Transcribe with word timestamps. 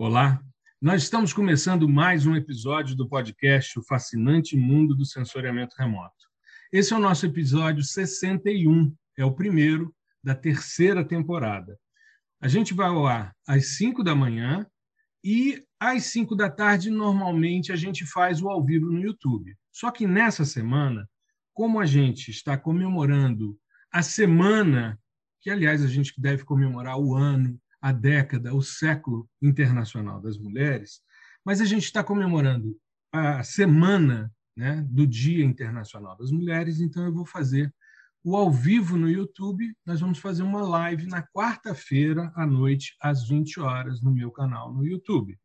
Olá, 0.00 0.40
nós 0.80 1.02
estamos 1.02 1.32
começando 1.32 1.88
mais 1.88 2.24
um 2.24 2.36
episódio 2.36 2.94
do 2.94 3.08
podcast 3.08 3.76
O 3.80 3.82
Fascinante 3.82 4.56
Mundo 4.56 4.94
do 4.94 5.04
Sensoriamento 5.04 5.74
Remoto. 5.76 6.14
Esse 6.72 6.92
é 6.92 6.96
o 6.96 7.00
nosso 7.00 7.26
episódio 7.26 7.82
61, 7.82 8.94
é 9.16 9.24
o 9.24 9.34
primeiro 9.34 9.92
da 10.22 10.36
terceira 10.36 11.04
temporada. 11.04 11.76
A 12.40 12.46
gente 12.46 12.74
vai 12.74 12.86
ao 12.86 13.08
ar 13.08 13.34
às 13.44 13.76
5 13.76 14.04
da 14.04 14.14
manhã 14.14 14.64
e 15.24 15.64
às 15.80 16.04
5 16.04 16.36
da 16.36 16.48
tarde, 16.48 16.90
normalmente, 16.90 17.72
a 17.72 17.76
gente 17.76 18.06
faz 18.06 18.40
o 18.40 18.48
ao 18.48 18.64
vivo 18.64 18.92
no 18.92 19.00
YouTube. 19.00 19.52
Só 19.72 19.90
que 19.90 20.06
nessa 20.06 20.44
semana, 20.44 21.10
como 21.52 21.80
a 21.80 21.86
gente 21.86 22.30
está 22.30 22.56
comemorando 22.56 23.58
a 23.92 24.00
semana, 24.00 24.96
que 25.40 25.50
aliás 25.50 25.82
a 25.82 25.88
gente 25.88 26.14
deve 26.16 26.44
comemorar 26.44 26.96
o 27.00 27.16
ano, 27.16 27.60
a 27.80 27.92
década, 27.92 28.54
o 28.54 28.62
século 28.62 29.28
internacional 29.40 30.20
das 30.20 30.36
mulheres, 30.38 31.00
mas 31.44 31.60
a 31.60 31.64
gente 31.64 31.84
está 31.84 32.02
comemorando 32.02 32.76
a 33.12 33.42
semana 33.42 34.32
né, 34.56 34.84
do 34.88 35.06
Dia 35.06 35.44
Internacional 35.44 36.16
das 36.16 36.30
Mulheres, 36.30 36.80
então 36.80 37.04
eu 37.04 37.12
vou 37.12 37.24
fazer 37.24 37.72
o 38.24 38.36
ao 38.36 38.50
vivo 38.50 38.96
no 38.96 39.08
YouTube. 39.08 39.72
Nós 39.86 40.00
vamos 40.00 40.18
fazer 40.18 40.42
uma 40.42 40.62
live 40.62 41.06
na 41.06 41.22
quarta-feira 41.22 42.32
à 42.34 42.44
noite, 42.44 42.96
às 43.00 43.26
20 43.26 43.60
horas, 43.60 44.02
no 44.02 44.10
meu 44.10 44.30
canal 44.30 44.72
no 44.74 44.84
YouTube. 44.84 45.38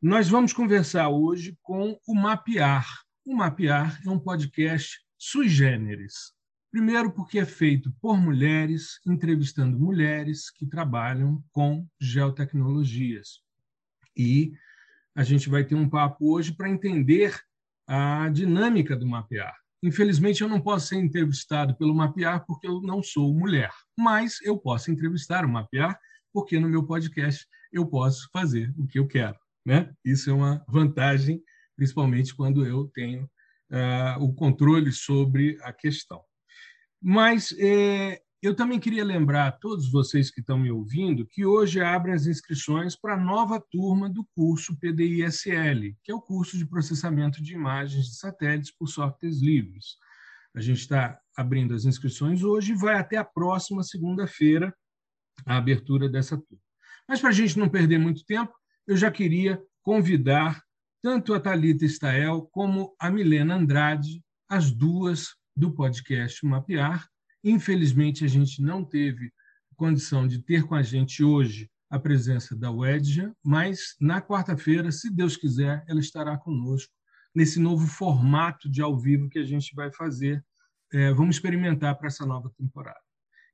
Nós 0.00 0.28
vamos 0.28 0.52
conversar 0.52 1.08
hoje 1.08 1.58
com 1.62 1.98
o 2.06 2.14
Mapear. 2.14 2.86
O 3.24 3.34
Mapear 3.34 4.00
é 4.06 4.10
um 4.10 4.18
podcast 4.18 5.00
sui 5.18 5.48
generis. 5.48 6.35
Primeiro, 6.70 7.10
porque 7.10 7.38
é 7.38 7.46
feito 7.46 7.92
por 8.00 8.18
mulheres, 8.18 9.00
entrevistando 9.06 9.78
mulheres 9.78 10.50
que 10.50 10.66
trabalham 10.66 11.42
com 11.50 11.86
geotecnologias. 12.00 13.40
E 14.16 14.52
a 15.14 15.22
gente 15.22 15.48
vai 15.48 15.64
ter 15.64 15.74
um 15.74 15.88
papo 15.88 16.32
hoje 16.32 16.52
para 16.52 16.68
entender 16.68 17.38
a 17.86 18.28
dinâmica 18.28 18.96
do 18.96 19.06
mapear. 19.06 19.54
Infelizmente, 19.82 20.42
eu 20.42 20.48
não 20.48 20.60
posso 20.60 20.88
ser 20.88 20.96
entrevistado 20.96 21.76
pelo 21.76 21.94
mapear 21.94 22.44
porque 22.44 22.66
eu 22.66 22.80
não 22.80 23.02
sou 23.02 23.32
mulher, 23.32 23.70
mas 23.96 24.40
eu 24.42 24.58
posso 24.58 24.90
entrevistar 24.90 25.44
o 25.44 25.48
mapear 25.48 25.98
porque 26.32 26.58
no 26.58 26.68
meu 26.68 26.84
podcast 26.84 27.46
eu 27.72 27.86
posso 27.86 28.28
fazer 28.32 28.74
o 28.76 28.86
que 28.86 28.98
eu 28.98 29.06
quero. 29.06 29.38
Né? 29.64 29.92
Isso 30.04 30.30
é 30.30 30.32
uma 30.32 30.64
vantagem, 30.68 31.42
principalmente 31.76 32.34
quando 32.34 32.66
eu 32.66 32.90
tenho 32.94 33.24
uh, 33.70 34.22
o 34.22 34.34
controle 34.34 34.92
sobre 34.92 35.58
a 35.62 35.72
questão. 35.72 36.22
Mas 37.00 37.54
é, 37.58 38.20
eu 38.42 38.54
também 38.54 38.78
queria 38.78 39.04
lembrar 39.04 39.48
a 39.48 39.52
todos 39.52 39.90
vocês 39.90 40.30
que 40.30 40.40
estão 40.40 40.58
me 40.58 40.70
ouvindo 40.70 41.26
que 41.26 41.44
hoje 41.44 41.80
abrem 41.80 42.14
as 42.14 42.26
inscrições 42.26 42.94
para 42.94 43.14
a 43.14 43.20
nova 43.20 43.60
turma 43.70 44.08
do 44.08 44.24
curso 44.34 44.78
PDISL, 44.78 45.94
que 46.02 46.12
é 46.12 46.14
o 46.14 46.20
curso 46.20 46.56
de 46.56 46.66
processamento 46.66 47.42
de 47.42 47.54
imagens 47.54 48.06
de 48.06 48.16
satélites 48.16 48.70
por 48.70 48.88
softwares 48.88 49.40
livres. 49.40 49.96
A 50.54 50.60
gente 50.60 50.80
está 50.80 51.18
abrindo 51.36 51.74
as 51.74 51.84
inscrições 51.84 52.42
hoje 52.42 52.72
e 52.72 52.76
vai 52.76 52.94
até 52.94 53.16
a 53.16 53.24
próxima 53.24 53.82
segunda-feira 53.82 54.74
a 55.44 55.56
abertura 55.56 56.08
dessa 56.08 56.36
turma. 56.36 56.62
Mas 57.08 57.20
para 57.20 57.30
a 57.30 57.32
gente 57.32 57.58
não 57.58 57.68
perder 57.68 57.98
muito 57.98 58.24
tempo, 58.24 58.52
eu 58.86 58.96
já 58.96 59.10
queria 59.10 59.62
convidar 59.82 60.62
tanto 61.02 61.34
a 61.34 61.40
Talita 61.40 61.84
Stael 61.84 62.48
como 62.50 62.94
a 62.98 63.10
Milena 63.10 63.54
Andrade, 63.54 64.22
as 64.48 64.70
duas 64.70 65.34
do 65.56 65.72
podcast 65.72 66.44
Mapear. 66.44 67.08
Infelizmente, 67.42 68.24
a 68.24 68.28
gente 68.28 68.60
não 68.60 68.84
teve 68.84 69.32
condição 69.76 70.26
de 70.26 70.42
ter 70.42 70.64
com 70.64 70.74
a 70.74 70.82
gente 70.82 71.22
hoje 71.22 71.70
a 71.88 71.98
presença 71.98 72.56
da 72.56 72.70
Wedja, 72.70 73.32
mas 73.44 73.94
na 74.00 74.20
quarta-feira, 74.20 74.90
se 74.90 75.08
Deus 75.08 75.36
quiser, 75.36 75.84
ela 75.86 76.00
estará 76.00 76.36
conosco 76.36 76.92
nesse 77.34 77.60
novo 77.60 77.86
formato 77.86 78.68
de 78.68 78.82
ao 78.82 78.98
vivo 78.98 79.28
que 79.28 79.38
a 79.38 79.44
gente 79.44 79.74
vai 79.74 79.92
fazer. 79.92 80.44
É, 80.92 81.12
vamos 81.12 81.36
experimentar 81.36 81.96
para 81.96 82.08
essa 82.08 82.26
nova 82.26 82.50
temporada. 82.56 83.00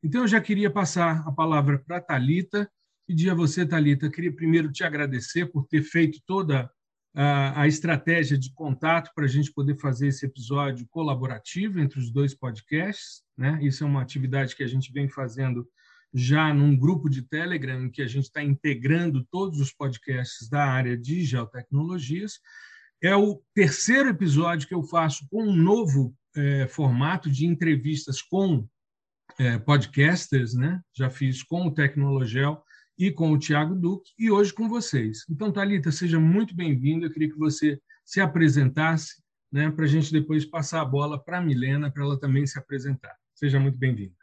Então, 0.02 0.22
eu 0.22 0.28
já 0.28 0.40
queria 0.40 0.70
passar 0.70 1.26
a 1.26 1.32
palavra 1.32 1.78
para 1.78 1.98
a 1.98 2.00
Thalita. 2.00 2.70
Pedir 3.06 3.30
a 3.30 3.34
você, 3.34 3.66
Thalita, 3.66 4.10
queria 4.10 4.34
primeiro 4.34 4.72
te 4.72 4.82
agradecer 4.84 5.46
por 5.46 5.66
ter 5.66 5.82
feito 5.82 6.20
toda 6.26 6.70
a, 7.14 7.66
estratégia 7.66 8.38
de 8.38 8.52
contato 8.54 9.10
para 9.14 9.24
a 9.24 9.28
gente 9.28 9.52
poder 9.52 9.78
fazer 9.78 10.08
esse 10.08 10.24
episódio 10.24 10.86
colaborativo 10.88 11.78
entre 11.78 11.98
os 11.98 12.10
dois 12.10 12.34
podcasts. 12.34 13.22
Né? 13.36 13.58
Isso 13.62 13.84
é 13.84 13.86
uma 13.86 14.00
atividade 14.00 14.56
que 14.56 14.62
a 14.62 14.66
gente 14.66 14.90
vem 14.92 15.08
fazendo 15.08 15.68
já 16.14 16.52
num 16.52 16.76
grupo 16.76 17.08
de 17.08 17.22
Telegram, 17.22 17.90
que 17.90 18.02
a 18.02 18.06
gente 18.06 18.24
está 18.24 18.42
integrando 18.42 19.26
todos 19.30 19.60
os 19.60 19.72
podcasts 19.72 20.48
da 20.48 20.64
área 20.64 20.96
de 20.96 21.22
geotecnologias. 21.22 22.38
É 23.02 23.14
o 23.16 23.42
terceiro 23.54 24.08
episódio 24.08 24.68
que 24.68 24.74
eu 24.74 24.82
faço 24.82 25.26
com 25.30 25.44
um 25.44 25.56
novo 25.56 26.14
é, 26.36 26.66
formato 26.68 27.30
de 27.30 27.46
entrevistas 27.46 28.22
com 28.22 28.66
é, 29.38 29.58
podcasters, 29.58 30.54
né? 30.54 30.80
Já 30.94 31.10
fiz 31.10 31.42
com 31.42 31.66
o 31.66 31.70
Tecnologel 31.70 32.62
e 32.98 33.10
com 33.10 33.32
o 33.32 33.38
Tiago 33.38 33.74
Duque, 33.74 34.12
e 34.18 34.30
hoje 34.30 34.52
com 34.52 34.68
vocês. 34.68 35.24
Então, 35.28 35.52
Talita, 35.52 35.90
seja 35.90 36.20
muito 36.20 36.54
bem-vinda. 36.54 37.06
Eu 37.06 37.12
queria 37.12 37.30
que 37.30 37.38
você 37.38 37.80
se 38.04 38.20
apresentasse, 38.20 39.22
né, 39.50 39.70
para 39.70 39.84
a 39.84 39.88
gente 39.88 40.12
depois 40.12 40.44
passar 40.44 40.80
a 40.80 40.84
bola 40.84 41.22
para 41.22 41.38
a 41.38 41.40
Milena, 41.40 41.90
para 41.90 42.04
ela 42.04 42.18
também 42.18 42.46
se 42.46 42.58
apresentar. 42.58 43.16
Seja 43.34 43.58
muito 43.58 43.78
bem-vinda. 43.78 44.14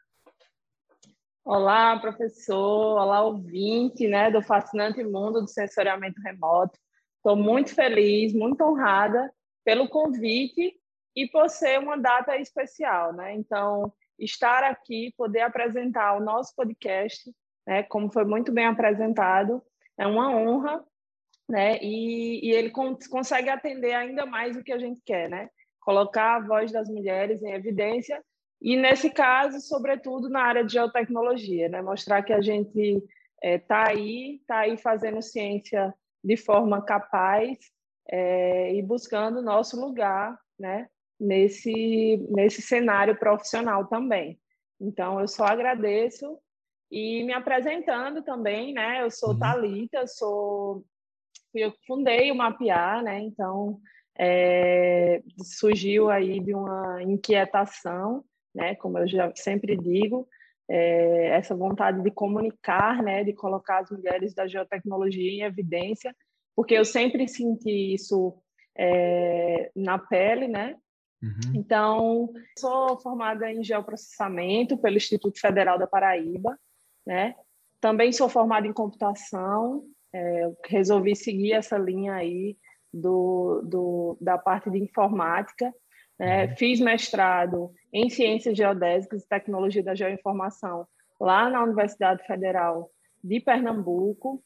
Olá, 1.43 1.97
professor. 1.99 2.99
Olá, 2.99 3.21
ouvinte 3.21 4.07
né, 4.07 4.29
do 4.29 4.41
fascinante 4.41 5.03
mundo 5.03 5.41
do 5.41 5.47
sensoriamento 5.47 6.21
remoto. 6.21 6.77
Estou 7.17 7.35
muito 7.35 7.73
feliz, 7.73 8.33
muito 8.33 8.63
honrada 8.63 9.33
pelo 9.65 9.89
convite 9.89 10.79
e 11.15 11.27
por 11.27 11.49
ser 11.49 11.79
uma 11.79 11.97
data 11.97 12.37
especial. 12.37 13.13
Né? 13.13 13.35
Então, 13.35 13.91
estar 14.17 14.63
aqui, 14.63 15.13
poder 15.17 15.41
apresentar 15.41 16.17
o 16.17 16.23
nosso 16.23 16.53
podcast 16.55 17.31
né? 17.69 17.83
Como 17.83 18.11
foi 18.11 18.25
muito 18.25 18.51
bem 18.51 18.65
apresentado, 18.65 19.61
é 19.95 20.07
uma 20.07 20.35
honra, 20.35 20.83
né? 21.47 21.77
E, 21.83 22.47
e 22.47 22.51
ele 22.51 22.71
consegue 22.71 23.47
atender 23.47 23.93
ainda 23.93 24.25
mais 24.25 24.57
o 24.57 24.63
que 24.63 24.73
a 24.73 24.79
gente 24.79 24.99
quer, 25.05 25.29
né? 25.29 25.51
Colocar 25.79 26.37
a 26.37 26.39
voz 26.39 26.71
das 26.71 26.89
mulheres 26.89 27.43
em 27.43 27.51
evidência 27.51 28.19
e 28.59 28.75
nesse 28.75 29.11
caso, 29.11 29.61
sobretudo 29.61 30.29
na 30.29 30.41
área 30.41 30.65
de 30.65 30.73
geotecnologia, 30.73 31.69
né? 31.69 31.79
Mostrar 31.79 32.23
que 32.23 32.33
a 32.33 32.41
gente 32.41 33.03
está 33.39 33.83
é, 33.83 33.89
aí, 33.89 34.37
está 34.37 34.59
aí 34.61 34.75
fazendo 34.75 35.21
ciência 35.21 35.93
de 36.23 36.35
forma 36.35 36.83
capaz 36.83 37.55
é, 38.09 38.73
e 38.73 38.81
buscando 38.81 39.43
nosso 39.43 39.79
lugar, 39.79 40.35
né? 40.59 40.89
Nesse 41.19 42.17
nesse 42.31 42.63
cenário 42.63 43.15
profissional 43.15 43.85
também. 43.85 44.39
Então, 44.81 45.19
eu 45.19 45.27
só 45.27 45.45
agradeço 45.45 46.39
e 46.91 47.23
me 47.23 47.33
apresentando 47.33 48.23
também, 48.23 48.73
né? 48.73 49.01
Eu 49.01 49.11
sou 49.11 49.29
uhum. 49.31 49.39
Talita, 49.39 50.07
sou 50.07 50.83
eu 51.53 51.73
fundei 51.87 52.31
o 52.31 52.35
Mapear, 52.35 53.03
né? 53.03 53.19
Então 53.19 53.79
é, 54.17 55.21
surgiu 55.41 56.09
aí 56.09 56.39
de 56.39 56.53
uma 56.53 57.01
inquietação, 57.03 58.23
né? 58.53 58.75
Como 58.75 58.97
eu 58.97 59.07
já 59.07 59.31
sempre 59.35 59.77
digo, 59.77 60.27
é, 60.69 61.27
essa 61.29 61.55
vontade 61.55 62.01
de 62.01 62.11
comunicar, 62.11 63.01
né? 63.01 63.23
De 63.23 63.33
colocar 63.33 63.79
as 63.79 63.89
mulheres 63.89 64.33
da 64.33 64.47
geotecnologia 64.47 65.31
em 65.31 65.43
evidência, 65.43 66.15
porque 66.55 66.73
eu 66.73 66.85
sempre 66.85 67.27
senti 67.27 67.93
isso 67.93 68.35
é, 68.77 69.71
na 69.75 69.97
pele, 69.97 70.47
né? 70.47 70.75
Uhum. 71.21 71.53
Então, 71.55 72.29
sou 72.57 72.97
formada 72.99 73.51
em 73.51 73.63
geoprocessamento 73.63 74.77
pelo 74.77 74.97
Instituto 74.97 75.39
Federal 75.39 75.77
da 75.77 75.85
Paraíba, 75.85 76.57
né? 77.09 77.33
Também 77.81 78.11
sou 78.11 78.29
formada 78.29 78.67
em 78.67 78.73
computação, 78.73 79.83
é, 80.13 80.51
resolvi 80.67 81.15
seguir 81.15 81.53
essa 81.53 81.75
linha 81.75 82.13
aí 82.13 82.55
do, 82.93 83.63
do, 83.65 84.17
da 84.21 84.37
parte 84.37 84.69
de 84.69 84.77
informática. 84.77 85.73
Né? 86.19 86.45
Uhum. 86.45 86.55
Fiz 86.55 86.79
mestrado 86.79 87.71
em 87.91 88.11
Ciências 88.11 88.55
Geodésicas 88.55 89.23
e 89.23 89.27
Tecnologia 89.27 89.81
da 89.81 89.95
Geoinformação 89.95 90.87
lá 91.19 91.49
na 91.49 91.63
Universidade 91.63 92.23
Federal 92.27 92.91
de 93.23 93.39
Pernambuco. 93.39 94.43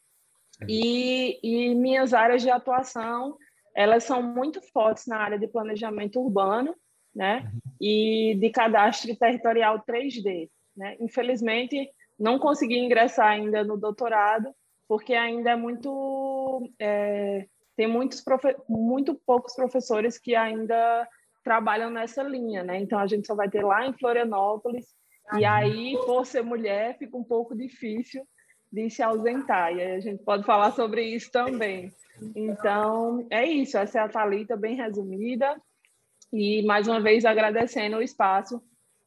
Uhum. 0.61 0.67
E, 0.69 1.39
e 1.43 1.75
minhas 1.75 2.13
áreas 2.13 2.41
de 2.41 2.49
atuação 2.49 3.37
elas 3.75 4.05
são 4.05 4.23
muito 4.23 4.61
fortes 4.71 5.05
na 5.07 5.17
área 5.17 5.37
de 5.37 5.47
planejamento 5.47 6.21
urbano 6.21 6.73
né? 7.13 7.39
Uhum. 7.39 7.59
e 7.81 8.35
de 8.39 8.49
cadastro 8.51 9.13
territorial 9.17 9.83
3D. 9.85 10.49
Né? 10.77 10.95
Infelizmente, 11.01 11.89
não 12.23 12.39
consegui 12.39 12.77
ingressar 12.79 13.27
ainda 13.27 13.65
no 13.65 13.77
doutorado, 13.77 14.55
porque 14.87 15.13
ainda 15.13 15.51
é 15.51 15.55
muito. 15.57 16.71
É, 16.79 17.45
tem 17.75 17.85
muitos 17.85 18.21
profe 18.21 18.55
muito 18.69 19.13
poucos 19.13 19.53
professores 19.53 20.17
que 20.17 20.33
ainda 20.33 21.05
trabalham 21.43 21.89
nessa 21.89 22.23
linha, 22.23 22.63
né? 22.63 22.79
Então 22.79 22.97
a 22.97 23.07
gente 23.07 23.27
só 23.27 23.35
vai 23.35 23.49
ter 23.49 23.61
lá 23.61 23.85
em 23.85 23.91
Florianópolis, 23.91 24.85
e 25.37 25.43
aí, 25.43 25.97
por 26.05 26.25
ser 26.25 26.43
mulher, 26.43 26.97
fica 26.97 27.17
um 27.17 27.23
pouco 27.23 27.53
difícil 27.53 28.25
de 28.71 28.89
se 28.89 29.03
ausentar, 29.03 29.73
e 29.73 29.81
a 29.81 29.99
gente 29.99 30.23
pode 30.23 30.45
falar 30.45 30.71
sobre 30.71 31.03
isso 31.03 31.29
também. 31.29 31.91
Então, 32.35 33.27
é 33.29 33.45
isso, 33.45 33.77
essa 33.77 33.99
é 33.99 34.01
a 34.01 34.07
Thalita 34.07 34.55
bem 34.55 34.75
resumida, 34.75 35.59
e 36.31 36.63
mais 36.63 36.87
uma 36.87 37.01
vez 37.01 37.25
agradecendo 37.25 37.97
o 37.97 38.01
espaço, 38.01 38.61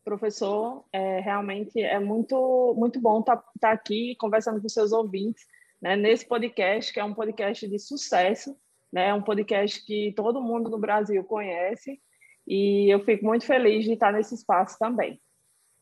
professor, 0.06 0.85
é, 0.93 1.19
realmente 1.19 1.81
é 1.81 1.99
muito, 1.99 2.73
muito 2.79 3.00
bom 3.00 3.19
estar 3.19 3.37
tá, 3.37 3.44
tá 3.61 3.73
aqui 3.73 4.14
conversando 4.20 4.62
com 4.62 4.69
seus 4.69 4.93
ouvintes, 4.93 5.44
né, 5.82 5.97
nesse 5.97 6.25
podcast, 6.25 6.93
que 6.93 7.00
é 7.00 7.05
um 7.05 7.12
podcast 7.12 7.69
de 7.69 7.76
sucesso, 7.81 8.56
né, 8.93 9.12
um 9.12 9.20
podcast 9.20 9.85
que 9.85 10.12
todo 10.14 10.41
mundo 10.41 10.70
no 10.70 10.79
Brasil 10.79 11.25
conhece, 11.25 12.00
e 12.47 12.88
eu 12.88 13.05
fico 13.05 13.25
muito 13.25 13.44
feliz 13.44 13.85
de 13.85 13.94
estar 13.94 14.12
nesse 14.12 14.37
espaço 14.37 14.79
também. 14.79 15.20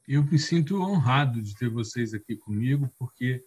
Eu 0.09 0.25
me 0.25 0.39
sinto 0.39 0.81
honrado 0.81 1.43
de 1.43 1.55
ter 1.55 1.69
vocês 1.69 2.15
aqui 2.15 2.35
comigo, 2.35 2.89
porque 2.99 3.45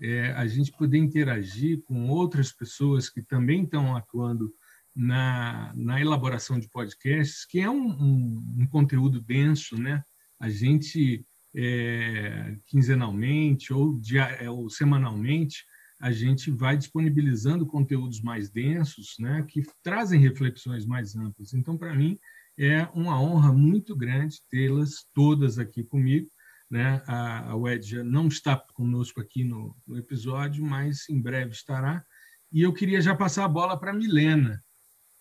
é, 0.00 0.30
a 0.32 0.46
gente 0.46 0.70
poder 0.70 0.98
interagir 0.98 1.82
com 1.82 2.08
outras 2.08 2.52
pessoas 2.52 3.10
que 3.10 3.20
também 3.20 3.64
estão 3.64 3.96
atuando 3.96 4.54
na, 4.94 5.72
na 5.74 6.00
elaboração 6.00 6.60
de 6.60 6.68
podcasts, 6.68 7.44
que 7.44 7.58
é 7.58 7.68
um, 7.68 7.88
um, 7.88 8.56
um 8.60 8.66
conteúdo 8.68 9.20
denso, 9.20 9.76
né? 9.76 10.04
A 10.40 10.48
gente 10.48 11.24
é, 11.54 12.56
quinzenalmente 12.66 13.72
ou, 13.72 13.98
dia, 13.98 14.24
é, 14.40 14.48
ou 14.48 14.70
semanalmente 14.70 15.64
a 16.00 16.10
gente 16.10 16.50
vai 16.50 16.78
disponibilizando 16.78 17.66
conteúdos 17.66 18.22
mais 18.22 18.48
densos, 18.50 19.16
né? 19.18 19.44
Que 19.46 19.62
trazem 19.82 20.18
reflexões 20.18 20.86
mais 20.86 21.14
amplas. 21.14 21.52
Então, 21.52 21.76
para 21.76 21.94
mim 21.94 22.18
é 22.58 22.84
uma 22.94 23.20
honra 23.20 23.52
muito 23.52 23.94
grande 23.94 24.40
tê-las 24.48 25.04
todas 25.14 25.58
aqui 25.58 25.84
comigo 25.84 26.30
né? 26.70 27.02
A, 27.06 27.50
a 27.50 27.56
Wedja 27.56 28.04
não 28.04 28.28
está 28.28 28.56
conosco 28.74 29.20
aqui 29.20 29.42
no, 29.42 29.76
no, 29.86 29.98
episódio, 29.98 30.64
mas 30.64 31.08
em 31.08 31.20
breve 31.20 31.50
estará. 31.50 32.04
E 32.52 32.62
eu 32.62 32.72
queria 32.72 33.00
já 33.00 33.14
passar 33.14 33.44
a 33.44 33.48
bola 33.48 33.78
para 33.78 33.92
Milena. 33.92 34.62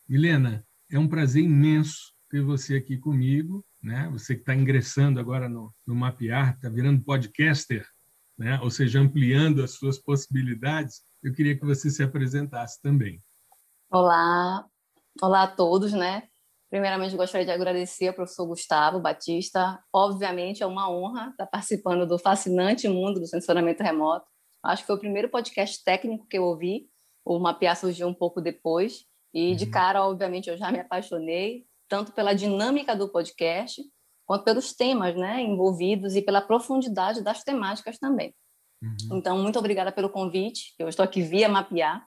Milena, 0.08 0.66
é 0.90 1.00
um 1.00 1.08
prazer 1.08 1.44
imenso 1.44 2.14
ter 2.30 2.42
você 2.42 2.76
aqui 2.76 2.98
comigo. 2.98 3.66
Né? 3.82 4.10
Você 4.12 4.36
que 4.36 4.42
está 4.42 4.54
ingressando 4.54 5.20
agora 5.20 5.48
no, 5.48 5.74
no 5.88 5.96
Mapear, 5.96 6.56
está 6.56 6.70
virando 6.70 7.04
podcaster, 7.04 7.88
né? 8.38 8.60
ou 8.62 8.70
seja, 8.70 9.00
ampliando 9.00 9.64
as 9.64 9.72
suas 9.72 9.98
possibilidades. 9.98 11.02
Eu 11.24 11.34
queria 11.34 11.58
que 11.58 11.66
você 11.66 11.90
se 11.90 12.04
apresentasse 12.04 12.82
também. 12.82 13.22
Olá, 13.92 14.66
olá 15.22 15.44
a 15.44 15.48
todos, 15.48 15.94
né? 15.94 16.24
Primeiramente, 16.70 17.18
gostaria 17.18 17.46
de 17.46 17.52
agradecer 17.52 18.10
ao 18.10 18.14
professor 18.14 18.46
Gustavo 18.46 19.00
Batista. 19.00 19.84
Obviamente, 19.92 20.62
é 20.62 20.66
uma 20.66 20.90
honra 20.90 21.30
estar 21.32 21.48
participando 21.48 22.06
do 22.06 22.20
fascinante 22.20 22.88
mundo 22.88 23.20
do 23.20 23.26
sensoramento 23.26 23.82
remoto. 23.82 24.28
Acho 24.64 24.84
que 24.84 24.88
foi 24.88 24.96
o 24.96 25.00
primeiro 25.00 25.30
podcast 25.30 25.84
técnico 25.84 26.28
que 26.28 26.38
eu 26.38 26.44
ouvi. 26.44 26.88
O 27.26 27.40
Mapear 27.40 27.76
surgiu 27.76 28.08
um 28.08 28.14
pouco 28.14 28.40
depois. 28.40 29.06
E, 29.34 29.56
de 29.56 29.66
uhum. 29.66 29.72
cara, 29.72 30.06
obviamente, 30.06 30.50
eu 30.50 30.58
já 30.58 30.72
me 30.72 30.80
apaixonei, 30.80 31.66
tanto 31.90 32.14
pela 32.14 32.34
dinâmica 32.34 32.96
do 32.96 33.10
podcast, 33.10 33.82
quanto 34.26 34.44
pelos 34.44 34.74
temas 34.74 35.16
né, 35.16 35.42
envolvidos 35.42 36.16
e 36.16 36.22
pela 36.22 36.40
profundidade 36.40 37.24
das 37.24 37.44
temáticas 37.44 37.98
também. 37.98 38.34
Uhum. 38.82 39.18
Então, 39.18 39.38
muito 39.40 39.58
obrigada 39.58 39.92
pelo 39.92 40.10
convite. 40.10 40.76
Eu 40.78 40.88
estou 40.88 41.04
aqui 41.04 41.22
via 41.22 41.50
Mapear. 41.50 42.06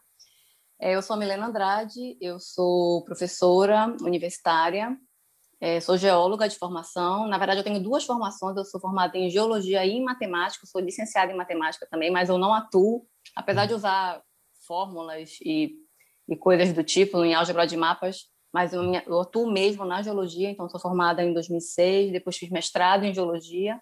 É, 0.80 0.94
eu 0.94 1.02
sou 1.02 1.14
a 1.14 1.18
Milena 1.18 1.46
Andrade, 1.46 2.16
eu 2.20 2.38
sou 2.40 3.04
professora 3.04 3.94
universitária, 4.00 4.96
é, 5.60 5.80
sou 5.80 5.96
geóloga 5.96 6.48
de 6.48 6.56
formação. 6.56 7.26
Na 7.26 7.38
verdade, 7.38 7.60
eu 7.60 7.64
tenho 7.64 7.82
duas 7.82 8.04
formações. 8.04 8.56
Eu 8.56 8.64
sou 8.64 8.80
formada 8.80 9.18
em 9.18 9.28
geologia 9.28 9.84
e 9.84 9.90
em 9.90 10.04
matemática, 10.04 10.66
sou 10.66 10.80
licenciada 10.80 11.32
em 11.32 11.36
matemática 11.36 11.86
também, 11.90 12.10
mas 12.10 12.28
eu 12.28 12.38
não 12.38 12.54
atuo, 12.54 13.06
apesar 13.36 13.66
de 13.66 13.74
usar 13.74 14.22
fórmulas 14.66 15.38
e, 15.44 15.74
e 16.28 16.36
coisas 16.36 16.72
do 16.72 16.82
tipo 16.82 17.24
em 17.24 17.34
álgebra 17.34 17.66
de 17.66 17.76
mapas, 17.76 18.30
mas 18.52 18.72
eu, 18.72 18.82
eu 19.06 19.20
atuo 19.20 19.50
mesmo 19.50 19.84
na 19.84 20.02
geologia, 20.02 20.50
então 20.50 20.68
sou 20.68 20.80
formada 20.80 21.22
em 21.22 21.32
2006, 21.32 22.12
depois 22.12 22.36
fiz 22.36 22.50
mestrado 22.50 23.04
em 23.04 23.14
geologia. 23.14 23.80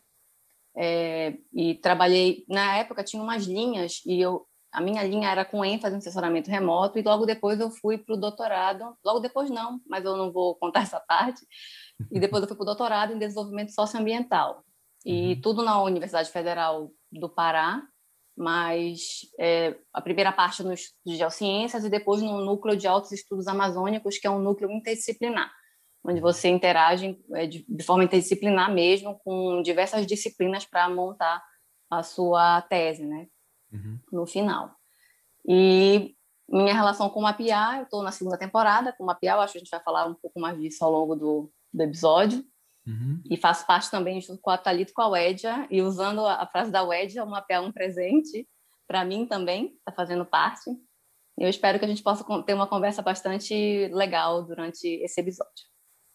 É, 0.77 1.37
e 1.53 1.75
trabalhei 1.75 2.45
na 2.49 2.77
época 2.77 3.03
tinha 3.03 3.21
umas 3.21 3.45
linhas 3.45 4.01
e 4.07 4.21
eu 4.21 4.47
a 4.73 4.81
minha 4.81 5.03
linha 5.03 5.29
era 5.29 5.45
com 5.45 5.65
ênfase 5.65 5.95
em 5.95 5.99
assessoramento 5.99 6.51
remoto 6.51 6.99
e 6.99 7.03
logo 7.03 7.27
depois 7.27 7.59
eu 7.59 7.71
fui 7.71 7.99
para 7.99 8.15
o 8.15 8.19
doutorado. 8.19 8.97
Logo 9.05 9.19
depois 9.19 9.51
não, 9.51 9.81
mas 9.89 10.05
eu 10.05 10.17
não 10.17 10.33
vou 10.33 10.55
contar 10.55 10.83
essa 10.83 11.01
parte. 11.01 11.45
E 12.11 12.21
depois 12.21 12.43
eu 12.43 12.49
fui 12.49 12.57
para 12.57 12.63
o 12.63 12.67
doutorado 12.67 13.13
em 13.13 13.19
desenvolvimento 13.19 13.73
socioambiental. 13.73 14.65
E 15.05 15.35
uhum. 15.35 15.41
tudo 15.41 15.63
na 15.65 15.83
Universidade 15.83 16.31
Federal 16.31 16.91
do 17.11 17.29
Pará, 17.29 17.83
mas 18.41 19.21
é, 19.39 19.77
a 19.93 20.01
primeira 20.01 20.33
parte 20.33 20.63
nos 20.63 20.93
de 21.05 21.17
geociências 21.17 21.85
e 21.85 21.91
depois 21.91 22.23
no 22.23 22.45
núcleo 22.45 22.77
de 22.77 22.87
altos 22.87 23.13
estudos 23.13 23.47
amazônicos, 23.47 24.19
que 24.19 24.27
é 24.27 24.31
um 24.31 24.41
núcleo 24.41 24.71
interdisciplinar, 24.71 25.53
onde 26.03 26.21
você 26.21 26.49
interage 26.49 27.21
é, 27.35 27.47
de, 27.47 27.65
de 27.69 27.85
forma 27.85 28.05
interdisciplinar 28.05 28.73
mesmo 28.73 29.21
com 29.25 29.61
diversas 29.63 30.07
disciplinas 30.07 30.65
para 30.65 30.89
montar 30.89 31.43
a 31.91 32.03
sua 32.03 32.63
tese, 32.63 33.05
né? 33.05 33.27
uhum. 33.73 33.99
no 34.13 34.27
final. 34.27 34.75
E 35.47 36.15
minha 36.49 36.75
relação 36.75 37.09
com 37.09 37.21
o 37.21 37.23
Mapear, 37.23 37.79
eu 37.79 37.83
estou 37.85 38.03
na 38.03 38.13
segunda 38.13 38.39
temporada 38.39 38.93
com 38.93 39.05
o 39.05 39.17
eu 39.23 39.41
acho 39.41 39.53
que 39.53 39.59
a 39.59 39.61
gente 39.61 39.71
vai 39.71 39.81
falar 39.81 40.07
um 40.07 40.15
pouco 40.15 40.41
mais 40.41 40.59
disso 40.59 40.85
ao 40.85 40.91
longo 40.91 41.15
do, 41.15 41.53
do 41.73 41.83
episódio. 41.83 42.45
Uhum. 42.87 43.23
E 43.29 43.37
faço 43.37 43.67
parte 43.67 43.91
também, 43.91 44.21
junto 44.21 44.41
com 44.41 44.51
a 44.51 44.59
Thalita 44.59 44.93
com 44.95 45.03
a 45.03 45.09
Wedia, 45.09 45.67
e 45.71 45.83
usando 45.83 46.25
a, 46.27 46.47
frase 46.47 46.71
da 46.71 46.83
Wedia, 46.83 47.25
o 47.25 47.31
Mapear 47.31 47.63
é 47.63 47.67
um 47.67 47.73
presente, 47.73 48.49
para 48.87 49.05
mim 49.05 49.27
também, 49.27 49.75
está 49.79 49.93
fazendo 49.93 50.25
parte. 50.25 50.71
Eu 51.39 51.49
espero 51.49 51.79
que 51.79 51.85
a 51.85 51.89
gente 51.89 52.03
possa 52.03 52.25
ter 52.43 52.55
uma 52.55 52.67
conversa 52.67 53.03
bastante 53.03 53.89
legal 53.93 54.45
durante 54.45 54.87
esse 54.87 55.21
episódio. 55.21 55.71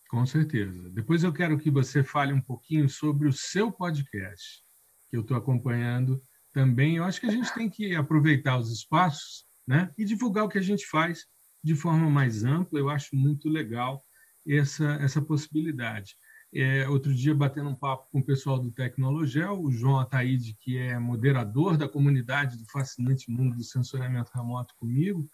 Com 0.10 0.26
certeza. 0.26 0.90
Depois 0.92 1.24
eu 1.24 1.34
quero 1.34 1.58
que 1.58 1.72
você 1.72 2.04
fale 2.04 2.32
um 2.32 2.42
pouquinho 2.42 2.88
sobre 2.88 3.28
o 3.28 3.34
seu 3.34 3.72
podcast, 3.72 4.62
que 5.10 5.18
eu 5.18 5.22
estou 5.22 5.36
acompanhando 5.36 6.22
também, 6.54 6.96
eu 6.96 7.04
acho 7.04 7.20
que 7.20 7.26
a 7.26 7.32
gente 7.32 7.54
tem 7.54 7.70
que 7.70 7.94
aproveitar 7.96 8.58
os 8.58 8.72
espaços 8.72 9.46
né, 9.68 9.92
e 9.98 10.06
divulgar 10.06 10.46
o 10.46 10.50
que 10.50 10.58
a 10.58 10.62
gente 10.62 10.88
faz 10.88 11.26
de 11.62 11.76
forma 11.76 12.10
mais 12.10 12.46
ampla. 12.46 12.80
Eu 12.80 12.90
acho 12.90 13.14
muito 13.14 13.50
legal 13.50 14.02
essa, 14.48 14.94
essa 15.02 15.22
possibilidade. 15.22 16.16
É, 16.58 16.88
outro 16.88 17.14
dia, 17.14 17.36
batendo 17.36 17.68
um 17.68 17.76
papo 17.76 18.08
com 18.10 18.20
o 18.20 18.24
pessoal 18.24 18.58
do 18.58 18.72
Tecnologel, 18.72 19.62
o 19.62 19.70
João 19.74 20.00
Ataíde, 20.00 20.56
que 20.58 20.78
é 20.78 20.98
moderador 20.98 21.76
da 21.76 21.90
comunidade 21.90 22.58
do 22.58 22.66
fascinante 22.72 23.30
mundo 23.30 23.58
do 23.58 23.64
sensoriamento 23.64 24.32
remoto 24.34 24.74
comigo, 24.80 25.30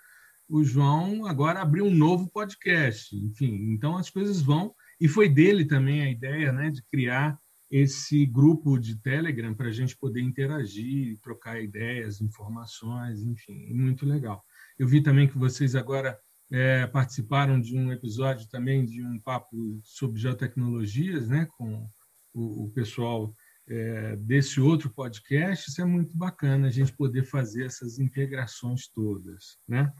o 0.49 0.63
João 0.63 1.27
agora 1.27 1.61
abriu 1.61 1.85
um 1.85 1.93
novo 1.93 2.27
podcast. 2.27 3.15
Enfim, 3.15 3.71
então 3.71 3.95
as 3.97 4.09
coisas 4.09 4.41
vão. 4.41 4.73
E 4.99 5.07
foi 5.07 5.29
dele 5.29 5.63
também 5.63 6.01
a 6.01 6.09
ideia 6.09 6.51
né, 6.51 6.71
de 6.71 6.81
criar 6.85 7.37
esse 7.69 8.25
grupo 8.25 8.79
de 8.79 8.95
Telegram 8.95 9.53
para 9.53 9.67
a 9.67 9.71
gente 9.71 9.95
poder 9.95 10.21
interagir, 10.21 11.19
trocar 11.21 11.61
ideias, 11.61 12.19
informações, 12.19 13.21
enfim, 13.21 13.71
muito 13.71 14.07
legal. 14.07 14.43
Eu 14.77 14.87
vi 14.87 15.01
também 15.01 15.27
que 15.27 15.37
vocês 15.37 15.75
agora 15.75 16.19
é, 16.51 16.85
participaram 16.87 17.59
de 17.59 17.77
um 17.77 17.91
episódio 17.91 18.47
também 18.49 18.85
de 18.85 19.01
um 19.03 19.19
papo 19.19 19.79
sobre 19.83 20.19
geotecnologias, 20.19 21.27
né, 21.27 21.47
com 21.57 21.87
o, 22.33 22.65
o 22.65 22.71
pessoal 22.71 23.33
é, 23.67 24.15
desse 24.17 24.59
outro 24.59 24.89
podcast. 24.89 25.69
Isso 25.69 25.81
é 25.81 25.85
muito 25.85 26.17
bacana 26.17 26.67
a 26.67 26.71
gente 26.71 26.91
poder 26.91 27.23
fazer 27.23 27.65
essas 27.65 27.99
integrações 27.99 28.87
todas, 28.87 29.57
né? 29.67 29.91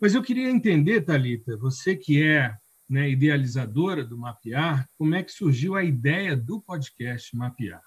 Mas 0.00 0.14
eu 0.14 0.22
queria 0.22 0.48
entender, 0.48 1.02
Talita, 1.02 1.56
você 1.56 1.96
que 1.96 2.22
é 2.22 2.54
né, 2.88 3.10
idealizadora 3.10 4.04
do 4.04 4.16
Mapear, 4.16 4.88
como 4.96 5.14
é 5.14 5.22
que 5.22 5.32
surgiu 5.32 5.74
a 5.74 5.84
ideia 5.84 6.36
do 6.36 6.62
podcast 6.62 7.36
Mapear? 7.36 7.82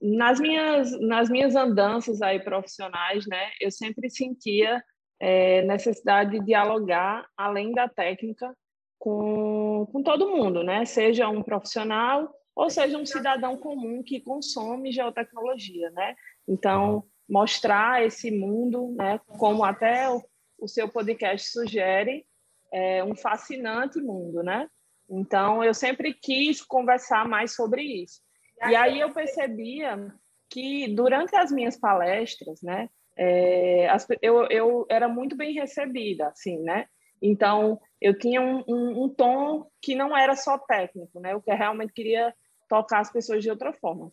Nas 0.00 0.38
minhas, 0.38 1.00
nas 1.00 1.30
minhas 1.30 1.56
andanças 1.56 2.20
aí 2.20 2.38
profissionais, 2.38 3.26
né, 3.26 3.50
eu 3.60 3.70
sempre 3.70 4.10
sentia 4.10 4.84
é, 5.20 5.62
necessidade 5.62 6.32
de 6.38 6.44
dialogar, 6.44 7.26
além 7.36 7.72
da 7.72 7.88
técnica, 7.88 8.54
com, 8.98 9.86
com 9.92 10.02
todo 10.02 10.30
mundo, 10.30 10.62
né? 10.62 10.84
seja 10.84 11.28
um 11.28 11.42
profissional 11.42 12.32
ou 12.54 12.68
seja 12.68 12.98
um 12.98 13.06
cidadão 13.06 13.56
comum 13.56 14.02
que 14.02 14.20
consome 14.20 14.92
geotecnologia. 14.92 15.90
Né? 15.90 16.14
Então, 16.48 17.04
mostrar 17.28 18.04
esse 18.04 18.30
mundo, 18.30 18.94
né, 18.96 19.20
como 19.38 19.62
até 19.62 20.08
o, 20.10 20.22
o 20.58 20.66
seu 20.66 20.88
podcast 20.88 21.50
sugere, 21.50 22.24
é 22.72 23.04
um 23.04 23.14
fascinante 23.14 24.00
mundo, 24.00 24.42
né? 24.42 24.68
Então, 25.08 25.64
eu 25.64 25.72
sempre 25.72 26.12
quis 26.12 26.62
conversar 26.62 27.26
mais 27.26 27.54
sobre 27.54 27.82
isso. 27.82 28.20
E 28.68 28.74
aí 28.74 29.00
eu 29.00 29.12
percebia 29.12 30.12
que 30.50 30.88
durante 30.94 31.34
as 31.36 31.52
minhas 31.52 31.78
palestras, 31.78 32.60
né, 32.62 32.88
é, 33.18 33.88
eu, 34.22 34.46
eu 34.48 34.86
era 34.88 35.08
muito 35.08 35.36
bem 35.36 35.52
recebida, 35.52 36.28
assim, 36.28 36.58
né? 36.62 36.86
Então, 37.20 37.80
eu 38.00 38.16
tinha 38.16 38.40
um, 38.40 38.62
um, 38.68 39.04
um, 39.04 39.08
tom 39.08 39.68
que 39.82 39.94
não 39.94 40.16
era 40.16 40.36
só 40.36 40.56
técnico, 40.56 41.18
né? 41.18 41.32
Eu 41.32 41.42
que 41.42 41.52
realmente 41.52 41.92
queria 41.92 42.32
tocar 42.68 43.00
as 43.00 43.10
pessoas 43.10 43.42
de 43.42 43.50
outra 43.50 43.72
forma. 43.72 44.12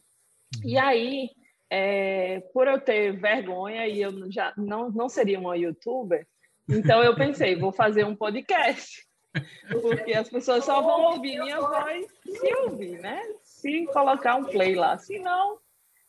E 0.63 0.75
uhum. 0.75 0.81
aí, 0.81 1.29
é, 1.69 2.39
por 2.51 2.67
eu 2.67 2.81
ter 2.81 3.19
vergonha 3.19 3.87
e 3.87 4.01
eu 4.01 4.31
já 4.31 4.53
não, 4.57 4.89
não 4.89 5.07
seria 5.07 5.39
uma 5.39 5.55
youtuber, 5.55 6.25
então 6.67 7.03
eu 7.03 7.15
pensei, 7.15 7.55
vou 7.55 7.71
fazer 7.71 8.05
um 8.05 8.15
podcast. 8.15 9.05
Porque 9.81 10.13
as 10.13 10.29
pessoas 10.29 10.63
só 10.63 10.81
vão 10.81 11.13
ouvir 11.13 11.37
minha 11.39 11.59
voz 11.59 12.07
se 12.23 12.55
ouvir, 12.63 12.99
né? 12.99 13.21
Se 13.43 13.85
colocar 13.87 14.37
um 14.37 14.45
play 14.45 14.75
lá. 14.75 14.97
Se 14.97 15.19
não, 15.19 15.59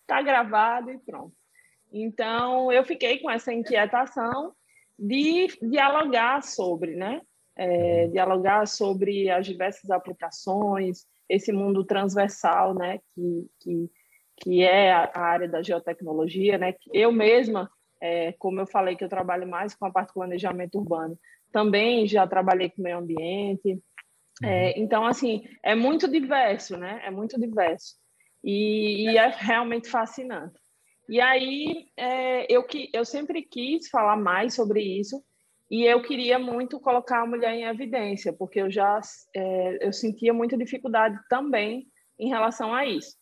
tá 0.06 0.22
gravado 0.22 0.90
e 0.90 0.98
pronto. 0.98 1.34
Então, 1.92 2.72
eu 2.72 2.84
fiquei 2.84 3.18
com 3.18 3.30
essa 3.30 3.52
inquietação 3.52 4.52
de 4.98 5.48
dialogar 5.62 6.42
sobre, 6.42 6.94
né? 6.94 7.20
É, 7.54 8.08
dialogar 8.08 8.66
sobre 8.66 9.30
as 9.30 9.46
diversas 9.46 9.90
aplicações, 9.90 11.06
esse 11.28 11.52
mundo 11.52 11.84
transversal, 11.84 12.74
né? 12.74 13.00
Que, 13.14 13.46
que, 13.60 13.90
que 14.38 14.62
é 14.62 14.92
a 14.92 15.18
área 15.18 15.48
da 15.48 15.62
geotecnologia, 15.62 16.58
né? 16.58 16.74
Eu 16.92 17.10
mesma, 17.12 17.70
é, 18.00 18.32
como 18.32 18.60
eu 18.60 18.66
falei 18.66 18.96
que 18.96 19.04
eu 19.04 19.08
trabalho 19.08 19.48
mais 19.48 19.74
com 19.74 19.86
a 19.86 19.90
parte 19.90 20.08
de 20.08 20.14
planejamento 20.14 20.78
urbano, 20.78 21.18
também 21.52 22.06
já 22.06 22.26
trabalhei 22.26 22.70
com 22.70 22.82
meio 22.82 22.98
ambiente. 22.98 23.80
É, 24.42 24.66
uhum. 24.66 24.72
então, 24.76 25.06
assim, 25.06 25.44
é 25.62 25.74
muito 25.74 26.06
diverso, 26.08 26.76
né? 26.76 27.00
É 27.04 27.10
muito 27.10 27.40
diverso. 27.40 27.94
E, 28.44 29.10
e 29.10 29.18
é 29.18 29.28
realmente 29.28 29.88
fascinante. 29.88 30.60
E 31.08 31.20
aí, 31.20 31.86
é, 31.96 32.52
eu, 32.52 32.64
que, 32.64 32.90
eu 32.92 33.04
sempre 33.04 33.42
quis 33.42 33.88
falar 33.88 34.16
mais 34.16 34.54
sobre 34.54 34.80
isso, 34.80 35.22
e 35.70 35.84
eu 35.84 36.00
queria 36.02 36.38
muito 36.38 36.78
colocar 36.80 37.22
a 37.22 37.26
mulher 37.26 37.52
em 37.54 37.64
evidência, 37.64 38.32
porque 38.32 38.60
eu 38.60 38.70
já 38.70 39.00
é, 39.34 39.86
eu 39.86 39.92
sentia 39.92 40.32
muita 40.32 40.56
dificuldade 40.56 41.18
também 41.28 41.86
em 42.18 42.28
relação 42.28 42.72
a 42.72 42.86
isso. 42.86 43.16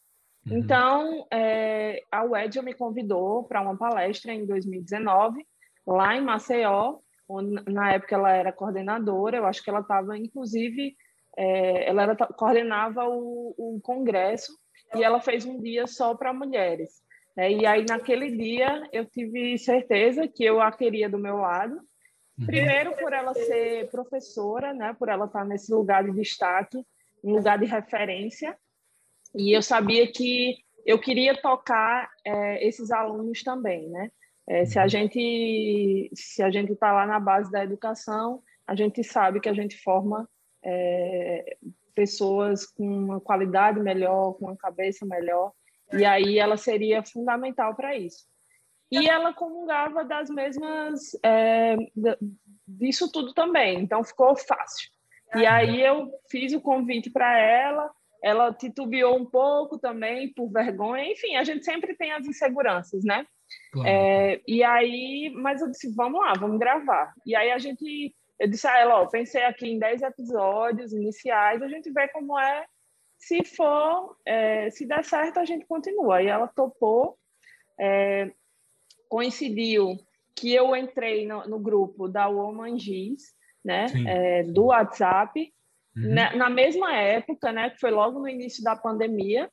Uhum. 0.47 0.59
Então, 0.59 1.26
é, 1.33 2.03
a 2.11 2.25
UED 2.25 2.61
me 2.62 2.75
convidou 2.75 3.45
para 3.45 3.62
uma 3.62 3.76
palestra 3.76 4.33
em 4.33 4.45
2019, 4.47 5.45
lá 5.87 6.17
em 6.17 6.21
Maceió, 6.21 6.99
onde, 7.29 7.62
na 7.71 7.93
época 7.93 8.14
ela 8.14 8.31
era 8.31 8.53
coordenadora, 8.53 9.38
eu 9.38 9.47
acho 9.47 9.62
que 9.62 9.71
ela 9.71 9.81
estava, 9.81 10.17
inclusive, 10.19 10.95
é, 11.37 11.88
ela 11.88 12.03
era, 12.03 12.17
coordenava 12.17 13.05
o, 13.09 13.55
o, 13.57 13.81
congresso, 13.83 14.53
e 14.95 15.03
ela 15.03 15.21
fez 15.21 15.45
um 15.45 15.59
dia 15.59 15.87
só 15.87 16.14
para 16.14 16.33
mulheres. 16.33 17.03
Né? 17.37 17.53
E 17.53 17.67
aí, 17.67 17.85
naquele 17.88 18.31
dia, 18.31 18.88
eu 18.93 19.05
tive 19.05 19.59
certeza 19.59 20.29
que 20.29 20.45
eu 20.45 20.61
a 20.61 20.71
queria 20.73 21.09
do 21.09 21.19
meu 21.19 21.37
lado, 21.37 21.76
uhum. 22.38 22.47
Primeiro, 22.47 22.93
por 22.97 23.12
ela 23.12 23.35
ser 23.35 23.91
professora, 23.91 24.73
né? 24.73 24.95
por 24.99 25.09
ela 25.09 25.26
estar 25.26 25.45
nesse 25.45 25.73
lugar 25.73 26.05
de 26.05 26.12
destaque, 26.12 26.85
um 27.23 27.33
lugar 27.33 27.59
de 27.59 27.67
referência, 27.67 28.57
e 29.35 29.57
eu 29.57 29.62
sabia 29.62 30.11
que 30.11 30.57
eu 30.87 30.99
queria 30.99 31.35
tocar 31.41 32.09
é, 32.25 32.67
esses 32.67 32.91
alunos 32.91 33.43
também, 33.43 33.88
né? 33.88 34.11
É, 34.47 34.67
se 34.67 34.79
a 34.79 34.83
uhum. 34.83 34.88
gente 34.88 36.11
se 36.14 36.43
a 36.43 36.50
gente 36.50 36.73
está 36.73 36.93
lá 36.93 37.07
na 37.07 37.19
base 37.19 37.50
da 37.50 37.64
educação, 37.64 38.43
a 38.67 38.75
gente 38.75 39.03
sabe 39.03 39.41
que 39.41 39.49
a 39.49 39.55
gente 39.55 39.76
forma 39.79 40.29
é, 40.62 41.57
pessoas 41.95 42.67
com 42.67 42.87
uma 42.87 43.21
qualidade 43.21 43.81
melhor, 43.81 44.35
com 44.35 44.47
uma 44.47 44.57
cabeça 44.57 45.07
melhor, 45.07 45.53
e 45.93 46.05
aí 46.05 46.38
ela 46.38 46.57
seria 46.57 47.03
fundamental 47.03 47.75
para 47.75 47.97
isso. 47.97 48.26
E 48.91 49.09
ela 49.09 49.33
comungava 49.33 50.05
das 50.05 50.31
mesmas 50.31 51.19
é, 51.25 51.76
disso 52.67 53.11
tudo 53.11 53.33
também, 53.35 53.81
então 53.81 54.05
ficou 54.05 54.37
fácil. 54.37 54.88
E 55.35 55.45
aí 55.47 55.81
eu 55.81 56.12
fiz 56.31 56.53
o 56.53 56.61
convite 56.61 57.11
para 57.11 57.37
ela, 57.38 57.91
ela 58.23 58.55
titubeou 58.55 59.19
um 59.19 59.26
pouco 59.26 59.79
também 59.79 60.33
por 60.33 60.50
vergonha. 60.50 61.11
Enfim, 61.11 61.37
a 61.37 61.45
gente 61.45 61.64
sempre 61.64 61.95
tem 61.95 62.12
as 62.12 62.26
inseguranças, 62.26 63.05
né? 63.05 63.26
Claro. 63.73 63.88
É, 63.88 64.41
e 64.47 64.62
aí, 64.62 65.31
mas 65.35 65.61
eu 65.61 65.71
disse, 65.71 65.93
vamos 65.95 66.21
lá, 66.21 66.33
vamos 66.35 66.59
gravar. 66.59 67.12
E 67.26 67.35
aí 67.35 67.50
a 67.50 67.59
gente, 67.59 68.14
eu 68.38 68.49
disse 68.49 68.67
a 68.67 68.79
ela, 68.79 69.03
ó, 69.03 69.07
pensei 69.07 69.43
aqui 69.45 69.69
em 69.69 69.79
10 69.79 70.03
episódios 70.03 70.93
iniciais, 70.93 71.61
a 71.62 71.69
gente 71.69 71.91
vê 71.91 72.09
como 72.09 72.38
é. 72.38 72.64
Se 73.26 73.45
for, 73.45 74.16
é, 74.26 74.71
se 74.71 74.87
der 74.87 75.04
certo, 75.04 75.38
a 75.38 75.45
gente 75.45 75.66
continua. 75.66 76.23
E 76.23 76.26
ela 76.26 76.47
topou. 76.49 77.19
É, 77.78 78.31
coincidiu 79.09 79.97
que 80.37 80.52
eu 80.52 80.75
entrei 80.75 81.26
no, 81.26 81.47
no 81.49 81.59
grupo 81.59 82.09
da 82.09 82.28
Woman 82.28 82.78
Giz, 82.78 83.33
né, 83.64 83.87
é, 84.07 84.43
do 84.43 84.66
WhatsApp, 84.66 85.52
Uhum. 85.97 86.12
Na, 86.12 86.37
na, 86.37 86.50
mesma 86.50 86.95
época, 86.97 87.52
né, 87.52 87.71
que 87.71 87.78
foi 87.78 87.90
logo 87.90 88.19
no 88.19 88.28
início 88.28 88.62
da 88.62 88.75
pandemia, 88.75 89.50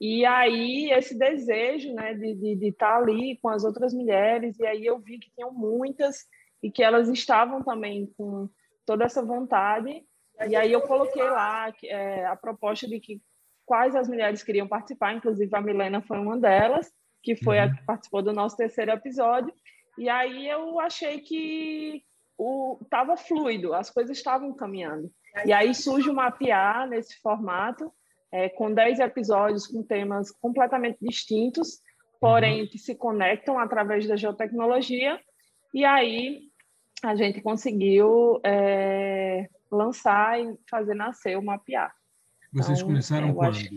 e 0.00 0.24
aí 0.24 0.90
esse 0.92 1.16
desejo, 1.18 1.92
né, 1.94 2.14
de, 2.14 2.34
de, 2.34 2.56
de 2.56 2.68
estar 2.68 2.96
ali 2.96 3.38
com 3.42 3.48
as 3.48 3.64
outras 3.64 3.92
mulheres, 3.92 4.58
e 4.58 4.66
aí 4.66 4.86
eu 4.86 4.98
vi 4.98 5.18
que 5.18 5.30
tinham 5.32 5.52
muitas 5.52 6.26
e 6.62 6.70
que 6.70 6.82
elas 6.82 7.08
estavam 7.08 7.62
também 7.62 8.12
com 8.16 8.48
toda 8.86 9.04
essa 9.04 9.22
vontade, 9.22 10.04
e 10.48 10.56
aí 10.56 10.72
eu 10.72 10.80
coloquei 10.82 11.22
lá 11.22 11.72
é, 11.84 12.26
a 12.26 12.36
proposta 12.36 12.86
de 12.86 12.98
que 13.00 13.20
quais 13.64 13.94
as 13.94 14.08
mulheres 14.08 14.42
queriam 14.42 14.66
participar, 14.66 15.14
inclusive 15.14 15.54
a 15.54 15.60
Milena 15.60 16.02
foi 16.02 16.18
uma 16.18 16.38
delas, 16.38 16.90
que 17.22 17.36
foi 17.36 17.58
uhum. 17.58 17.64
a 17.64 17.74
que 17.74 17.84
participou 17.84 18.22
do 18.22 18.32
nosso 18.32 18.56
terceiro 18.56 18.90
episódio, 18.90 19.52
e 19.96 20.08
aí 20.08 20.48
eu 20.48 20.78
achei 20.80 21.20
que 21.20 22.02
o 22.36 22.78
estava 22.82 23.16
fluido, 23.16 23.72
as 23.72 23.90
coisas 23.90 24.16
estavam 24.16 24.52
caminhando. 24.52 25.10
E 25.44 25.52
aí 25.52 25.74
surge 25.74 26.10
o 26.10 26.14
Mapear 26.14 26.88
nesse 26.88 27.20
formato, 27.20 27.92
é, 28.30 28.48
com 28.48 28.72
10 28.72 28.98
episódios 29.00 29.66
com 29.66 29.82
temas 29.82 30.30
completamente 30.30 30.98
distintos, 31.00 31.78
porém 32.20 32.62
uhum. 32.62 32.68
que 32.68 32.78
se 32.78 32.94
conectam 32.94 33.58
através 33.58 34.06
da 34.06 34.16
geotecnologia. 34.16 35.20
E 35.72 35.84
aí 35.84 36.40
a 37.02 37.14
gente 37.14 37.40
conseguiu 37.40 38.40
é, 38.44 39.48
lançar 39.74 40.40
e 40.40 40.56
fazer 40.70 40.94
nascer 40.94 41.36
o 41.36 41.42
Mapear. 41.42 41.94
Vocês 42.52 42.78
então, 42.78 42.88
começaram 42.88 43.34
quando? 43.34 43.56
Acho, 43.56 43.68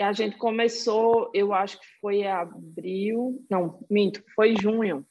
a 0.00 0.12
gente 0.12 0.36
começou, 0.36 1.30
eu 1.34 1.52
acho 1.52 1.78
que 1.78 1.86
foi 2.00 2.26
abril, 2.26 3.44
não, 3.50 3.84
minto, 3.88 4.22
foi 4.34 4.54
junho, 4.56 5.06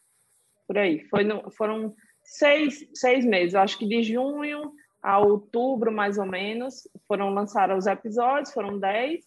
por 0.67 0.77
aí. 0.77 1.07
Foi 1.09 1.23
no, 1.23 1.49
foram 1.51 1.95
seis, 2.23 2.87
seis 2.93 3.25
meses, 3.25 3.53
eu 3.53 3.61
acho 3.61 3.77
que 3.77 3.87
de 3.87 4.03
junho 4.03 4.73
a 5.01 5.17
outubro, 5.19 5.91
mais 5.91 6.17
ou 6.17 6.25
menos, 6.25 6.87
foram 7.07 7.29
lançados 7.29 7.77
os 7.77 7.87
episódios, 7.87 8.53
foram 8.53 8.77
dez. 8.77 9.25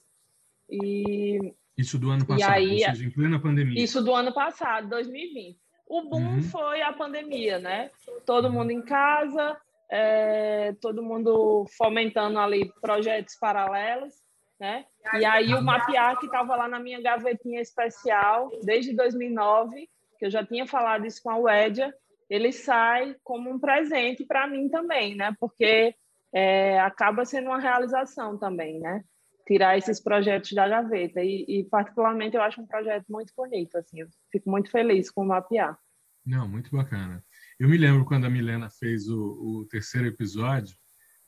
E, 0.70 1.54
isso 1.76 1.98
do 1.98 2.10
ano 2.10 2.26
passado, 2.26 2.52
aí, 2.52 2.72
ou 2.72 2.78
seja, 2.78 3.04
em 3.06 3.10
plena 3.10 3.40
pandemia. 3.40 3.82
Isso 3.82 4.02
do 4.02 4.14
ano 4.14 4.32
passado, 4.32 4.88
2020. 4.90 5.58
O 5.86 6.08
boom 6.08 6.36
uhum. 6.36 6.42
foi 6.42 6.82
a 6.82 6.92
pandemia, 6.92 7.58
né? 7.58 7.90
Todo 8.26 8.46
uhum. 8.46 8.52
mundo 8.52 8.70
em 8.70 8.82
casa, 8.82 9.56
é, 9.94 10.72
todo 10.80 11.02
mundo 11.02 11.66
fomentando 11.76 12.38
ali 12.38 12.72
projetos 12.80 13.36
paralelos, 13.38 14.14
né? 14.58 14.86
E 15.20 15.24
aí 15.26 15.52
o 15.52 15.60
mapear 15.60 16.18
que 16.18 16.24
estava 16.24 16.56
lá 16.56 16.66
na 16.66 16.78
minha 16.78 16.98
gavetinha 17.02 17.60
especial 17.60 18.50
desde 18.64 18.96
2009, 18.96 19.86
que 20.18 20.24
eu 20.24 20.30
já 20.30 20.42
tinha 20.42 20.66
falado 20.66 21.04
isso 21.04 21.22
com 21.22 21.28
a 21.28 21.36
Wedia, 21.36 21.94
ele 22.30 22.52
sai 22.52 23.14
como 23.22 23.50
um 23.50 23.58
presente 23.58 24.24
para 24.24 24.46
mim 24.46 24.70
também, 24.70 25.14
né? 25.14 25.36
Porque 25.38 25.94
é, 26.32 26.80
acaba 26.80 27.26
sendo 27.26 27.48
uma 27.48 27.60
realização 27.60 28.38
também, 28.38 28.80
né? 28.80 29.04
Tirar 29.46 29.76
esses 29.76 30.00
projetos 30.02 30.52
da 30.52 30.66
gaveta 30.66 31.20
e, 31.22 31.44
e, 31.46 31.64
particularmente 31.64 32.34
eu 32.34 32.42
acho 32.42 32.62
um 32.62 32.66
projeto 32.66 33.04
muito 33.10 33.34
bonito, 33.36 33.76
assim, 33.76 34.00
eu 34.00 34.06
fico 34.30 34.48
muito 34.48 34.70
feliz 34.70 35.10
com 35.10 35.22
o 35.22 35.28
mapear. 35.28 35.76
Não, 36.24 36.48
muito 36.48 36.74
bacana. 36.74 37.22
Eu 37.62 37.68
me 37.68 37.78
lembro 37.78 38.04
quando 38.04 38.24
a 38.24 38.28
Milena 38.28 38.68
fez 38.68 39.06
o, 39.06 39.20
o 39.20 39.66
terceiro 39.66 40.08
episódio, 40.08 40.74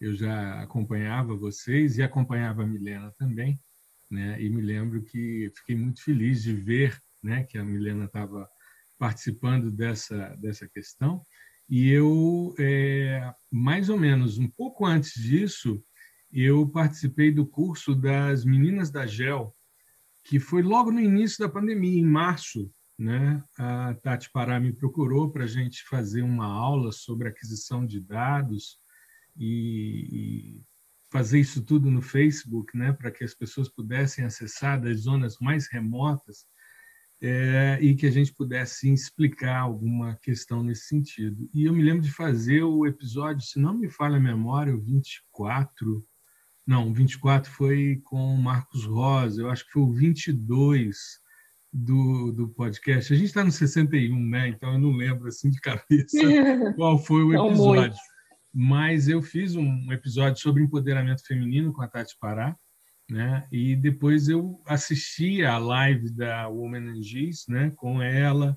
eu 0.01 0.17
já 0.17 0.61
acompanhava 0.63 1.37
vocês 1.37 1.97
e 1.97 2.03
acompanhava 2.03 2.65
a 2.65 2.67
Milena 2.67 3.15
também, 3.17 3.57
né? 4.11 4.43
E 4.43 4.51
me 4.51 4.61
lembro 4.61 5.05
que 5.05 5.53
fiquei 5.55 5.77
muito 5.77 6.03
feliz 6.03 6.43
de 6.43 6.53
ver, 6.53 6.99
né, 7.23 7.45
que 7.45 7.57
a 7.57 7.65
Milena 7.65 8.07
estava 8.07 8.49
participando 8.99 9.71
dessa, 9.71 10.35
dessa 10.41 10.69
questão. 10.69 11.23
E 11.71 11.89
eu, 11.89 12.53
é, 12.59 13.33
mais 13.49 13.89
ou 13.89 13.97
menos 13.97 14.37
um 14.37 14.49
pouco 14.49 14.85
antes 14.85 15.13
disso, 15.15 15.81
eu 16.33 16.69
participei 16.69 17.31
do 17.31 17.47
curso 17.47 17.95
das 17.95 18.45
Meninas 18.45 18.91
da 18.91 19.07
GEL, 19.07 19.55
que 20.25 20.41
foi 20.41 20.65
logo 20.65 20.91
no 20.91 20.99
início 20.99 21.39
da 21.39 21.49
pandemia, 21.49 21.97
em 21.97 22.05
março. 22.05 22.69
Né? 22.99 23.43
A 23.59 23.95
Tati 23.95 24.31
Pará 24.31 24.61
me 24.61 24.73
procurou 24.73 25.31
para 25.31 25.45
a 25.45 25.49
gente 25.49 25.83
fazer 25.85 26.23
uma 26.23 26.47
aula 26.47 26.93
sobre 26.93 27.29
aquisição 27.29 27.85
de 27.85 28.01
dados 28.01 28.79
e, 29.37 30.09
e 30.13 30.63
fazer 31.11 31.41
isso 31.41 31.63
tudo 31.65 31.91
no 31.91 32.03
Facebook, 32.03 32.77
né? 32.77 32.93
para 32.93 33.11
que 33.11 33.25
as 33.25 33.35
pessoas 33.35 33.69
pudessem 33.69 34.25
acessar 34.25 34.81
das 34.81 35.01
zonas 35.01 35.37
mais 35.41 35.69
remotas 35.71 36.47
é, 37.21 37.79
e 37.81 37.95
que 37.95 38.07
a 38.07 38.11
gente 38.11 38.35
pudesse 38.35 38.93
explicar 38.93 39.59
alguma 39.59 40.15
questão 40.17 40.63
nesse 40.63 40.89
sentido. 40.89 41.49
E 41.55 41.65
eu 41.65 41.73
me 41.73 41.83
lembro 41.83 42.03
de 42.03 42.13
fazer 42.13 42.63
o 42.63 42.87
episódio, 42.87 43.47
se 43.47 43.59
não 43.59 43.73
me 43.75 43.89
falha 43.89 44.17
a 44.17 44.21
memória, 44.21 44.75
o 44.75 44.81
24. 44.81 46.07
Não, 46.67 46.91
o 46.91 46.95
24 46.95 47.51
foi 47.51 48.01
com 48.05 48.35
o 48.35 48.43
Marcos 48.43 48.85
Rosa, 48.85 49.41
eu 49.41 49.51
acho 49.51 49.65
que 49.65 49.73
foi 49.73 49.83
o 49.83 49.93
22, 49.93 50.97
do, 51.75 52.31
do 52.31 52.49
podcast. 52.51 53.13
A 53.13 53.17
gente 53.17 53.27
está 53.27 53.43
no 53.43 53.51
61, 53.51 54.17
né? 54.29 54.49
Então 54.49 54.75
eu 54.75 54.79
não 54.79 54.93
lembro 54.93 55.27
assim 55.27 55.51
de 55.51 55.61
cabeça 55.61 56.17
qual 56.77 56.97
foi 56.99 57.25
o 57.25 57.35
episódio. 57.35 57.99
Mas 58.55 59.09
eu 59.09 59.21
fiz 59.21 59.57
um 59.57 59.93
episódio 59.93 60.41
sobre 60.41 60.63
empoderamento 60.63 61.27
feminino 61.27 61.73
com 61.73 61.83
a 61.83 61.89
Tati 61.89 62.17
Pará, 62.21 62.57
né? 63.11 63.45
E 63.51 63.75
depois 63.75 64.29
eu 64.29 64.63
assisti 64.65 65.45
a 65.45 65.59
live 65.59 66.09
da 66.15 66.47
Woman 66.47 66.97
in 66.97 67.03
Giz, 67.03 67.47
né? 67.49 67.73
Com 67.75 68.01
ela, 68.01 68.57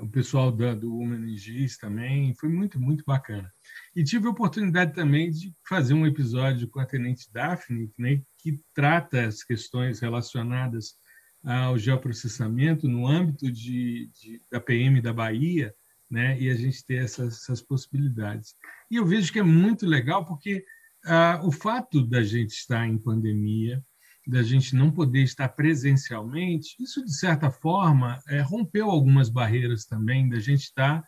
o 0.00 0.08
pessoal 0.08 0.52
da, 0.52 0.72
do 0.74 0.94
Woman 0.96 1.28
in 1.28 1.36
Giz 1.36 1.76
também. 1.76 2.32
Foi 2.36 2.48
muito, 2.48 2.78
muito 2.78 3.02
bacana. 3.04 3.52
E 3.96 4.04
tive 4.04 4.28
a 4.28 4.30
oportunidade 4.30 4.94
também 4.94 5.28
de 5.28 5.52
fazer 5.68 5.94
um 5.94 6.06
episódio 6.06 6.68
com 6.68 6.78
a 6.78 6.86
Tenente 6.86 7.28
Daphne, 7.32 7.90
né? 7.98 8.22
Que 8.38 8.60
trata 8.72 9.26
as 9.26 9.42
questões 9.42 9.98
relacionadas 9.98 10.94
ao 11.44 11.76
geoprocessamento 11.76 12.88
no 12.88 13.06
âmbito 13.06 13.50
de, 13.50 14.10
de, 14.14 14.40
da 14.50 14.60
PM 14.60 15.00
da 15.00 15.12
Bahia, 15.12 15.74
né? 16.10 16.38
e 16.40 16.50
a 16.50 16.54
gente 16.54 16.84
ter 16.84 17.02
essas, 17.02 17.42
essas 17.42 17.60
possibilidades. 17.60 18.54
E 18.90 18.96
eu 18.96 19.04
vejo 19.04 19.32
que 19.32 19.38
é 19.38 19.42
muito 19.42 19.86
legal 19.86 20.24
porque 20.24 20.64
ah, 21.04 21.40
o 21.42 21.50
fato 21.50 22.06
da 22.06 22.22
gente 22.22 22.52
estar 22.52 22.86
em 22.86 22.98
pandemia, 22.98 23.82
da 24.26 24.42
gente 24.42 24.76
não 24.76 24.90
poder 24.90 25.22
estar 25.22 25.48
presencialmente, 25.48 26.76
isso, 26.78 27.04
de 27.04 27.12
certa 27.12 27.50
forma, 27.50 28.20
é, 28.28 28.40
rompeu 28.40 28.88
algumas 28.88 29.28
barreiras 29.28 29.84
também, 29.84 30.28
da 30.28 30.38
gente 30.38 30.62
estar 30.62 31.02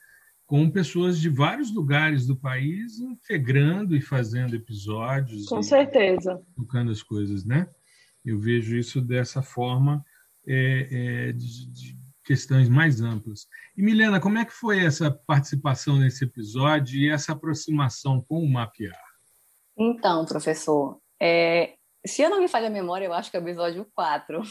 com 0.46 0.68
pessoas 0.68 1.20
de 1.20 1.28
vários 1.28 1.72
lugares 1.72 2.26
do 2.26 2.36
país 2.36 2.98
integrando 2.98 3.96
e 3.96 4.00
fazendo 4.00 4.54
episódios. 4.54 5.46
Com 5.46 5.62
certeza. 5.62 6.42
Tocando 6.56 6.90
as 6.90 7.02
coisas, 7.02 7.44
né? 7.44 7.68
Eu 8.24 8.38
vejo 8.38 8.76
isso 8.76 9.00
dessa 9.00 9.42
forma 9.42 10.04
é, 10.46 11.28
é, 11.28 11.32
de, 11.32 11.66
de, 11.70 12.04
questões 12.24 12.68
mais 12.68 13.02
amplas. 13.02 13.46
E, 13.76 13.82
Milena, 13.82 14.18
como 14.18 14.38
é 14.38 14.44
que 14.44 14.52
foi 14.52 14.84
essa 14.84 15.10
participação 15.10 15.96
nesse 15.96 16.24
episódio 16.24 16.98
e 16.98 17.10
essa 17.10 17.32
aproximação 17.32 18.24
com 18.26 18.42
o 18.42 18.50
Mapear? 18.50 18.98
Então, 19.76 20.24
professor, 20.24 20.98
é, 21.20 21.74
se 22.06 22.22
eu 22.22 22.30
não 22.30 22.40
me 22.40 22.48
falha 22.48 22.68
a 22.68 22.70
memória, 22.70 23.04
eu 23.04 23.12
acho 23.12 23.30
que 23.30 23.36
é 23.36 23.40
o 23.40 23.42
episódio 23.42 23.86
4. 23.94 24.42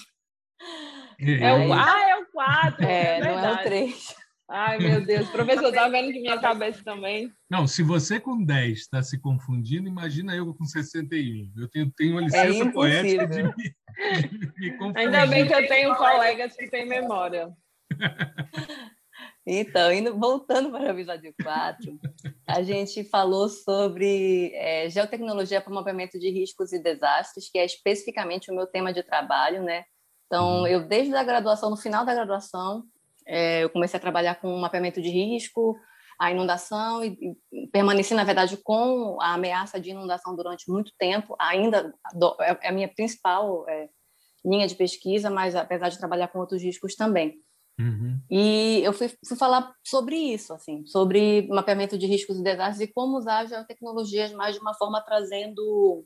É, 1.20 1.48
é 1.48 1.68
o, 1.68 1.74
ah, 1.74 2.10
é 2.10 2.16
o 2.18 2.26
4. 2.32 2.86
É, 2.86 3.18
é 3.18 3.22
não 3.22 3.40
é 3.40 3.54
o 3.54 3.64
3. 3.64 4.16
Ai, 4.50 4.78
meu 4.78 5.06
Deus. 5.06 5.30
Professor, 5.30 5.72
tá 5.72 5.88
vendo 5.88 6.12
que 6.12 6.20
minha 6.20 6.40
cabeça 6.40 6.84
também? 6.84 7.32
Não, 7.50 7.66
se 7.66 7.82
você 7.82 8.20
com 8.20 8.44
10 8.44 8.78
está 8.78 9.02
se 9.02 9.20
confundindo, 9.20 9.88
imagina 9.88 10.36
eu 10.36 10.54
com 10.54 10.66
61. 10.66 11.52
Eu 11.58 11.70
tenho, 11.70 11.92
tenho 11.92 12.12
uma 12.12 12.22
é 12.22 12.26
licença 12.26 12.70
é 12.70 12.72
poética 12.72 13.28
de 13.28 13.44
me, 13.44 13.54
de 13.54 14.60
me 14.60 14.78
confundir. 14.78 14.98
Ainda 14.98 15.26
bem 15.26 15.48
que 15.48 15.54
eu 15.54 15.68
tenho 15.68 15.96
colegas 15.96 16.56
que 16.56 16.70
têm 16.70 16.86
memória. 16.86 17.52
Então, 19.46 19.92
indo, 19.92 20.18
voltando 20.18 20.72
para 20.72 20.84
o 20.84 20.90
episódio 20.90 21.34
4, 21.44 22.00
a 22.48 22.64
gente 22.64 23.04
falou 23.04 23.50
sobre 23.50 24.54
é, 24.54 24.90
geotecnologia 24.90 25.60
para 25.60 25.72
o 25.72 25.76
mapeamento 25.76 26.18
de 26.18 26.30
riscos 26.30 26.72
e 26.72 26.82
desastres, 26.82 27.50
que 27.52 27.58
é 27.58 27.66
especificamente 27.66 28.50
o 28.50 28.56
meu 28.56 28.66
tema 28.66 28.94
de 28.94 29.04
trabalho, 29.04 29.62
né? 29.62 29.84
Então, 30.28 30.62
uhum. 30.62 30.68
eu 30.68 30.88
desde 30.88 31.14
a 31.14 31.24
graduação, 31.24 31.70
no 31.70 31.78
final 31.78 32.06
da 32.06 32.14
graduação, 32.14 32.86
é, 33.26 33.64
eu 33.64 33.70
comecei 33.70 33.98
a 33.98 34.02
trabalhar 34.02 34.36
com 34.36 34.56
mapeamento 34.58 35.02
de 35.02 35.10
risco, 35.10 35.78
a 36.20 36.32
inundação 36.32 37.04
e, 37.04 37.36
e, 37.52 37.68
permaneci, 37.68 38.14
na 38.14 38.24
verdade, 38.24 38.58
com 38.58 39.18
a 39.22 39.34
ameaça 39.34 39.80
de 39.80 39.92
inundação 39.92 40.36
durante 40.36 40.70
muito 40.70 40.92
tempo. 40.98 41.36
Ainda 41.40 41.94
do, 42.14 42.36
é, 42.40 42.58
é, 42.62 42.70
a 42.70 42.72
minha 42.72 42.88
principal 42.88 43.68
é, 43.68 43.90
linha 44.46 44.68
de 44.68 44.76
pesquisa, 44.76 45.30
mas 45.30 45.56
apesar 45.56 45.90
de 45.90 45.98
trabalhar 45.98 46.28
com 46.28 46.40
outros 46.40 46.62
riscos 46.62 46.96
também. 46.96 47.42
Uhum. 47.80 48.20
E 48.30 48.82
eu 48.84 48.94
fui, 48.94 49.10
fui, 49.28 49.36
falar 49.36 49.74
sobre 49.84 50.16
isso, 50.16 50.54
assim, 50.54 50.86
sobre 50.86 51.48
mapeamento 51.48 51.98
de 51.98 52.06
riscos 52.06 52.38
e 52.38 52.44
desastres 52.44 52.88
e 52.88 52.94
como 52.94 53.18
usar 53.18 53.46
as 53.46 53.66
tecnologias 53.66 54.32
mais 54.32 54.56
de 54.56 54.62
uma 54.62 54.76
forma 54.76 55.02
trazendo 55.02 56.06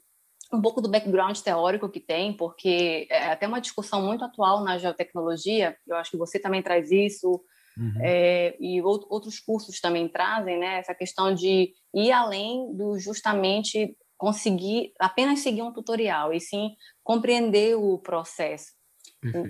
um 0.53 0.62
pouco 0.62 0.81
do 0.81 0.89
background 0.89 1.38
teórico 1.39 1.89
que 1.89 1.99
tem, 1.99 2.33
porque 2.33 3.07
é 3.10 3.31
até 3.31 3.47
uma 3.47 3.60
discussão 3.60 4.01
muito 4.01 4.23
atual 4.23 4.63
na 4.63 4.77
geotecnologia, 4.77 5.77
eu 5.88 5.95
acho 5.97 6.12
que 6.12 6.17
você 6.17 6.39
também 6.39 6.62
traz 6.62 6.91
isso, 6.91 7.41
uhum. 7.77 7.93
é, 8.01 8.55
e 8.60 8.81
outros 8.81 9.39
cursos 9.39 9.81
também 9.81 10.07
trazem, 10.07 10.60
né, 10.60 10.79
essa 10.79 10.95
questão 10.95 11.33
de 11.33 11.73
ir 11.93 12.12
além 12.12 12.73
do 12.75 12.97
justamente 12.97 13.95
conseguir 14.17 14.93
apenas 14.99 15.39
seguir 15.39 15.62
um 15.62 15.73
tutorial, 15.73 16.33
e 16.33 16.39
sim 16.39 16.71
compreender 17.03 17.75
o 17.75 17.99
processo. 17.99 18.77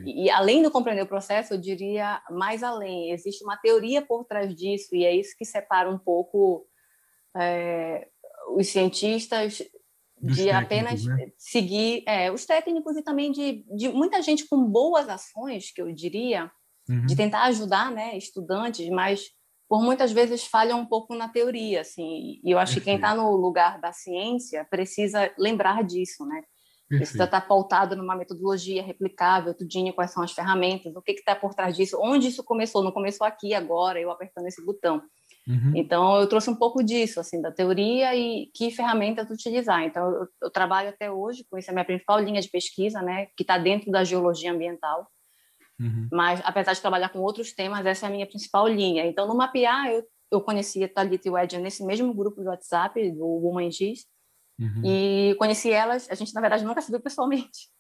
E, 0.06 0.26
e, 0.26 0.30
além 0.30 0.64
de 0.64 0.70
compreender 0.70 1.04
o 1.04 1.08
processo, 1.08 1.54
eu 1.54 1.58
diria 1.60 2.22
mais 2.32 2.64
além. 2.64 3.12
Existe 3.12 3.44
uma 3.44 3.58
teoria 3.58 4.02
por 4.02 4.26
trás 4.26 4.56
disso, 4.56 4.96
e 4.96 5.06
é 5.06 5.16
isso 5.16 5.36
que 5.38 5.46
separa 5.46 5.90
um 5.90 5.98
pouco 5.98 6.66
é, 7.36 8.08
os 8.56 8.68
cientistas 8.68 9.62
de 10.22 10.50
apenas 10.50 11.04
né? 11.06 11.32
seguir 11.38 12.04
é, 12.08 12.32
os 12.32 12.46
técnicos 12.46 12.96
e 12.98 13.04
também 13.04 13.32
de, 13.32 13.64
de 13.76 13.90
muita 13.90 14.22
gente 14.22 14.48
com 14.48 14.64
boas 14.66 15.08
ações, 15.08 15.72
que 15.72 15.82
eu 15.82 15.92
diria, 15.94 16.52
uhum. 16.90 17.06
de 17.06 17.16
tentar 17.16 17.44
ajudar 17.44 17.92
né, 17.92 18.18
estudantes, 18.18 18.90
mas 18.90 19.26
por 19.70 19.82
muitas 19.82 20.12
vezes 20.12 20.46
falham 20.46 20.80
um 20.80 20.86
pouco 20.86 21.14
na 21.14 21.28
teoria. 21.28 21.82
Assim, 21.82 22.40
e 22.44 22.52
eu 22.52 22.58
acho 22.58 22.76
Perfeito. 22.76 22.84
que 22.84 22.86
quem 22.86 22.96
está 22.96 23.16
no 23.16 23.36
lugar 23.36 23.80
da 23.80 23.92
ciência 23.92 24.66
precisa 24.70 25.32
lembrar 25.38 25.84
disso, 25.84 26.26
né? 26.26 26.42
Precisa 26.88 27.26
estar 27.26 27.42
tá 27.42 27.46
pautado 27.46 27.98
numa 27.98 28.16
metodologia 28.16 28.82
replicável, 28.82 29.54
tudinho, 29.54 29.94
quais 29.94 30.12
são 30.12 30.24
as 30.24 30.32
ferramentas, 30.32 30.96
o 30.96 31.02
que 31.02 31.12
está 31.12 31.36
por 31.36 31.54
trás 31.54 31.76
disso, 31.76 32.00
onde 32.02 32.28
isso 32.28 32.42
começou, 32.46 32.82
não 32.82 32.94
começou 32.94 33.28
aqui 33.28 33.54
agora, 33.54 34.00
eu 34.00 34.10
apertando 34.10 34.48
esse 34.48 34.64
botão. 34.66 35.02
Uhum. 35.48 35.72
Então, 35.76 36.20
eu 36.20 36.28
trouxe 36.28 36.50
um 36.50 36.56
pouco 36.56 36.84
disso, 36.84 37.20
assim, 37.20 37.42
da 37.42 37.52
teoria 37.52 38.14
e 38.16 38.48
que 38.54 38.70
ferramentas 38.70 39.30
utilizar. 39.30 39.82
Então, 39.84 40.12
eu, 40.12 40.28
eu 40.44 40.52
trabalho 40.52 40.90
até 40.90 41.10
hoje 41.10 41.46
com 41.50 41.58
isso, 41.58 41.70
é 41.70 41.72
a 41.72 41.74
minha 41.74 41.86
principal 41.86 42.20
linha 42.20 42.42
de 42.42 42.50
pesquisa, 42.50 43.02
né, 43.02 43.28
que 43.28 43.44
está 43.44 43.58
dentro 43.58 43.90
da 43.90 44.04
geologia 44.04 44.52
ambiental. 44.52 45.08
Uhum. 45.80 46.10
Mas, 46.12 46.42
apesar 46.44 46.74
de 46.74 46.82
trabalhar 46.82 47.10
com 47.10 47.20
outros 47.20 47.54
temas, 47.54 47.86
essa 47.86 48.08
é 48.08 48.10
a 48.10 48.12
minha 48.12 48.28
principal 48.28 48.68
linha. 48.68 49.06
Então, 49.06 49.26
no 49.26 49.36
Mapear, 49.36 49.88
eu, 49.88 50.04
eu 50.32 50.42
conheci 50.42 50.84
a 50.84 50.90
Thalita 50.90 51.28
e 51.28 51.32
o 51.32 51.38
Edja 51.38 51.60
nesse 51.60 51.86
mesmo 51.86 52.14
grupo 52.14 52.42
do 52.42 52.50
WhatsApp, 52.50 53.12
do 53.12 53.26
Woman 53.26 53.72
X, 53.72 54.06
uhum. 54.60 54.82
e 54.84 55.36
conheci 55.36 55.72
elas, 55.72 56.10
a 56.10 56.16
gente, 56.16 56.34
na 56.34 56.42
verdade, 56.42 56.66
nunca 56.66 56.82
se 56.82 56.92
viu 56.92 57.00
pessoalmente. 57.00 57.70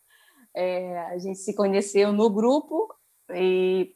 É, 0.56 0.99
a 1.10 1.19
gente 1.19 1.38
se 1.38 1.56
conheceu 1.56 2.12
no 2.12 2.32
grupo 2.32 2.91
e 3.32 3.93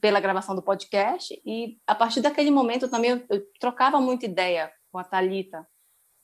pela 0.00 0.20
gravação 0.20 0.54
do 0.54 0.62
podcast 0.62 1.40
e 1.44 1.78
a 1.86 1.94
partir 1.94 2.20
daquele 2.20 2.50
momento 2.50 2.88
também 2.88 3.10
eu, 3.10 3.24
eu 3.30 3.42
trocava 3.58 4.00
muita 4.00 4.26
ideia 4.26 4.70
com 4.92 4.98
a 4.98 5.04
Talita 5.04 5.66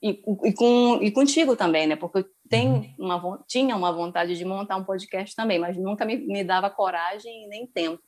e, 0.02 0.22
e, 0.44 0.52
com 0.52 0.98
e 1.02 1.11
contigo 1.11 1.57
também, 1.57 1.87
né? 1.87 1.96
Porque 1.96 2.18
eu 2.18 2.26
tenho 2.48 2.74
uhum. 2.74 2.94
uma 2.98 3.44
tinha 3.48 3.74
uma 3.74 3.92
vontade 3.92 4.37
de 4.37 4.44
montar 4.44 4.76
um 4.76 4.85
podcast 4.85 5.35
também, 5.35 5.59
mas 5.59 5.76
nunca 5.76 6.05
me, 6.05 6.16
me 6.16 6.44
dava 6.44 6.70
coragem 6.70 7.48
nem 7.48 7.66
tempo. 7.66 8.02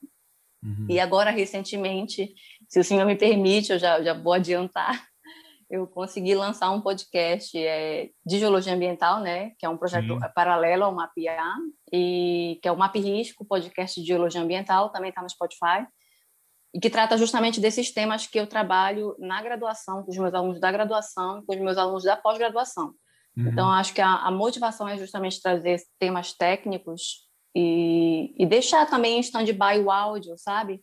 Uhum. 0.62 0.86
E 0.88 1.00
agora 1.00 1.30
recentemente, 1.30 2.34
se 2.68 2.78
o 2.78 2.84
senhor 2.84 3.06
me 3.06 3.16
permite, 3.16 3.72
eu 3.72 3.78
já 3.78 4.02
já 4.02 4.12
vou 4.12 4.32
adiantar 4.32 5.08
eu 5.70 5.86
consegui 5.86 6.34
lançar 6.34 6.70
um 6.70 6.80
podcast 6.80 7.56
é, 7.56 8.08
de 8.24 8.38
geologia 8.38 8.72
ambiental, 8.72 9.20
né, 9.20 9.50
que 9.58 9.66
é 9.66 9.68
um 9.68 9.76
projeto 9.76 10.18
paralelo 10.34 10.84
ao 10.84 10.94
Mapear, 10.94 11.56
e 11.92 12.58
que 12.62 12.68
é 12.68 12.72
o 12.72 12.76
Map 12.76 12.96
Risco, 12.96 13.44
podcast 13.44 14.00
de 14.00 14.06
geologia 14.06 14.40
ambiental, 14.40 14.90
também 14.90 15.10
está 15.10 15.22
no 15.22 15.28
Spotify, 15.28 15.86
e 16.74 16.80
que 16.80 16.88
trata 16.88 17.18
justamente 17.18 17.60
desses 17.60 17.92
temas 17.92 18.26
que 18.26 18.38
eu 18.38 18.46
trabalho 18.46 19.14
na 19.18 19.42
graduação, 19.42 20.02
com 20.02 20.10
os 20.10 20.16
meus 20.16 20.34
alunos 20.34 20.60
da 20.60 20.72
graduação, 20.72 21.42
com 21.44 21.54
os 21.54 21.60
meus 21.60 21.76
alunos 21.76 22.04
da 22.04 22.16
pós-graduação. 22.16 22.94
Uhum. 23.36 23.48
Então, 23.48 23.70
acho 23.70 23.92
que 23.94 24.00
a, 24.00 24.14
a, 24.14 24.30
motivação 24.30 24.88
é 24.88 24.96
justamente 24.96 25.40
trazer 25.40 25.80
temas 25.98 26.32
técnicos 26.32 27.28
e, 27.54 28.34
e 28.38 28.46
deixar 28.46 28.86
também 28.86 29.18
em 29.18 29.20
stand-by 29.20 29.80
o 29.82 29.90
áudio, 29.90 30.34
sabe? 30.36 30.82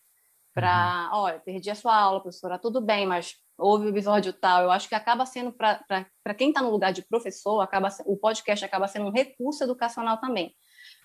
Para, 0.53 1.09
uhum. 1.11 1.19
olha, 1.19 1.39
perdi 1.39 1.69
a 1.69 1.75
sua 1.75 1.95
aula, 1.95 2.21
professora, 2.21 2.57
tudo 2.57 2.81
bem, 2.81 3.05
mas 3.05 3.33
houve 3.57 3.85
o 3.85 3.89
episódio 3.89 4.33
tal. 4.33 4.63
Eu 4.63 4.71
acho 4.71 4.87
que 4.87 4.95
acaba 4.95 5.25
sendo, 5.25 5.51
para 5.51 6.33
quem 6.37 6.49
está 6.49 6.61
no 6.61 6.71
lugar 6.71 6.91
de 6.91 7.01
professor, 7.01 7.61
acaba, 7.61 7.89
o 8.05 8.17
podcast 8.17 8.63
acaba 8.63 8.87
sendo 8.87 9.07
um 9.07 9.11
recurso 9.11 9.63
educacional 9.63 10.17
também. 10.17 10.53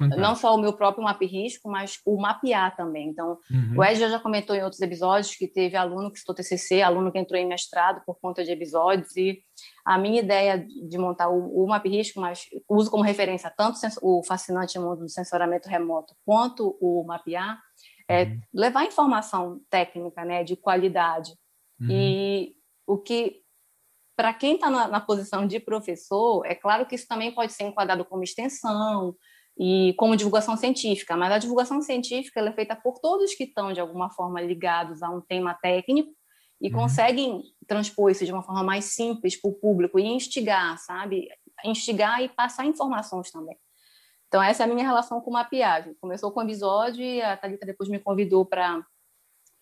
Fantástico. 0.00 0.20
Não 0.20 0.34
só 0.34 0.54
o 0.54 0.58
meu 0.58 0.72
próprio 0.72 1.04
map 1.04 1.20
risco, 1.22 1.70
mas 1.70 2.00
o 2.06 2.18
mapear 2.18 2.74
também. 2.74 3.08
Então, 3.08 3.38
uhum. 3.50 3.74
o 3.76 3.84
Ed 3.84 3.98
já 3.98 4.18
comentou 4.18 4.56
em 4.56 4.62
outros 4.62 4.80
episódios 4.80 5.34
que 5.34 5.46
teve 5.46 5.76
aluno 5.76 6.10
que 6.10 6.18
estudou 6.18 6.36
TCC, 6.36 6.80
aluno 6.80 7.12
que 7.12 7.18
entrou 7.18 7.38
em 7.38 7.46
mestrado 7.46 8.02
por 8.06 8.18
conta 8.18 8.42
de 8.42 8.50
episódios, 8.50 9.14
e 9.16 9.38
a 9.84 9.98
minha 9.98 10.20
ideia 10.20 10.58
de 10.88 10.98
montar 10.98 11.28
o, 11.28 11.64
o 11.64 11.68
map 11.68 11.84
risco, 11.86 12.18
mas 12.20 12.44
uso 12.68 12.90
como 12.90 13.04
referência 13.04 13.52
tanto 13.54 13.78
o 14.02 14.22
fascinante 14.24 14.78
mundo 14.78 15.00
do 15.00 15.08
sensoramento 15.08 15.68
remoto 15.68 16.14
quanto 16.24 16.78
o 16.80 17.04
mapear, 17.06 17.58
é 18.08 18.24
uhum. 18.24 18.40
levar 18.54 18.86
informação 18.86 19.60
técnica, 19.68 20.24
né, 20.24 20.42
de 20.42 20.56
qualidade, 20.56 21.32
Uhum. 21.80 21.88
E 21.90 22.56
o 22.86 22.98
que, 22.98 23.42
para 24.16 24.34
quem 24.34 24.54
está 24.54 24.70
na, 24.70 24.88
na, 24.88 25.00
posição 25.00 25.46
de 25.46 25.58
professor, 25.58 26.44
é 26.44 26.54
claro 26.54 26.86
que 26.86 26.94
isso 26.94 27.08
também 27.08 27.32
pode 27.32 27.52
ser 27.52 27.64
enquadrado 27.64 28.04
como 28.04 28.22
extensão, 28.22 29.16
e 29.62 29.92
como 29.98 30.16
divulgação 30.16 30.56
científica, 30.56 31.14
mas 31.18 31.30
a 31.30 31.38
divulgação 31.38 31.82
científica 31.82 32.40
é 32.40 32.52
feita 32.52 32.74
por 32.74 32.98
todos 32.98 33.34
que 33.34 33.44
estão 33.44 33.74
de 33.74 33.80
alguma 33.80 34.08
forma 34.08 34.40
ligados 34.40 35.02
a 35.02 35.10
um 35.10 35.20
tema 35.20 35.52
técnico 35.52 36.10
e 36.58 36.68
uhum. 36.68 36.80
conseguem 36.80 37.42
transpor 37.66 38.10
isso 38.10 38.24
de 38.24 38.32
uma 38.32 38.42
forma 38.42 38.62
mais 38.62 38.86
simples 38.86 39.38
para 39.38 39.50
o 39.50 39.54
público 39.54 39.98
e 39.98 40.06
instigar, 40.06 40.78
sabe? 40.78 41.28
Instigar 41.62 42.22
e 42.22 42.28
passar 42.30 42.64
informações 42.64 43.30
também. 43.30 43.54
Então, 44.28 44.42
essa 44.42 44.62
é 44.62 44.64
a 44.64 44.68
minha 44.72 44.86
relação 44.86 45.20
com 45.20 45.30
mapeagem. 45.30 45.94
Começou 46.00 46.32
com 46.32 46.40
o 46.40 46.42
episódio 46.42 47.02
e 47.02 47.20
a 47.20 47.36
Thalita 47.36 47.66
depois 47.66 47.90
me 47.90 47.98
convidou 47.98 48.46
para 48.46 48.82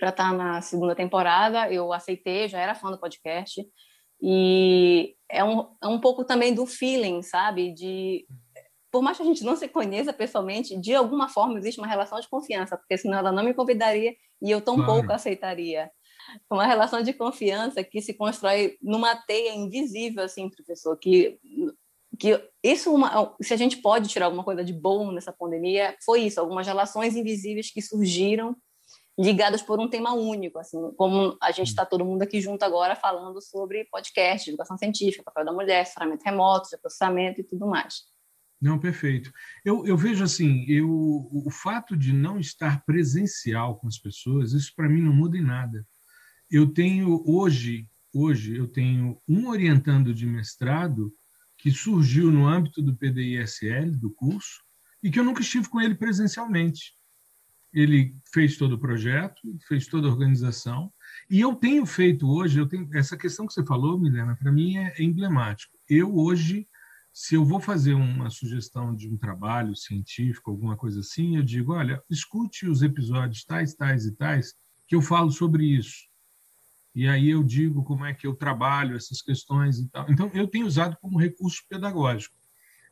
estar 0.07 0.31
tá 0.31 0.33
na 0.33 0.61
segunda 0.61 0.95
temporada. 0.95 1.71
Eu 1.73 1.93
aceitei, 1.93 2.49
já 2.49 2.59
era 2.59 2.75
fã 2.75 2.91
do 2.91 3.01
podcast. 3.01 3.65
E 4.21 5.15
é 5.31 5.45
um, 5.45 5.61
é 5.83 5.87
um 5.87 6.01
pouco 6.01 6.25
também 6.25 6.55
do 6.55 6.67
feeling, 6.67 7.23
sabe? 7.23 7.73
De 7.73 8.27
por 8.91 9.03
mais 9.03 9.17
que 9.17 9.23
a 9.23 9.27
gente 9.27 9.45
não 9.45 9.55
se 9.55 9.69
conheça 9.69 10.13
pessoalmente, 10.13 10.79
de 10.81 10.95
alguma 10.95 11.29
forma 11.29 11.59
existe 11.59 11.79
uma 11.79 11.87
relação 11.87 12.19
de 12.19 12.29
confiança, 12.29 12.77
porque 12.77 12.97
senão 12.97 13.19
ela 13.19 13.31
não 13.31 13.45
me 13.45 13.53
convidaria 13.53 14.15
e 14.41 14.51
eu 14.51 14.61
tão 14.61 14.77
claro. 14.77 14.93
pouco 14.93 15.13
aceitaria. 15.13 15.91
Uma 16.51 16.67
relação 16.67 17.03
de 17.03 17.13
confiança 17.13 17.85
que 17.85 18.01
se 18.01 18.15
constrói 18.15 18.77
numa 18.83 19.15
teia 19.15 19.55
invisível, 19.55 20.25
assim, 20.25 20.49
professor, 20.49 20.97
que 20.99 21.39
que 22.19 22.43
isso 22.65 22.93
uma, 22.93 23.37
se 23.41 23.55
a 23.55 23.57
gente 23.57 23.77
pode 23.77 24.09
tirar 24.09 24.27
alguma 24.27 24.43
coisa 24.43 24.65
de 24.65 24.73
bom 24.73 25.13
nessa 25.13 25.33
pandemia 25.33 25.95
foi 26.05 26.23
isso 26.23 26.41
algumas 26.41 26.67
relações 26.67 27.15
invisíveis 27.15 27.71
que 27.71 27.81
surgiram 27.81 28.57
ligadas 29.19 29.61
por 29.61 29.81
um 29.81 29.89
tema 29.89 30.15
único 30.15 30.59
assim 30.59 30.79
como 30.97 31.37
a 31.43 31.51
gente 31.51 31.69
está 31.69 31.85
todo 31.85 32.05
mundo 32.05 32.23
aqui 32.23 32.41
junto 32.41 32.63
agora 32.63 32.95
falando 32.95 33.43
sobre 33.43 33.85
podcast 33.87 34.49
educação 34.49 34.79
científica 34.79 35.25
papel 35.25 35.45
da 35.45 35.53
mulher 35.53 35.83
assessoramento 35.83 36.25
remoto 36.25 36.69
processamento 36.81 37.41
e 37.41 37.45
tudo 37.45 37.67
mais. 37.67 38.03
Não 38.61 38.79
perfeito. 38.79 39.33
Eu, 39.65 39.87
eu 39.87 39.97
vejo 39.97 40.25
assim 40.25 40.65
eu 40.69 40.89
o 40.89 41.51
fato 41.51 41.97
de 41.97 42.13
não 42.13 42.39
estar 42.39 42.85
presencial 42.85 43.77
com 43.77 43.89
as 43.89 43.99
pessoas 43.99 44.53
isso 44.53 44.73
para 44.75 44.89
mim 44.89 45.03
não 45.03 45.13
muda 45.13 45.37
em 45.37 45.43
nada. 45.43 45.87
Eu 46.51 46.73
tenho 46.73 47.23
hoje 47.27 47.89
hoje 48.15 48.57
eu 48.57 48.67
tenho 48.67 49.21
um 49.29 49.49
orientando 49.49 50.15
de 50.15 50.27
mestrado 50.27 51.13
que 51.59 51.73
surgiu 51.73 52.31
no 52.31 52.47
âmbito 52.47 52.81
do 52.81 52.97
PDISL, 52.97 53.91
do 53.99 54.11
curso, 54.11 54.63
e 55.03 55.11
que 55.11 55.19
eu 55.19 55.25
nunca 55.25 55.41
estive 55.41 55.69
com 55.69 55.81
ele 55.81 55.95
presencialmente. 55.95 56.95
Ele 57.73 58.15
fez 58.33 58.57
todo 58.57 58.75
o 58.75 58.79
projeto, 58.79 59.41
fez 59.67 59.87
toda 59.87 60.09
a 60.09 60.11
organização, 60.11 60.93
e 61.31 61.41
eu 61.41 61.55
tenho 61.55 61.85
feito 61.85 62.29
hoje, 62.29 62.59
eu 62.59 62.67
tenho 62.67 62.89
essa 62.95 63.17
questão 63.17 63.47
que 63.47 63.53
você 63.53 63.65
falou, 63.65 63.99
Milena, 63.99 64.37
para 64.37 64.51
mim 64.51 64.77
é, 64.77 64.95
é 64.99 65.03
emblemático. 65.03 65.77
Eu 65.89 66.17
hoje, 66.17 66.67
se 67.13 67.35
eu 67.35 67.45
vou 67.45 67.61
fazer 67.61 67.95
uma 67.95 68.31
sugestão 68.31 68.95
de 68.95 69.09
um 69.09 69.17
trabalho 69.17 69.77
científico, 69.77 70.51
alguma 70.51 70.77
coisa 70.77 71.01
assim, 71.01 71.37
eu 71.37 71.43
digo, 71.43 71.75
olha, 71.75 72.03
escute 72.09 72.67
os 72.67 72.83
episódios 72.83 73.45
tais, 73.45 73.75
tais 73.75 74.07
e 74.07 74.15
tais, 74.15 74.55
que 74.87 74.95
eu 74.95 75.03
falo 75.03 75.31
sobre 75.31 75.65
isso 75.65 76.09
e 76.99 77.07
aí 77.07 77.31
eu 77.31 77.45
digo 77.45 77.85
como 77.85 78.05
é 78.05 78.13
que 78.13 78.27
eu 78.27 78.35
trabalho 78.35 78.97
essas 78.97 79.23
questões 79.23 79.79
e 79.79 79.89
tal. 79.89 80.11
Então, 80.11 80.29
eu 80.35 80.49
tenho 80.49 80.67
usado 80.67 80.97
como 81.01 81.17
recurso 81.17 81.63
pedagógico 81.69 82.35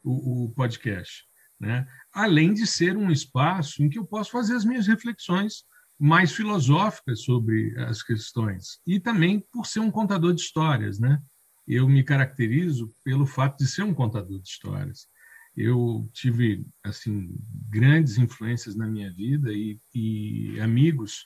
o, 0.05 0.45
o 0.45 0.51
podcast, 0.53 1.27
né? 1.59 1.87
além 2.12 2.53
de 2.53 2.66
ser 2.66 2.97
um 2.97 3.11
espaço 3.11 3.83
em 3.83 3.88
que 3.88 3.99
eu 3.99 4.07
posso 4.07 4.31
fazer 4.31 4.55
as 4.55 4.64
minhas 4.64 4.87
reflexões 4.87 5.64
mais 5.99 6.33
filosóficas 6.33 7.23
sobre 7.23 7.75
as 7.81 8.03
questões 8.03 8.81
e 8.87 9.01
também 9.01 9.40
por 9.53 9.66
ser 9.66 9.81
um 9.81 9.90
contador 9.90 10.35
de 10.35 10.42
histórias, 10.42 10.99
né? 10.99 11.19
Eu 11.66 11.88
me 11.88 12.05
caracterizo 12.05 12.95
pelo 13.03 13.27
fato 13.27 13.59
de 13.59 13.66
ser 13.66 13.83
um 13.83 13.95
contador 13.95 14.40
de 14.40 14.49
histórias. 14.49 15.09
Eu 15.57 16.09
tive 16.12 16.64
assim 16.85 17.35
grandes 17.69 18.19
influências 18.19 18.77
na 18.77 18.87
minha 18.87 19.11
vida 19.12 19.53
e, 19.53 19.81
e 19.95 20.61
amigos 20.61 21.25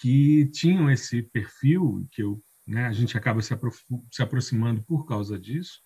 que 0.00 0.46
tinham 0.46 0.90
esse 0.90 1.22
perfil, 1.22 2.06
que 2.10 2.22
eu, 2.22 2.42
né, 2.66 2.86
a 2.86 2.92
gente 2.92 3.16
acaba 3.16 3.40
se, 3.42 3.52
apro 3.52 3.70
se 4.10 4.22
aproximando 4.22 4.82
por 4.82 5.06
causa 5.06 5.38
disso, 5.38 5.80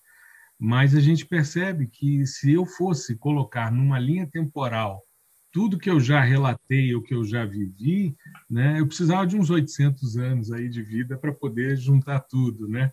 mas 0.61 0.95
a 0.95 1.01
gente 1.01 1.25
percebe 1.25 1.87
que 1.87 2.27
se 2.27 2.53
eu 2.53 2.67
fosse 2.67 3.17
colocar 3.17 3.73
numa 3.73 3.99
linha 3.99 4.27
temporal 4.27 5.03
tudo 5.51 5.79
que 5.79 5.91
eu 5.91 5.99
já 5.99 6.21
relatei 6.21 6.95
ou 6.95 7.03
que 7.03 7.15
eu 7.15 7.25
já 7.25 7.45
vivi, 7.45 8.15
né, 8.49 8.79
eu 8.79 8.87
precisava 8.87 9.27
de 9.27 9.37
uns 9.37 9.51
800 9.51 10.17
anos 10.17 10.53
aí 10.53 10.69
de 10.69 10.83
vida 10.83 11.19
para 11.19 11.33
poder 11.33 11.77
juntar 11.77 12.21
tudo, 12.21 12.69
né? 12.69 12.93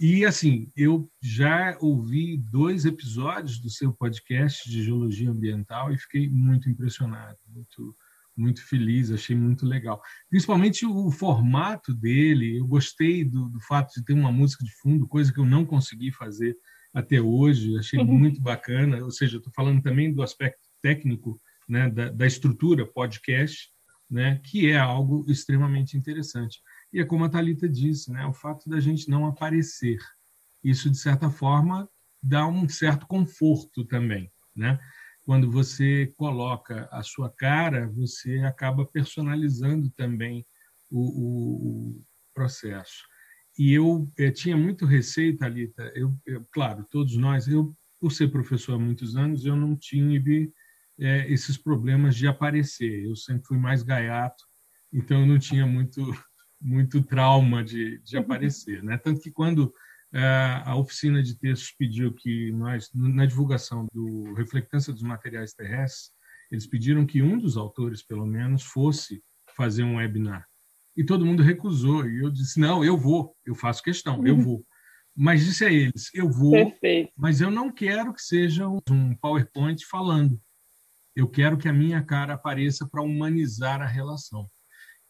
E 0.00 0.24
assim, 0.24 0.72
eu 0.74 1.08
já 1.22 1.76
ouvi 1.80 2.38
dois 2.38 2.86
episódios 2.86 3.60
do 3.60 3.70
seu 3.70 3.92
podcast 3.92 4.68
de 4.68 4.82
geologia 4.82 5.30
ambiental 5.30 5.92
e 5.92 5.98
fiquei 5.98 6.28
muito 6.28 6.68
impressionado, 6.68 7.38
muito 7.46 7.94
muito 8.34 8.66
feliz, 8.66 9.10
achei 9.10 9.36
muito 9.36 9.66
legal. 9.66 10.00
Principalmente 10.30 10.86
o 10.86 11.10
formato 11.10 11.94
dele, 11.94 12.58
eu 12.58 12.66
gostei 12.66 13.22
do, 13.26 13.50
do 13.50 13.60
fato 13.60 13.92
de 13.94 14.02
ter 14.02 14.14
uma 14.14 14.32
música 14.32 14.64
de 14.64 14.72
fundo, 14.80 15.06
coisa 15.06 15.30
que 15.30 15.38
eu 15.38 15.44
não 15.44 15.66
consegui 15.66 16.10
fazer 16.10 16.56
até 16.92 17.20
hoje, 17.20 17.78
achei 17.78 17.98
uhum. 17.98 18.18
muito 18.18 18.40
bacana. 18.40 19.02
Ou 19.04 19.10
seja, 19.10 19.38
estou 19.38 19.52
falando 19.52 19.82
também 19.82 20.12
do 20.12 20.22
aspecto 20.22 20.60
técnico 20.82 21.40
né, 21.68 21.88
da, 21.88 22.10
da, 22.10 22.26
estrutura 22.26 22.86
podcast, 22.86 23.70
né, 24.10 24.40
que 24.44 24.70
é 24.70 24.78
algo 24.78 25.24
extremamente 25.28 25.96
interessante. 25.96 26.60
E 26.92 27.00
é 27.00 27.04
como 27.04 27.24
a 27.24 27.28
Thalita 27.28 27.68
disse, 27.68 28.12
né, 28.12 28.26
o 28.26 28.32
fato 28.32 28.68
da 28.68 28.80
gente 28.80 29.08
não 29.08 29.26
aparecer. 29.26 29.98
Isso, 30.62 30.90
de 30.90 30.98
certa 30.98 31.30
forma, 31.30 31.88
dá 32.22 32.46
um 32.46 32.68
certo 32.68 33.06
conforto 33.06 33.84
também. 33.84 34.30
Né? 34.54 34.78
quando 35.24 35.50
você 35.50 36.12
coloca 36.16 36.88
a 36.90 37.02
sua 37.02 37.30
cara, 37.30 37.88
você 37.88 38.38
acaba 38.40 38.84
personalizando 38.84 39.88
também 39.90 40.44
o, 40.90 41.00
o, 41.00 41.90
o 41.90 42.04
processo. 42.34 43.04
E 43.62 43.74
eu, 43.74 44.12
eh, 44.18 44.32
tinha 44.32 44.56
muito 44.56 44.84
receio, 44.84 45.38
Thalita, 45.38 45.92
eu, 45.94 46.12
eu, 46.26 46.44
claro, 46.50 46.84
todos 46.90 47.16
nós, 47.16 47.46
eu, 47.46 47.72
por 48.00 48.10
ser 48.10 48.26
professor 48.26 48.74
há 48.74 48.78
muitos 48.78 49.14
anos, 49.14 49.46
eu 49.46 49.54
não 49.54 49.76
tive 49.76 50.52
é, 50.98 51.32
esses 51.32 51.56
problemas 51.56 52.16
de 52.16 52.26
aparecer. 52.26 53.04
Eu 53.04 53.14
sempre 53.14 53.46
fui 53.46 53.56
mais 53.56 53.84
gaiato, 53.84 54.42
então 54.92 55.20
eu 55.20 55.26
não 55.28 55.38
tinha 55.38 55.64
muito, 55.64 55.94
muito 56.60 57.04
trauma 57.04 57.62
de, 57.62 58.00
de 58.00 58.16
aparecer. 58.16 58.82
Né? 58.82 58.98
Tanto 58.98 59.20
que 59.20 59.30
quando 59.30 59.72
é, 60.12 60.60
a 60.64 60.74
oficina 60.74 61.22
de 61.22 61.38
textos 61.38 61.70
pediu 61.78 62.12
que 62.12 62.50
nós, 62.50 62.90
na 62.92 63.26
divulgação 63.26 63.86
do 63.92 64.34
Reflectância 64.34 64.92
dos 64.92 65.04
Materiais 65.04 65.54
Terrestres, 65.54 66.10
eles 66.50 66.66
pediram 66.66 67.06
que 67.06 67.22
um 67.22 67.38
dos 67.38 67.56
autores, 67.56 68.02
pelo 68.02 68.26
menos, 68.26 68.64
fosse 68.64 69.22
fazer 69.54 69.84
um 69.84 69.98
webinar. 69.98 70.48
E 70.96 71.04
todo 71.04 71.24
mundo 71.24 71.42
recusou. 71.42 72.08
E 72.08 72.22
eu 72.22 72.30
disse: 72.30 72.60
não, 72.60 72.84
eu 72.84 72.96
vou, 72.96 73.34
eu 73.44 73.54
faço 73.54 73.82
questão, 73.82 74.26
eu 74.26 74.36
vou. 74.36 74.64
Mas 75.14 75.44
disse 75.44 75.64
a 75.64 75.72
eles: 75.72 76.10
eu 76.14 76.30
vou, 76.30 76.52
Perfeito. 76.52 77.12
mas 77.16 77.40
eu 77.40 77.50
não 77.50 77.70
quero 77.70 78.12
que 78.12 78.22
seja 78.22 78.68
um 78.68 79.14
PowerPoint 79.20 79.84
falando. 79.86 80.40
Eu 81.14 81.28
quero 81.28 81.58
que 81.58 81.68
a 81.68 81.72
minha 81.72 82.02
cara 82.02 82.34
apareça 82.34 82.88
para 82.88 83.02
humanizar 83.02 83.82
a 83.82 83.86
relação. 83.86 84.46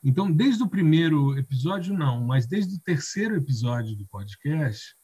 Então, 0.05 0.31
desde 0.31 0.63
o 0.65 0.69
primeiro 0.69 1.39
episódio, 1.39 1.95
não, 1.95 2.25
mas 2.25 2.45
desde 2.47 2.75
o 2.75 2.81
terceiro 2.81 3.37
episódio 3.37 3.95
do 3.95 4.05
podcast, 4.07 4.97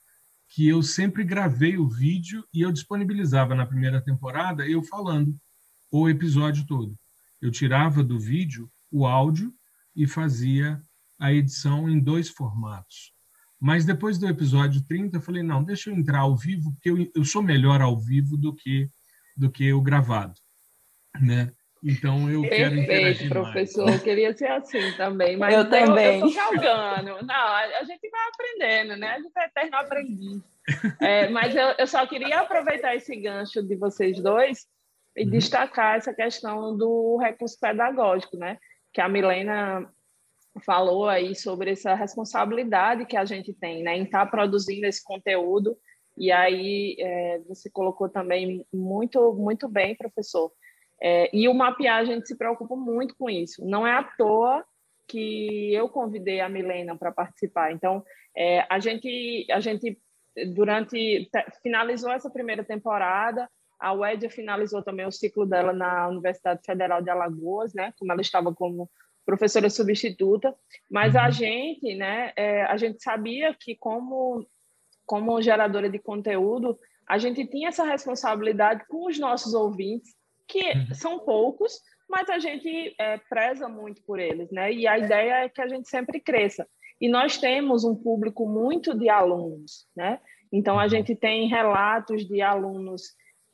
que 0.49 0.67
eu 0.67 0.83
sempre 0.83 1.23
gravei 1.23 1.77
o 1.77 1.89
vídeo 1.89 2.45
e 2.53 2.63
eu 2.63 2.73
disponibilizava 2.73 3.55
na 3.55 3.67
primeira 3.67 4.01
temporada 4.01 4.67
eu 4.67 4.83
falando 4.83 5.37
o 5.91 6.09
episódio 6.09 6.67
todo. 6.67 6.99
Eu 7.41 7.51
tirava 7.53 8.03
do 8.03 8.19
vídeo 8.19 8.69
o 8.91 9.07
áudio 9.07 9.55
e 9.99 10.07
fazia 10.07 10.81
a 11.19 11.33
edição 11.33 11.91
em 11.91 11.99
dois 11.99 12.29
formatos. 12.29 13.13
Mas 13.61 13.85
depois 13.85 14.17
do 14.17 14.29
episódio 14.29 14.81
30, 14.87 15.17
eu 15.17 15.21
falei: 15.21 15.43
não, 15.43 15.65
deixa 15.65 15.91
eu 15.91 15.95
entrar 15.97 16.21
ao 16.21 16.37
vivo, 16.37 16.73
porque 16.73 16.89
eu, 16.89 17.11
eu 17.15 17.25
sou 17.25 17.43
melhor 17.43 17.83
ao 17.83 17.99
vivo 17.99 18.37
do 18.37 18.55
que, 18.55 18.89
do 19.37 19.51
que 19.51 19.73
o 19.73 19.83
gravado. 19.83 20.35
Né? 21.21 21.51
Então 21.83 22.31
eu 22.31 22.43
Perfeito, 22.43 22.63
quero 22.63 22.81
interagir 22.81 23.29
professor. 23.29 23.87
Mais. 23.87 23.97
Eu 23.97 24.05
queria 24.05 24.37
ser 24.37 24.47
assim 24.47 24.93
também, 24.97 25.37
mas 25.37 25.53
eu 25.53 25.69
também. 25.69 26.21
Eu, 26.21 26.33
galgando. 26.33 27.27
Não, 27.27 27.35
a, 27.35 27.85
gente 27.85 28.09
vai 28.09 28.21
aprendendo, 28.29 28.97
né? 28.97 29.09
A 29.11 29.19
gente 29.19 29.33
é 29.37 29.45
eterno 29.47 29.77
aprendiz. 29.77 30.43
É, 31.01 31.29
mas 31.29 31.57
eu, 31.57 31.75
eu, 31.79 31.87
só 31.87 32.07
queria 32.07 32.41
aproveitar 32.41 32.95
esse 32.95 33.17
gancho 33.17 33.63
de 33.63 33.75
vocês 33.75 34.21
dois 34.23 34.67
e 35.17 35.25
uhum. 35.25 35.31
destacar 35.31 35.97
essa 35.97 36.13
questão 36.13 36.77
do 36.77 37.17
recurso 37.17 37.59
pedagógico, 37.59 38.37
né? 38.37 38.59
Que 38.99 39.03
a 39.03 39.09
Milena 39.09 39.89
falou 40.65 41.09
aí 41.09 41.33
sobre 41.37 41.71
essa 41.71 41.95
responsabilidade 41.95 43.07
que 43.07 43.17
a 43.17 43.25
gente 43.25 43.53
tem, 43.53 43.85
né? 43.85 43.97
Em 43.97 44.03
estar 44.03 44.25
tá 44.25 44.31
produzindo 44.31 44.87
esse 44.87 45.05
conteúdo. 45.05 45.77
E 46.17 46.33
aí 46.33 46.97
é, 46.99 47.39
você 47.47 47.71
colocou 47.71 48.09
também 48.09 48.67
muito, 48.73 49.33
muito 49.35 49.69
bem, 49.69 49.95
professor 49.95 50.51
é, 51.01 51.31
e 51.33 51.49
o 51.49 51.55
mapear, 51.55 51.99
a 51.99 52.05
gente 52.05 52.27
se 52.27 52.37
preocupa 52.37 52.75
muito 52.75 53.15
com 53.17 53.31
isso. 53.31 53.65
Não 53.65 53.87
é 53.87 53.93
à 53.93 54.03
toa 54.03 54.65
que 55.07 55.73
eu 55.73 55.89
convidei 55.89 56.41
a 56.41 56.49
Milena 56.49 56.97
para 56.97 57.13
participar. 57.13 57.73
Então, 57.73 58.05
é, 58.37 58.67
a 58.69 58.79
gente, 58.79 59.47
a 59.51 59.61
gente 59.61 59.97
durante 60.53 61.31
finalizou 61.63 62.11
essa 62.11 62.31
primeira 62.31 62.65
temporada, 62.65 63.49
A 63.79 63.93
Wedja 63.93 64.29
finalizou 64.29 64.83
também 64.83 65.07
o 65.07 65.13
ciclo 65.13 65.47
dela 65.47 65.73
na 65.73 66.09
Universidade 66.09 66.61
Federal 66.65 67.01
de 67.01 67.11
Alagoas, 67.11 67.73
né? 67.75 67.93
Como 67.99 68.13
ela 68.13 68.21
estava 68.21 68.55
como 68.55 68.91
professora 69.25 69.69
substituta, 69.69 70.55
mas 70.91 71.15
a 71.15 71.27
uhum. 71.27 71.33
gente, 71.33 71.95
né, 71.95 72.33
é, 72.35 72.63
a 72.63 72.79
gente 72.79 73.03
sabia 73.03 73.55
que 73.55 73.77
como 73.77 74.47
como 75.05 75.41
geradora 75.41 75.89
de 75.89 75.99
conteúdo, 75.99 76.79
a 77.07 77.17
gente 77.17 77.47
tinha 77.47 77.69
essa 77.69 77.85
responsabilidade 77.85 78.87
com 78.89 79.07
os 79.07 79.19
nossos 79.19 79.55
ouvintes, 79.55 80.15
que 80.47 80.63
uhum. 80.63 80.95
são 80.95 81.19
poucos, 81.21 81.81
mas 82.09 82.29
a 82.29 82.39
gente 82.39 82.95
é, 82.99 83.19
preza 83.29 83.69
muito 83.69 84.03
por 84.03 84.19
eles, 84.19 84.51
né? 84.51 84.73
E 84.73 84.87
a 84.87 84.99
ideia 84.99 85.45
é 85.45 85.49
que 85.49 85.61
a 85.61 85.69
gente 85.69 85.89
sempre 85.89 86.21
cresça. 86.21 86.67
E 87.01 87.09
nós 87.09 87.39
temos 87.39 87.85
um 87.85 87.95
público 87.95 88.47
muito 88.47 88.97
de 88.99 89.09
alunos, 89.09 89.87
né? 89.95 90.21
Então 90.53 90.79
a 90.79 90.85
uhum. 90.85 90.89
gente 90.89 91.15
tem 91.15 91.49
relatos 91.49 92.27
de 92.27 92.41
alunos 92.41 93.03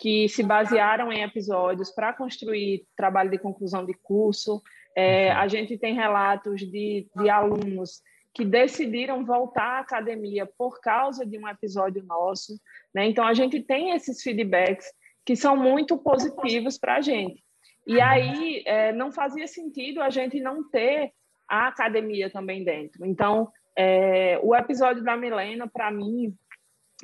que 0.04 0.28
se 0.28 0.42
basearam 0.42 1.10
em 1.10 1.22
episódios 1.22 1.90
para 1.90 2.12
construir 2.12 2.86
trabalho 2.94 3.30
de 3.30 3.38
conclusão 3.38 3.86
de 3.86 3.94
curso. 3.94 4.60
É, 4.94 5.30
a 5.30 5.48
gente 5.48 5.78
tem 5.78 5.94
relatos 5.94 6.60
de, 6.60 7.08
de 7.16 7.30
alunos 7.30 8.02
que 8.34 8.44
decidiram 8.44 9.24
voltar 9.24 9.62
à 9.62 9.78
academia 9.78 10.44
por 10.58 10.78
causa 10.82 11.24
de 11.24 11.38
um 11.38 11.48
episódio 11.48 12.04
nosso. 12.04 12.60
Né? 12.94 13.06
Então, 13.06 13.26
a 13.26 13.32
gente 13.32 13.62
tem 13.62 13.92
esses 13.92 14.22
feedbacks 14.22 14.92
que 15.24 15.34
são 15.34 15.56
muito 15.56 15.96
positivos 15.96 16.76
para 16.76 16.96
a 16.96 17.00
gente. 17.00 17.42
E 17.86 17.98
aí, 17.98 18.62
é, 18.66 18.92
não 18.92 19.10
fazia 19.10 19.46
sentido 19.46 20.02
a 20.02 20.10
gente 20.10 20.38
não 20.38 20.68
ter 20.68 21.12
a 21.48 21.68
academia 21.68 22.28
também 22.28 22.62
dentro. 22.62 23.06
Então, 23.06 23.50
é, 23.74 24.38
o 24.42 24.54
episódio 24.54 25.02
da 25.02 25.16
Milena, 25.16 25.66
para 25.66 25.90
mim, 25.90 26.36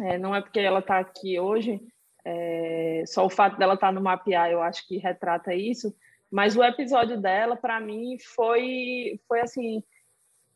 é, 0.02 0.18
não 0.18 0.34
é 0.34 0.42
porque 0.42 0.60
ela 0.60 0.80
está 0.80 0.98
aqui 0.98 1.40
hoje, 1.40 1.80
é, 2.24 3.04
só 3.06 3.24
o 3.24 3.30
fato 3.30 3.58
dela 3.58 3.74
estar 3.74 3.88
tá 3.88 3.92
no 3.92 4.00
Mapear, 4.00 4.50
eu 4.50 4.62
acho 4.62 4.86
que 4.86 4.98
retrata 4.98 5.54
isso, 5.54 5.94
mas 6.30 6.56
o 6.56 6.62
episódio 6.62 7.20
dela, 7.20 7.56
para 7.56 7.80
mim, 7.80 8.16
foi, 8.18 9.20
foi 9.26 9.40
assim 9.40 9.82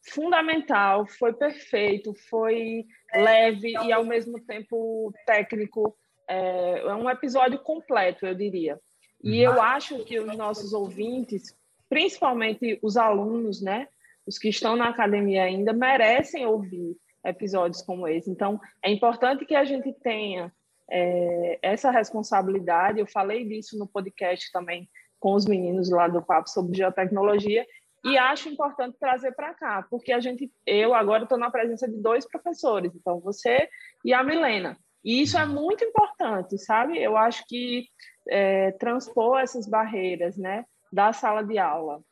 fundamental, 0.03 1.07
foi 1.07 1.33
perfeito, 1.33 2.15
foi 2.29 2.85
leve 3.15 3.73
e 3.73 3.93
ao 3.93 4.05
mesmo 4.05 4.39
tempo 4.41 5.13
técnico. 5.27 5.97
É, 6.29 6.81
é 6.81 6.95
um 6.95 7.09
episódio 7.11 7.59
completo, 7.59 8.27
eu 8.27 8.35
diria. 8.35 8.79
E 9.23 9.41
eu 9.41 9.61
acho 9.61 10.05
que 10.05 10.21
os 10.21 10.37
nossos 10.37 10.73
ouvintes, 10.73 11.57
principalmente 11.89 12.79
os 12.83 12.97
alunos, 12.97 13.63
né, 13.63 13.89
os 14.27 14.39
que 14.39 14.49
estão 14.49 14.77
na 14.77 14.89
academia 14.89 15.45
ainda, 15.45 15.73
merecem 15.73 16.47
ouvir 16.47 16.97
episódios 17.25 17.83
como 17.83 18.07
esse. 18.07 18.31
Então, 18.31 18.61
é 18.83 18.91
importante 18.91 19.47
que 19.47 19.55
a 19.55 19.65
gente 19.65 19.93
tenha 19.95 20.53
é, 20.91 21.59
essa 21.63 21.91
responsabilidade. 21.91 23.01
Eu 23.01 23.07
falei 23.07 23.45
disso 23.45 23.79
no 23.79 23.87
podcast 23.87 24.51
também 24.53 24.89
com 25.19 25.35
os 25.35 25.47
meninos 25.47 25.91
lá 25.91 26.07
do 26.07 26.23
Papo 26.23 26.51
sobre 26.51 26.77
Geotecnologia, 26.77 27.67
e 28.05 28.19
acho 28.19 28.51
importante 28.51 28.99
trazer 29.01 29.33
para 29.33 29.55
cá, 29.55 29.87
porque 29.89 30.13
a 30.13 30.21
gente, 30.21 30.53
eu 30.67 30.95
agora 30.95 31.23
estou 31.23 31.39
na 31.39 31.51
presença 31.51 31.89
de 31.89 31.97
dois 31.97 32.29
professores, 32.29 32.95
então 32.95 33.19
você 33.19 33.67
e 34.05 34.13
a 34.13 34.23
Milena. 34.23 34.77
E 35.03 35.23
isso 35.23 35.39
é 35.39 35.47
muito 35.47 35.83
importante, 35.83 36.59
sabe? 36.59 37.03
Eu 37.03 37.17
acho 37.17 37.47
que 37.47 37.87
é, 38.29 38.73
transpor 38.73 39.39
essas 39.39 39.67
barreiras, 39.67 40.37
né, 40.37 40.67
da 40.93 41.15
sala 41.15 41.43
de 41.43 41.59
aula, 41.59 42.03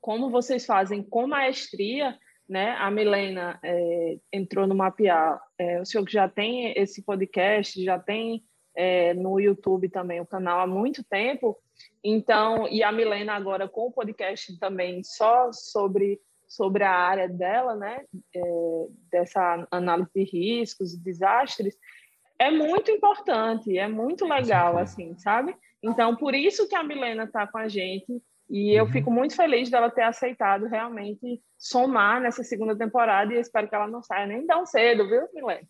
como 0.00 0.30
vocês 0.30 0.64
fazem 0.64 1.02
com 1.02 1.26
maestria, 1.26 2.18
né? 2.48 2.76
A 2.78 2.90
Milena 2.90 3.58
é, 3.62 4.18
entrou 4.32 4.66
no 4.66 4.74
Mapear, 4.74 5.40
é, 5.58 5.80
o 5.80 5.84
senhor 5.84 6.04
que 6.04 6.12
já 6.12 6.28
tem 6.28 6.72
esse 6.76 7.02
podcast, 7.02 7.82
já 7.82 7.98
tem 7.98 8.44
é, 8.74 9.14
no 9.14 9.40
YouTube 9.40 9.88
também 9.88 10.20
o 10.20 10.26
canal 10.26 10.60
há 10.60 10.66
muito 10.66 11.02
tempo, 11.02 11.58
então, 12.02 12.68
e 12.68 12.82
a 12.82 12.92
Milena 12.92 13.34
agora 13.34 13.68
com 13.68 13.88
o 13.88 13.92
podcast 13.92 14.58
também 14.58 15.02
só 15.02 15.50
sobre, 15.52 16.20
sobre 16.46 16.84
a 16.84 16.92
área 16.92 17.28
dela, 17.28 17.74
né, 17.74 18.04
é, 18.34 18.40
dessa 19.10 19.66
análise 19.70 20.10
de 20.14 20.22
riscos 20.24 20.94
e 20.94 21.02
desastres, 21.02 21.76
é 22.38 22.50
muito 22.50 22.90
importante, 22.90 23.76
é 23.78 23.88
muito 23.88 24.26
legal, 24.26 24.76
assim, 24.76 25.16
sabe? 25.18 25.56
Então, 25.82 26.14
por 26.14 26.34
isso 26.34 26.68
que 26.68 26.74
a 26.74 26.82
Milena 26.82 27.24
está 27.24 27.46
com 27.46 27.58
a 27.58 27.66
gente 27.66 28.22
e 28.48 28.78
eu 28.78 28.84
uhum. 28.84 28.92
fico 28.92 29.10
muito 29.10 29.34
feliz 29.34 29.68
dela 29.70 29.90
ter 29.90 30.02
aceitado 30.02 30.66
realmente 30.66 31.42
somar 31.58 32.20
nessa 32.20 32.44
segunda 32.44 32.76
temporada 32.76 33.34
e 33.34 33.40
espero 33.40 33.68
que 33.68 33.74
ela 33.74 33.88
não 33.88 34.02
saia 34.02 34.26
nem 34.26 34.46
tão 34.46 34.64
cedo, 34.64 35.08
viu, 35.08 35.28
Milena? 35.34 35.66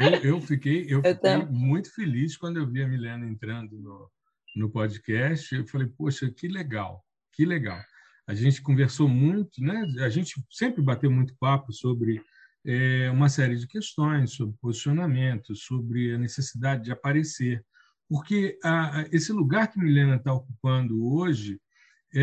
Eu, 0.00 0.34
eu 0.34 0.40
fiquei, 0.40 0.86
eu 0.88 1.02
fiquei 1.04 1.36
muito 1.50 1.94
feliz 1.94 2.36
quando 2.36 2.58
eu 2.58 2.66
vi 2.66 2.82
a 2.82 2.88
Milena 2.88 3.26
entrando 3.26 3.78
no, 3.78 4.10
no 4.56 4.70
podcast, 4.70 5.54
eu 5.54 5.66
falei, 5.66 5.86
poxa, 5.86 6.30
que 6.30 6.48
legal, 6.48 7.04
que 7.32 7.44
legal. 7.44 7.80
A 8.26 8.34
gente 8.34 8.62
conversou 8.62 9.08
muito, 9.08 9.62
né? 9.62 9.86
A 10.00 10.08
gente 10.08 10.34
sempre 10.50 10.82
bateu 10.82 11.10
muito 11.10 11.36
papo 11.38 11.72
sobre 11.72 12.20
é, 12.64 13.10
uma 13.10 13.28
série 13.28 13.56
de 13.56 13.66
questões, 13.66 14.32
sobre 14.32 14.56
posicionamento, 14.60 15.54
sobre 15.54 16.14
a 16.14 16.18
necessidade 16.18 16.84
de 16.84 16.90
aparecer, 16.90 17.64
porque 18.08 18.58
a, 18.64 19.00
a, 19.00 19.02
esse 19.12 19.32
lugar 19.32 19.70
que 19.70 19.78
Milena 19.78 20.16
está 20.16 20.32
ocupando 20.32 21.06
hoje 21.14 21.60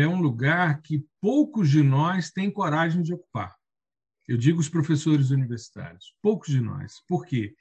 é 0.00 0.08
um 0.08 0.20
lugar 0.20 0.82
que 0.82 1.04
poucos 1.20 1.70
de 1.70 1.82
nós 1.82 2.30
têm 2.30 2.50
coragem 2.50 3.00
de 3.00 3.14
ocupar. 3.14 3.54
Eu 4.26 4.36
digo 4.36 4.58
os 4.58 4.68
professores 4.68 5.30
universitários, 5.30 6.14
poucos 6.20 6.48
de 6.48 6.60
nós. 6.60 6.94
Por 7.06 7.24
quê? 7.24 7.54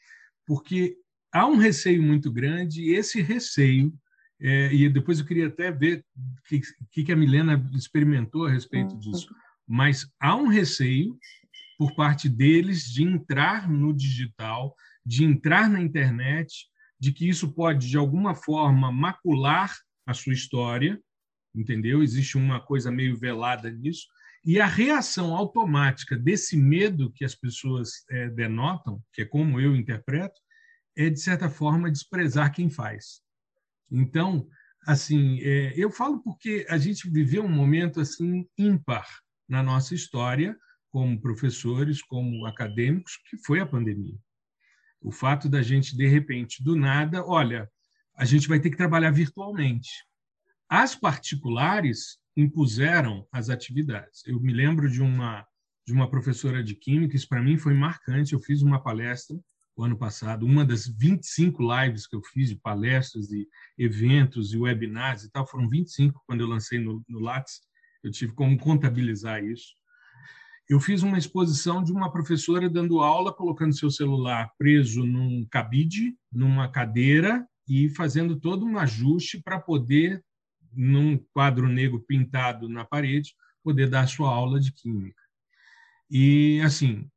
Porque 0.45 0.97
há 1.31 1.45
um 1.45 1.57
receio 1.57 2.01
muito 2.01 2.31
grande 2.31 2.81
e 2.81 2.95
esse 2.95 3.21
receio 3.21 3.93
é, 4.41 4.73
e 4.73 4.89
depois 4.89 5.19
eu 5.19 5.25
queria 5.25 5.47
até 5.47 5.71
ver 5.71 6.03
o 6.17 6.87
que, 6.91 7.03
que 7.03 7.11
a 7.11 7.15
Milena 7.15 7.69
experimentou 7.73 8.45
a 8.45 8.51
respeito 8.51 8.97
disso. 8.97 9.33
Mas 9.67 10.05
há 10.19 10.35
um 10.35 10.47
receio 10.47 11.17
por 11.77 11.95
parte 11.95 12.27
deles 12.27 12.83
de 12.83 13.03
entrar 13.03 13.69
no 13.69 13.93
digital, 13.93 14.75
de 15.05 15.23
entrar 15.23 15.69
na 15.69 15.79
internet, 15.79 16.67
de 16.99 17.13
que 17.13 17.27
isso 17.29 17.53
pode, 17.53 17.87
de 17.87 17.97
alguma 17.97 18.33
forma, 18.33 18.91
macular 18.91 19.73
a 20.05 20.13
sua 20.13 20.33
história, 20.33 20.99
entendeu? 21.55 22.01
Existe 22.01 22.37
uma 22.37 22.59
coisa 22.59 22.91
meio 22.91 23.17
velada 23.17 23.69
nisso. 23.69 24.07
E 24.45 24.59
a 24.59 24.65
reação 24.65 25.35
automática 25.35 26.17
desse 26.17 26.57
medo 26.57 27.11
que 27.11 27.23
as 27.23 27.33
pessoas 27.33 28.03
é, 28.09 28.29
denotam, 28.29 29.01
que 29.13 29.21
é 29.21 29.25
como 29.25 29.59
eu 29.59 29.75
interpreto, 29.75 30.39
é, 30.97 31.09
de 31.09 31.19
certa 31.19 31.49
forma, 31.49 31.89
desprezar 31.89 32.53
quem 32.53 32.69
faz. 32.69 33.21
Então, 33.89 34.47
assim, 34.85 35.39
é, 35.41 35.73
eu 35.75 35.89
falo 35.89 36.21
porque 36.21 36.65
a 36.69 36.77
gente 36.77 37.09
viveu 37.09 37.43
um 37.43 37.49
momento 37.49 38.01
assim 38.01 38.47
ímpar 38.57 39.07
na 39.47 39.63
nossa 39.63 39.95
história, 39.95 40.57
como 40.89 41.19
professores, 41.19 42.01
como 42.01 42.45
acadêmicos, 42.45 43.17
que 43.29 43.37
foi 43.37 43.59
a 43.59 43.65
pandemia. 43.65 44.17
O 45.01 45.11
fato 45.11 45.49
da 45.49 45.61
gente, 45.61 45.97
de 45.97 46.07
repente, 46.07 46.63
do 46.63 46.75
nada, 46.75 47.25
olha, 47.25 47.69
a 48.15 48.25
gente 48.25 48.47
vai 48.47 48.59
ter 48.59 48.69
que 48.69 48.77
trabalhar 48.77 49.11
virtualmente. 49.11 49.89
As 50.75 50.95
particulares 50.95 52.17
impuseram 52.35 53.27
as 53.31 53.51
atividades. 53.51 54.23
Eu 54.25 54.39
me 54.39 54.51
lembro 54.51 54.89
de 54.89 55.03
uma 55.03 55.45
de 55.85 55.93
uma 55.93 56.09
professora 56.09 56.63
de 56.63 56.73
química, 56.73 57.15
isso 57.15 57.29
para 57.29 57.43
mim 57.43 57.59
foi 57.59 57.75
marcante. 57.75 58.33
Eu 58.33 58.39
fiz 58.39 58.63
uma 58.63 58.81
palestra 58.81 59.37
o 59.75 59.83
ano 59.83 59.95
passado, 59.95 60.47
uma 60.47 60.65
das 60.65 60.87
25 60.87 61.61
lives 61.61 62.07
que 62.07 62.15
eu 62.15 62.23
fiz 62.23 62.49
de 62.49 62.55
palestras 62.55 63.29
e 63.31 63.47
eventos 63.77 64.51
e 64.51 64.57
webinars 64.57 65.23
e 65.23 65.31
tal, 65.31 65.45
foram 65.45 65.69
25 65.69 66.19
quando 66.25 66.41
eu 66.41 66.47
lancei 66.47 66.79
no, 66.79 67.05
no 67.07 67.19
Lattes, 67.19 67.61
eu 68.03 68.09
tive 68.09 68.33
como 68.33 68.57
contabilizar 68.57 69.43
isso. 69.43 69.75
Eu 70.67 70.79
fiz 70.79 71.03
uma 71.03 71.19
exposição 71.19 71.83
de 71.83 71.91
uma 71.91 72.11
professora 72.11 72.67
dando 72.67 72.99
aula, 72.99 73.31
colocando 73.31 73.77
seu 73.77 73.91
celular 73.91 74.51
preso 74.57 75.05
num 75.05 75.45
cabide, 75.51 76.17
numa 76.31 76.67
cadeira 76.67 77.47
e 77.69 77.89
fazendo 77.89 78.39
todo 78.39 78.65
um 78.65 78.79
ajuste 78.79 79.39
para 79.39 79.59
poder, 79.59 80.23
num 80.75 81.17
quadro 81.33 81.67
negro 81.67 81.99
pintado 81.99 82.67
na 82.67 82.85
parede, 82.85 83.35
poder 83.63 83.89
dar 83.89 84.07
sua 84.07 84.29
aula 84.29 84.59
de 84.59 84.71
química. 84.71 85.21
E, 86.09 86.61
assim, 86.63 87.09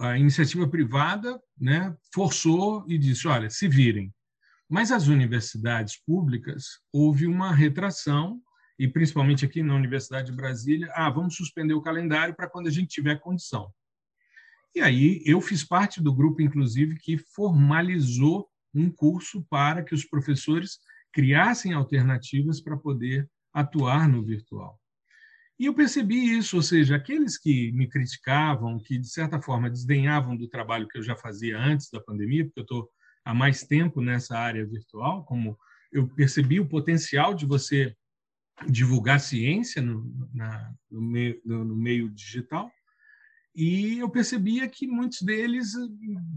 a 0.00 0.18
iniciativa 0.18 0.68
privada 0.68 1.40
né, 1.58 1.96
forçou 2.12 2.84
e 2.88 2.98
disse: 2.98 3.28
olha, 3.28 3.50
se 3.50 3.68
virem. 3.68 4.12
Mas 4.68 4.92
as 4.92 5.08
universidades 5.08 5.96
públicas 5.96 6.80
houve 6.92 7.26
uma 7.26 7.52
retração, 7.52 8.40
e 8.78 8.86
principalmente 8.86 9.44
aqui 9.44 9.62
na 9.62 9.74
Universidade 9.74 10.30
de 10.30 10.36
Brasília, 10.36 10.90
ah, 10.94 11.10
vamos 11.10 11.36
suspender 11.36 11.74
o 11.74 11.82
calendário 11.82 12.34
para 12.34 12.48
quando 12.48 12.68
a 12.68 12.70
gente 12.70 12.88
tiver 12.88 13.20
condição. 13.20 13.70
E 14.74 14.80
aí 14.80 15.22
eu 15.26 15.40
fiz 15.40 15.64
parte 15.64 16.00
do 16.00 16.14
grupo, 16.14 16.40
inclusive, 16.40 16.96
que 16.96 17.18
formalizou 17.18 18.48
um 18.72 18.88
curso 18.90 19.44
para 19.50 19.82
que 19.82 19.94
os 19.94 20.04
professores 20.04 20.78
criassem 21.12 21.72
alternativas 21.72 22.60
para 22.60 22.76
poder 22.76 23.28
atuar 23.52 24.08
no 24.08 24.24
virtual. 24.24 24.80
E 25.58 25.66
eu 25.66 25.74
percebi 25.74 26.38
isso, 26.38 26.56
ou 26.56 26.62
seja, 26.62 26.96
aqueles 26.96 27.36
que 27.36 27.70
me 27.72 27.86
criticavam, 27.86 28.78
que 28.78 28.96
de 28.96 29.08
certa 29.08 29.42
forma 29.42 29.68
desdenhavam 29.68 30.34
do 30.34 30.48
trabalho 30.48 30.88
que 30.88 30.96
eu 30.96 31.02
já 31.02 31.14
fazia 31.14 31.58
antes 31.58 31.90
da 31.90 32.00
pandemia, 32.00 32.46
porque 32.46 32.60
eu 32.60 32.62
estou 32.62 32.88
há 33.24 33.34
mais 33.34 33.62
tempo 33.62 34.00
nessa 34.00 34.38
área 34.38 34.64
virtual, 34.66 35.24
como 35.24 35.58
eu 35.92 36.08
percebi 36.08 36.58
o 36.60 36.68
potencial 36.68 37.34
de 37.34 37.44
você 37.44 37.94
divulgar 38.68 39.20
ciência 39.20 39.82
no, 39.82 40.28
na, 40.32 40.72
no, 40.90 41.02
meio, 41.02 41.40
no, 41.44 41.64
no 41.64 41.76
meio 41.76 42.08
digital, 42.08 42.70
e 43.54 43.98
eu 43.98 44.08
percebia 44.08 44.68
que 44.68 44.86
muitos 44.86 45.22
deles, 45.22 45.72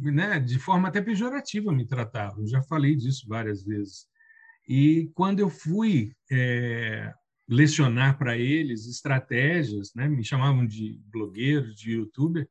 né, 0.01 0.39
de 0.39 0.57
forma 0.57 0.87
até 0.87 1.01
pejorativa, 1.01 1.71
me 1.71 1.85
tratavam. 1.85 2.45
Já 2.47 2.61
falei 2.63 2.95
disso 2.95 3.27
várias 3.27 3.63
vezes. 3.63 4.07
E 4.67 5.11
quando 5.13 5.39
eu 5.39 5.49
fui 5.49 6.13
é, 6.31 7.13
lecionar 7.47 8.17
para 8.17 8.37
eles 8.37 8.87
estratégias, 8.87 9.91
né, 9.95 10.07
me 10.07 10.23
chamavam 10.23 10.65
de 10.65 10.99
blogueiro, 11.11 11.73
de 11.73 11.91
youtuber, 11.91 12.47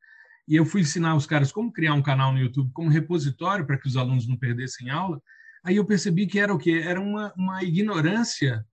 e 0.47 0.57
eu 0.57 0.67
fui 0.67 0.81
ensinar 0.81 1.15
os 1.15 1.27
caras 1.27 1.53
como 1.53 1.73
criar 1.73 1.95
um 1.95 2.03
canal 2.03 2.33
no 2.33 2.39
YouTube 2.39 2.73
como 2.73 2.91
repositório 2.91 3.67
para 3.67 3.79
que 3.79 3.87
os 3.87 3.97
alunos 3.97 4.27
não 4.27 4.37
perdessem 4.37 4.91
aula. 4.91 5.23
Aí 5.65 5.77
eu 5.77 5.85
percebi 5.85 6.27
que 6.27 6.39
era 6.39 6.53
o 6.53 6.59
quê? 6.59 6.83
Era 6.85 7.01
uma, 7.01 7.33
uma 7.37 7.63
ignorância 7.63 8.67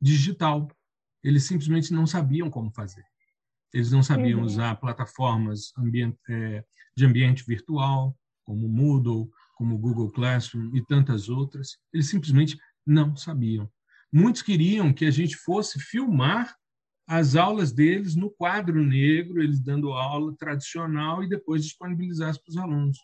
digital. 0.00 0.68
Eles 1.22 1.44
simplesmente 1.44 1.92
não 1.92 2.06
sabiam 2.06 2.48
como 2.48 2.72
fazer. 2.72 3.04
Eles 3.72 3.92
não 3.92 4.02
sabiam 4.02 4.40
uhum. 4.40 4.46
usar 4.46 4.74
plataformas 4.76 5.72
ambiente, 5.78 6.18
é, 6.28 6.64
de 6.96 7.04
ambiente 7.04 7.44
virtual, 7.46 8.16
como 8.42 8.68
Moodle, 8.68 9.30
como 9.54 9.78
Google 9.78 10.10
Classroom 10.10 10.74
e 10.74 10.84
tantas 10.84 11.28
outras. 11.28 11.76
Eles 11.92 12.08
simplesmente 12.08 12.58
não 12.90 13.14
sabiam. 13.16 13.70
Muitos 14.12 14.42
queriam 14.42 14.92
que 14.92 15.04
a 15.04 15.10
gente 15.10 15.36
fosse 15.36 15.78
filmar 15.78 16.56
as 17.06 17.36
aulas 17.36 17.72
deles 17.72 18.14
no 18.14 18.30
quadro 18.30 18.84
negro, 18.84 19.42
eles 19.42 19.60
dando 19.60 19.92
aula 19.92 20.34
tradicional 20.36 21.22
e 21.22 21.28
depois 21.28 21.64
disponibilizar 21.64 22.34
para 22.34 22.50
os 22.50 22.56
alunos. 22.56 22.98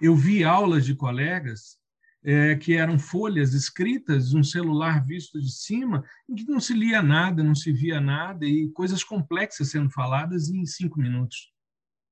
Eu 0.00 0.14
vi 0.14 0.44
aulas 0.44 0.84
de 0.84 0.94
colegas 0.94 1.78
é, 2.24 2.56
que 2.56 2.74
eram 2.74 2.98
folhas 2.98 3.54
escritas, 3.54 4.34
um 4.34 4.42
celular 4.42 5.04
visto 5.04 5.40
de 5.40 5.50
cima, 5.50 6.04
em 6.28 6.34
que 6.34 6.44
não 6.48 6.60
se 6.60 6.74
lia 6.74 7.02
nada, 7.02 7.42
não 7.42 7.54
se 7.54 7.72
via 7.72 8.00
nada, 8.00 8.44
e 8.44 8.70
coisas 8.70 9.02
complexas 9.04 9.70
sendo 9.70 9.90
faladas 9.90 10.48
em 10.48 10.64
cinco 10.66 11.00
minutos. 11.00 11.52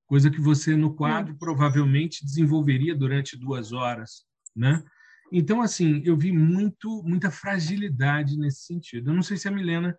Coisa 0.07 0.31
que 0.31 0.41
você, 0.41 0.77
no 0.77 0.95
quadro, 0.95 1.37
provavelmente 1.37 2.25
desenvolveria 2.25 2.95
durante 2.95 3.37
duas 3.37 3.73
horas. 3.73 4.25
Né? 4.55 4.83
Então, 5.33 5.61
assim, 5.61 6.03
eu 6.05 6.17
vi 6.17 6.33
muito, 6.33 7.03
muita 7.03 7.31
fragilidade 7.31 8.39
nesse 8.39 8.63
sentido. 8.63 9.11
Eu 9.11 9.15
não 9.15 9.23
sei 9.23 9.37
se 9.37 9.49
a 9.49 9.51
Milena 9.51 9.99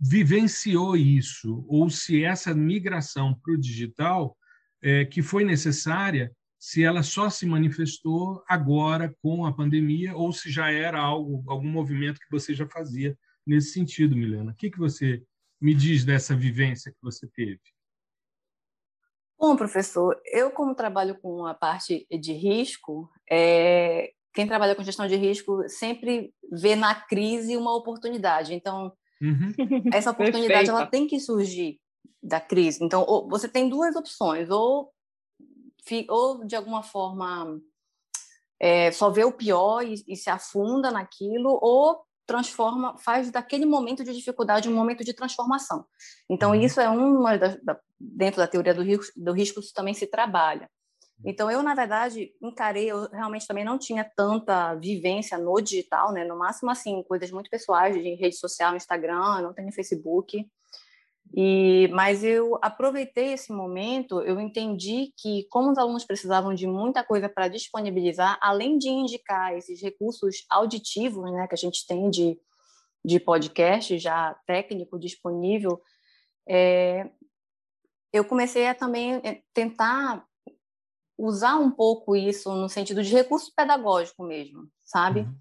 vivenciou 0.00 0.96
isso, 0.96 1.64
ou 1.68 1.90
se 1.90 2.24
essa 2.24 2.54
migração 2.54 3.34
para 3.34 3.52
o 3.52 3.58
digital, 3.58 4.36
é, 4.82 5.04
que 5.04 5.22
foi 5.22 5.44
necessária, 5.44 6.34
se 6.58 6.82
ela 6.82 7.02
só 7.02 7.30
se 7.30 7.46
manifestou 7.46 8.42
agora 8.48 9.14
com 9.22 9.46
a 9.46 9.52
pandemia 9.52 10.14
ou 10.14 10.32
se 10.32 10.50
já 10.50 10.70
era 10.70 11.00
algo, 11.00 11.42
algum 11.50 11.68
movimento 11.68 12.20
que 12.20 12.30
você 12.30 12.54
já 12.54 12.66
fazia 12.66 13.16
nesse 13.46 13.72
sentido, 13.72 14.16
Milena. 14.16 14.52
O 14.52 14.54
que, 14.54 14.70
que 14.70 14.78
você 14.78 15.22
me 15.60 15.74
diz 15.74 16.04
dessa 16.04 16.36
vivência 16.36 16.92
que 16.92 16.98
você 17.02 17.26
teve? 17.28 17.60
Bom, 19.38 19.56
professor, 19.56 20.20
eu 20.26 20.50
como 20.50 20.74
trabalho 20.74 21.18
com 21.18 21.46
a 21.46 21.54
parte 21.54 22.06
de 22.10 22.34
risco, 22.34 23.10
é, 23.30 24.12
quem 24.32 24.46
trabalha 24.46 24.74
com 24.74 24.82
gestão 24.82 25.06
de 25.06 25.16
risco 25.16 25.68
sempre 25.68 26.32
vê 26.52 26.76
na 26.76 26.94
crise 26.94 27.56
uma 27.56 27.74
oportunidade. 27.74 28.54
Então, 28.54 28.92
uhum. 29.20 29.52
essa 29.92 30.10
oportunidade 30.10 30.68
ela 30.68 30.86
tem 30.86 31.06
que 31.06 31.18
surgir 31.18 31.80
da 32.22 32.40
crise. 32.40 32.84
Então, 32.84 33.26
você 33.28 33.48
tem 33.48 33.68
duas 33.68 33.96
opções: 33.96 34.50
ou 34.50 34.92
ou 36.08 36.44
de 36.44 36.54
alguma 36.54 36.82
forma 36.82 37.60
é, 38.60 38.92
só 38.92 39.10
vê 39.10 39.24
o 39.24 39.32
pior 39.32 39.82
e, 39.82 40.04
e, 40.06 40.14
se 40.14 40.28
afunda 40.28 40.90
naquilo, 40.90 41.58
ou 41.62 42.04
transforma, 42.26 42.96
faz 42.98 43.30
daquele 43.30 43.64
momento 43.64 44.04
de 44.04 44.12
dificuldade 44.12 44.68
um 44.68 44.74
momento 44.74 45.02
de 45.02 45.14
transformação. 45.14 45.84
Então, 46.28 46.50
uhum. 46.50 46.60
isso 46.60 46.80
é 46.80 46.88
uma 46.88 47.36
da, 47.36 47.56
da, 47.62 47.80
dentro 47.98 48.38
da 48.38 48.46
teoria 48.46 48.74
do 48.74 48.82
risco, 48.82 49.12
do 49.16 49.32
risco, 49.32 49.58
isso 49.58 49.72
também 49.74 49.94
se 49.94 50.06
trabalha. 50.06 50.70
Então, 51.24 51.50
eu, 51.50 51.62
na 51.62 51.74
verdade, 51.74 52.32
encarei, 52.40 52.90
eu 52.90 53.08
realmente 53.10 53.46
também 53.46 53.64
não 53.64 53.78
tinha 53.78 54.04
tanta 54.16 54.74
vivência 54.74 55.36
no 55.36 55.60
digital, 55.60 56.12
né? 56.12 56.24
No 56.24 56.38
máximo, 56.38 56.70
assim, 56.70 57.02
coisas 57.02 57.30
muito 57.30 57.50
pessoais, 57.50 57.94
de 57.94 58.14
rede 58.14 58.36
social, 58.36 58.74
Instagram, 58.74 59.42
não 59.42 59.52
tenho 59.52 59.72
Facebook. 59.72 60.46
E, 61.32 61.88
mas 61.92 62.24
eu 62.24 62.58
aproveitei 62.60 63.34
esse 63.34 63.52
momento, 63.52 64.20
eu 64.22 64.40
entendi 64.40 65.12
que, 65.16 65.46
como 65.48 65.70
os 65.70 65.78
alunos 65.78 66.04
precisavam 66.04 66.54
de 66.54 66.66
muita 66.66 67.04
coisa 67.04 67.28
para 67.28 67.48
disponibilizar, 67.48 68.36
além 68.40 68.78
de 68.78 68.88
indicar 68.88 69.54
esses 69.56 69.80
recursos 69.80 70.44
auditivos 70.50 71.30
né, 71.30 71.46
que 71.46 71.54
a 71.54 71.58
gente 71.58 71.86
tem 71.86 72.10
de, 72.10 72.36
de 73.04 73.20
podcast 73.20 73.96
já 73.98 74.34
técnico 74.44 74.98
disponível, 74.98 75.80
é, 76.48 77.08
eu 78.12 78.24
comecei 78.24 78.66
a 78.66 78.74
também 78.74 79.20
é, 79.22 79.40
tentar 79.54 80.26
usar 81.20 81.56
um 81.56 81.70
pouco 81.70 82.16
isso 82.16 82.54
no 82.54 82.68
sentido 82.68 83.02
de 83.02 83.12
recurso 83.12 83.52
pedagógico 83.54 84.24
mesmo, 84.24 84.68
sabe? 84.84 85.20
Uhum. 85.20 85.34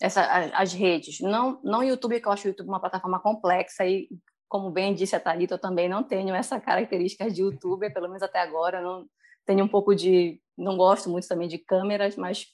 Essa, 0.00 0.22
as 0.54 0.72
redes. 0.72 1.20
Não, 1.20 1.60
não 1.62 1.82
YouTube, 1.82 2.20
que 2.20 2.26
eu 2.26 2.32
acho 2.32 2.46
o 2.46 2.48
YouTube 2.48 2.68
uma 2.68 2.80
plataforma 2.80 3.18
complexa 3.18 3.84
e 3.86 4.08
como 4.48 4.70
bem 4.70 4.94
disse 4.94 5.16
a 5.16 5.20
Thalita, 5.20 5.54
eu 5.54 5.58
também 5.58 5.88
não 5.88 6.02
tenho 6.02 6.34
essa 6.34 6.60
característica 6.60 7.30
de 7.30 7.42
youtuber, 7.42 7.92
pelo 7.92 8.06
menos 8.06 8.22
até 8.22 8.40
agora. 8.40 8.78
Eu 8.78 8.84
não 8.84 9.06
tenho 9.44 9.64
um 9.64 9.68
pouco 9.68 9.94
de. 9.94 10.40
Não 10.56 10.76
gosto 10.76 11.10
muito 11.10 11.28
também 11.28 11.48
de 11.48 11.58
câmeras, 11.58 12.16
mas 12.16 12.46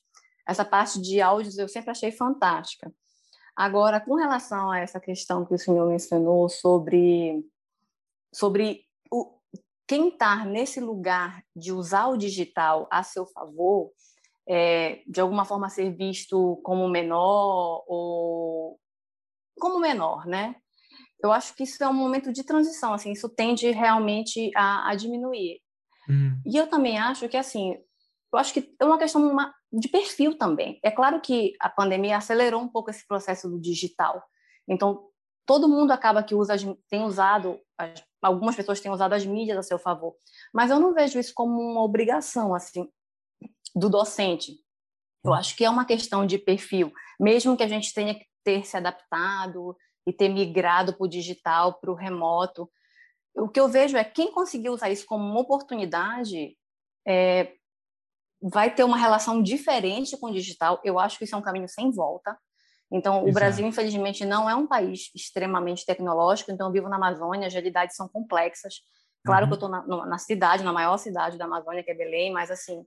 essa 0.46 0.64
parte 0.64 1.00
de 1.00 1.20
áudios 1.20 1.58
eu 1.58 1.68
sempre 1.68 1.90
achei 1.90 2.10
fantástica. 2.10 2.92
Agora, 3.54 4.00
com 4.00 4.14
relação 4.14 4.70
a 4.70 4.78
essa 4.78 4.98
questão 4.98 5.44
que 5.44 5.54
o 5.54 5.58
senhor 5.58 5.86
mencionou 5.86 6.48
sobre, 6.48 7.44
sobre 8.32 8.84
quem 9.92 10.08
está 10.08 10.42
nesse 10.46 10.80
lugar 10.80 11.44
de 11.54 11.70
usar 11.70 12.06
o 12.06 12.16
digital 12.16 12.88
a 12.90 13.02
seu 13.02 13.26
favor, 13.26 13.90
é, 14.48 15.02
de 15.06 15.20
alguma 15.20 15.44
forma 15.44 15.68
ser 15.68 15.94
visto 15.94 16.58
como 16.62 16.88
menor 16.88 17.84
ou 17.86 18.80
como 19.58 19.78
menor, 19.78 20.24
né? 20.24 20.56
eu 21.22 21.30
acho 21.30 21.54
que 21.54 21.64
isso 21.64 21.82
é 21.84 21.88
um 21.88 21.92
momento 21.92 22.32
de 22.32 22.42
transição, 22.42 22.94
assim, 22.94 23.12
isso 23.12 23.28
tende 23.28 23.70
realmente 23.70 24.50
a, 24.56 24.90
a 24.90 24.94
diminuir. 24.94 25.60
Uhum. 26.08 26.40
E 26.46 26.56
eu 26.56 26.66
também 26.66 26.98
acho 26.98 27.28
que, 27.28 27.36
assim, 27.36 27.76
eu 28.32 28.38
acho 28.38 28.54
que 28.54 28.74
é 28.80 28.84
uma 28.84 28.98
questão 28.98 29.36
de 29.70 29.88
perfil 29.88 30.38
também. 30.38 30.80
É 30.82 30.90
claro 30.90 31.20
que 31.20 31.52
a 31.60 31.68
pandemia 31.68 32.16
acelerou 32.16 32.62
um 32.62 32.68
pouco 32.68 32.90
esse 32.90 33.06
processo 33.06 33.46
do 33.46 33.60
digital. 33.60 34.24
Então, 34.66 35.10
todo 35.46 35.68
mundo 35.68 35.92
acaba 35.92 36.22
que 36.22 36.34
usa, 36.34 36.56
tem 36.88 37.04
usado, 37.04 37.60
algumas 38.22 38.56
pessoas 38.56 38.80
têm 38.80 38.90
usado 38.90 39.12
as 39.12 39.26
mídias 39.26 39.58
a 39.58 39.62
seu 39.62 39.78
favor, 39.78 40.14
mas 40.52 40.70
eu 40.70 40.78
não 40.78 40.94
vejo 40.94 41.18
isso 41.18 41.32
como 41.34 41.60
uma 41.60 41.82
obrigação, 41.82 42.54
assim, 42.54 42.88
do 43.74 43.90
docente. 43.90 44.52
Eu 45.24 45.32
uhum. 45.32 45.36
acho 45.36 45.56
que 45.56 45.64
é 45.64 45.70
uma 45.70 45.84
questão 45.84 46.24
de 46.24 46.38
perfil, 46.38 46.92
mesmo 47.20 47.56
que 47.56 47.62
a 47.62 47.68
gente 47.68 47.92
tenha 47.92 48.14
que 48.14 48.26
ter 48.44 48.64
se 48.64 48.76
adaptado, 48.76 49.76
e 50.06 50.12
ter 50.12 50.28
migrado 50.28 50.94
para 50.94 51.04
o 51.04 51.08
digital, 51.08 51.74
para 51.74 51.90
o 51.90 51.94
remoto. 51.94 52.70
O 53.34 53.48
que 53.48 53.60
eu 53.60 53.68
vejo 53.68 53.96
é 53.96 54.04
quem 54.04 54.32
conseguiu 54.32 54.72
usar 54.72 54.90
isso 54.90 55.06
como 55.06 55.24
uma 55.24 55.40
oportunidade 55.40 56.56
é, 57.06 57.54
vai 58.42 58.74
ter 58.74 58.84
uma 58.84 58.96
relação 58.96 59.42
diferente 59.42 60.16
com 60.18 60.26
o 60.26 60.32
digital. 60.32 60.80
Eu 60.84 60.98
acho 60.98 61.18
que 61.18 61.24
isso 61.24 61.34
é 61.34 61.38
um 61.38 61.42
caminho 61.42 61.68
sem 61.68 61.90
volta. 61.90 62.36
Então, 62.92 63.14
Exato. 63.14 63.30
o 63.30 63.32
Brasil, 63.32 63.66
infelizmente, 63.66 64.24
não 64.24 64.48
é 64.48 64.54
um 64.54 64.66
país 64.66 65.10
extremamente 65.14 65.86
tecnológico. 65.86 66.52
Então, 66.52 66.66
eu 66.68 66.72
vivo 66.72 66.88
na 66.88 66.96
Amazônia, 66.96 67.46
as 67.46 67.52
realidades 67.52 67.96
são 67.96 68.08
complexas. 68.08 68.74
Claro 69.24 69.44
uhum. 69.44 69.48
que 69.48 69.52
eu 69.54 69.68
estou 69.68 69.68
na, 69.68 70.06
na, 70.06 70.18
cidade, 70.18 70.64
na 70.64 70.72
maior 70.72 70.96
cidade 70.98 71.38
da 71.38 71.46
Amazônia, 71.46 71.82
que 71.82 71.90
é 71.90 71.94
Belém, 71.94 72.32
mas, 72.32 72.50
assim, 72.50 72.84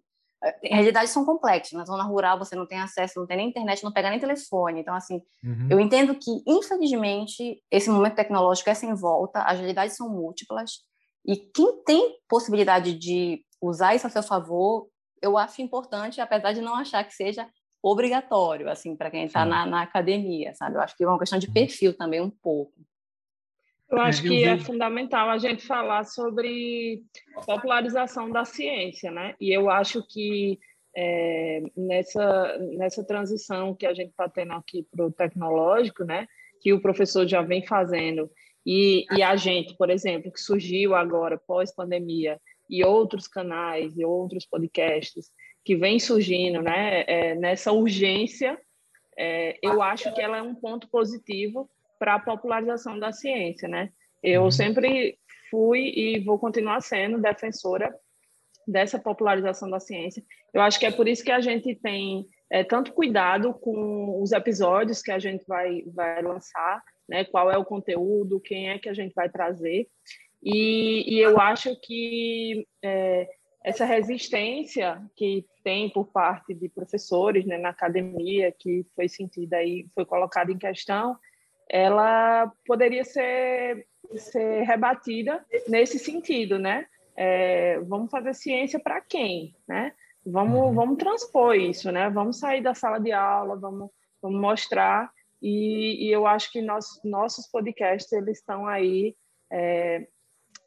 realidades 0.64 1.12
são 1.12 1.26
complexas. 1.26 1.74
Na 1.74 1.86
zona 1.86 2.04
rural 2.04 2.38
você 2.38 2.56
não 2.56 2.68
tem 2.68 2.80
acesso, 2.80 3.20
não 3.20 3.28
tem 3.28 3.38
nem 3.38 3.50
internet, 3.50 3.84
não 3.84 3.92
pega 3.92 4.10
nem 4.10 4.20
telefone. 4.20 4.82
Então, 4.82 4.94
assim, 4.94 5.22
uhum. 5.44 5.68
eu 5.70 5.80
entendo 5.80 6.16
que, 6.16 6.44
infelizmente, 6.46 7.62
esse 7.72 7.90
momento 7.90 8.16
tecnológico 8.16 8.70
é 8.70 8.74
sem 8.74 8.94
volta, 8.94 9.42
as 9.42 9.58
realidades 9.58 9.96
são 9.96 10.10
múltiplas, 10.10 10.72
e 11.26 11.38
quem 11.38 11.84
tem 11.84 12.18
possibilidade 12.30 12.94
de 12.94 13.44
usar 13.62 13.96
isso 13.96 14.06
a 14.06 14.10
seu 14.10 14.22
favor, 14.22 14.88
eu 15.22 15.38
acho 15.38 15.62
importante, 15.62 16.22
apesar 16.22 16.54
de 16.54 16.62
não 16.62 16.76
achar 16.76 17.04
que 17.04 17.14
seja 17.14 17.48
obrigatório, 17.88 18.68
assim, 18.68 18.96
para 18.96 19.12
quem 19.12 19.26
está 19.26 19.46
na, 19.46 19.66
na, 19.66 19.84
academia, 19.84 20.54
sabe? 20.56 20.76
Eu 20.76 20.82
acho 20.82 20.98
que 20.98 21.04
é 21.04 21.08
uma 21.08 21.20
questão 21.20 21.38
de 21.38 21.48
uhum. 21.48 21.54
perfil 21.54 21.96
também, 21.96 22.20
um 22.20 22.30
pouco. 22.30 22.74
Eu 23.90 24.00
acho 24.00 24.24
que 24.24 24.44
é 24.44 24.58
fundamental 24.58 25.30
a 25.30 25.38
gente 25.38 25.64
falar 25.64 26.04
sobre 26.06 27.04
popularização 27.46 28.32
da 28.32 28.44
ciência, 28.44 29.12
né? 29.12 29.36
E 29.40 29.56
eu 29.56 29.70
acho 29.70 30.02
que 30.08 30.60
é, 30.98 31.62
nessa, 31.78 32.58
nessa 32.76 33.06
transição 33.06 33.76
que 33.76 33.86
a 33.86 33.94
gente 33.94 34.10
está 34.10 34.28
tendo 34.28 34.54
aqui 34.54 34.88
para 34.90 35.06
o 35.06 35.12
tecnológico, 35.12 36.04
né? 36.04 36.26
Que 36.62 36.74
o 36.74 36.82
professor 36.82 37.28
já 37.28 37.44
vem 37.44 37.64
fazendo, 37.64 38.32
e, 38.66 39.06
e 39.16 39.22
a 39.22 39.36
gente, 39.36 39.78
por 39.78 39.92
exemplo, 39.92 40.32
que 40.32 40.40
surgiu 40.40 40.96
agora 40.96 41.38
pós-pandemia, 41.38 42.42
e 42.68 42.84
outros 42.84 43.28
canais 43.28 43.96
e 43.96 44.04
outros 44.04 44.46
podcasts 44.46 45.30
que 45.66 45.76
vem 45.76 46.00
surgindo, 46.00 46.62
né, 46.62 47.04
é, 47.08 47.36
nessa 47.36 47.72
urgência, 47.72 48.58
é, 49.18 49.58
eu 49.64 49.82
acho 49.82 50.14
que 50.14 50.22
ela 50.22 50.38
é 50.38 50.42
um 50.42 50.54
ponto 50.54 50.88
positivo 50.90 51.68
para 51.98 52.16
a 52.16 52.20
popularização 52.20 53.00
da 53.00 53.12
ciência, 53.12 53.68
né? 53.68 53.90
Eu 54.22 54.44
uhum. 54.44 54.52
sempre 54.52 55.18
fui 55.50 55.92
e 55.96 56.20
vou 56.20 56.38
continuar 56.38 56.82
sendo 56.82 57.22
defensora 57.22 57.94
dessa 58.68 59.00
popularização 59.00 59.70
da 59.70 59.80
ciência. 59.80 60.24
Eu 60.54 60.62
acho 60.62 60.80
que 60.80 60.86
é 60.86 60.92
por 60.92 61.08
isso 61.08 61.24
que 61.24 61.32
a 61.32 61.42
gente 61.42 61.74
tem 61.76 62.28
é, 62.50 62.64
tanto 62.64 62.94
cuidado 62.94 63.54
com 63.54 64.22
os 64.22 64.32
episódios 64.32 65.02
que 65.02 65.12
a 65.12 65.20
gente 65.20 65.46
vai, 65.48 65.84
vai 65.88 66.22
lançar, 66.22 66.84
né? 67.10 67.26
Qual 67.26 67.50
é 67.50 67.58
o 67.58 67.66
conteúdo, 67.66 68.40
quem 68.40 68.70
é 68.70 68.78
que 68.78 68.90
a 68.90 68.94
gente 68.94 69.14
vai 69.16 69.30
trazer. 69.30 69.88
E, 70.44 71.16
e 71.16 71.20
eu 71.20 71.40
acho 71.40 71.76
que 71.82 72.68
é, 72.84 73.28
essa 73.66 73.84
resistência 73.84 75.02
que 75.16 75.44
tem 75.64 75.90
por 75.90 76.06
parte 76.06 76.54
de 76.54 76.70
professores 76.70 77.48
né, 77.48 77.58
na 77.58 77.70
academia, 77.70 78.52
que 78.52 78.86
foi 78.96 79.10
sentida 79.10 79.64
e 79.64 79.88
foi 79.96 80.06
colocada 80.06 80.52
em 80.52 80.58
questão, 80.58 81.18
ela 81.68 82.54
poderia 82.68 83.04
ser, 83.04 83.88
ser 84.18 84.62
rebatida 84.62 85.44
nesse 85.68 85.98
sentido, 85.98 86.60
né? 86.60 86.86
É, 87.16 87.80
vamos 87.80 88.12
fazer 88.12 88.36
ciência 88.36 88.80
para 88.80 89.02
quem, 89.02 89.56
né? 89.68 89.94
Vamos, 90.24 90.60
uhum. 90.60 90.74
vamos 90.76 90.98
transpor 90.98 91.56
isso, 91.56 91.92
né? 91.92 92.08
Vamos 92.12 92.38
sair 92.38 92.62
da 92.62 92.76
sala 92.76 93.00
de 93.00 93.12
aula, 93.12 93.56
vamos, 93.56 93.90
vamos 94.22 94.40
mostrar. 94.40 95.12
E, 95.42 96.06
e 96.06 96.12
eu 96.12 96.28
acho 96.28 96.52
que 96.52 96.62
nós, 96.62 96.86
nossos 97.04 97.48
podcasts 97.48 98.12
eles 98.12 98.38
estão 98.38 98.68
aí 98.68 99.16
é, 99.52 100.08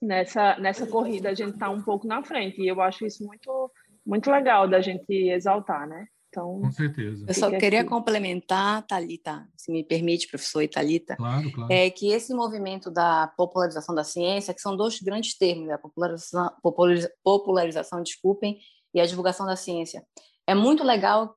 nessa 0.01 0.59
nessa 0.59 0.86
corrida. 0.86 1.30
A 1.30 1.34
gente 1.34 1.55
está 1.55 1.70
um 1.70 1.82
pouco 1.82 2.07
na 2.07 2.22
frente 2.22 2.61
e 2.61 2.68
eu 2.68 2.80
acho 2.80 3.07
isso 3.07 3.24
muito 3.24 3.70
muito 4.05 4.30
legal 4.30 4.66
da 4.66 4.80
gente 4.80 5.12
exaltar, 5.12 5.86
né? 5.86 6.07
Então, 6.28 6.61
com 6.61 6.70
certeza. 6.70 7.24
Eu 7.26 7.34
só 7.34 7.51
queria 7.51 7.80
aqui. 7.80 7.88
complementar, 7.88 8.86
Talita, 8.86 9.49
se 9.57 9.72
me 9.72 9.82
permite, 9.82 10.28
professor 10.28 10.62
e 10.62 10.68
Talita, 10.68 11.16
claro, 11.16 11.51
claro. 11.53 11.72
é 11.72 11.88
que 11.90 12.12
esse 12.12 12.34
movimento 12.34 12.90
da 12.90 13.32
popularização 13.36 13.94
da 13.94 14.05
ciência, 14.05 14.53
que 14.53 14.61
são 14.61 14.76
dois 14.76 15.01
grandes 15.01 15.36
termos, 15.36 15.66
né? 15.66 15.74
a 15.74 15.78
popularização, 15.78 16.51
popularização, 17.22 18.03
desculpem, 18.03 18.59
e 18.94 19.01
a 19.01 19.07
divulgação 19.07 19.46
da 19.46 19.57
ciência. 19.57 20.03
É 20.46 20.55
muito 20.55 20.84
legal 20.84 21.34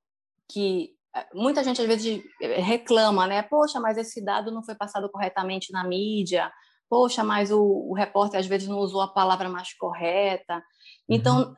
que 0.49 0.91
eh, 1.15 1.27
muita 1.33 1.63
gente 1.63 1.81
às 1.81 1.87
vezes 1.87 2.21
reclama, 2.39 3.27
né? 3.27 3.41
Poxa, 3.43 3.79
mas 3.79 3.97
esse 3.97 4.23
dado 4.23 4.51
não 4.51 4.63
foi 4.63 4.75
passado 4.75 5.09
corretamente 5.09 5.71
na 5.71 5.83
mídia. 5.85 6.51
Poxa, 6.91 7.23
mas 7.23 7.51
o, 7.51 7.61
o 7.61 7.93
repórter 7.93 8.37
às 8.37 8.45
vezes 8.45 8.67
não 8.67 8.79
usou 8.79 8.99
a 8.99 9.07
palavra 9.07 9.47
mais 9.47 9.73
correta. 9.73 10.61
Então, 11.07 11.39
uhum. 11.39 11.55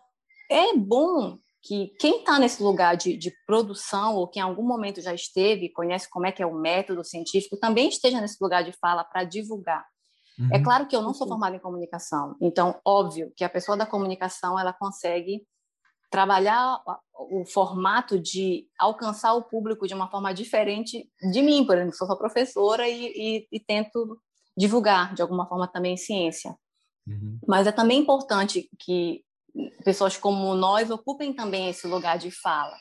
é 0.52 0.78
bom 0.78 1.40
que 1.60 1.88
quem 2.00 2.20
está 2.20 2.38
nesse 2.38 2.62
lugar 2.62 2.96
de, 2.96 3.18
de, 3.18 3.34
produção 3.48 4.16
ou 4.16 4.28
que 4.28 4.38
em 4.38 4.44
algum 4.44 4.62
momento 4.62 5.02
já 5.02 5.12
esteve, 5.12 5.70
conhece 5.70 6.08
como 6.08 6.28
é 6.28 6.32
que 6.32 6.44
é 6.44 6.46
o 6.46 6.54
método 6.54 7.04
científico, 7.04 7.58
também 7.58 7.90
esteja 7.90 8.22
nesse 8.22 8.38
lugar 8.40 8.64
de 8.64 8.74
fala 8.74 9.04
para 9.04 9.24
divulgar. 9.24 9.84
É 10.38 10.42
uhum. 10.44 10.50
É 10.52 10.64
claro 10.64 10.88
que 10.88 10.96
eu 10.96 11.02
não 11.02 11.16
sou 11.16 11.28
formada 11.28 11.56
em 11.56 11.60
comunicação, 11.60 12.36
então 12.40 12.80
óbvio 12.86 13.34
que 13.36 13.44
a 13.44 13.50
pessoa 13.50 13.76
da 13.76 13.88
comunicação 13.88 14.60
ela 14.60 14.72
consegue 14.72 15.42
trabalhar 16.12 16.80
o 17.12 17.44
formato 17.44 18.20
de 18.20 18.68
alcançar 18.78 19.34
o 19.34 19.42
público 19.42 19.88
de 19.88 19.96
uma 19.96 20.12
forma 20.12 20.32
diferente 20.32 21.10
de 21.32 21.42
mim, 21.42 21.66
por 21.66 21.76
exemplo, 21.76 21.96
sou 21.96 22.06
sua 22.06 22.20
professora 22.20 22.88
e, 22.88 23.08
e, 23.08 23.48
e, 23.52 23.60
tento 23.60 24.22
divulgar 24.58 25.14
de 25.14 25.22
alguma 25.22 25.48
forma 25.48 25.68
também 25.68 25.98
ciência. 25.98 26.56
Uhum. 27.08 27.40
Mas 27.48 27.68
é 27.68 27.72
também 27.72 28.00
importante 28.00 28.70
que 28.80 29.24
pessoas 29.84 30.18
como 30.18 30.56
nós 30.56 30.90
ocupem 30.90 31.34
também 31.34 31.70
esse 31.70 31.86
lugar 31.88 32.18
de 32.18 32.32
fala. 32.32 32.76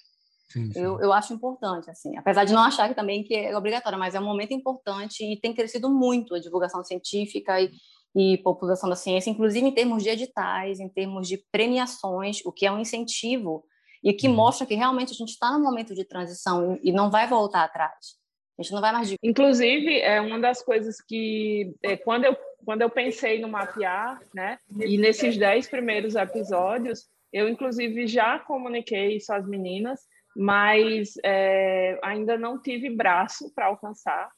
Sim, 0.49 0.71
sim. 0.71 0.81
Eu, 0.81 1.01
eu 1.01 1.13
acho 1.13 1.33
importante, 1.33 1.91
assim, 1.91 2.17
apesar 2.17 2.45
de 2.45 2.53
não 2.53 2.63
achar 2.63 2.89
que 2.89 2.95
também 2.95 3.25
que 3.25 3.35
é 3.35 3.57
obrigatório, 3.57 3.99
mas 3.99 4.15
é 4.15 4.21
um 4.21 4.25
momento 4.25 4.53
importante 4.53 5.25
e 5.25 5.41
tem 5.41 5.55
crescido 5.55 5.91
muito 5.91 6.35
a 6.35 6.39
divulgação 6.39 6.85
científica 6.85 7.59
e, 7.61 7.71
e 8.15 8.39
população 8.39 8.89
da 8.89 8.97
ciência, 8.97 9.31
inclusive 9.31 9.67
em 9.67 9.75
termos 9.75 10.03
de 10.03 10.11
editais, 10.11 10.79
em 10.79 10.89
termos 10.89 11.27
de 11.27 11.39
premiações, 11.51 12.45
o 12.45 12.53
que 12.53 12.67
é 12.67 12.73
um 12.73 12.79
incentivo 12.79 13.65
e 14.05 14.13
que 14.13 14.29
uhum. 14.29 14.35
mostra 14.35 14.67
que 14.67 14.75
realmente 14.75 15.13
a 15.13 15.17
gente 15.17 15.31
está 15.31 15.51
num 15.53 15.63
momento 15.63 15.95
de 15.95 16.05
transição 16.05 16.79
e 16.83 16.93
não 16.93 17.11
vai 17.11 17.27
voltar 17.27 17.65
atrás. 17.65 18.22
A 18.59 18.63
gente 18.63 18.73
não 18.73 18.81
vai 18.81 18.93
mais. 18.93 19.09
De... 19.09 19.17
Inclusive, 19.23 20.01
é 20.01 20.21
uma 20.21 20.39
das 20.39 20.63
coisas 20.63 21.01
que, 21.01 21.75
é, 21.83 21.97
quando, 21.97 22.25
eu, 22.25 22.37
quando 22.65 22.83
eu 22.83 22.91
pensei 22.91 23.41
no 23.41 23.49
mapear, 23.49 24.21
né, 24.35 24.59
e 24.81 24.99
nesses 24.99 25.37
dez 25.37 25.69
primeiros 25.69 26.15
episódios, 26.15 27.09
eu, 27.33 27.49
inclusive, 27.49 28.07
já 28.07 28.39
comuniquei 28.39 29.17
isso 29.17 29.33
às 29.33 29.47
meninas, 29.47 30.01
mas 30.37 31.15
é, 31.25 31.99
ainda 32.03 32.37
não 32.39 32.61
tive 32.61 32.91
braço 32.91 33.53
para 33.55 33.67
alcançar, 33.67 34.31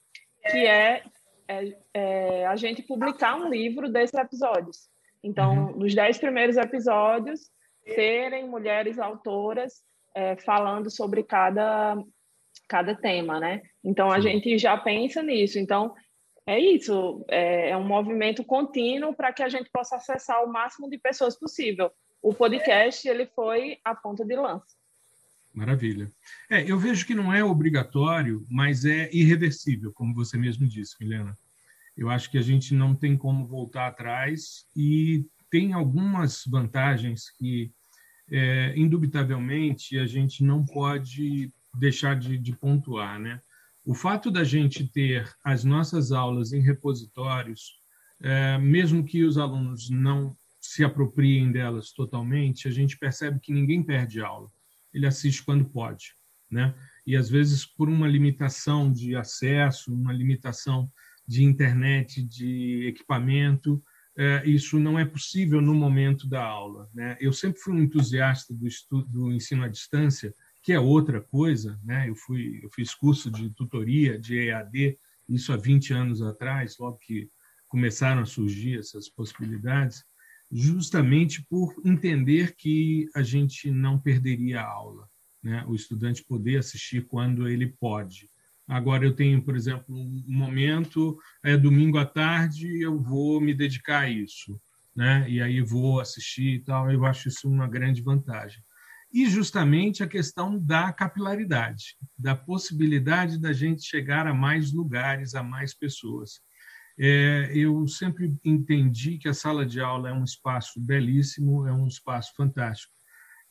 que 0.51 0.59
é, 0.59 1.03
é, 1.49 1.77
é, 1.93 2.47
a 2.47 2.57
gente 2.57 2.83
publicar 2.83 3.37
um 3.37 3.49
livro 3.49 3.91
desses 3.91 4.19
episódios. 4.19 4.89
Então, 5.23 5.71
uhum. 5.71 5.77
nos 5.79 5.95
dez 5.95 6.19
primeiros 6.19 6.57
episódios, 6.57 7.51
terem 7.85 8.49
mulheres 8.49 8.99
autoras 8.99 9.83
é, 10.15 10.37
falando 10.37 10.91
sobre 10.91 11.23
cada 11.23 11.97
cada 12.69 12.95
tema, 12.95 13.39
né? 13.39 13.63
Então 13.83 14.11
a 14.11 14.17
Sim. 14.17 14.31
gente 14.31 14.59
já 14.59 14.77
pensa 14.77 15.23
nisso. 15.23 15.59
Então 15.59 15.95
é 16.47 16.59
isso, 16.59 17.25
é, 17.29 17.71
é 17.71 17.77
um 17.77 17.87
movimento 17.87 18.45
contínuo 18.45 19.15
para 19.15 19.33
que 19.33 19.43
a 19.43 19.49
gente 19.49 19.71
possa 19.71 19.97
acessar 19.97 20.45
o 20.45 20.53
máximo 20.53 20.89
de 20.91 20.99
pessoas 20.99 21.39
possível. 21.39 21.91
O 22.23 22.35
podcast 22.35 23.07
ele 23.09 23.27
foi 23.27 23.79
a 23.85 23.95
ponta 23.95 24.25
de 24.25 24.37
lança. 24.37 24.77
Maravilha. 25.55 26.13
É, 26.51 26.69
eu 26.69 26.79
vejo 26.79 27.07
que 27.07 27.15
não 27.15 27.33
é 27.33 27.43
obrigatório, 27.45 28.45
mas 28.51 28.85
é 28.85 29.09
irreversível, 29.13 29.93
como 29.93 30.13
você 30.13 30.37
mesmo 30.37 30.67
disse, 30.67 30.97
Milena. 31.01 31.39
Eu 31.97 32.11
acho 32.11 32.29
que 32.29 32.37
a 32.37 32.43
gente 32.43 32.75
não 32.75 32.95
tem 32.95 33.17
como 33.17 33.47
voltar 33.47 33.87
atrás 33.87 34.67
e 34.77 35.25
tem 35.49 35.73
algumas 35.73 36.43
vantagens 36.45 37.31
que, 37.31 37.73
é, 38.31 38.75
indubitavelmente, 38.77 39.97
a 39.97 40.07
gente 40.07 40.43
não 40.43 40.65
pode 40.65 41.53
deixar 41.79 42.19
de, 42.19 42.39
de 42.39 42.53
pontuar, 42.53 43.19
né? 43.19 43.41
O 43.85 43.95
fato 43.95 44.31
da 44.31 44.45
gente 44.45 44.87
ter 44.89 45.31
as 45.45 45.63
nossas 45.63 46.11
aulas 46.11 46.53
em 46.53 46.61
repositórios, 46.61 47.79
é, 48.21 48.57
mesmo 48.59 49.05
que 49.05 49.25
os 49.25 49.37
alunos 49.37 49.91
não 49.91 50.35
se 50.59 50.83
apropriem 50.83 51.53
delas 51.53 51.93
totalmente, 51.93 52.67
a 52.67 52.71
gente 52.71 52.97
percebe 52.97 53.39
que 53.41 53.53
ninguém 53.53 53.83
perde 53.83 54.23
aula. 54.23 54.51
Ele 54.93 55.07
assiste 55.07 55.45
quando 55.45 55.67
pode, 55.67 56.15
né? 56.51 56.75
E 57.07 57.15
às 57.15 57.29
vezes 57.29 57.67
por 57.67 57.89
uma 57.89 58.09
limitação 58.09 58.91
de 58.91 59.15
acesso, 59.15 59.93
uma 59.93 60.13
limitação 60.13 60.91
de 61.27 61.45
internet, 61.45 62.23
de 62.23 62.87
equipamento, 62.87 63.83
é, 64.17 64.43
isso 64.47 64.79
não 64.79 64.99
é 64.99 65.05
possível 65.05 65.61
no 65.61 65.75
momento 65.75 66.27
da 66.29 66.43
aula. 66.43 66.89
Né? 66.95 67.17
Eu 67.21 67.33
sempre 67.33 67.61
fui 67.61 67.75
um 67.75 67.83
entusiasta 67.83 68.55
do, 68.55 68.67
estudo, 68.67 69.07
do 69.09 69.33
ensino 69.33 69.65
à 69.65 69.69
distância, 69.69 70.35
que 70.65 70.73
é 70.73 70.81
outra 70.81 71.21
coisa, 71.21 71.79
né? 71.85 72.09
Eu 72.09 72.17
fui 72.17 72.59
eu 72.63 72.71
fiz 72.71 72.95
curso 72.95 73.31
de 73.31 73.51
tutoria 73.51 74.19
de 74.19 74.49
EAD 74.49 74.99
isso 75.29 75.53
há 75.53 75.57
20 75.57 75.93
anos 75.93 76.23
atrás, 76.23 76.77
logo 76.79 76.99
que 76.99 77.29
começaram 77.69 78.23
a 78.23 78.27
surgir 78.27 78.79
essas 78.79 79.09
possibilidades, 79.09 80.05
justamente 80.51 81.45
por 81.49 81.75
entender 81.85 82.55
que 82.57 83.09
a 83.15 83.23
gente 83.23 83.71
não 83.71 83.99
perderia 83.99 84.61
a 84.61 84.67
aula, 84.67 85.07
né? 85.43 85.65
O 85.69 85.75
estudante 85.75 86.25
poder 86.25 86.59
assistir 86.59 87.07
quando 87.07 87.47
ele 87.47 87.67
pode. 87.67 88.31
Agora 88.67 89.05
eu 89.05 89.15
tenho, 89.15 89.43
por 89.43 89.57
exemplo, 89.57 89.95
um 89.95 90.25
momento 90.27 91.19
é 91.43 91.57
domingo 91.57 91.99
à 91.99 92.07
tarde, 92.07 92.81
eu 92.81 92.99
vou 92.99 93.39
me 93.39 93.53
dedicar 93.53 94.01
a 94.01 94.11
isso, 94.11 94.59
né? 94.97 95.29
E 95.29 95.43
aí 95.43 95.61
vou 95.61 96.01
assistir 96.01 96.55
e 96.55 96.61
tal. 96.61 96.91
Eu 96.91 97.05
acho 97.05 97.29
isso 97.29 97.49
uma 97.49 97.69
grande 97.69 98.01
vantagem 98.01 98.63
e 99.15 99.31
justamente 99.31 100.03
a 100.03 100.09
questão 100.09 100.59
da 100.59 100.93
capilaridade, 100.93 101.97
da 102.19 102.35
possibilidade 102.35 103.39
da 103.39 103.53
gente 103.53 103.85
chegar 103.85 104.27
a 104.27 104.35
mais 104.35 104.73
lugares, 104.73 105.37
a 105.37 105.43
mais 105.43 105.73
pessoas. 105.73 106.41
É, 106.99 107.53
eu 107.55 107.87
sempre 107.87 108.37
entendi 108.45 109.17
que 109.17 109.29
a 109.29 109.35
sala 109.35 109.65
de 109.65 109.81
aula 109.81 110.09
é 110.09 110.13
um 110.13 110.25
espaço 110.25 110.81
belíssimo, 110.81 111.65
é 111.65 111.73
um 111.73 111.87
espaço 111.87 112.33
fantástico, 112.37 112.93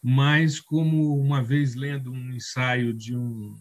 mas 0.02 0.60
como 0.60 1.18
uma 1.18 1.42
vez 1.42 1.76
lendo 1.76 2.12
um 2.12 2.34
ensaio 2.34 2.94
de 2.94 3.16
um, 3.16 3.56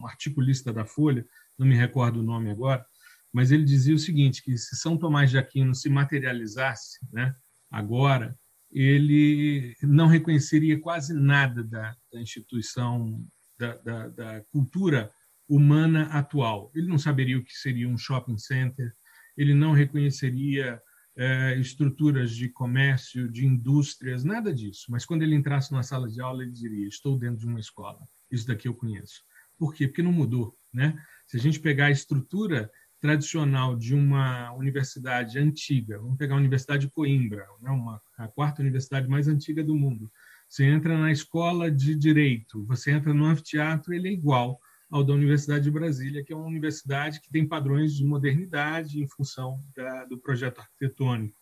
um 0.00 0.06
articulista 0.06 0.72
da 0.72 0.86
Folha, 0.86 1.26
não 1.58 1.66
me 1.66 1.76
recordo 1.76 2.20
o 2.20 2.24
nome 2.24 2.50
agora, 2.50 2.82
mas 3.30 3.52
ele 3.52 3.64
dizia 3.64 3.94
o 3.94 3.98
seguinte, 3.98 4.42
que 4.42 4.56
se 4.56 4.74
São 4.74 4.96
Tomás 4.96 5.30
de 5.30 5.36
Aquino 5.36 5.74
se 5.74 5.90
materializasse 5.90 6.98
né, 7.12 7.34
agora, 7.70 8.38
ele 8.72 9.76
não 9.82 10.06
reconheceria 10.06 10.80
quase 10.80 11.12
nada 11.12 11.62
da, 11.62 11.94
da 12.10 12.20
instituição, 12.20 13.22
da, 13.58 13.76
da, 13.76 14.08
da, 14.08 14.40
cultura 14.50 15.12
humana 15.46 16.04
atual. 16.04 16.72
Ele 16.74 16.88
não 16.88 16.98
saberia 16.98 17.38
o 17.38 17.44
que 17.44 17.52
seria 17.52 17.88
um 17.88 17.98
shopping 17.98 18.38
center, 18.38 18.92
ele 19.36 19.54
não 19.54 19.72
reconheceria 19.72 20.80
é, 21.14 21.58
estruturas 21.58 22.34
de 22.34 22.48
comércio, 22.48 23.30
de 23.30 23.46
indústrias, 23.46 24.24
nada 24.24 24.52
disso. 24.54 24.86
Mas 24.88 25.04
quando 25.04 25.22
ele 25.22 25.34
entrasse 25.34 25.70
numa 25.70 25.82
sala 25.82 26.08
de 26.08 26.20
aula, 26.20 26.42
ele 26.42 26.52
diria: 26.52 26.88
Estou 26.88 27.18
dentro 27.18 27.38
de 27.38 27.46
uma 27.46 27.60
escola. 27.60 28.00
Isso 28.30 28.46
daqui 28.46 28.66
eu 28.66 28.74
conheço. 28.74 29.22
Por 29.58 29.74
quê? 29.74 29.86
Porque 29.86 30.02
não 30.02 30.12
mudou. 30.12 30.56
Né? 30.72 30.98
Se 31.26 31.36
a 31.36 31.40
gente 31.40 31.60
pegar 31.60 31.86
a 31.86 31.90
estrutura 31.90 32.70
tradicional 33.02 33.74
de 33.74 33.96
uma 33.96 34.52
universidade 34.52 35.36
antiga, 35.36 35.98
vamos 35.98 36.16
pegar 36.16 36.36
a 36.36 36.38
Universidade 36.38 36.86
de 36.86 36.92
Coimbra, 36.92 37.44
né? 37.60 37.68
uma, 37.68 38.00
a 38.16 38.28
quarta 38.28 38.62
universidade 38.62 39.08
mais 39.08 39.26
antiga 39.26 39.64
do 39.64 39.74
mundo. 39.74 40.08
Você 40.48 40.64
entra 40.64 40.96
na 40.96 41.10
escola 41.10 41.68
de 41.68 41.96
direito, 41.96 42.64
você 42.64 42.92
entra 42.92 43.12
no 43.12 43.24
anfiteatro, 43.24 43.92
ele 43.92 44.08
é 44.08 44.12
igual 44.12 44.56
ao 44.88 45.02
da 45.02 45.12
Universidade 45.14 45.64
de 45.64 45.70
Brasília, 45.70 46.22
que 46.22 46.32
é 46.32 46.36
uma 46.36 46.46
universidade 46.46 47.20
que 47.20 47.28
tem 47.28 47.44
padrões 47.46 47.92
de 47.96 48.04
modernidade 48.04 49.02
em 49.02 49.08
função 49.08 49.58
da, 49.74 50.04
do 50.04 50.16
projeto 50.16 50.60
arquitetônico. 50.60 51.36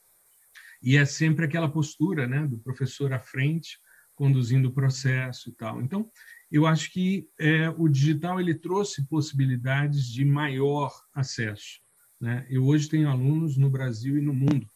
E 0.83 0.97
é 0.97 1.05
sempre 1.05 1.45
aquela 1.45 1.69
postura 1.69 2.27
né, 2.27 2.47
do 2.47 2.59
professor 2.59 3.13
à 3.13 3.21
frente, 3.21 3.79
conduzindo 4.15 4.69
o 4.69 4.73
processo 4.73 5.51
e 5.51 5.53
tal. 5.53 5.83
Então, 5.83 6.11
eu 6.51 6.67
acho 6.67 6.93
que 6.93 7.29
é, 7.39 7.71
o 7.71 7.89
digital 7.89 8.41
ele 8.41 8.55
trouxe 8.55 9.07
possibilidades 9.07 10.07
de 10.07 10.25
maior 10.25 10.93
acesso. 11.15 11.81
Né? 12.21 12.47
Eu 12.51 12.65
hoje 12.67 12.89
tenho 12.89 13.09
alunos 13.09 13.57
no 13.57 13.71
Brasil 13.71 14.19
e 14.19 14.21
no 14.21 14.35
mundo, 14.35 14.69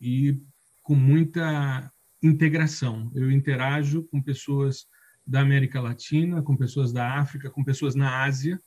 e 0.00 0.38
com 0.82 0.94
muita 0.94 1.90
integração. 2.22 3.10
Eu 3.14 3.30
interajo 3.30 4.04
com 4.04 4.22
pessoas 4.22 4.86
da 5.26 5.40
América 5.40 5.80
Latina, 5.80 6.42
com 6.42 6.56
pessoas 6.56 6.92
da 6.92 7.18
África, 7.18 7.50
com 7.50 7.64
pessoas 7.64 7.94
na 7.94 8.22
Ásia, 8.22 8.60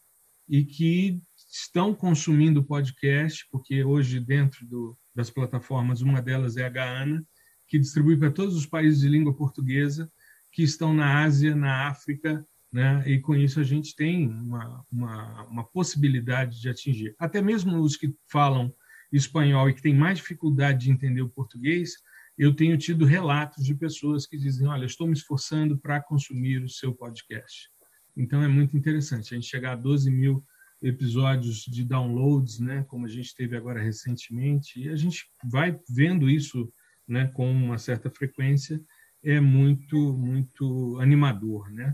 e 0.49 0.63
que 0.63 1.21
estão 1.51 1.93
consumindo 1.93 2.63
podcast, 2.63 3.45
porque 3.51 3.83
hoje, 3.83 4.19
dentro 4.19 4.65
do, 4.65 4.97
das 5.13 5.29
plataformas, 5.29 6.01
uma 6.01 6.21
delas 6.21 6.57
é 6.57 6.65
a 6.65 6.69
Gaana, 6.69 7.23
que 7.67 7.77
distribui 7.77 8.17
para 8.17 8.31
todos 8.31 8.55
os 8.55 8.65
países 8.65 9.01
de 9.01 9.09
língua 9.09 9.35
portuguesa, 9.35 10.11
que 10.57 10.63
estão 10.63 10.91
na 10.91 11.21
Ásia, 11.21 11.55
na 11.55 11.87
África, 11.87 12.43
né? 12.73 13.03
e 13.05 13.19
com 13.19 13.35
isso 13.35 13.59
a 13.59 13.63
gente 13.63 13.95
tem 13.95 14.27
uma, 14.27 14.83
uma, 14.91 15.43
uma 15.43 15.63
possibilidade 15.63 16.59
de 16.59 16.67
atingir. 16.67 17.15
Até 17.19 17.43
mesmo 17.43 17.79
os 17.79 17.95
que 17.95 18.11
falam 18.27 18.73
espanhol 19.13 19.69
e 19.69 19.73
que 19.75 19.83
têm 19.83 19.93
mais 19.93 20.17
dificuldade 20.17 20.85
de 20.85 20.91
entender 20.91 21.21
o 21.21 21.29
português, 21.29 21.91
eu 22.35 22.55
tenho 22.55 22.75
tido 22.75 23.05
relatos 23.05 23.63
de 23.63 23.75
pessoas 23.75 24.25
que 24.25 24.35
dizem: 24.35 24.67
Olha, 24.67 24.87
estou 24.87 25.05
me 25.05 25.13
esforçando 25.13 25.77
para 25.77 26.01
consumir 26.01 26.63
o 26.63 26.69
seu 26.69 26.91
podcast. 26.91 27.69
Então 28.15 28.41
é 28.41 28.47
muito 28.47 28.75
interessante. 28.75 29.35
A 29.35 29.37
gente 29.37 29.47
chegar 29.47 29.73
a 29.73 29.75
12 29.75 30.09
mil 30.09 30.43
episódios 30.81 31.65
de 31.65 31.85
downloads, 31.85 32.59
né, 32.59 32.83
como 32.87 33.05
a 33.05 33.09
gente 33.09 33.35
teve 33.35 33.55
agora 33.55 33.79
recentemente, 33.79 34.81
e 34.81 34.89
a 34.89 34.95
gente 34.95 35.29
vai 35.51 35.79
vendo 35.87 36.27
isso 36.27 36.73
né, 37.07 37.27
com 37.27 37.51
uma 37.51 37.77
certa 37.77 38.09
frequência, 38.09 38.83
é 39.23 39.39
muito, 39.39 39.95
muito 39.95 40.99
animador. 40.99 41.71
Né? 41.71 41.93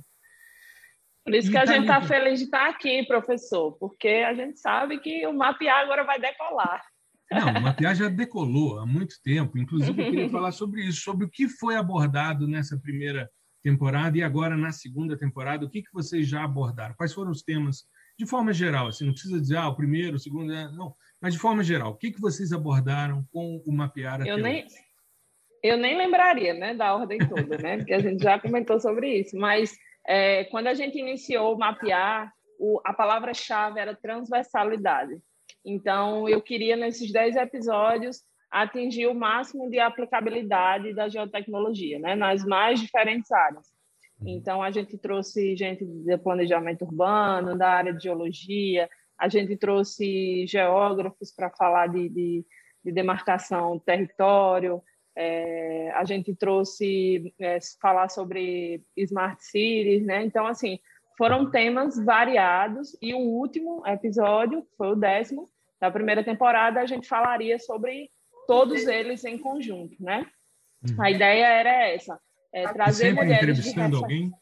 Por 1.24 1.34
isso 1.34 1.50
que 1.50 1.58
a 1.58 1.66
gente 1.66 1.84
está 1.84 2.02
feliz 2.02 2.40
de 2.40 2.46
estar 2.46 2.70
aqui, 2.70 3.06
professor, 3.06 3.78
porque 3.80 4.08
a 4.08 4.34
gente 4.34 4.60
sabe 4.60 5.00
que 5.00 5.26
o 5.26 5.34
Mapear 5.34 5.82
agora 5.82 6.04
vai 6.04 6.20
decolar. 6.20 6.84
Não, 7.32 7.48
o 7.48 7.62
Mapear 7.62 7.96
já 7.96 8.10
decolou 8.10 8.80
há 8.80 8.86
muito 8.86 9.16
tempo. 9.24 9.58
Inclusive, 9.58 10.02
eu 10.02 10.12
queria 10.12 10.30
falar 10.32 10.52
sobre 10.52 10.84
isso, 10.84 11.02
sobre 11.02 11.26
o 11.26 11.30
que 11.30 11.48
foi 11.48 11.76
abordado 11.76 12.48
nessa 12.48 12.78
primeira 12.78 13.30
temporada 13.64 14.18
e 14.18 14.24
agora 14.24 14.58
na 14.58 14.72
segunda 14.72 15.18
temporada. 15.18 15.66
O 15.66 15.70
que, 15.70 15.82
que 15.82 15.94
vocês 15.94 16.28
já 16.28 16.44
abordaram? 16.44 16.94
Quais 16.96 17.14
foram 17.14 17.32
os 17.32 17.42
temas, 17.42 17.86
de 18.20 18.26
forma 18.26 18.52
geral? 18.52 18.88
Assim, 18.88 19.06
não 19.06 19.14
precisa 19.14 19.40
dizer 19.40 19.58
ah, 19.58 19.70
o 19.70 19.76
primeiro, 19.76 20.18
o 20.18 20.20
segundo, 20.20 20.48
né? 20.48 20.70
não. 20.76 20.94
Mas 21.22 21.34
de 21.34 21.40
forma 21.40 21.64
geral, 21.64 21.92
o 21.92 21.96
que, 21.96 22.12
que 22.12 22.20
vocês 22.20 22.52
abordaram 22.52 23.26
com 23.32 23.64
o 23.66 23.72
Mapear 23.72 24.22
até 24.22 24.30
eu 24.30 24.38
nem, 24.38 24.66
hoje? 24.66 24.76
Eu 25.64 25.78
nem 25.78 25.98
lembraria 25.98 26.54
né, 26.54 26.74
da 26.74 26.94
ordem 26.94 27.18
toda, 27.20 27.58
né? 27.58 27.78
porque 27.78 27.94
a 27.94 28.00
gente 28.00 28.22
já 28.22 28.38
comentou 28.38 28.80
sobre 28.80 29.20
isso. 29.20 29.38
Mas 29.38 29.74
é, 30.06 30.44
quando 30.46 30.68
a 30.68 30.74
gente 30.74 31.00
iniciou 31.00 31.56
o 31.56 31.58
Mapear, 31.58 32.32
o, 32.60 32.82
a 32.84 32.94
palavra-chave 32.94 33.80
era 33.80 33.96
transversalidade. 33.96 35.18
Então, 35.66 36.28
eu 36.28 36.42
queria, 36.42 36.76
nesses 36.76 37.12
10 37.12 37.38
episódios, 37.38 38.22
atingir 38.52 39.08
o 39.08 39.16
máximo 39.16 39.70
de 39.70 39.80
aplicabilidade 39.80 40.94
da 40.94 41.08
geotecnologia, 41.08 41.98
né, 41.98 42.14
nas 42.14 42.46
mais 42.46 42.80
diferentes 42.80 43.32
áreas. 43.32 43.66
Então, 44.26 44.62
a 44.62 44.70
gente 44.70 44.98
trouxe 44.98 45.56
gente 45.56 45.86
de 45.86 46.18
planejamento 46.18 46.86
urbano, 46.86 47.58
da 47.58 47.70
área 47.70 47.94
de 47.94 48.04
geologia, 48.04 48.90
a 49.18 49.28
gente 49.28 49.56
trouxe 49.58 50.46
geógrafos 50.48 51.32
para 51.32 51.50
falar 51.50 51.88
de, 51.88 52.10
de, 52.10 52.46
de, 52.84 52.92
demarcação 52.92 53.80
território, 53.80 54.82
é, 55.16 55.92
a 55.96 56.04
gente 56.04 56.36
trouxe 56.36 57.34
é, 57.40 57.60
falar 57.82 58.10
sobre 58.10 58.84
smart 58.98 59.44
cities, 59.44 60.06
né? 60.06 60.24
Então, 60.24 60.48
assim, 60.48 60.80
foram 61.18 61.50
temas 61.50 62.04
variados 62.04 62.98
e 63.02 63.14
o 63.14 63.20
último 63.20 63.86
episódio, 63.86 64.66
foi 64.78 64.92
o 64.92 64.96
décimo, 64.96 65.50
da 65.80 65.92
primeira 65.92 66.24
temporada, 66.24 66.80
a 66.80 66.86
gente 66.86 67.08
falaria 67.08 67.60
sobre 67.60 68.10
todos 68.48 68.88
eles 68.88 69.24
em 69.26 69.38
conjunto, 69.38 69.96
né? 70.00 70.26
Uhum. 70.90 71.02
A 71.02 71.12
ideia 71.12 71.46
era 71.46 71.88
essa, 71.90 72.20
é, 72.54 72.68
trazer 72.72 73.10
e 73.10 73.14
mulheres 73.14 73.60
entrevistando 73.60 73.98
de 73.98 74.04
alguém 74.04 74.34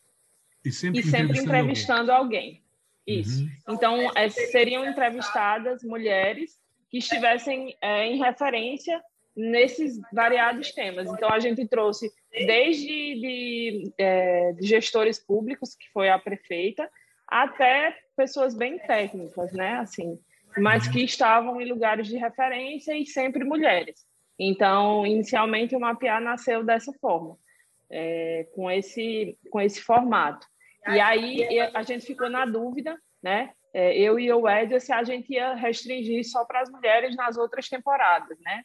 e 0.64 0.72
sempre, 0.72 1.00
e 1.00 1.04
sempre 1.04 1.20
entrevistando, 1.20 1.50
entrevistando 1.50 2.12
alguém. 2.12 2.40
alguém. 2.40 2.64
Isso. 3.06 3.44
Uhum. 3.44 3.76
Então, 3.76 4.12
é, 4.16 4.30
seriam 4.30 4.86
entrevistadas 4.86 5.84
mulheres 5.84 6.60
que 6.90 6.98
estivessem 6.98 7.76
é, 7.82 8.06
em 8.06 8.18
referência 8.18 9.02
nesses 9.36 10.00
variados 10.12 10.72
temas. 10.72 11.10
Então, 11.10 11.30
a 11.30 11.40
gente 11.40 11.68
trouxe 11.68 12.12
desde 12.32 12.88
de, 12.88 13.94
é, 13.98 14.54
de 14.54 14.66
gestores 14.66 15.20
públicos, 15.20 15.76
que 15.76 15.90
foi 15.92 16.10
a 16.10 16.20
prefeita, 16.20 16.90
até 17.28 17.98
pessoas 18.16 18.54
bem 18.54 18.78
técnicas, 18.78 19.54
né? 19.54 19.78
Assim, 19.78 20.20
mas 20.58 20.88
que 20.88 21.02
estavam 21.02 21.62
em 21.62 21.70
lugares 21.70 22.08
de 22.08 22.18
referência 22.18 22.98
e 22.98 23.06
sempre 23.06 23.44
mulheres. 23.44 24.06
Então, 24.38 25.06
inicialmente, 25.06 25.76
o 25.76 25.80
Mapear 25.80 26.22
nasceu 26.22 26.64
dessa 26.64 26.92
forma, 27.00 27.38
é, 27.90 28.48
com, 28.54 28.70
esse, 28.70 29.38
com 29.50 29.62
esse 29.62 29.82
formato. 29.82 30.46
E 30.88 31.00
aí 31.00 31.60
a 31.76 31.84
gente 31.84 32.06
ficou 32.06 32.30
na 32.30 32.46
dúvida, 32.46 32.98
né? 33.22 33.52
É, 33.74 33.96
eu 33.98 34.20
e 34.20 34.32
o 34.34 34.50
Ed, 34.50 34.78
se 34.80 34.92
a 34.92 35.04
gente 35.04 35.32
ia 35.32 35.54
restringir 35.54 36.28
só 36.28 36.44
para 36.44 36.62
as 36.62 36.70
mulheres 36.70 37.16
nas 37.16 37.38
outras 37.38 37.70
temporadas, 37.70 38.38
né? 38.42 38.64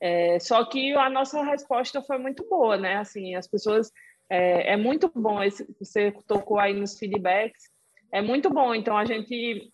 É, 0.00 0.38
só 0.38 0.64
que 0.64 0.92
a 0.94 1.10
nossa 1.10 1.42
resposta 1.42 2.00
foi 2.02 2.18
muito 2.18 2.48
boa, 2.48 2.76
né? 2.76 2.96
Assim, 2.96 3.34
as 3.34 3.48
pessoas 3.48 3.90
é, 4.30 4.72
é 4.72 4.76
muito 4.76 5.10
bom. 5.14 5.42
Esse, 5.42 5.66
você 5.78 6.12
tocou 6.26 6.58
aí 6.58 6.72
nos 6.72 6.98
feedbacks, 6.98 7.62
é 8.12 8.22
muito 8.22 8.48
bom. 8.50 8.74
Então 8.74 8.96
a 8.96 9.04
gente 9.04 9.72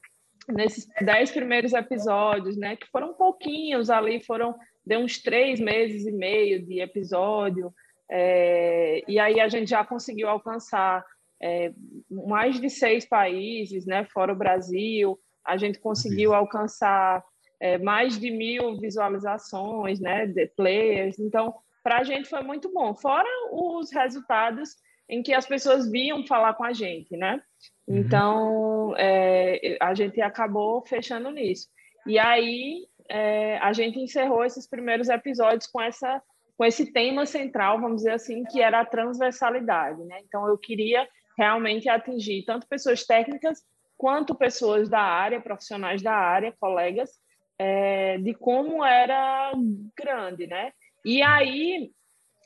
nesses 0.49 0.87
dez 1.01 1.31
primeiros 1.31 1.73
episódios, 1.73 2.57
né, 2.57 2.77
que 2.77 2.87
foram 2.89 3.15
pouquinhos 3.15 3.91
ali, 3.91 4.23
foram 4.23 4.55
de 4.85 4.97
uns 4.97 5.23
três 5.23 5.59
meses 5.59 6.07
e 6.07 6.13
meio 6.13 6.65
de 6.65 6.81
episódio, 6.81 7.73
é, 8.11 9.03
e 9.09 9.19
aí 9.19 9.41
a 9.41 9.49
gente 9.49 9.71
já 9.71 9.85
conseguiu 9.85 10.29
alcançar 10.29 11.05
é, 11.43 11.73
mais 12.11 12.61
de 12.61 12.69
seis 12.69 13.07
países, 13.07 13.87
né, 13.87 14.05
fora 14.13 14.33
o 14.33 14.37
Brasil, 14.37 15.19
a 15.45 15.57
gente 15.57 15.79
conseguiu 15.79 16.35
alcançar 16.35 17.25
é, 17.65 17.79
mais 17.79 18.21
de 18.21 18.31
mil 18.31 18.77
visualizações, 18.77 19.99
né, 19.99 20.27
de 20.27 20.47
players, 20.49 21.19
então 21.19 21.55
para 21.83 21.99
a 21.99 22.05
gente 22.05 22.29
foi 22.29 22.43
muito 22.43 22.71
bom, 22.71 22.95
fora 22.95 23.29
os 23.51 23.91
resultados 23.91 24.77
em 25.09 25.23
que 25.23 25.33
as 25.33 25.47
pessoas 25.47 25.91
vinham 25.91 26.27
falar 26.27 26.53
com 26.55 26.65
a 26.65 26.75
gente, 26.75 27.17
né? 27.17 27.43
Uhum. 27.87 27.97
Então, 27.99 28.95
é, 28.97 29.77
a 29.81 29.95
gente 29.95 30.21
acabou 30.21 30.85
fechando 30.87 31.31
nisso. 31.31 31.69
E 32.07 32.19
aí, 32.19 32.87
é, 33.09 33.59
a 33.59 33.73
gente 33.75 33.99
encerrou 33.99 34.45
esses 34.45 34.67
primeiros 34.67 35.11
episódios 35.11 35.67
com, 35.67 35.81
essa, 35.81 36.23
com 36.57 36.65
esse 36.65 36.91
tema 36.91 37.27
central, 37.27 37.81
vamos 37.81 37.97
dizer 37.99 38.13
assim, 38.13 38.45
que 38.45 38.63
era 38.63 38.81
a 38.81 38.87
transversalidade. 38.87 40.03
Né? 40.05 40.21
Então, 40.27 40.49
eu 40.49 40.57
queria 40.57 41.07
realmente 41.37 41.87
atingir 41.89 42.45
tanto 42.47 42.67
pessoas 42.67 43.05
técnicas 43.05 43.63
quanto 43.97 44.35
pessoas 44.35 44.89
da 44.89 45.01
área, 45.01 45.41
profissionais 45.41 46.01
da 46.03 46.15
área, 46.15 46.55
colegas, 46.59 47.11
é, 47.59 48.19
de 48.19 48.35
como 48.35 48.85
era 48.85 49.53
grande, 49.97 50.47
né? 50.47 50.73
E 51.05 51.23
aí, 51.23 51.91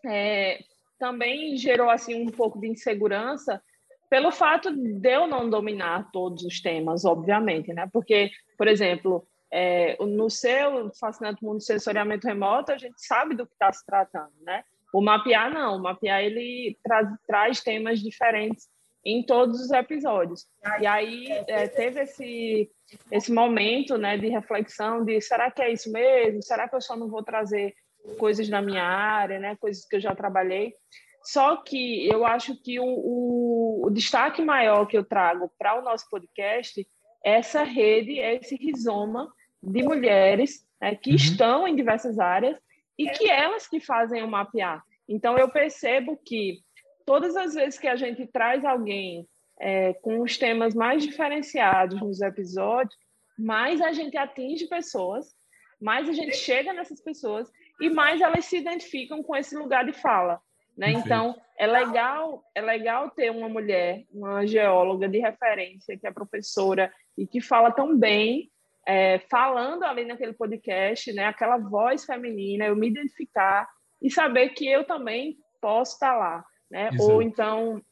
é, 0.06 0.58
também 0.98 1.56
gerou 1.56 1.90
assim 1.90 2.14
um 2.14 2.30
pouco 2.30 2.60
de 2.60 2.68
insegurança 2.68 3.62
pelo 4.10 4.32
fato 4.32 4.74
de 4.74 5.08
eu 5.08 5.26
não 5.26 5.48
dominar 5.48 6.10
todos 6.10 6.42
os 6.42 6.60
temas, 6.60 7.04
obviamente, 7.04 7.72
né? 7.72 7.88
Porque, 7.92 8.30
por 8.56 8.66
exemplo, 8.66 9.26
é, 9.50 9.96
no 10.04 10.30
seu 10.30 10.90
fascinante 10.98 11.44
mundo 11.44 11.58
de 11.58 11.64
sensoriamento 11.64 12.26
remoto, 12.26 12.72
a 12.72 12.78
gente 12.78 13.00
sabe 13.04 13.34
do 13.34 13.46
que 13.46 13.52
está 13.52 13.72
se 13.72 13.84
tratando, 13.84 14.32
né? 14.40 14.64
O 14.92 15.02
mapear 15.02 15.52
não, 15.52 15.76
o 15.76 15.82
mapear 15.82 16.22
ele 16.22 16.78
tra 16.82 17.18
traz 17.26 17.60
temas 17.60 18.00
diferentes 18.00 18.66
em 19.04 19.22
todos 19.22 19.60
os 19.60 19.70
episódios. 19.70 20.46
E 20.80 20.86
aí 20.86 21.26
é, 21.46 21.68
teve 21.68 22.02
esse 22.02 22.70
esse 23.12 23.30
momento, 23.30 23.98
né, 23.98 24.16
de 24.16 24.28
reflexão 24.28 25.04
de 25.04 25.20
será 25.20 25.50
que 25.50 25.60
é 25.60 25.70
isso 25.70 25.92
mesmo? 25.92 26.42
Será 26.42 26.66
que 26.66 26.74
eu 26.74 26.80
só 26.80 26.96
não 26.96 27.08
vou 27.08 27.22
trazer 27.22 27.74
coisas 28.18 28.48
da 28.48 28.62
minha 28.62 28.82
área, 28.82 29.38
né? 29.38 29.56
Coisas 29.60 29.84
que 29.84 29.96
eu 29.96 30.00
já 30.00 30.14
trabalhei. 30.14 30.74
Só 31.22 31.56
que 31.56 32.08
eu 32.08 32.24
acho 32.24 32.56
que 32.62 32.80
o, 32.80 32.86
o, 32.86 33.86
o 33.86 33.90
destaque 33.90 34.42
maior 34.42 34.86
que 34.86 34.96
eu 34.96 35.04
trago 35.04 35.50
para 35.58 35.78
o 35.78 35.82
nosso 35.82 36.08
podcast 36.08 36.86
é 37.24 37.32
essa 37.34 37.62
rede, 37.62 38.18
é 38.18 38.36
esse 38.36 38.56
rizoma 38.56 39.30
de 39.62 39.82
mulheres 39.82 40.66
né, 40.80 40.94
que 40.94 41.10
uhum. 41.10 41.16
estão 41.16 41.68
em 41.68 41.76
diversas 41.76 42.18
áreas 42.18 42.56
e 42.96 43.10
que 43.10 43.28
elas 43.28 43.66
que 43.66 43.80
fazem 43.80 44.22
o 44.22 44.28
mapear. 44.28 44.82
Então, 45.08 45.36
eu 45.36 45.50
percebo 45.50 46.18
que 46.24 46.60
todas 47.08 47.34
as 47.36 47.54
vezes 47.54 47.78
que 47.78 47.88
a 47.88 47.96
gente 47.96 48.26
traz 48.26 48.62
alguém 48.66 49.26
é, 49.58 49.94
com 49.94 50.20
os 50.20 50.36
temas 50.36 50.74
mais 50.74 51.02
diferenciados 51.02 51.98
nos 51.98 52.20
episódios, 52.20 52.94
mais 53.38 53.80
a 53.80 53.92
gente 53.92 54.14
atinge 54.18 54.68
pessoas, 54.68 55.34
mais 55.80 56.06
a 56.06 56.12
gente 56.12 56.36
chega 56.36 56.70
nessas 56.74 57.00
pessoas 57.00 57.50
e 57.80 57.88
mais 57.88 58.20
elas 58.20 58.44
se 58.44 58.58
identificam 58.58 59.22
com 59.22 59.34
esse 59.34 59.56
lugar 59.56 59.86
de 59.86 59.94
fala. 59.94 60.38
Né? 60.76 60.90
Então, 60.90 61.34
é 61.58 61.66
legal, 61.66 62.44
é 62.54 62.60
legal 62.60 63.10
ter 63.10 63.30
uma 63.30 63.48
mulher, 63.48 64.04
uma 64.12 64.46
geóloga 64.46 65.08
de 65.08 65.18
referência, 65.18 65.98
que 65.98 66.06
é 66.06 66.12
professora 66.12 66.92
e 67.16 67.26
que 67.26 67.40
fala 67.40 67.72
tão 67.72 67.98
bem, 67.98 68.50
é, 68.86 69.18
falando 69.30 69.82
ali 69.84 70.04
naquele 70.04 70.34
podcast, 70.34 71.10
né? 71.14 71.24
aquela 71.24 71.56
voz 71.56 72.04
feminina, 72.04 72.66
eu 72.66 72.76
me 72.76 72.88
identificar 72.88 73.66
e 74.02 74.10
saber 74.10 74.50
que 74.50 74.68
eu 74.68 74.84
também 74.84 75.38
posso 75.58 75.94
estar 75.94 76.14
lá. 76.14 76.44
Né? 76.70 76.90
Ou 77.00 77.22
então, 77.22 77.82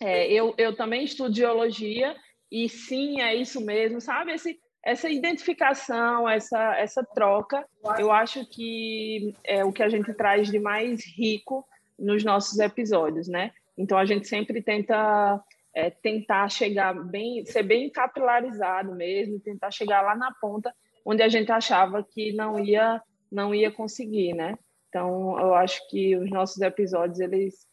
é, 0.00 0.30
eu, 0.32 0.54
eu 0.56 0.74
também 0.74 1.04
estudo 1.04 1.34
geologia 1.34 2.16
e 2.50 2.68
sim, 2.68 3.20
é 3.20 3.34
isso 3.34 3.60
mesmo, 3.60 4.00
sabe? 4.00 4.32
Esse, 4.32 4.58
essa 4.84 5.08
identificação, 5.08 6.28
essa, 6.28 6.76
essa 6.76 7.02
troca, 7.02 7.66
eu 7.98 8.12
acho 8.12 8.46
que 8.46 9.34
é 9.42 9.64
o 9.64 9.72
que 9.72 9.82
a 9.82 9.88
gente 9.88 10.12
traz 10.14 10.48
de 10.48 10.58
mais 10.58 11.04
rico 11.06 11.66
nos 11.98 12.22
nossos 12.22 12.58
episódios, 12.58 13.28
né? 13.28 13.52
Então 13.76 13.98
a 13.98 14.04
gente 14.04 14.28
sempre 14.28 14.62
tenta 14.62 15.42
é, 15.74 15.90
tentar 15.90 16.48
chegar 16.48 16.92
bem, 16.94 17.44
ser 17.46 17.62
bem 17.62 17.90
capilarizado 17.90 18.94
mesmo, 18.94 19.40
tentar 19.40 19.70
chegar 19.70 20.02
lá 20.02 20.14
na 20.14 20.32
ponta 20.32 20.72
onde 21.04 21.22
a 21.22 21.28
gente 21.28 21.50
achava 21.50 22.02
que 22.02 22.32
não 22.32 22.58
ia 22.58 23.02
não 23.30 23.54
ia 23.54 23.70
conseguir, 23.70 24.32
né? 24.32 24.56
Então 24.88 25.38
eu 25.40 25.54
acho 25.54 25.88
que 25.88 26.16
os 26.16 26.30
nossos 26.30 26.60
episódios 26.62 27.18
eles 27.20 27.66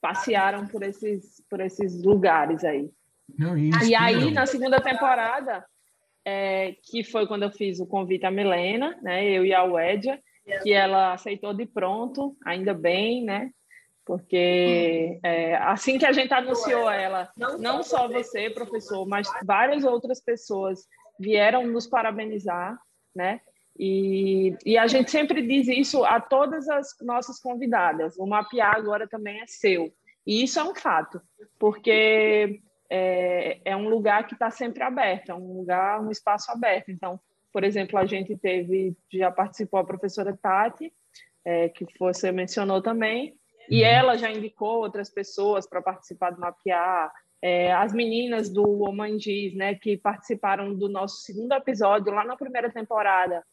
passearam 0.00 0.66
por 0.66 0.82
esses 0.82 1.42
por 1.50 1.60
esses 1.60 2.02
lugares 2.02 2.64
aí. 2.64 2.90
Não, 3.38 3.56
e 3.56 3.94
aí 3.94 4.30
na 4.30 4.46
segunda 4.46 4.80
temporada 4.80 5.64
é, 6.24 6.74
que 6.82 7.02
foi 7.02 7.26
quando 7.26 7.44
eu 7.44 7.50
fiz 7.50 7.80
o 7.80 7.86
convite 7.86 8.26
à 8.26 8.30
Milena, 8.30 8.98
né? 9.02 9.24
Eu 9.26 9.44
e 9.44 9.54
a 9.54 9.64
Wedia, 9.64 10.20
que 10.62 10.72
ela 10.72 11.14
aceitou 11.14 11.54
de 11.54 11.64
pronto, 11.66 12.36
ainda 12.44 12.74
bem, 12.74 13.24
né? 13.24 13.50
Porque 14.04 15.18
é, 15.22 15.56
assim 15.56 15.98
que 15.98 16.06
a 16.06 16.12
gente 16.12 16.32
anunciou 16.32 16.90
ela, 16.90 17.30
não 17.58 17.82
só 17.82 18.08
você, 18.08 18.48
professor, 18.50 19.06
mas 19.06 19.28
várias 19.44 19.84
outras 19.84 20.22
pessoas 20.22 20.86
vieram 21.18 21.66
nos 21.66 21.86
parabenizar, 21.86 22.78
né? 23.14 23.40
E, 23.78 24.56
e 24.66 24.76
a 24.76 24.86
gente 24.86 25.10
sempre 25.10 25.40
diz 25.46 25.68
isso 25.68 26.04
a 26.04 26.20
todas 26.20 26.68
as 26.68 26.94
nossas 27.00 27.38
convidadas. 27.38 28.18
O 28.18 28.26
mapear 28.26 28.74
agora 28.74 29.06
também 29.06 29.40
é 29.40 29.46
seu. 29.46 29.92
E 30.26 30.42
isso 30.42 30.58
é 30.58 30.64
um 30.64 30.74
fato, 30.74 31.20
porque 31.58 32.60
é, 32.90 33.60
é 33.64 33.76
um 33.76 33.88
lugar 33.88 34.26
que 34.26 34.34
está 34.34 34.50
sempre 34.50 34.82
aberto, 34.82 35.30
é 35.30 35.34
um 35.34 35.58
lugar, 35.58 36.00
um 36.00 36.10
espaço 36.10 36.50
aberto. 36.50 36.90
Então, 36.90 37.20
por 37.52 37.64
exemplo, 37.64 37.98
a 37.98 38.04
gente 38.04 38.36
teve, 38.36 38.96
já 39.12 39.30
participou 39.30 39.80
a 39.80 39.84
professora 39.84 40.36
Tati, 40.36 40.92
é, 41.44 41.68
que 41.68 41.86
você 41.98 42.30
mencionou 42.32 42.82
também, 42.82 43.34
e 43.70 43.82
uhum. 43.82 43.88
ela 43.88 44.16
já 44.16 44.30
indicou 44.30 44.80
outras 44.80 45.08
pessoas 45.08 45.66
para 45.66 45.80
participar 45.80 46.30
do 46.30 46.40
Mapear, 46.40 47.12
é, 47.40 47.72
as 47.72 47.92
meninas 47.92 48.50
do 48.50 48.82
Omangis, 48.82 49.54
né, 49.54 49.74
que 49.74 49.96
participaram 49.96 50.74
do 50.74 50.88
nosso 50.88 51.22
segundo 51.22 51.52
episódio 51.52 52.12
lá 52.12 52.24
na 52.24 52.36
primeira 52.36 52.70
temporada, 52.70 53.44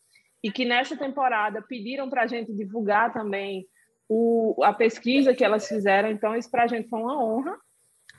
e 0.45 0.51
que 0.51 0.63
nessa 0.63 0.95
temporada 0.95 1.59
pediram 1.59 2.07
para 2.07 2.21
a 2.21 2.27
gente 2.27 2.53
divulgar 2.53 3.11
também 3.11 3.67
o, 4.07 4.63
a 4.63 4.71
pesquisa 4.71 5.33
que 5.33 5.43
elas 5.43 5.67
fizeram, 5.67 6.11
então 6.11 6.35
isso 6.35 6.51
para 6.51 6.65
a 6.65 6.67
gente 6.67 6.87
foi 6.87 6.99
uma 6.99 7.19
honra, 7.19 7.57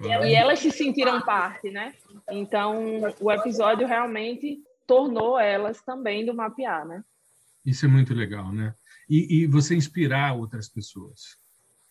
e 0.01 0.35
elas 0.35 0.59
se 0.59 0.72
sentiram 0.72 1.22
parte, 1.22 1.70
né? 1.70 1.95
Então, 2.29 3.01
o 3.20 3.31
episódio 3.31 3.87
realmente 3.87 4.59
tornou 4.89 5.39
elas 5.39 5.81
também 5.83 6.27
do 6.27 6.35
mapear, 6.35 6.85
né? 6.85 7.05
Isso 7.64 7.87
é 7.87 7.89
muito 7.89 8.12
legal, 8.12 8.51
né? 8.51 8.74
E, 9.09 9.43
e, 9.43 9.47
você 9.47 9.77
inspirar 9.77 10.35
outras 10.35 10.68
pessoas. 10.68 11.37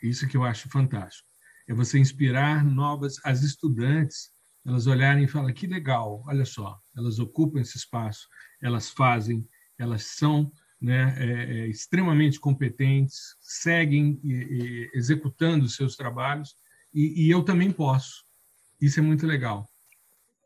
Isso 0.04 0.28
que 0.28 0.36
eu 0.36 0.44
acho 0.44 0.70
fantástico. 0.70 1.30
É 1.66 1.74
você 1.74 1.98
inspirar 1.98 2.62
novas, 2.62 3.16
as 3.24 3.42
estudantes, 3.42 4.32
elas 4.66 4.86
olharem 4.86 5.24
e 5.24 5.30
falar 5.30 5.54
que 5.54 5.66
legal, 5.66 6.22
olha 6.28 6.44
só, 6.44 6.78
elas 6.96 7.20
ocupam 7.20 7.62
esse 7.62 7.78
espaço, 7.78 8.28
elas 8.62 8.90
fazem, 8.90 9.48
elas 9.78 10.04
são 10.04 10.52
né, 10.82 11.16
é, 11.18 11.24
é, 11.26 11.68
extremamente 11.68 12.40
competentes, 12.40 13.36
seguem 13.42 14.20
e, 14.24 14.34
e, 14.34 14.92
executando 14.94 15.68
seus 15.68 15.96
trabalhos 15.96 16.56
e, 16.94 17.26
e 17.26 17.32
eu 17.32 17.44
também 17.44 17.72
posso. 17.72 18.24
Isso 18.82 19.00
é 19.00 19.04
muito 19.04 19.26
legal. 19.26 19.68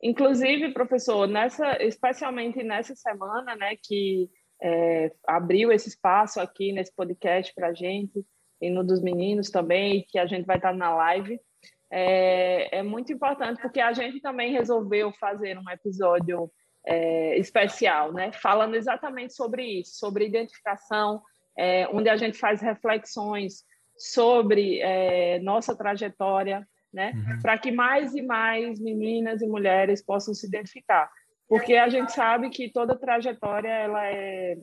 Inclusive, 0.02 0.74
professor, 0.74 1.28
nessa, 1.28 1.84
especialmente 1.84 2.64
nessa 2.64 2.96
semana, 2.96 3.56
né, 3.56 3.76
que 3.82 4.30
é, 4.62 5.12
abriu 5.28 5.72
esse 5.72 5.90
espaço 5.90 6.40
aqui 6.40 6.72
nesse 6.72 6.94
podcast 6.96 7.54
para 7.54 7.70
a 7.70 7.74
gente 7.74 8.26
e 8.62 8.70
no 8.70 8.84
dos 8.84 9.02
meninos 9.02 9.50
também, 9.50 10.06
que 10.08 10.18
a 10.18 10.26
gente 10.26 10.46
vai 10.46 10.58
estar 10.58 10.74
na 10.74 10.94
live, 10.96 11.40
é, 11.92 12.80
é 12.80 12.84
muito 12.84 13.12
importante 13.12 13.62
porque 13.62 13.80
a 13.80 13.92
gente 13.94 14.22
também 14.22 14.52
resolveu 14.52 15.12
fazer 15.14 15.58
um 15.58 15.70
episódio 15.70 16.52
é, 16.90 17.38
especial, 17.38 18.12
né, 18.12 18.32
falando 18.32 18.76
exatamente 18.76 19.36
sobre 19.36 19.64
isso, 19.64 20.00
sobre 20.00 20.26
identificação, 20.26 21.22
é, 21.56 21.88
onde 21.90 22.10
a 22.10 22.18
gente 22.18 22.38
faz 22.38 22.62
reflexões 22.62 23.64
sobre 23.96 24.80
é, 24.80 25.40
nossa 25.40 25.76
trajetória, 25.76 26.68
né? 26.92 27.12
Uhum. 27.14 27.40
Para 27.42 27.58
que 27.60 27.72
mais 27.72 28.16
e 28.16 28.22
mais 28.24 28.80
meninas 28.80 29.42
e 29.42 29.48
mulheres 29.48 30.04
possam 30.04 30.34
se 30.34 30.48
identificar, 30.48 31.08
porque 31.48 31.76
a 31.76 31.90
gente 31.90 32.12
sabe 32.12 32.50
que 32.50 32.72
toda 32.72 32.98
trajetória 32.98 33.70
ela 33.70 34.08
é, 34.08 34.58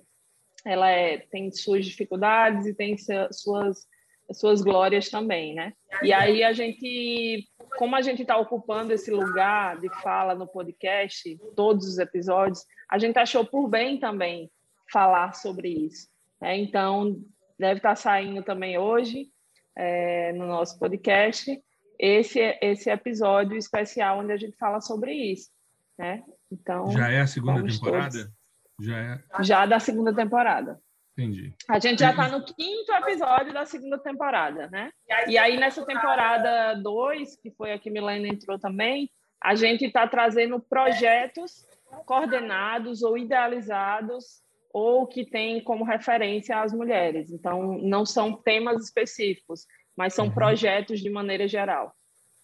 ela 0.64 0.90
é 0.90 1.18
tem 1.18 1.52
suas 1.52 1.86
dificuldades 1.86 2.66
e 2.66 2.74
tem 2.74 2.96
suas 2.98 3.86
suas 4.32 4.60
glórias 4.60 5.08
também, 5.08 5.54
né? 5.54 5.72
E 6.02 6.12
aí 6.12 6.42
a 6.42 6.52
gente, 6.52 7.46
como 7.76 7.94
a 7.94 8.02
gente 8.02 8.22
está 8.22 8.36
ocupando 8.36 8.92
esse 8.92 9.10
lugar 9.10 9.78
de 9.78 9.88
fala 10.02 10.34
no 10.34 10.46
podcast, 10.46 11.38
todos 11.54 11.86
os 11.86 11.98
episódios, 11.98 12.64
a 12.88 12.98
gente 12.98 13.18
achou 13.18 13.44
por 13.44 13.68
bem 13.68 13.98
também 13.98 14.50
falar 14.90 15.34
sobre 15.34 15.68
isso. 15.68 16.08
Né? 16.40 16.58
Então 16.58 17.16
deve 17.58 17.78
estar 17.78 17.90
tá 17.90 17.96
saindo 17.96 18.42
também 18.42 18.78
hoje 18.78 19.28
é, 19.76 20.32
no 20.32 20.46
nosso 20.46 20.78
podcast 20.78 21.62
esse 21.98 22.40
esse 22.60 22.90
episódio 22.90 23.56
especial 23.56 24.18
onde 24.18 24.32
a 24.32 24.36
gente 24.36 24.56
fala 24.56 24.80
sobre 24.80 25.12
isso, 25.14 25.50
né? 25.98 26.22
Então 26.52 26.90
já 26.90 27.10
é 27.10 27.20
a 27.20 27.26
segunda 27.26 27.64
temporada. 27.64 28.18
Todos. 28.18 28.36
Já 28.78 28.98
é. 28.98 29.22
Já 29.42 29.66
da 29.66 29.80
segunda 29.80 30.14
temporada. 30.14 30.78
Entendi. 31.16 31.54
A 31.66 31.78
gente 31.78 32.00
já 32.00 32.10
está 32.10 32.28
no 32.28 32.44
quinto 32.44 32.92
episódio 32.92 33.52
da 33.54 33.64
segunda 33.64 33.98
temporada, 33.98 34.68
né? 34.68 34.90
E 35.26 35.38
aí, 35.38 35.56
nessa 35.56 35.84
temporada 35.84 36.74
2, 36.74 37.36
que 37.36 37.50
foi 37.52 37.72
a 37.72 37.78
que 37.78 37.90
Milena 37.90 38.28
entrou 38.28 38.58
também, 38.58 39.10
a 39.42 39.54
gente 39.54 39.86
está 39.86 40.06
trazendo 40.06 40.60
projetos 40.60 41.66
coordenados 42.04 43.02
ou 43.02 43.16
idealizados 43.16 44.42
ou 44.70 45.06
que 45.06 45.24
tem 45.24 45.62
como 45.64 45.84
referência 45.84 46.60
as 46.60 46.74
mulheres. 46.74 47.30
Então, 47.30 47.78
não 47.78 48.04
são 48.04 48.34
temas 48.34 48.84
específicos, 48.84 49.66
mas 49.96 50.12
são 50.12 50.26
uhum. 50.26 50.34
projetos 50.34 51.00
de 51.00 51.08
maneira 51.08 51.48
geral. 51.48 51.94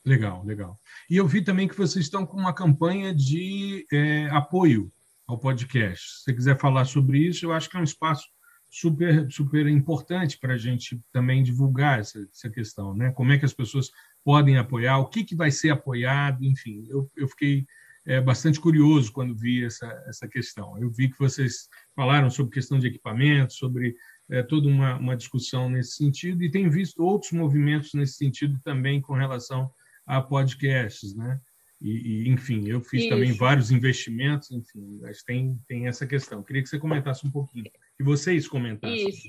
Legal, 0.02 0.42
legal. 0.44 0.80
E 1.10 1.18
eu 1.18 1.26
vi 1.26 1.44
também 1.44 1.68
que 1.68 1.76
vocês 1.76 2.06
estão 2.06 2.24
com 2.24 2.38
uma 2.38 2.54
campanha 2.54 3.14
de 3.14 3.86
é, 3.92 4.28
apoio 4.30 4.90
ao 5.28 5.38
podcast. 5.38 6.08
Se 6.08 6.24
você 6.24 6.34
quiser 6.34 6.58
falar 6.58 6.86
sobre 6.86 7.18
isso, 7.18 7.44
eu 7.44 7.52
acho 7.52 7.68
que 7.68 7.76
é 7.76 7.80
um 7.80 7.84
espaço 7.84 8.26
super, 8.72 9.30
super 9.30 9.66
importante 9.66 10.38
para 10.38 10.54
a 10.54 10.58
gente 10.58 10.98
também 11.12 11.42
divulgar 11.42 12.00
essa, 12.00 12.18
essa 12.32 12.48
questão, 12.48 12.96
né? 12.96 13.12
Como 13.12 13.30
é 13.30 13.38
que 13.38 13.44
as 13.44 13.52
pessoas 13.52 13.90
podem 14.24 14.56
apoiar, 14.56 14.98
o 14.98 15.08
que, 15.08 15.24
que 15.24 15.36
vai 15.36 15.50
ser 15.50 15.68
apoiado, 15.68 16.42
enfim. 16.42 16.86
Eu, 16.88 17.10
eu 17.14 17.28
fiquei 17.28 17.66
é, 18.06 18.18
bastante 18.18 18.58
curioso 18.58 19.12
quando 19.12 19.36
vi 19.36 19.62
essa, 19.62 19.86
essa 20.06 20.26
questão. 20.26 20.78
Eu 20.78 20.90
vi 20.90 21.10
que 21.10 21.18
vocês 21.18 21.68
falaram 21.94 22.30
sobre 22.30 22.54
questão 22.54 22.78
de 22.78 22.86
equipamento, 22.86 23.52
sobre 23.52 23.94
é, 24.30 24.42
toda 24.42 24.66
uma, 24.68 24.96
uma 24.96 25.16
discussão 25.18 25.68
nesse 25.68 25.96
sentido, 25.96 26.42
e 26.42 26.50
tenho 26.50 26.70
visto 26.70 27.04
outros 27.04 27.32
movimentos 27.32 27.92
nesse 27.92 28.14
sentido 28.14 28.58
também 28.64 29.02
com 29.02 29.12
relação 29.12 29.70
a 30.06 30.22
podcasts, 30.22 31.14
né? 31.14 31.38
E, 31.78 32.22
e 32.24 32.28
enfim, 32.28 32.68
eu 32.68 32.80
fiz 32.80 33.02
Isso. 33.02 33.10
também 33.10 33.32
vários 33.32 33.72
investimentos, 33.72 34.50
enfim, 34.52 35.00
mas 35.02 35.22
tem, 35.24 35.60
tem 35.66 35.88
essa 35.88 36.06
questão. 36.06 36.42
Queria 36.42 36.62
que 36.62 36.68
você 36.68 36.78
comentasse 36.78 37.26
um 37.26 37.30
pouquinho, 37.30 37.66
que 38.02 38.08
vocês 38.08 38.48
comentassem. 38.48 39.08
Isso. 39.08 39.28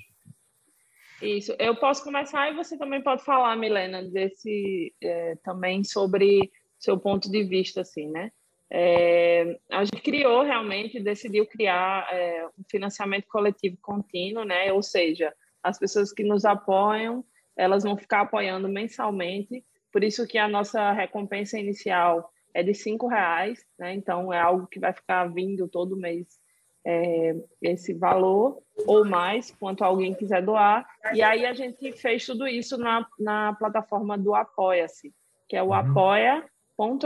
Isso, 1.21 1.55
eu 1.57 1.73
posso 1.77 2.03
começar 2.03 2.51
e 2.51 2.55
você 2.55 2.77
também 2.77 3.01
pode 3.01 3.23
falar, 3.23 3.55
Milena, 3.55 4.03
desse 4.03 4.93
é, 5.01 5.37
também 5.37 5.81
sobre 5.81 6.51
seu 6.77 6.99
ponto 6.99 7.31
de 7.31 7.43
vista, 7.45 7.79
assim, 7.79 8.09
né? 8.09 8.29
É, 8.69 9.57
a 9.71 9.85
gente 9.85 10.01
criou 10.01 10.43
realmente, 10.43 10.99
decidiu 10.99 11.45
criar 11.45 12.09
é, 12.11 12.45
um 12.47 12.63
financiamento 12.69 13.25
coletivo 13.29 13.77
contínuo, 13.81 14.43
né? 14.43 14.73
Ou 14.73 14.83
seja, 14.83 15.33
as 15.61 15.79
pessoas 15.79 16.11
que 16.11 16.23
nos 16.23 16.43
apoiam, 16.43 17.23
elas 17.55 17.83
vão 17.83 17.95
ficar 17.95 18.21
apoiando 18.21 18.67
mensalmente. 18.67 19.63
Por 19.93 20.03
isso 20.03 20.27
que 20.27 20.37
a 20.37 20.49
nossa 20.49 20.91
recompensa 20.91 21.57
inicial 21.57 22.33
é 22.53 22.61
de 22.63 22.73
cinco 22.73 23.07
reais, 23.07 23.63
né? 23.79 23.93
Então 23.93 24.33
é 24.33 24.41
algo 24.41 24.67
que 24.67 24.79
vai 24.79 24.91
ficar 24.91 25.25
vindo 25.27 25.69
todo 25.69 25.95
mês 25.95 26.42
é, 26.85 27.35
esse 27.61 27.93
valor 27.93 28.61
ou 28.85 29.05
mais, 29.05 29.51
quanto 29.51 29.83
alguém 29.83 30.13
quiser 30.13 30.41
doar. 30.41 30.87
E 31.13 31.21
aí 31.21 31.45
a 31.45 31.53
gente 31.53 31.91
fez 31.93 32.25
tudo 32.25 32.47
isso 32.47 32.77
na, 32.77 33.07
na 33.19 33.53
plataforma 33.53 34.17
do 34.17 34.35
Apoia-se, 34.35 35.13
que 35.47 35.55
é 35.55 35.63
o 35.63 35.67
uhum. 35.67 35.73
apoia 35.73 36.45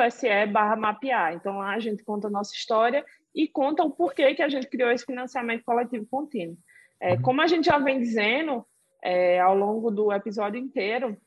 .se 0.09 0.45
barra 0.47 0.75
mapear. 0.75 1.33
Então, 1.33 1.57
lá 1.57 1.71
a 1.71 1.79
gente 1.79 2.03
conta 2.03 2.27
a 2.27 2.31
nossa 2.31 2.55
história 2.55 3.05
e 3.35 3.47
conta 3.47 3.83
o 3.83 3.91
porquê 3.91 4.33
que 4.33 4.41
a 4.41 4.49
gente 4.49 4.67
criou 4.67 4.89
esse 4.91 5.05
financiamento 5.05 5.63
coletivo 5.63 6.07
contínuo. 6.09 6.57
É, 6.99 7.13
uhum. 7.13 7.21
como 7.21 7.41
a 7.41 7.47
gente 7.47 7.65
já 7.65 7.77
vem 7.77 7.99
dizendo 7.99 8.65
é, 9.03 9.39
ao 9.39 9.55
longo 9.55 9.91
do 9.91 10.11
episódio 10.11 10.59
inteiro, 10.59 11.17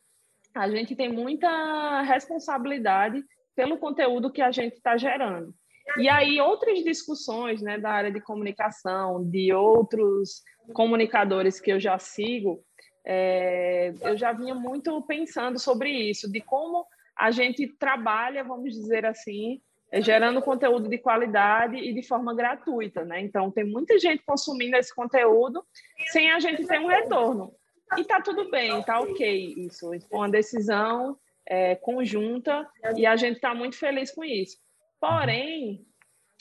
a 0.54 0.68
gente 0.68 0.96
tem 0.96 1.12
muita 1.12 2.02
responsabilidade 2.02 3.22
pelo 3.54 3.78
conteúdo 3.78 4.32
que 4.32 4.42
a 4.42 4.50
gente 4.50 4.74
está 4.74 4.96
gerando. 4.96 5.54
E 5.96 6.08
aí, 6.08 6.40
outras 6.40 6.82
discussões 6.84 7.60
né, 7.60 7.78
da 7.78 7.90
área 7.90 8.10
de 8.10 8.20
comunicação, 8.20 9.24
de 9.24 9.52
outros 9.52 10.42
comunicadores 10.72 11.60
que 11.60 11.72
eu 11.72 11.80
já 11.80 11.98
sigo, 11.98 12.62
é, 13.04 13.92
eu 14.02 14.16
já 14.16 14.32
vinha 14.32 14.54
muito 14.54 15.00
pensando 15.02 15.58
sobre 15.58 15.90
isso, 15.90 16.30
de 16.30 16.40
como 16.40 16.86
a 17.16 17.30
gente 17.30 17.66
trabalha, 17.78 18.44
vamos 18.44 18.72
dizer 18.72 19.04
assim, 19.04 19.60
é, 19.90 20.00
gerando 20.00 20.40
conteúdo 20.40 20.88
de 20.88 20.98
qualidade 20.98 21.76
e 21.76 21.92
de 21.92 22.02
forma 22.02 22.34
gratuita, 22.34 23.04
né? 23.04 23.20
Então, 23.20 23.50
tem 23.50 23.64
muita 23.64 23.98
gente 23.98 24.22
consumindo 24.24 24.76
esse 24.76 24.94
conteúdo 24.94 25.64
sem 26.12 26.30
a 26.30 26.38
gente 26.38 26.66
ter 26.66 26.78
um 26.78 26.86
retorno. 26.86 27.52
E 27.98 28.04
tá 28.04 28.20
tudo 28.20 28.48
bem, 28.50 28.80
tá 28.84 29.00
ok 29.00 29.54
isso. 29.56 29.90
Uma 30.10 30.28
decisão 30.28 31.18
é, 31.44 31.74
conjunta 31.74 32.68
e 32.96 33.04
a 33.04 33.16
gente 33.16 33.36
está 33.36 33.52
muito 33.52 33.76
feliz 33.76 34.12
com 34.12 34.24
isso. 34.24 34.56
Porém, 35.00 35.86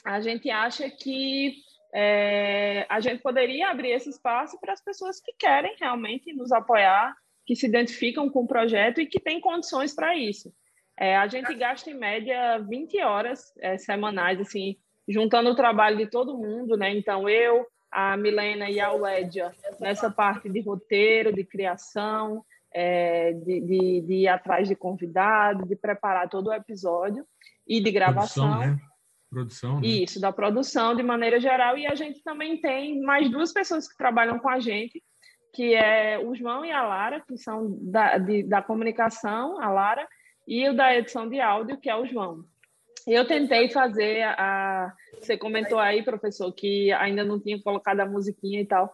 a 0.05 0.19
gente 0.19 0.49
acha 0.49 0.89
que 0.89 1.55
é, 1.93 2.85
a 2.89 2.99
gente 2.99 3.21
poderia 3.21 3.69
abrir 3.69 3.91
esse 3.91 4.09
espaço 4.09 4.59
para 4.59 4.73
as 4.73 4.83
pessoas 4.83 5.19
que 5.19 5.33
querem 5.33 5.75
realmente 5.79 6.33
nos 6.33 6.51
apoiar, 6.51 7.15
que 7.45 7.55
se 7.55 7.65
identificam 7.65 8.29
com 8.29 8.43
o 8.43 8.47
projeto 8.47 9.01
e 9.01 9.07
que 9.07 9.19
têm 9.19 9.39
condições 9.39 9.95
para 9.95 10.15
isso. 10.15 10.53
É, 10.97 11.15
a 11.15 11.27
gente 11.27 11.53
gasta 11.55 11.89
em 11.89 11.93
média 11.93 12.59
20 12.59 13.01
horas 13.01 13.53
é, 13.59 13.77
semanais, 13.77 14.39
assim, 14.39 14.75
juntando 15.07 15.49
o 15.49 15.55
trabalho 15.55 15.97
de 15.97 16.07
todo 16.07 16.37
mundo, 16.37 16.75
né? 16.75 16.91
Então, 16.91 17.27
eu, 17.29 17.65
a 17.89 18.17
Milena 18.17 18.69
e 18.69 18.79
a 18.79 18.91
Wedia, 18.91 19.51
nessa 19.79 20.11
parte 20.11 20.49
de 20.49 20.59
roteiro, 20.61 21.33
de 21.33 21.43
criação, 21.45 22.43
é, 22.71 23.31
de, 23.31 23.61
de, 23.61 24.01
de, 24.01 24.13
ir 24.13 24.27
atrás 24.27 24.67
de 24.67 24.75
convidado, 24.75 25.65
de 25.65 25.75
preparar 25.75 26.29
todo 26.29 26.47
o 26.47 26.53
episódio 26.53 27.25
e 27.69 27.79
de 27.79 27.91
gravação. 27.91 28.49
Produção, 28.49 28.71
né? 28.73 28.81
Produção. 29.29 29.79
Né? 29.79 29.87
Isso, 29.87 30.19
da 30.19 30.33
produção 30.33 30.95
de 30.95 31.03
maneira 31.03 31.39
geral. 31.39 31.77
E 31.77 31.85
a 31.85 31.93
gente 31.93 32.23
também 32.23 32.59
tem 32.59 32.99
mais 32.99 33.29
duas 33.29 33.53
pessoas 33.53 33.87
que 33.87 33.95
trabalham 33.95 34.39
com 34.39 34.49
a 34.49 34.59
gente, 34.59 35.03
que 35.53 35.75
é 35.75 36.17
o 36.17 36.33
João 36.33 36.65
e 36.65 36.71
a 36.71 36.81
Lara, 36.81 37.21
que 37.21 37.37
são 37.37 37.77
da, 37.79 38.17
de, 38.17 38.41
da 38.41 38.63
comunicação, 38.63 39.61
a 39.61 39.69
Lara, 39.69 40.07
e 40.47 40.67
o 40.67 40.75
da 40.75 40.95
edição 40.95 41.29
de 41.29 41.39
áudio, 41.39 41.77
que 41.77 41.89
é 41.89 41.95
o 41.95 42.07
João. 42.07 42.43
Eu 43.07 43.25
tentei 43.25 43.69
fazer 43.69 44.23
a. 44.23 44.93
Você 45.13 45.37
comentou 45.37 45.79
aí, 45.79 46.03
professor, 46.03 46.51
que 46.51 46.91
ainda 46.93 47.23
não 47.23 47.39
tinha 47.39 47.61
colocado 47.61 47.99
a 47.99 48.05
musiquinha 48.05 48.61
e 48.61 48.65
tal. 48.65 48.91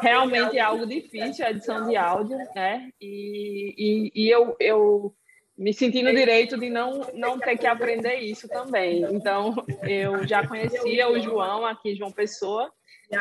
Realmente 0.00 0.58
é 0.58 0.60
algo 0.60 0.86
difícil 0.86 1.46
a 1.46 1.50
edição 1.50 1.86
de 1.88 1.96
áudio, 1.96 2.36
né? 2.54 2.90
E, 3.00 3.74
e, 4.14 4.24
e 4.24 4.30
eu, 4.30 4.54
eu 4.60 5.14
me 5.58 5.74
senti 5.74 6.02
no 6.02 6.14
direito 6.14 6.56
de 6.56 6.70
não, 6.70 7.00
não 7.14 7.36
ter 7.36 7.58
que 7.58 7.66
aprender 7.66 8.14
isso 8.20 8.48
também. 8.48 9.02
Então, 9.10 9.54
eu 9.82 10.24
já 10.26 10.46
conhecia 10.46 11.10
o 11.10 11.18
João 11.18 11.66
aqui, 11.66 11.96
João 11.96 12.12
Pessoa, 12.12 12.72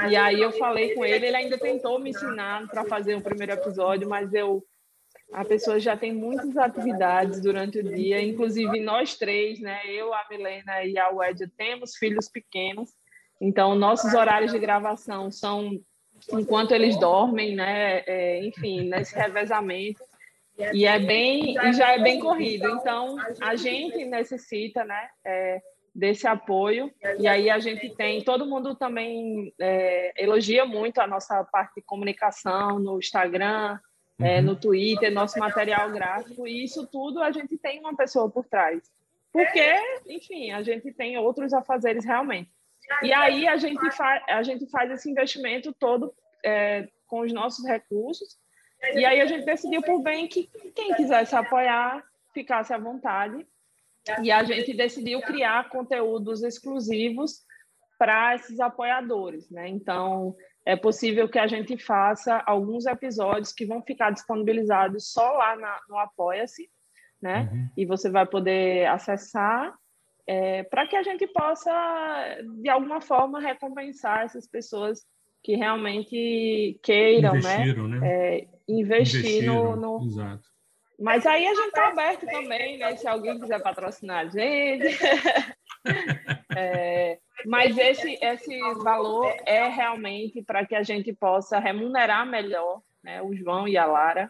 e 0.08 0.16
aí 0.16 0.40
eu 0.40 0.52
falei 0.52 0.94
com 0.94 1.04
ele, 1.04 1.26
ele 1.26 1.36
ainda 1.36 1.58
tentou 1.58 2.00
me 2.00 2.12
ensinar 2.12 2.68
para 2.68 2.86
fazer 2.86 3.16
o 3.16 3.22
primeiro 3.22 3.54
episódio, 3.54 4.08
mas 4.08 4.32
eu 4.34 4.64
a 5.34 5.44
pessoa 5.44 5.78
já 5.78 5.98
tem 5.98 6.14
muitas 6.14 6.56
atividades 6.56 7.42
durante 7.42 7.80
o 7.80 7.84
dia, 7.84 8.22
inclusive 8.22 8.80
nós 8.80 9.16
três, 9.18 9.60
né? 9.60 9.82
Eu, 9.86 10.14
a 10.14 10.26
Milena 10.30 10.86
e 10.86 10.98
a 10.98 11.10
Wedia, 11.10 11.52
temos 11.58 11.98
filhos 11.98 12.30
pequenos, 12.30 12.92
então 13.42 13.76
nossos 13.76 14.14
horários 14.14 14.54
de 14.54 14.60
gravação 14.60 15.30
são 15.30 15.72
enquanto 16.32 16.72
eles 16.72 16.98
dormem, 16.98 17.56
né? 17.56 18.04
É, 18.08 18.46
enfim, 18.46 18.88
nesse 18.88 19.16
revezamento. 19.16 20.02
E 20.74 20.86
é 20.86 21.00
bem, 21.00 21.56
e 21.56 21.74
já 21.74 21.94
é 21.94 22.00
bem 22.00 22.20
corrido. 22.20 22.68
Então, 22.70 23.18
a 23.42 23.56
gente 23.56 24.04
necessita, 24.06 24.84
né? 24.84 25.10
É, 25.26 25.62
desse 25.98 26.28
apoio. 26.28 26.94
E 27.18 27.28
aí 27.28 27.50
a 27.50 27.58
gente 27.58 27.90
tem, 27.96 28.24
todo 28.24 28.46
mundo 28.46 28.76
também 28.76 29.52
é, 29.60 30.14
elogia 30.24 30.64
muito 30.64 31.02
a 31.02 31.08
nossa 31.08 31.44
parte 31.46 31.76
de 31.76 31.82
comunicação 31.82 32.78
no 32.78 33.00
Instagram, 33.00 33.80
é, 34.20 34.40
no 34.40 34.56
Twitter, 34.56 35.12
nosso 35.12 35.40
material 35.40 35.92
gráfico, 35.92 36.48
e 36.48 36.64
isso 36.64 36.86
tudo 36.88 37.22
a 37.22 37.32
gente 37.32 37.58
tem 37.58 37.80
uma 37.80 37.96
pessoa 37.96 38.30
por 38.30 38.46
trás. 38.46 38.92
Porque, 39.32 39.76
enfim, 40.08 40.52
a 40.52 40.62
gente 40.62 40.92
tem 40.94 41.18
outros 41.18 41.52
afazeres 41.52 42.06
realmente. 42.06 42.52
E 43.02 43.12
aí 43.12 43.48
a 43.48 43.58
gente, 43.58 43.92
fa 43.92 44.24
a 44.28 44.44
gente 44.44 44.70
faz 44.70 44.92
esse 44.92 45.10
investimento 45.10 45.74
todo 45.74 46.14
é, 46.44 46.88
com 47.08 47.22
os 47.22 47.34
nossos 47.34 47.66
recursos, 47.66 48.38
e 48.94 49.06
aí 49.06 49.22
a 49.22 49.26
gente 49.26 49.46
decidiu 49.46 49.82
por 49.82 50.02
bem 50.02 50.28
que 50.28 50.50
quem 50.76 50.94
quisesse 50.94 51.36
apoiar 51.36 52.04
ficasse 52.34 52.74
à 52.74 52.78
vontade, 52.78 53.46
e 54.22 54.32
a 54.32 54.44
gente 54.44 54.74
decidiu 54.74 55.22
criar 55.22 55.70
conteúdos 55.70 56.44
exclusivos 56.44 57.46
para 57.98 58.36
esses 58.36 58.60
apoiadores, 58.60 59.50
né? 59.50 59.68
Então, 59.68 60.36
é 60.66 60.76
possível 60.76 61.28
que 61.28 61.40
a 61.40 61.48
gente 61.48 61.78
faça 61.78 62.42
alguns 62.46 62.86
episódios 62.86 63.52
que 63.52 63.66
vão 63.66 63.82
ficar 63.82 64.12
disponibilizados 64.12 65.12
só 65.12 65.32
lá 65.32 65.56
na, 65.56 65.80
no 65.90 65.98
Apoia-se, 65.98 66.70
né? 67.22 67.50
Uhum. 67.52 67.70
E 67.76 67.86
você 67.86 68.10
vai 68.10 68.26
poder 68.26 68.88
acessar 68.88 69.74
é, 70.28 70.64
para 70.64 70.86
que 70.86 70.96
a 70.96 71.04
gente 71.04 71.26
possa, 71.28 71.72
de 72.62 72.70
alguma 72.70 73.02
forma, 73.02 73.40
recompensar 73.40 74.24
essas 74.24 74.48
pessoas 74.48 75.06
que 75.44 75.56
realmente 75.56 76.80
queiram, 76.84 77.34
né? 77.34 77.40
Investiram, 77.40 77.88
né? 77.88 78.00
É, 78.04 78.48
investir 78.68 79.46
no, 79.46 79.76
no... 79.76 80.06
Exato. 80.06 80.48
Mas 81.00 81.26
aí 81.26 81.46
a 81.46 81.54
gente 81.54 81.68
está 81.68 81.90
aberto 81.90 82.26
também, 82.26 82.78
né? 82.78 82.96
Se 82.96 83.08
alguém 83.08 83.40
quiser 83.40 83.62
patrocinar 83.62 84.26
a 84.26 84.30
gente. 84.30 84.98
é, 86.58 87.20
mas 87.46 87.78
esse, 87.78 88.18
esse 88.22 88.60
valor 88.84 89.32
é 89.46 89.68
realmente 89.68 90.42
para 90.42 90.66
que 90.66 90.74
a 90.74 90.82
gente 90.82 91.14
possa 91.14 91.60
remunerar 91.60 92.26
melhor 92.26 92.82
né, 93.04 93.22
o 93.22 93.34
João 93.36 93.68
e 93.68 93.78
a 93.78 93.86
Lara. 93.86 94.30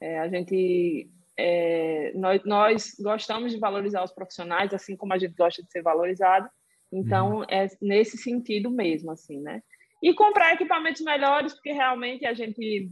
É, 0.00 0.18
a 0.18 0.28
gente, 0.28 1.08
é, 1.36 2.12
nós, 2.14 2.44
nós 2.44 2.96
gostamos 3.00 3.52
de 3.52 3.58
valorizar 3.58 4.02
os 4.02 4.12
profissionais, 4.12 4.74
assim 4.74 4.96
como 4.96 5.12
a 5.12 5.18
gente 5.18 5.34
gosta 5.34 5.62
de 5.62 5.70
ser 5.70 5.82
valorizado. 5.82 6.48
Então, 6.92 7.36
uhum. 7.36 7.44
é 7.48 7.68
nesse 7.80 8.18
sentido 8.18 8.68
mesmo, 8.68 9.12
assim, 9.12 9.40
né? 9.40 9.62
E 10.02 10.14
comprar 10.14 10.54
equipamentos 10.54 11.02
melhores, 11.02 11.52
porque 11.52 11.72
realmente 11.72 12.24
a 12.26 12.32
gente 12.32 12.90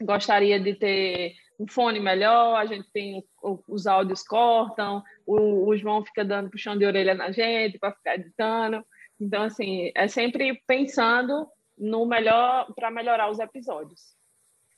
gostaria 0.00 0.58
de 0.58 0.74
ter 0.74 1.34
um 1.58 1.66
fone 1.66 1.98
melhor, 1.98 2.56
a 2.56 2.64
gente 2.64 2.88
tem 2.92 3.22
os 3.42 3.86
áudios 3.86 4.22
cortam, 4.22 5.02
o, 5.26 5.68
o 5.68 5.76
João 5.76 6.04
fica 6.04 6.24
dando 6.24 6.50
puxão 6.50 6.78
de 6.78 6.86
orelha 6.86 7.14
na 7.14 7.32
gente 7.32 7.78
para 7.78 7.92
ficar 7.92 8.14
editando. 8.14 8.84
Então, 9.20 9.42
assim, 9.42 9.90
é 9.94 10.06
sempre 10.06 10.62
pensando 10.66 11.48
no 11.76 12.06
melhor 12.06 12.72
para 12.74 12.90
melhorar 12.90 13.30
os 13.30 13.40
episódios. 13.40 14.16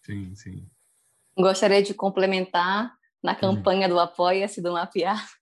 Sim, 0.02 0.34
sim. 0.34 0.66
Gostaria 1.36 1.82
de 1.82 1.92
complementar 1.92 2.94
na 3.22 3.34
campanha 3.34 3.88
do 3.88 4.00
Apoia-se 4.00 4.62
do 4.62 4.72
Mapear. 4.72 5.16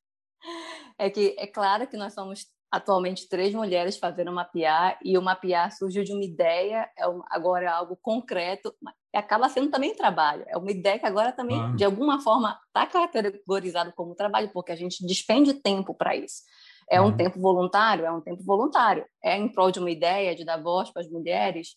É 1.01 1.09
que 1.09 1.37
é 1.39 1.47
claro 1.47 1.87
que 1.87 1.97
nós 1.97 2.13
somos 2.13 2.45
atualmente 2.71 3.29
três 3.29 3.55
mulheres 3.55 3.99
fazendo 3.99 4.33
Mapear 4.33 4.99
e 5.03 5.17
o 5.17 5.23
Mapear 5.23 5.75
surgiu 5.75 6.05
de 6.05 6.13
uma 6.13 6.25
ideia, 6.25 6.89
é 6.99 7.05
agora 7.31 7.65
é 7.65 7.69
algo 7.69 7.97
concreto, 8.01 8.75
acaba 9.15 9.49
sendo 9.49 9.71
também 9.71 9.95
trabalho. 9.95 10.45
É 10.49 10.57
uma 10.57 10.71
ideia 10.71 10.99
que 10.99 11.07
agora 11.07 11.33
também, 11.33 11.59
ah. 11.59 11.73
de 11.75 11.85
alguma 11.85 12.21
forma, 12.21 12.59
está 12.67 12.87
categorizado 12.87 13.93
como 13.95 14.15
trabalho, 14.15 14.51
porque 14.53 14.73
a 14.73 14.77
gente 14.77 15.05
despende 15.07 15.55
tempo 15.55 15.95
para 15.95 16.15
isso. 16.15 16.43
É 16.91 17.01
um 17.01 17.15
tempo 17.15 17.39
voluntário? 17.39 18.05
É 18.07 18.11
um 18.11 18.21
tempo 18.21 18.43
voluntário. 18.43 19.05
É 19.23 19.37
em 19.37 19.49
prol 19.49 19.71
de 19.71 19.79
uma 19.79 19.91
ideia, 19.91 20.35
de 20.35 20.45
dar 20.45 20.57
voz 20.57 20.91
para 20.91 21.03
as 21.03 21.11
mulheres? 21.11 21.77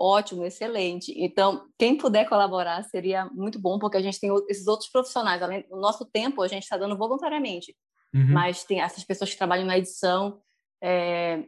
ótimo, 0.00 0.46
excelente. 0.46 1.12
Então, 1.14 1.68
quem 1.78 1.96
puder 1.96 2.26
colaborar 2.26 2.82
seria 2.84 3.26
muito 3.26 3.60
bom, 3.60 3.78
porque 3.78 3.98
a 3.98 4.02
gente 4.02 4.18
tem 4.18 4.30
esses 4.48 4.66
outros 4.66 4.88
profissionais. 4.88 5.42
Além 5.42 5.62
do 5.68 5.76
nosso 5.76 6.06
tempo, 6.06 6.40
a 6.40 6.48
gente 6.48 6.62
está 6.62 6.78
dando 6.78 6.96
voluntariamente, 6.96 7.76
uhum. 8.14 8.32
mas 8.32 8.64
tem 8.64 8.80
essas 8.80 9.04
pessoas 9.04 9.30
que 9.30 9.38
trabalham 9.38 9.66
na 9.66 9.78
edição. 9.78 10.40
É, 10.82 11.44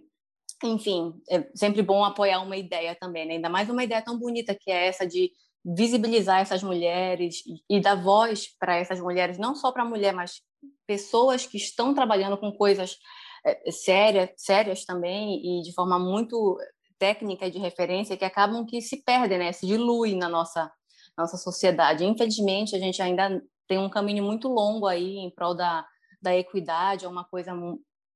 enfim, 0.64 1.14
é 1.28 1.48
sempre 1.54 1.82
bom 1.82 2.04
apoiar 2.04 2.40
uma 2.40 2.56
ideia 2.56 2.94
também, 2.94 3.26
né? 3.26 3.34
ainda 3.34 3.48
mais 3.48 3.68
uma 3.68 3.82
ideia 3.82 4.02
tão 4.02 4.18
bonita 4.18 4.54
que 4.54 4.70
é 4.70 4.86
essa 4.86 5.06
de 5.06 5.32
visibilizar 5.64 6.40
essas 6.40 6.62
mulheres 6.62 7.42
e 7.70 7.80
dar 7.80 7.94
voz 7.94 8.48
para 8.58 8.76
essas 8.76 9.00
mulheres, 9.00 9.38
não 9.38 9.54
só 9.54 9.70
para 9.70 9.82
a 9.82 9.88
mulher, 9.88 10.12
mas 10.12 10.40
pessoas 10.86 11.46
que 11.46 11.56
estão 11.56 11.94
trabalhando 11.94 12.36
com 12.36 12.52
coisas 12.52 12.96
é, 13.44 13.70
sérias, 13.70 14.30
sérias 14.36 14.84
também 14.84 15.40
e 15.44 15.62
de 15.62 15.72
forma 15.72 15.98
muito 15.98 16.58
técnica 16.98 17.46
e 17.46 17.50
de 17.50 17.58
referência 17.58 18.16
que 18.16 18.24
acabam 18.24 18.64
que 18.64 18.80
se 18.80 19.02
perdem, 19.02 19.38
né? 19.38 19.52
se 19.52 19.66
diluem 19.66 20.16
na 20.16 20.28
nossa, 20.28 20.70
nossa 21.16 21.36
sociedade. 21.36 22.04
Infelizmente, 22.04 22.76
a 22.76 22.78
gente 22.78 23.00
ainda 23.00 23.42
tem 23.66 23.78
um 23.78 23.90
caminho 23.90 24.24
muito 24.24 24.48
longo 24.48 24.86
aí 24.86 25.16
em 25.18 25.30
prol 25.30 25.54
da, 25.54 25.84
da 26.22 26.36
equidade, 26.36 27.04
é 27.04 27.08
uma 27.08 27.24
coisa 27.24 27.52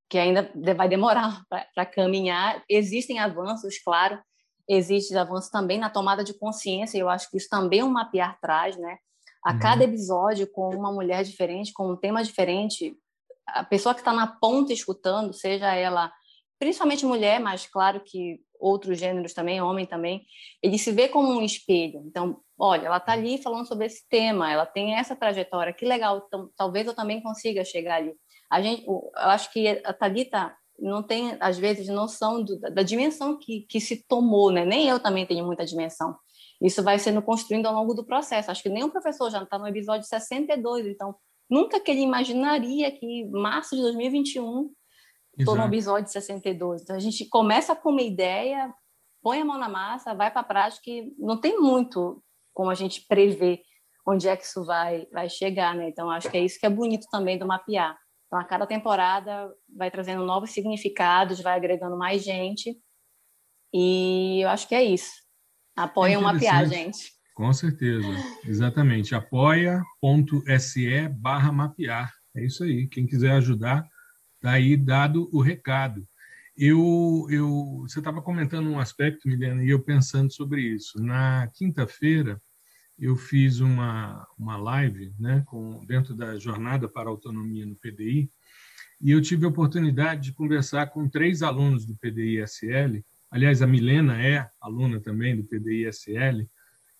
que 0.08 0.18
ainda 0.18 0.50
vai 0.74 0.88
demorar 0.88 1.42
para 1.74 1.86
caminhar. 1.86 2.62
Existem 2.68 3.18
avanços, 3.18 3.78
claro, 3.78 4.18
existe 4.68 5.16
avanço 5.16 5.50
também 5.50 5.78
na 5.78 5.90
tomada 5.90 6.24
de 6.24 6.34
consciência, 6.38 6.96
e 6.96 7.00
eu 7.00 7.08
acho 7.08 7.30
que 7.30 7.36
isso 7.36 7.48
também 7.48 7.80
é 7.80 7.84
um 7.84 7.90
mapear 7.90 8.38
traz, 8.40 8.76
né? 8.76 8.98
A 9.44 9.52
uhum. 9.52 9.58
cada 9.58 9.84
episódio, 9.84 10.50
com 10.50 10.70
uma 10.74 10.92
mulher 10.92 11.22
diferente, 11.22 11.72
com 11.72 11.90
um 11.90 11.96
tema 11.96 12.22
diferente, 12.22 12.96
a 13.46 13.62
pessoa 13.62 13.94
que 13.94 14.00
está 14.00 14.12
na 14.12 14.26
ponta 14.26 14.72
escutando, 14.72 15.32
seja 15.32 15.72
ela 15.74 16.12
principalmente 16.58 17.04
mulher, 17.04 17.38
mas 17.38 17.66
claro 17.66 18.00
que 18.04 18.40
outros 18.58 18.98
gêneros 18.98 19.34
também, 19.34 19.60
homem 19.60 19.86
também, 19.86 20.26
ele 20.62 20.78
se 20.78 20.90
vê 20.90 21.08
como 21.08 21.28
um 21.28 21.42
espelho. 21.42 22.02
Então, 22.06 22.40
olha, 22.58 22.86
ela 22.86 22.96
está 22.96 23.12
ali 23.12 23.42
falando 23.42 23.66
sobre 23.66 23.86
esse 23.86 24.08
tema, 24.08 24.50
ela 24.50 24.64
tem 24.64 24.94
essa 24.94 25.14
trajetória, 25.14 25.72
que 25.72 25.84
legal, 25.84 26.24
então, 26.26 26.50
talvez 26.56 26.86
eu 26.86 26.94
também 26.94 27.22
consiga 27.22 27.64
chegar 27.64 27.96
ali. 27.96 28.14
A 28.50 28.60
gente, 28.62 28.86
eu 28.86 29.10
acho 29.14 29.52
que 29.52 29.68
a 29.84 29.92
Thalita 29.92 30.56
não 30.78 31.02
tem, 31.02 31.36
às 31.40 31.58
vezes, 31.58 31.88
noção 31.88 32.42
do, 32.42 32.58
da, 32.58 32.68
da 32.68 32.82
dimensão 32.82 33.38
que, 33.38 33.66
que 33.68 33.80
se 33.80 34.06
tomou, 34.06 34.50
né? 34.50 34.64
Nem 34.64 34.88
eu 34.88 35.00
também 35.00 35.26
tenho 35.26 35.44
muita 35.44 35.64
dimensão. 35.64 36.16
Isso 36.60 36.82
vai 36.82 36.98
sendo 36.98 37.22
construído 37.22 37.66
ao 37.66 37.74
longo 37.74 37.94
do 37.94 38.04
processo. 38.04 38.50
Acho 38.50 38.62
que 38.62 38.68
nem 38.68 38.84
o 38.84 38.90
professor 38.90 39.30
já 39.30 39.42
está 39.42 39.58
no 39.58 39.66
episódio 39.66 40.06
62, 40.06 40.86
então 40.86 41.14
nunca 41.48 41.80
que 41.80 41.90
ele 41.90 42.00
imaginaria 42.00 42.90
que 42.90 43.26
março 43.30 43.76
de 43.76 43.82
2021 43.82 44.70
estou 45.38 45.54
no 45.54 45.64
episódio 45.64 46.10
62. 46.10 46.82
Então 46.82 46.96
a 46.96 47.00
gente 47.00 47.28
começa 47.28 47.74
com 47.76 47.90
uma 47.90 48.02
ideia, 48.02 48.72
põe 49.22 49.40
a 49.40 49.44
mão 49.44 49.58
na 49.58 49.68
massa, 49.68 50.14
vai 50.14 50.30
para 50.30 50.40
a 50.40 50.44
prática 50.44 50.90
e 50.90 51.14
não 51.18 51.38
tem 51.38 51.58
muito 51.58 52.22
como 52.56 52.70
a 52.70 52.74
gente 52.74 53.04
prever 53.06 53.60
onde 54.08 54.26
é 54.26 54.36
que 54.36 54.44
isso 54.44 54.64
vai, 54.64 55.06
vai 55.12 55.28
chegar, 55.28 55.74
né? 55.74 55.90
Então 55.90 56.10
acho 56.10 56.30
que 56.30 56.36
é 56.38 56.44
isso 56.44 56.58
que 56.58 56.64
é 56.64 56.70
bonito 56.70 57.06
também 57.10 57.38
do 57.38 57.46
mapear. 57.46 57.94
Então 58.26 58.38
a 58.38 58.44
cada 58.44 58.66
temporada 58.66 59.52
vai 59.76 59.90
trazendo 59.90 60.24
novos 60.24 60.50
significados, 60.50 61.40
vai 61.40 61.56
agregando 61.56 61.98
mais 61.98 62.24
gente 62.24 62.74
e 63.74 64.40
eu 64.42 64.48
acho 64.48 64.66
que 64.66 64.74
é 64.74 64.82
isso. 64.82 65.12
Apoiem 65.76 66.14
é 66.14 66.18
o 66.18 66.22
mapear, 66.22 66.66
gente. 66.66 67.12
Com 67.34 67.52
certeza, 67.52 68.08
exatamente. 68.46 69.14
apoia.se 69.14 71.08
barra 71.10 71.52
mapear. 71.52 72.10
É 72.34 72.46
isso 72.46 72.64
aí. 72.64 72.88
Quem 72.88 73.06
quiser 73.06 73.32
ajudar, 73.32 73.86
Daí, 74.42 74.76
dado 74.76 75.28
o 75.32 75.40
recado. 75.40 76.06
Eu, 76.56 77.26
eu, 77.30 77.80
você 77.80 77.98
estava 77.98 78.22
comentando 78.22 78.70
um 78.70 78.78
aspecto, 78.78 79.28
Milena, 79.28 79.64
e 79.64 79.70
eu 79.70 79.82
pensando 79.82 80.32
sobre 80.32 80.62
isso. 80.62 81.02
Na 81.02 81.48
quinta-feira, 81.54 82.40
eu 82.98 83.16
fiz 83.16 83.60
uma, 83.60 84.26
uma 84.38 84.56
live 84.56 85.12
né, 85.18 85.42
com, 85.46 85.84
dentro 85.84 86.14
da 86.14 86.38
Jornada 86.38 86.88
para 86.88 87.08
a 87.08 87.12
Autonomia 87.12 87.66
no 87.66 87.76
PDI, 87.76 88.30
e 89.00 89.10
eu 89.10 89.20
tive 89.20 89.44
a 89.44 89.48
oportunidade 89.48 90.22
de 90.22 90.32
conversar 90.32 90.86
com 90.86 91.08
três 91.08 91.42
alunos 91.42 91.84
do 91.84 91.94
PDI-SL. 91.96 93.04
Aliás, 93.30 93.60
a 93.60 93.66
Milena 93.66 94.22
é 94.22 94.48
aluna 94.60 95.00
também 95.00 95.36
do 95.36 95.44
PDI-SL, 95.44 96.48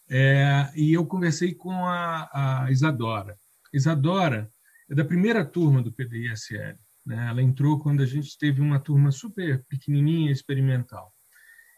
é, 0.08 0.70
e 0.76 0.92
eu 0.92 1.04
conversei 1.06 1.54
com 1.54 1.72
a, 1.72 2.64
a 2.64 2.70
Isadora. 2.70 3.36
Isadora 3.72 4.50
é 4.88 4.94
da 4.94 5.04
primeira 5.04 5.44
turma 5.44 5.82
do 5.82 5.92
PDI-SL. 5.92 6.78
Né? 7.04 7.28
Ela 7.28 7.42
entrou 7.42 7.78
quando 7.78 8.02
a 8.02 8.06
gente 8.06 8.36
teve 8.38 8.60
uma 8.60 8.78
turma 8.78 9.10
super 9.10 9.64
pequenininha, 9.68 10.30
experimental. 10.30 11.12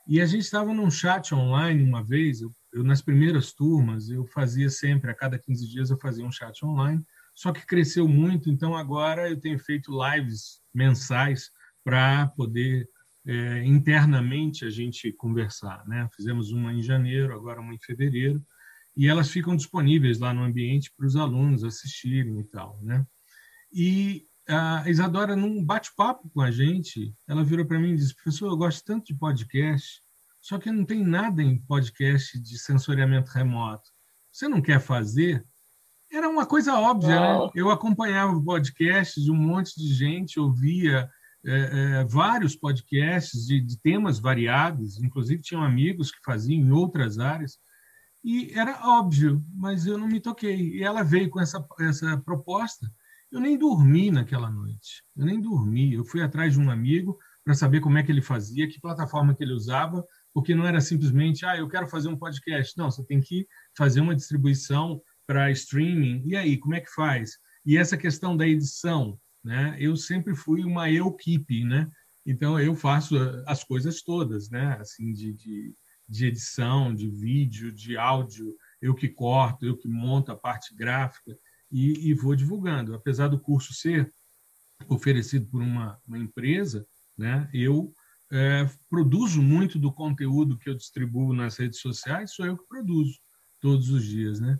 E 0.06 0.20
a 0.20 0.26
gente 0.26 0.42
estava 0.42 0.72
num 0.72 0.90
chat 0.90 1.34
online 1.34 1.82
uma 1.82 2.02
vez, 2.02 2.40
eu, 2.40 2.50
eu, 2.72 2.84
nas 2.84 3.02
primeiras 3.02 3.52
turmas, 3.52 4.10
eu 4.10 4.26
fazia 4.26 4.68
sempre, 4.68 5.10
a 5.10 5.14
cada 5.14 5.38
15 5.38 5.68
dias 5.68 5.90
eu 5.90 5.98
fazia 5.98 6.24
um 6.24 6.32
chat 6.32 6.64
online, 6.64 7.04
só 7.34 7.52
que 7.52 7.66
cresceu 7.66 8.08
muito, 8.08 8.50
então 8.50 8.76
agora 8.76 9.30
eu 9.30 9.38
tenho 9.38 9.58
feito 9.58 9.92
lives 9.92 10.60
mensais 10.74 11.50
para 11.84 12.26
poder 12.28 12.88
é, 13.26 13.64
internamente 13.64 14.64
a 14.64 14.70
gente 14.70 15.12
conversar. 15.12 15.86
Né? 15.86 16.08
Fizemos 16.14 16.50
uma 16.50 16.72
em 16.72 16.82
janeiro, 16.82 17.34
agora 17.34 17.60
uma 17.60 17.74
em 17.74 17.78
fevereiro, 17.78 18.44
e 18.96 19.06
elas 19.06 19.30
ficam 19.30 19.54
disponíveis 19.54 20.18
lá 20.18 20.34
no 20.34 20.42
ambiente 20.42 20.92
para 20.96 21.06
os 21.06 21.14
alunos 21.14 21.62
assistirem 21.62 22.40
e 22.40 22.44
tal. 22.44 22.80
Né? 22.82 23.06
E 23.72 24.24
a 24.48 24.88
Isadora, 24.88 25.36
num 25.36 25.62
bate-papo 25.62 26.28
com 26.30 26.40
a 26.40 26.50
gente, 26.50 27.14
ela 27.28 27.44
virou 27.44 27.66
para 27.66 27.78
mim 27.78 27.92
e 27.92 27.96
disse: 27.96 28.14
professor, 28.14 28.46
eu 28.50 28.56
gosto 28.56 28.84
tanto 28.84 29.06
de 29.06 29.18
podcast, 29.18 30.02
só 30.48 30.58
que 30.58 30.72
não 30.72 30.82
tem 30.82 31.04
nada 31.04 31.42
em 31.42 31.58
podcast 31.58 32.40
de 32.40 32.58
sensoriamento 32.58 33.30
remoto. 33.30 33.90
Você 34.32 34.48
não 34.48 34.62
quer 34.62 34.80
fazer? 34.80 35.44
Era 36.10 36.26
uma 36.26 36.46
coisa 36.46 36.74
óbvia, 36.74 37.20
né? 37.20 37.50
Eu 37.54 37.70
acompanhava 37.70 38.42
podcasts 38.42 39.22
de 39.22 39.30
um 39.30 39.36
monte 39.36 39.78
de 39.78 39.92
gente, 39.92 40.40
ouvia 40.40 41.06
é, 41.44 41.52
é, 42.00 42.04
vários 42.04 42.56
podcasts 42.56 43.46
de, 43.46 43.60
de 43.60 43.78
temas 43.78 44.18
variados, 44.18 44.98
inclusive 45.02 45.42
tinham 45.42 45.62
amigos 45.62 46.10
que 46.10 46.24
faziam 46.24 46.58
em 46.58 46.72
outras 46.72 47.18
áreas, 47.18 47.58
e 48.24 48.50
era 48.58 48.80
óbvio, 48.88 49.44
mas 49.54 49.84
eu 49.84 49.98
não 49.98 50.08
me 50.08 50.18
toquei. 50.18 50.78
E 50.78 50.82
ela 50.82 51.02
veio 51.02 51.28
com 51.28 51.40
essa, 51.40 51.62
essa 51.78 52.16
proposta 52.22 52.90
eu 53.30 53.38
nem 53.38 53.58
dormi 53.58 54.10
naquela 54.10 54.50
noite. 54.50 55.04
Eu 55.14 55.26
nem 55.26 55.38
dormi. 55.38 55.92
Eu 55.92 56.06
fui 56.06 56.22
atrás 56.22 56.54
de 56.54 56.58
um 56.58 56.70
amigo 56.70 57.18
para 57.44 57.54
saber 57.54 57.80
como 57.80 57.98
é 57.98 58.02
que 58.02 58.10
ele 58.10 58.22
fazia, 58.22 58.66
que 58.66 58.80
plataforma 58.80 59.34
que 59.34 59.44
ele 59.44 59.52
usava, 59.52 60.02
porque 60.32 60.54
não 60.54 60.66
era 60.66 60.80
simplesmente, 60.80 61.44
ah, 61.44 61.56
eu 61.56 61.68
quero 61.68 61.86
fazer 61.86 62.08
um 62.08 62.16
podcast. 62.16 62.76
Não, 62.76 62.90
você 62.90 63.04
tem 63.04 63.20
que 63.20 63.46
fazer 63.76 64.00
uma 64.00 64.14
distribuição 64.14 65.00
para 65.26 65.50
streaming. 65.50 66.22
E 66.24 66.36
aí, 66.36 66.56
como 66.56 66.74
é 66.74 66.80
que 66.80 66.92
faz? 66.92 67.38
E 67.64 67.76
essa 67.76 67.96
questão 67.96 68.36
da 68.36 68.46
edição, 68.46 69.18
né? 69.44 69.76
Eu 69.78 69.96
sempre 69.96 70.34
fui 70.34 70.64
uma 70.64 70.90
equipe, 70.90 71.64
né? 71.64 71.90
Então 72.24 72.58
eu 72.58 72.74
faço 72.74 73.16
as 73.46 73.64
coisas 73.64 74.02
todas, 74.02 74.50
né? 74.50 74.76
Assim 74.80 75.12
de, 75.12 75.32
de, 75.32 75.74
de 76.08 76.26
edição, 76.26 76.94
de 76.94 77.08
vídeo, 77.08 77.72
de 77.72 77.96
áudio, 77.96 78.54
eu 78.80 78.94
que 78.94 79.08
corto, 79.08 79.66
eu 79.66 79.76
que 79.76 79.88
monto 79.88 80.32
a 80.32 80.36
parte 80.36 80.74
gráfica 80.74 81.36
e, 81.70 82.08
e 82.10 82.14
vou 82.14 82.34
divulgando. 82.34 82.94
Apesar 82.94 83.28
do 83.28 83.40
curso 83.40 83.74
ser 83.74 84.12
oferecido 84.88 85.46
por 85.46 85.60
uma, 85.60 86.00
uma 86.06 86.18
empresa, 86.18 86.86
né, 87.16 87.48
eu 87.52 87.92
é, 88.32 88.68
produzo 88.88 89.42
muito 89.42 89.78
do 89.78 89.92
conteúdo 89.92 90.58
que 90.58 90.68
eu 90.68 90.74
distribuo 90.74 91.32
nas 91.32 91.56
redes 91.56 91.80
sociais, 91.80 92.34
sou 92.34 92.46
eu 92.46 92.56
que 92.56 92.66
produzo 92.68 93.18
todos 93.60 93.90
os 93.90 94.04
dias. 94.04 94.40
Né? 94.40 94.58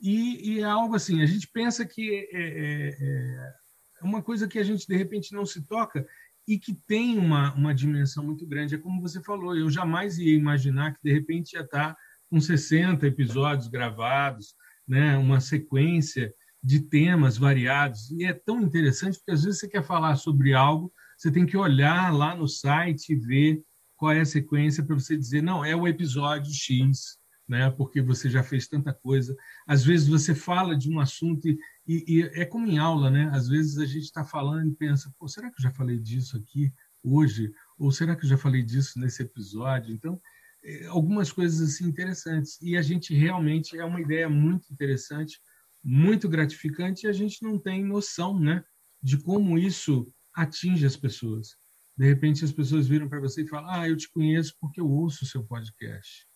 E, 0.00 0.52
e 0.52 0.60
é 0.60 0.64
algo 0.64 0.94
assim, 0.94 1.22
a 1.22 1.26
gente 1.26 1.48
pensa 1.48 1.84
que 1.84 2.28
é, 2.32 2.42
é, 2.42 2.88
é, 2.88 3.54
é 4.00 4.04
uma 4.04 4.22
coisa 4.22 4.46
que 4.46 4.58
a 4.58 4.62
gente, 4.62 4.86
de 4.86 4.96
repente, 4.96 5.32
não 5.32 5.46
se 5.46 5.66
toca 5.66 6.06
e 6.46 6.58
que 6.58 6.74
tem 6.86 7.18
uma, 7.18 7.52
uma 7.54 7.74
dimensão 7.74 8.24
muito 8.24 8.46
grande. 8.46 8.74
É 8.74 8.78
como 8.78 9.00
você 9.00 9.22
falou, 9.22 9.56
eu 9.56 9.70
jamais 9.70 10.18
ia 10.18 10.34
imaginar 10.34 10.92
que, 10.92 11.00
de 11.02 11.12
repente, 11.12 11.54
ia 11.54 11.62
estar 11.62 11.96
com 12.30 12.40
60 12.40 13.06
episódios 13.06 13.68
gravados, 13.68 14.54
né, 14.86 15.16
uma 15.16 15.40
sequência 15.40 16.32
de 16.62 16.80
temas 16.80 17.36
variados. 17.36 18.10
E 18.10 18.24
é 18.24 18.32
tão 18.32 18.60
interessante 18.60 19.18
porque 19.18 19.32
às 19.32 19.44
vezes 19.44 19.60
você 19.60 19.68
quer 19.68 19.84
falar 19.84 20.16
sobre 20.16 20.52
algo, 20.52 20.92
você 21.16 21.30
tem 21.30 21.46
que 21.46 21.56
olhar 21.56 22.12
lá 22.12 22.34
no 22.34 22.46
site 22.46 23.12
e 23.12 23.16
ver 23.16 23.62
qual 23.96 24.12
é 24.12 24.20
a 24.20 24.26
sequência 24.26 24.84
para 24.84 24.94
você 24.94 25.16
dizer, 25.16 25.42
não, 25.42 25.64
é 25.64 25.74
o 25.74 25.88
episódio 25.88 26.52
X, 26.52 27.18
né? 27.48 27.70
porque 27.70 28.02
você 28.02 28.28
já 28.28 28.42
fez 28.42 28.68
tanta 28.68 28.92
coisa. 28.92 29.34
Às 29.66 29.84
vezes 29.84 30.08
você 30.08 30.34
fala 30.34 30.76
de 30.76 30.90
um 30.90 31.00
assunto 31.00 31.48
e, 31.48 31.58
e, 31.86 32.04
e 32.06 32.22
é 32.34 32.44
como 32.44 32.66
em 32.66 32.78
aula, 32.78 33.10
né? 33.10 33.30
Às 33.32 33.48
vezes 33.48 33.78
a 33.78 33.86
gente 33.86 34.04
está 34.04 34.24
falando 34.24 34.68
e 34.68 34.74
pensa, 34.74 35.10
Pô, 35.18 35.26
será 35.26 35.50
que 35.50 35.58
eu 35.58 35.62
já 35.62 35.70
falei 35.70 35.98
disso 35.98 36.36
aqui 36.36 36.72
hoje? 37.02 37.50
Ou 37.78 37.90
será 37.90 38.14
que 38.14 38.24
eu 38.24 38.28
já 38.28 38.36
falei 38.36 38.62
disso 38.62 38.98
nesse 38.98 39.22
episódio? 39.22 39.94
Então, 39.94 40.20
é, 40.62 40.86
algumas 40.86 41.32
coisas 41.32 41.60
assim 41.66 41.86
interessantes. 41.86 42.60
E 42.60 42.76
a 42.76 42.82
gente 42.82 43.14
realmente 43.14 43.78
é 43.78 43.84
uma 43.84 44.00
ideia 44.00 44.28
muito 44.28 44.70
interessante 44.70 45.40
muito 45.86 46.28
gratificante 46.28 47.06
e 47.06 47.08
a 47.08 47.12
gente 47.12 47.40
não 47.44 47.60
tem 47.60 47.84
noção 47.84 48.40
né, 48.40 48.64
de 49.00 49.16
como 49.18 49.56
isso 49.56 50.12
atinge 50.36 50.84
as 50.84 50.96
pessoas. 50.96 51.56
De 51.96 52.06
repente, 52.06 52.44
as 52.44 52.52
pessoas 52.52 52.86
viram 52.86 53.08
para 53.08 53.18
você 53.18 53.42
e 53.42 53.48
falam: 53.48 53.70
Ah, 53.70 53.88
eu 53.88 53.96
te 53.96 54.08
conheço 54.10 54.54
porque 54.60 54.80
eu 54.80 54.88
ouço 54.88 55.24
o 55.24 55.26
seu 55.26 55.42
podcast. 55.42 56.28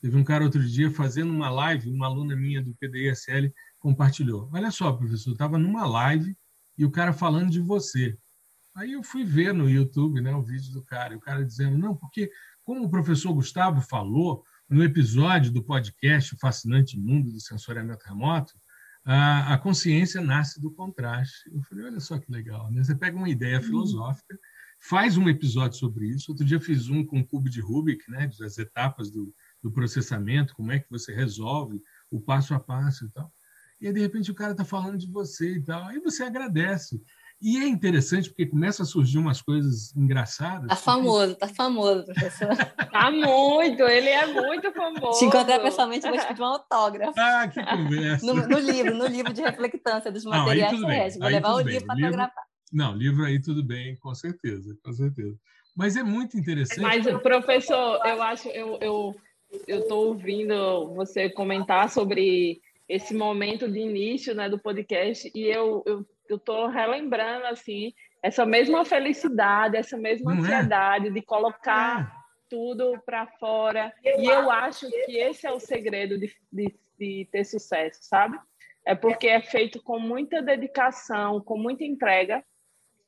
Teve 0.00 0.16
um 0.16 0.22
cara 0.22 0.44
outro 0.44 0.62
dia 0.62 0.90
fazendo 0.90 1.32
uma 1.32 1.50
live, 1.50 1.90
uma 1.90 2.06
aluna 2.06 2.36
minha 2.36 2.62
do 2.62 2.74
PDISL 2.76 3.52
compartilhou. 3.80 4.48
Olha 4.52 4.70
só, 4.70 4.92
professor, 4.92 5.32
estava 5.32 5.58
numa 5.58 5.84
live 5.86 6.36
e 6.76 6.84
o 6.84 6.90
cara 6.90 7.12
falando 7.12 7.50
de 7.50 7.60
você. 7.60 8.16
Aí 8.76 8.92
eu 8.92 9.02
fui 9.02 9.24
ver 9.24 9.52
no 9.52 9.68
YouTube 9.68 10.20
né, 10.20 10.32
o 10.32 10.42
vídeo 10.42 10.72
do 10.72 10.84
cara, 10.84 11.14
e 11.14 11.16
o 11.16 11.20
cara 11.20 11.44
dizendo, 11.44 11.76
não, 11.76 11.96
porque 11.96 12.30
como 12.62 12.84
o 12.84 12.90
professor 12.90 13.32
Gustavo 13.32 13.80
falou 13.80 14.44
no 14.68 14.84
episódio 14.84 15.50
do 15.50 15.64
podcast 15.64 16.34
O 16.34 16.38
Fascinante 16.38 16.96
Mundo 16.96 17.32
do 17.32 17.40
Sensoriamento 17.40 18.04
Remoto, 18.06 18.52
a, 19.10 19.54
a 19.54 19.58
consciência 19.58 20.20
nasce 20.20 20.60
do 20.60 20.70
contraste. 20.70 21.50
Eu 21.50 21.62
falei, 21.62 21.86
olha 21.86 21.98
só 21.98 22.18
que 22.18 22.30
legal, 22.30 22.70
né? 22.70 22.84
Você 22.84 22.94
pega 22.94 23.16
uma 23.16 23.30
ideia 23.30 23.58
filosófica, 23.62 24.38
faz 24.78 25.16
um 25.16 25.30
episódio 25.30 25.78
sobre 25.78 26.06
isso. 26.06 26.30
Outro 26.30 26.44
dia 26.44 26.60
fiz 26.60 26.90
um 26.90 27.02
com 27.02 27.18
o 27.18 27.26
cubo 27.26 27.48
de 27.48 27.58
Rubik, 27.58 28.04
né? 28.10 28.30
Das 28.38 28.58
etapas 28.58 29.10
do, 29.10 29.34
do 29.62 29.72
processamento, 29.72 30.54
como 30.54 30.72
é 30.72 30.78
que 30.78 30.90
você 30.90 31.14
resolve 31.14 31.82
o 32.10 32.20
passo 32.20 32.52
a 32.52 32.60
passo 32.60 33.06
e 33.06 33.08
tal. 33.08 33.32
E 33.80 33.86
aí, 33.86 33.94
de 33.94 34.00
repente, 34.00 34.30
o 34.30 34.34
cara 34.34 34.52
está 34.52 34.64
falando 34.64 34.98
de 34.98 35.10
você 35.10 35.54
e 35.54 35.62
tal. 35.62 35.86
Aí 35.86 35.98
você 36.00 36.24
agradece. 36.24 37.00
E 37.40 37.56
é 37.58 37.68
interessante 37.68 38.28
porque 38.28 38.46
começa 38.46 38.82
a 38.82 38.86
surgir 38.86 39.18
umas 39.18 39.40
coisas 39.40 39.94
engraçadas. 39.96 40.68
Tá 40.68 40.76
famoso, 40.76 41.36
tá 41.36 41.46
famoso, 41.46 42.04
professor. 42.04 42.48
tá 42.90 43.10
muito, 43.10 43.82
ele 43.84 44.08
é 44.08 44.26
muito 44.26 44.72
famoso. 44.72 45.18
Te 45.18 45.24
encontrar 45.26 45.60
pessoalmente, 45.60 46.04
eu 46.04 46.12
vou 46.12 46.20
te 46.20 46.26
pedir 46.26 46.42
um 46.42 46.46
autógrafo. 46.46 47.14
Ah, 47.18 47.46
que 47.46 47.64
conversa. 47.64 48.26
No, 48.26 48.34
no 48.34 48.58
livro, 48.58 48.94
no 48.94 49.06
livro 49.06 49.32
de 49.32 49.40
reflectância 49.40 50.10
dos 50.10 50.24
materiais 50.24 50.80
terrestres. 50.80 51.18
Vou 51.18 51.28
levar 51.28 51.54
o 51.54 51.60
livro 51.60 51.86
para 51.86 51.96
fotografar. 51.96 52.44
Não, 52.72 52.94
livro 52.94 53.24
aí 53.24 53.40
tudo 53.40 53.62
bem, 53.62 53.96
com 53.96 54.14
certeza, 54.14 54.76
com 54.84 54.92
certeza. 54.92 55.36
Mas 55.76 55.96
é 55.96 56.02
muito 56.02 56.36
interessante. 56.36 56.80
Mas, 56.80 57.06
professor, 57.22 58.00
eu 58.04 58.22
acho, 58.22 58.48
eu, 58.48 58.78
eu 58.80 59.16
eu 59.66 59.80
estou 59.80 60.08
ouvindo 60.08 60.94
você 60.94 61.28
comentar 61.30 61.88
sobre 61.90 62.60
esse 62.88 63.14
momento 63.14 63.70
de 63.70 63.78
início 63.78 64.34
né, 64.34 64.48
do 64.48 64.58
podcast 64.58 65.30
e 65.34 65.44
eu 65.44 65.82
estou 66.36 66.68
relembrando 66.68 67.46
assim 67.46 67.92
essa 68.22 68.44
mesma 68.44 68.84
felicidade, 68.84 69.76
essa 69.76 69.96
mesma 69.96 70.34
Não 70.34 70.40
é? 70.40 70.44
ansiedade 70.44 71.08
é? 71.08 71.10
de 71.10 71.22
colocar 71.22 72.02
é. 72.02 72.48
tudo 72.48 73.00
para 73.04 73.26
fora. 73.26 73.92
E 74.04 74.26
eu 74.26 74.50
acho 74.50 74.88
que 74.90 75.16
esse 75.16 75.46
é 75.46 75.52
o 75.52 75.60
segredo 75.60 76.18
de, 76.18 76.34
de, 76.52 76.74
de 76.98 77.28
ter 77.30 77.44
sucesso, 77.44 78.00
sabe? 78.02 78.38
É 78.84 78.94
porque 78.94 79.28
é 79.28 79.40
feito 79.40 79.82
com 79.82 79.98
muita 79.98 80.42
dedicação, 80.42 81.40
com 81.40 81.56
muita 81.56 81.84
entrega. 81.84 82.42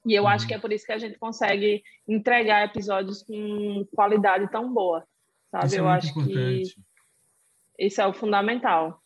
E 0.06 0.14
eu 0.14 0.26
acho 0.26 0.46
que 0.46 0.54
é 0.54 0.58
por 0.58 0.72
isso 0.72 0.86
que 0.86 0.92
a 0.92 0.98
gente 0.98 1.18
consegue 1.18 1.82
entregar 2.08 2.64
episódios 2.64 3.22
com 3.22 3.86
qualidade 3.94 4.50
tão 4.50 4.72
boa 4.72 5.06
sabe? 5.50 5.76
É 5.76 5.80
eu 5.80 5.88
acho 5.88 6.10
importante. 6.10 6.74
que 6.74 7.86
isso 7.86 8.00
é 8.00 8.06
o 8.06 8.12
fundamental. 8.12 8.99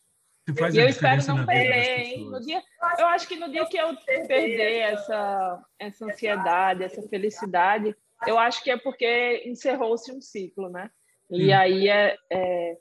E 0.47 0.77
eu 0.77 0.87
espero 0.87 1.25
não 1.27 1.45
perder, 1.45 1.99
hein? 1.99 2.29
No 2.29 2.39
dia, 2.39 2.61
eu 2.99 3.07
acho 3.07 3.27
que 3.27 3.35
no 3.35 3.49
dia 3.49 3.65
que 3.65 3.77
eu 3.77 3.95
perder 4.27 4.79
essa, 4.79 5.63
essa 5.79 6.05
ansiedade, 6.05 6.83
essa 6.83 7.01
felicidade, 7.07 7.95
eu 8.27 8.37
acho 8.37 8.63
que 8.63 8.69
é 8.69 8.77
porque 8.77 9.43
encerrou-se 9.45 10.11
um 10.11 10.21
ciclo, 10.21 10.69
né? 10.69 10.91
E 11.31 11.45
Sim. 11.45 11.51
aí 11.51 11.89
é, 11.89 12.15
é, 12.31 12.77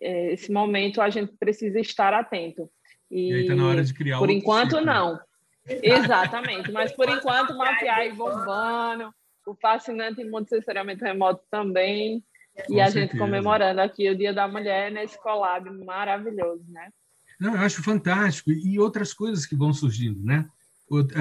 é, 0.00 0.32
esse 0.32 0.50
momento 0.50 1.00
a 1.00 1.08
gente 1.08 1.32
precisa 1.38 1.78
estar 1.78 2.12
atento. 2.12 2.68
E, 3.08 3.30
e 3.30 3.34
aí 3.34 3.46
tá 3.46 3.54
na 3.54 3.68
hora 3.68 3.84
de 3.84 3.94
criar 3.94 4.18
Por 4.18 4.28
enquanto, 4.28 4.76
ciclo. 4.76 4.84
não. 4.84 5.20
Exatamente. 5.64 6.72
Mas 6.72 6.92
por 6.92 7.08
enquanto, 7.08 7.56
mapear 7.56 8.04
e 8.06 8.12
bombando, 8.12 9.14
o 9.46 9.54
fascinante 9.54 10.24
mundo 10.24 10.44
de 10.44 10.50
sensoriamento 10.50 11.04
remoto 11.04 11.44
também. 11.50 12.22
Com 12.66 12.74
e 12.74 12.80
a 12.80 12.86
certeza. 12.86 13.06
gente 13.06 13.18
comemorando 13.18 13.80
aqui 13.80 14.08
o 14.08 14.16
Dia 14.16 14.32
da 14.32 14.48
Mulher 14.48 14.90
nesse 14.90 15.20
collab 15.22 15.68
maravilhoso, 15.84 16.64
né? 16.68 16.90
Não, 17.38 17.54
eu 17.54 17.60
acho 17.60 17.82
fantástico. 17.82 18.50
E 18.50 18.78
outras 18.78 19.12
coisas 19.12 19.44
que 19.44 19.54
vão 19.54 19.72
surgindo, 19.72 20.22
né? 20.22 20.48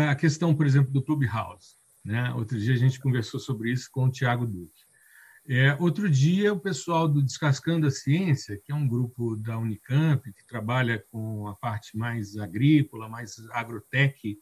A 0.09 0.15
questão, 0.15 0.55
por 0.55 0.65
exemplo, 0.65 0.91
do 0.91 1.01
Clubhouse. 1.01 1.75
Né? 2.05 2.31
Outro 2.33 2.57
dia 2.59 2.73
a 2.73 2.77
gente 2.77 2.99
conversou 2.99 3.39
sobre 3.39 3.71
isso 3.71 3.89
com 3.91 4.05
o 4.05 4.11
Tiago 4.11 4.45
Duque. 4.45 4.85
É, 5.47 5.75
outro 5.79 6.09
dia, 6.09 6.53
o 6.53 6.59
pessoal 6.59 7.07
do 7.07 7.21
Descascando 7.21 7.85
a 7.85 7.91
Ciência, 7.91 8.59
que 8.63 8.71
é 8.71 8.75
um 8.75 8.87
grupo 8.87 9.35
da 9.35 9.57
Unicamp, 9.57 10.31
que 10.33 10.45
trabalha 10.47 11.03
com 11.11 11.47
a 11.47 11.55
parte 11.55 11.95
mais 11.95 12.35
agrícola, 12.35 13.07
mais 13.07 13.35
agrotech, 13.51 14.39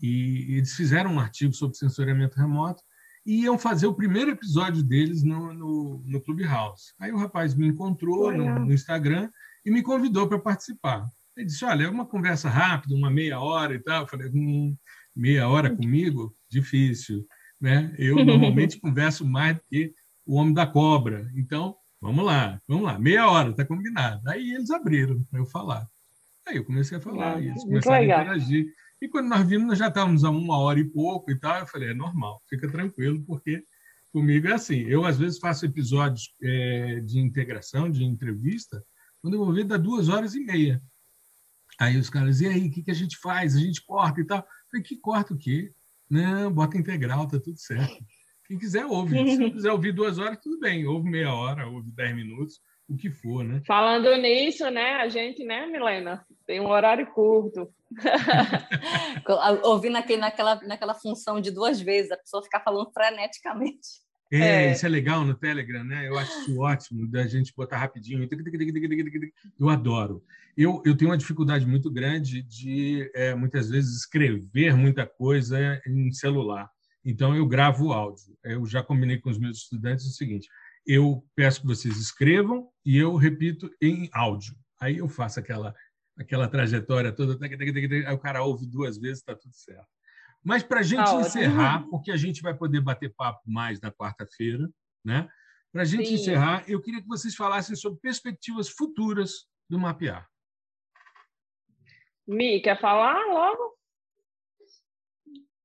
e 0.00 0.56
eles 0.56 0.74
fizeram 0.74 1.14
um 1.14 1.20
artigo 1.20 1.52
sobre 1.52 1.76
sensoriamento 1.76 2.38
remoto, 2.38 2.82
iam 3.24 3.58
fazer 3.58 3.86
o 3.86 3.94
primeiro 3.94 4.30
episódio 4.30 4.82
deles 4.82 5.22
no, 5.22 5.52
no, 5.54 6.02
no 6.04 6.20
Clubhouse. 6.20 6.92
Aí 6.98 7.10
o 7.10 7.16
rapaz 7.16 7.54
me 7.54 7.68
encontrou 7.68 8.32
no, 8.32 8.60
no, 8.60 8.72
Instagram 8.72 9.30
e 9.64 9.70
me 9.70 9.82
convidou 9.82 10.28
para 10.28 10.38
participar. 10.38 11.08
Ele 11.36 11.46
disse: 11.46 11.64
Olha, 11.64 11.84
é 11.84 11.88
uma 11.88 12.06
conversa 12.06 12.48
rápida, 12.48 12.94
uma 12.94 13.10
meia 13.10 13.40
hora 13.40 13.74
e 13.74 13.78
tal. 13.78 14.02
Eu 14.02 14.08
falei: 14.08 14.28
hum, 14.28 14.76
meia 15.14 15.48
hora 15.48 15.74
comigo? 15.74 16.34
Difícil. 16.50 17.26
Né? 17.60 17.94
Eu 17.98 18.24
normalmente 18.24 18.78
converso 18.80 19.26
mais 19.26 19.56
do 19.56 19.62
que 19.70 19.92
o 20.26 20.36
homem 20.36 20.52
da 20.52 20.66
cobra. 20.66 21.30
Então, 21.34 21.74
vamos 22.00 22.24
lá, 22.24 22.60
vamos 22.68 22.84
lá, 22.84 22.98
meia 22.98 23.28
hora, 23.30 23.50
está 23.50 23.64
combinado. 23.64 24.28
Aí 24.28 24.52
eles 24.52 24.70
abriram 24.70 25.22
para 25.30 25.40
eu 25.40 25.46
falar. 25.46 25.88
Aí 26.46 26.56
eu 26.56 26.64
comecei 26.64 26.98
a 26.98 27.00
falar, 27.00 27.36
ah, 27.36 27.40
e 27.40 27.48
eles 27.48 27.64
começaram 27.64 27.96
a 27.96 28.04
interagir. 28.04 28.66
E 29.00 29.08
quando 29.08 29.28
nós 29.28 29.46
vimos, 29.46 29.66
nós 29.66 29.78
já 29.78 29.88
estávamos 29.88 30.24
a 30.24 30.30
uma 30.30 30.58
hora 30.58 30.78
e 30.78 30.84
pouco 30.84 31.30
e 31.30 31.38
tal. 31.38 31.60
Eu 31.60 31.66
falei, 31.66 31.90
é 31.90 31.94
normal, 31.94 32.42
fica 32.48 32.70
tranquilo, 32.70 33.22
porque 33.24 33.62
comigo 34.12 34.48
é 34.48 34.52
assim. 34.52 34.80
Eu, 34.80 35.04
às 35.04 35.18
vezes, 35.18 35.38
faço 35.38 35.66
episódios 35.66 36.34
é, 36.42 37.00
de 37.00 37.18
integração, 37.18 37.90
de 37.90 38.04
entrevista, 38.04 38.82
quando 39.20 39.34
eu 39.34 39.44
vou 39.44 39.52
ver, 39.52 39.64
dá 39.64 39.76
duas 39.76 40.08
horas 40.08 40.34
e 40.34 40.40
meia. 40.40 40.82
Aí 41.78 41.96
os 41.96 42.08
caras, 42.08 42.40
e 42.40 42.46
aí, 42.46 42.68
o 42.68 42.70
que, 42.70 42.82
que 42.82 42.90
a 42.90 42.94
gente 42.94 43.16
faz? 43.18 43.56
A 43.56 43.60
gente 43.60 43.84
corta 43.84 44.20
e 44.20 44.24
tal. 44.24 44.38
Eu 44.38 44.44
falei, 44.70 44.84
que 44.84 44.96
corta 44.96 45.34
o 45.34 45.38
quê? 45.38 45.72
Não, 46.08 46.52
bota 46.52 46.78
integral, 46.78 47.26
tá 47.26 47.40
tudo 47.40 47.58
certo. 47.58 48.04
Quem 48.46 48.58
quiser, 48.58 48.86
ouve. 48.86 49.10
Se 49.34 49.38
não 49.38 49.50
quiser 49.50 49.72
ouvir 49.72 49.92
duas 49.92 50.18
horas, 50.18 50.38
tudo 50.40 50.60
bem. 50.60 50.86
Ouve 50.86 51.10
meia 51.10 51.32
hora, 51.32 51.66
ouve 51.66 51.90
dez 51.90 52.14
minutos, 52.14 52.60
o 52.88 52.96
que 52.96 53.10
for, 53.10 53.44
né? 53.44 53.62
Falando 53.66 54.14
nisso, 54.16 54.68
né, 54.70 54.94
a 54.96 55.08
gente, 55.08 55.44
né, 55.44 55.66
Milena, 55.66 56.24
tem 56.46 56.60
um 56.60 56.68
horário 56.68 57.06
curto. 57.12 57.72
Ouvindo 59.64 59.96
aqui 59.96 60.16
naquela, 60.16 60.56
naquela 60.62 60.94
função 60.94 61.40
de 61.40 61.50
duas 61.50 61.80
vezes, 61.80 62.10
a 62.10 62.16
pessoa 62.16 62.42
ficar 62.42 62.60
falando 62.60 62.90
freneticamente. 62.92 64.04
É, 64.32 64.66
é, 64.66 64.72
isso 64.72 64.84
é 64.84 64.88
legal 64.88 65.24
no 65.24 65.34
Telegram, 65.34 65.84
né? 65.84 66.08
Eu 66.08 66.18
acho 66.18 66.32
isso 66.40 66.60
ótimo 66.60 67.06
da 67.06 67.26
gente 67.26 67.52
botar 67.56 67.78
rapidinho. 67.78 68.28
Eu 69.58 69.68
adoro. 69.68 70.24
Eu, 70.56 70.82
eu 70.84 70.96
tenho 70.96 71.10
uma 71.10 71.18
dificuldade 71.18 71.66
muito 71.66 71.90
grande 71.90 72.42
de, 72.42 73.10
é, 73.14 73.34
muitas 73.34 73.70
vezes, 73.70 73.96
escrever 73.96 74.74
muita 74.76 75.06
coisa 75.06 75.80
em 75.86 76.10
celular. 76.12 76.68
Então, 77.04 77.36
eu 77.36 77.46
gravo 77.46 77.86
o 77.86 77.92
áudio. 77.92 78.36
Eu 78.42 78.64
já 78.66 78.82
combinei 78.82 79.18
com 79.18 79.30
os 79.30 79.38
meus 79.38 79.58
estudantes 79.58 80.06
o 80.06 80.10
seguinte: 80.10 80.48
eu 80.86 81.24
peço 81.34 81.60
que 81.60 81.66
vocês 81.66 81.96
escrevam 81.96 82.70
e 82.84 82.96
eu 82.96 83.14
repito 83.16 83.70
em 83.80 84.08
áudio. 84.12 84.54
Aí 84.80 84.98
eu 84.98 85.08
faço 85.08 85.40
aquela 85.40 85.74
aquela 86.16 86.46
trajetória 86.46 87.10
toda, 87.10 87.36
aí 87.44 88.14
o 88.14 88.18
cara 88.18 88.44
ouve 88.44 88.66
duas 88.66 88.96
vezes, 88.98 89.18
está 89.18 89.34
tudo 89.34 89.52
certo. 89.52 89.88
Mas 90.44 90.62
para 90.62 90.80
a 90.80 90.82
gente 90.82 91.04
tá 91.04 91.20
encerrar, 91.20 91.88
porque 91.88 92.10
a 92.10 92.16
gente 92.16 92.42
vai 92.42 92.54
poder 92.54 92.80
bater 92.80 93.12
papo 93.14 93.40
mais 93.46 93.80
na 93.80 93.90
quarta-feira, 93.90 94.70
né? 95.04 95.28
Para 95.72 95.82
a 95.82 95.84
gente 95.84 96.06
Sim. 96.06 96.14
encerrar, 96.14 96.62
eu 96.68 96.80
queria 96.80 97.02
que 97.02 97.08
vocês 97.08 97.34
falassem 97.34 97.74
sobre 97.74 97.98
perspectivas 97.98 98.68
futuras 98.68 99.48
do 99.68 99.78
mapear. 99.78 100.28
Mi, 102.26 102.60
quer 102.60 102.80
falar 102.80 103.26
logo? 103.26 103.74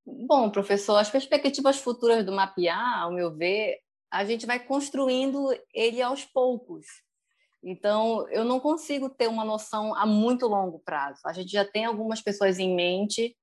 Bom, 0.05 0.49
professor, 0.49 0.97
as 0.97 1.11
perspectivas 1.11 1.79
futuras 1.79 2.25
do 2.25 2.31
mapear, 2.31 3.01
ao 3.01 3.13
meu 3.13 3.35
ver, 3.35 3.77
a 4.11 4.25
gente 4.25 4.45
vai 4.45 4.59
construindo 4.59 5.49
ele 5.73 6.01
aos 6.01 6.25
poucos. 6.25 6.85
Então, 7.63 8.27
eu 8.29 8.45
não 8.45 8.59
consigo 8.59 9.09
ter 9.09 9.27
uma 9.27 9.43
noção 9.43 9.93
a 9.95 10.05
muito 10.05 10.47
longo 10.47 10.79
prazo. 10.79 11.19
A 11.25 11.33
gente 11.33 11.51
já 11.51 11.65
tem 11.65 11.85
algumas 11.85 12.21
pessoas 12.21 12.57
em 12.57 12.73
mente 12.73 13.35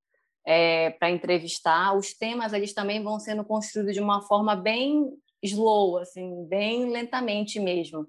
é, 0.46 0.90
para 0.90 1.10
entrevistar. 1.10 1.94
Os 1.96 2.14
temas 2.14 2.52
eles 2.52 2.72
também 2.72 3.02
vão 3.02 3.20
sendo 3.20 3.44
construídos 3.44 3.94
de 3.94 4.00
uma 4.00 4.22
forma 4.22 4.56
bem 4.56 5.10
slow, 5.42 5.98
assim, 5.98 6.46
bem 6.48 6.90
lentamente 6.90 7.60
mesmo. 7.60 8.06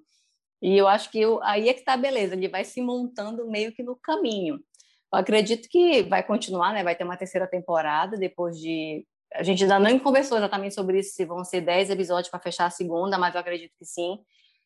E 0.61 0.75
eu 0.75 0.87
acho 0.87 1.11
que 1.11 1.19
eu, 1.19 1.41
aí 1.43 1.69
é 1.69 1.73
que 1.73 1.81
está 1.81 1.93
a 1.93 1.97
beleza, 1.97 2.33
ele 2.33 2.47
vai 2.47 2.63
se 2.63 2.81
montando 2.81 3.49
meio 3.49 3.71
que 3.73 3.83
no 3.83 3.95
caminho. 3.95 4.55
Eu 5.13 5.19
acredito 5.19 5.69
que 5.69 6.03
vai 6.03 6.23
continuar, 6.23 6.73
né? 6.73 6.83
vai 6.83 6.95
ter 6.95 7.03
uma 7.03 7.17
terceira 7.17 7.47
temporada 7.47 8.17
depois 8.17 8.57
de. 8.57 9.05
A 9.33 9.43
gente 9.43 9.63
ainda 9.63 9.79
não 9.79 9.99
conversou 9.99 10.37
exatamente 10.37 10.73
sobre 10.73 10.99
isso, 10.99 11.15
se 11.15 11.25
vão 11.25 11.43
ser 11.43 11.61
10 11.61 11.89
episódios 11.89 12.29
para 12.29 12.39
fechar 12.39 12.65
a 12.65 12.69
segunda, 12.69 13.17
mas 13.17 13.33
eu 13.33 13.41
acredito 13.41 13.73
que 13.77 13.85
sim 13.85 14.19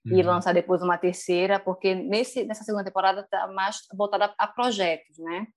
uhum. 0.06 0.18
e 0.18 0.24
lançar 0.24 0.54
depois 0.54 0.82
uma 0.82 0.98
terceira, 0.98 1.60
porque 1.60 1.96
nesse, 1.96 2.44
nessa 2.44 2.64
segunda 2.64 2.84
temporada 2.84 3.22
está 3.22 3.48
mais 3.48 3.78
voltada 3.96 4.34
a 4.38 4.48
projetos, 4.48 5.18
né? 5.18 5.48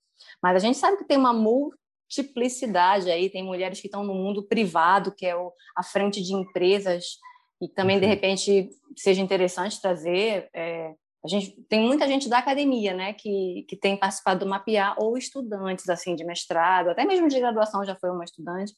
Mas 0.43 0.57
a 0.57 0.59
gente 0.59 0.79
sabe 0.79 0.97
que 0.97 1.05
tem 1.05 1.17
uma 1.17 1.33
multiplicidade 1.33 3.11
aí, 3.11 3.29
tem 3.29 3.43
mulheres 3.43 3.81
que 3.81 3.89
estão 3.89 4.05
no 4.05 4.15
mundo 4.15 4.43
privado, 4.43 5.15
que 5.15 5.27
é 5.27 5.37
o, 5.37 5.53
a 5.77 5.83
frente 5.83 6.23
de 6.23 6.35
empresas, 6.35 7.19
e 7.61 7.69
também, 7.69 7.99
de 7.99 8.07
repente, 8.07 8.69
seja 8.97 9.23
interessante 9.23 9.81
trazer. 9.81 10.49
É, 10.55 10.93
a 11.25 11.29
gente 11.29 11.53
tem 11.69 11.81
muita 11.81 12.07
gente 12.07 12.29
da 12.29 12.39
academia, 12.39 12.93
né, 12.93 13.15
que, 13.15 13.65
que 13.69 13.77
tem 13.77 13.97
participado 13.97 14.41
do 14.41 14.49
mapear 14.49 14.95
ou 14.99 15.17
estudantes 15.17 15.89
assim 15.89 16.15
de 16.15 16.25
mestrado, 16.25 16.91
até 16.91 17.05
mesmo 17.05 17.29
de 17.29 17.41
graduação 17.41 17.85
já 17.85 17.97
foi 17.97 18.11
uma 18.11 18.25
estudante. 18.25 18.75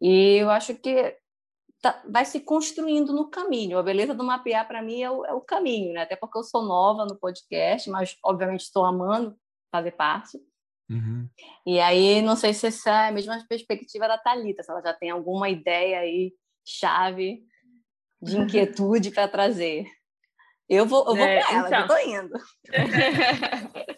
E 0.00 0.36
eu 0.36 0.50
acho 0.50 0.74
que 0.74 1.16
tá, 1.80 2.02
vai 2.08 2.24
se 2.24 2.40
construindo 2.40 3.12
no 3.12 3.30
caminho. 3.30 3.78
A 3.78 3.82
beleza 3.82 4.14
do 4.14 4.24
mapear 4.24 4.66
para 4.66 4.82
mim 4.82 5.02
é 5.02 5.10
o, 5.10 5.24
é 5.24 5.32
o, 5.32 5.40
caminho, 5.40 5.92
né? 5.92 6.02
Até 6.02 6.16
porque 6.16 6.38
eu 6.38 6.42
sou 6.42 6.62
nova 6.62 7.04
no 7.04 7.18
podcast, 7.18 7.88
mas 7.90 8.16
obviamente 8.24 8.62
estou 8.62 8.84
amando 8.84 9.36
fazer 9.70 9.92
parte. 9.92 10.38
Uhum. 10.90 11.28
E 11.66 11.78
aí 11.80 12.22
não 12.22 12.34
sei 12.34 12.54
se 12.54 12.68
essa 12.68 12.90
é 12.90 13.08
a 13.08 13.12
mesma 13.12 13.44
perspectiva 13.48 14.08
da 14.08 14.16
Talita, 14.16 14.62
se 14.62 14.70
ela 14.70 14.80
já 14.80 14.94
tem 14.94 15.10
alguma 15.10 15.48
ideia 15.48 16.00
aí 16.00 16.32
chave 16.64 17.42
de 18.22 18.38
inquietude 18.38 19.10
para 19.10 19.28
trazer. 19.28 19.86
Eu 20.68 20.84
vou, 20.86 21.00
eu 21.08 21.16
vou 21.16 21.24
é, 21.24 21.42
com 21.42 21.54
ela, 21.54 21.66
então... 21.68 21.80
eu 21.80 21.88
tô 21.88 21.98
indo. 21.98 22.38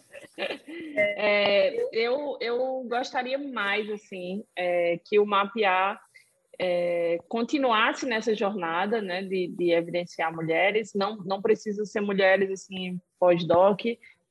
é, 0.97 1.87
eu, 1.91 2.37
eu 2.39 2.85
gostaria 2.87 3.37
mais, 3.37 3.89
assim, 3.89 4.43
é, 4.55 4.99
que 5.05 5.19
o 5.19 5.25
mapear 5.25 5.99
é, 6.59 7.17
continuasse 7.27 8.05
nessa 8.05 8.35
jornada, 8.35 9.01
né, 9.01 9.23
de, 9.23 9.47
de 9.47 9.71
evidenciar 9.71 10.33
mulheres. 10.33 10.91
Não, 10.93 11.17
não 11.17 11.41
precisam 11.41 11.85
ser 11.85 12.01
mulheres, 12.01 12.51
assim, 12.51 12.99
pós-doc, 13.19 13.81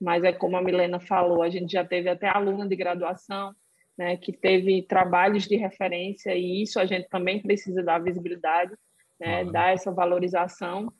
mas 0.00 0.24
é 0.24 0.32
como 0.32 0.56
a 0.56 0.62
Milena 0.62 1.00
falou, 1.00 1.42
a 1.42 1.50
gente 1.50 1.72
já 1.72 1.84
teve 1.84 2.08
até 2.08 2.28
aluna 2.28 2.68
de 2.68 2.76
graduação, 2.76 3.54
né, 3.98 4.16
que 4.16 4.32
teve 4.32 4.82
trabalhos 4.82 5.46
de 5.46 5.56
referência, 5.56 6.34
e 6.34 6.62
isso 6.62 6.80
a 6.80 6.86
gente 6.86 7.08
também 7.08 7.42
precisa 7.42 7.82
dar 7.82 7.98
visibilidade, 7.98 8.72
né, 9.18 9.42
uhum. 9.42 9.52
dar 9.52 9.74
essa 9.74 9.92
valorização. 9.92 10.90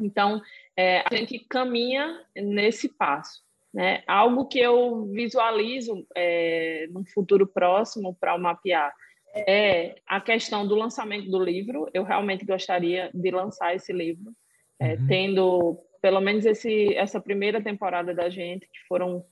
Então, 0.00 0.40
é, 0.76 1.00
a 1.00 1.14
gente 1.14 1.38
caminha 1.38 2.20
nesse 2.34 2.88
passo. 2.88 3.42
Né? 3.72 4.02
Algo 4.06 4.46
que 4.46 4.58
eu 4.58 5.06
visualizo 5.06 6.06
é, 6.14 6.86
no 6.90 7.04
futuro 7.06 7.46
próximo 7.46 8.14
para 8.20 8.34
o 8.34 8.38
mapear 8.38 8.92
é 9.34 9.94
a 10.06 10.20
questão 10.20 10.66
do 10.66 10.74
lançamento 10.74 11.30
do 11.30 11.42
livro. 11.42 11.88
Eu 11.94 12.02
realmente 12.04 12.44
gostaria 12.44 13.10
de 13.14 13.30
lançar 13.30 13.74
esse 13.74 13.92
livro, 13.92 14.32
é, 14.78 14.94
uhum. 14.94 15.06
tendo 15.06 15.78
pelo 16.02 16.20
menos 16.20 16.44
esse, 16.44 16.92
essa 16.94 17.20
primeira 17.20 17.62
temporada 17.62 18.12
da 18.12 18.28
gente, 18.28 18.66
que 18.66 18.86
foram, 18.88 19.24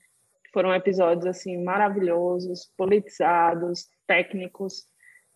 foram 0.53 0.73
episódios 0.73 1.25
assim 1.25 1.61
maravilhosos, 1.61 2.71
politizados, 2.77 3.87
técnicos, 4.07 4.85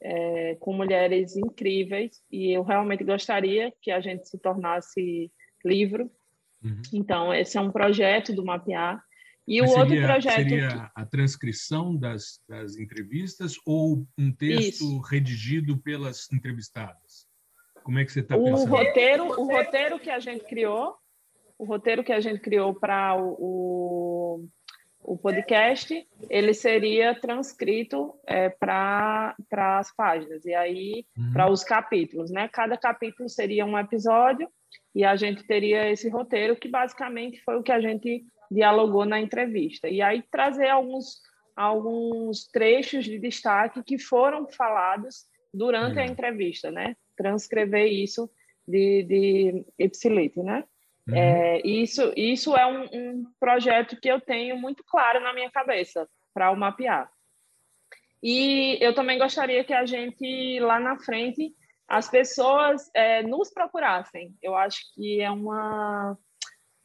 é, 0.01 0.56
com 0.56 0.74
mulheres 0.74 1.36
incríveis. 1.36 2.22
E 2.32 2.51
eu 2.51 2.64
realmente 2.64 3.03
gostaria 3.03 3.72
que 3.82 3.91
a 3.91 3.99
gente 3.99 4.28
se 4.30 4.39
tornasse 4.39 5.32
livro. 5.64 6.10
Uhum. 6.64 6.82
Então, 6.93 7.34
esse 7.34 7.58
é 7.58 7.62
um 7.62 7.72
projeto 7.72 8.34
do 8.34 8.43
Mapear. 8.43 9.01
E 9.47 9.62
Mas 9.62 9.70
o 9.70 9.74
seria, 9.74 9.84
outro 9.84 10.08
projeto. 10.08 10.36
Seria 10.36 10.91
a 10.95 11.06
transcrição 11.06 11.95
das, 11.95 12.39
das 12.49 12.78
entrevistas 12.78 13.56
ou 13.66 14.06
um 14.18 14.32
texto 14.32 14.82
Isso. 14.82 14.99
redigido 15.01 15.78
pelas 15.78 16.32
entrevistadas? 16.32 17.28
Como 17.84 17.99
é 17.99 18.06
que 18.06 18.12
você 18.12 18.22
está 18.22 18.36
pensando? 18.36 18.74
O 18.74 18.76
roteiro, 18.76 19.26
o 19.26 19.45
roteiro 19.45 19.99
que 19.99 20.10
a 20.10 20.20
gente 20.20 20.43
criou, 20.45 20.95
o 21.60 21.66
roteiro 21.66 22.03
que 22.03 22.12
a 22.12 22.20
gente 22.20 22.39
criou 22.39 22.74
para 22.74 23.16
o, 23.16 24.47
o, 25.08 25.18
podcast, 25.18 26.08
ele 26.30 26.53
seria 26.53 27.14
transcrito 27.20 28.14
é, 28.26 28.49
para 28.49 29.36
as 29.49 29.95
páginas, 29.95 30.45
e 30.45 30.53
aí 30.53 31.06
uhum. 31.18 31.34
para 31.34 31.49
os 31.49 31.64
capítulos, 31.64 32.32
né? 32.32 32.49
Cada 32.51 32.78
capítulo 32.78 33.30
seria 33.30 33.66
um 33.66 33.78
episódio 33.78 34.49
e 34.93 35.03
a 35.03 35.16
gente 35.16 35.45
teria 35.45 35.89
esse 35.89 36.10
roteiro 36.10 36.56
que 36.56 36.68
basicamente 36.68 37.41
foi 37.43 37.58
o 37.58 37.64
que 37.64 37.72
a 37.72 37.80
gente 37.80 38.26
dialogou 38.49 39.06
na 39.06 39.20
entrevista. 39.20 39.88
E 39.88 40.01
aí 40.01 40.24
trazer 40.32 40.70
alguns, 40.70 41.22
alguns 41.56 42.47
trechos 42.47 43.06
de 43.06 43.20
destaque 43.20 43.84
que 43.84 43.97
foram 43.97 44.47
falados 44.47 45.26
durante 45.53 45.99
a 45.99 46.06
entrevista, 46.06 46.72
né? 46.72 46.95
Transcrever 47.16 47.88
isso 47.88 48.30
de, 48.68 49.03
de 49.03 49.66
ipsilite, 49.78 50.41
né? 50.41 50.64
Uhum. 51.08 51.16
É, 51.16 51.62
isso, 51.66 52.12
isso 52.16 52.56
é 52.56 52.66
um, 52.66 52.86
um, 52.86 53.24
projeto 53.39 53.99
que 53.99 54.08
eu 54.08 54.20
tenho 54.20 54.58
muito 54.58 54.84
claro 54.84 55.20
na 55.20 55.34
minha 55.34 55.51
cabeça 55.51 56.08
para 56.34 56.51
o 56.51 56.58
mapear. 56.58 57.12
E 58.24 58.78
eu 58.82 58.93
também 58.95 59.20
gostaria 59.20 59.64
que 59.64 59.74
a 59.74 59.86
gente, 59.86 60.60
lá 60.60 60.80
na 60.80 60.97
frente, 60.97 61.53
as 61.88 62.10
pessoas 62.10 62.89
é, 62.93 63.22
nos 63.22 63.51
procurassem. 63.51 64.36
Eu 64.41 64.56
acho 64.56 64.80
que 64.95 65.22
é 65.22 65.30
uma 65.30 66.18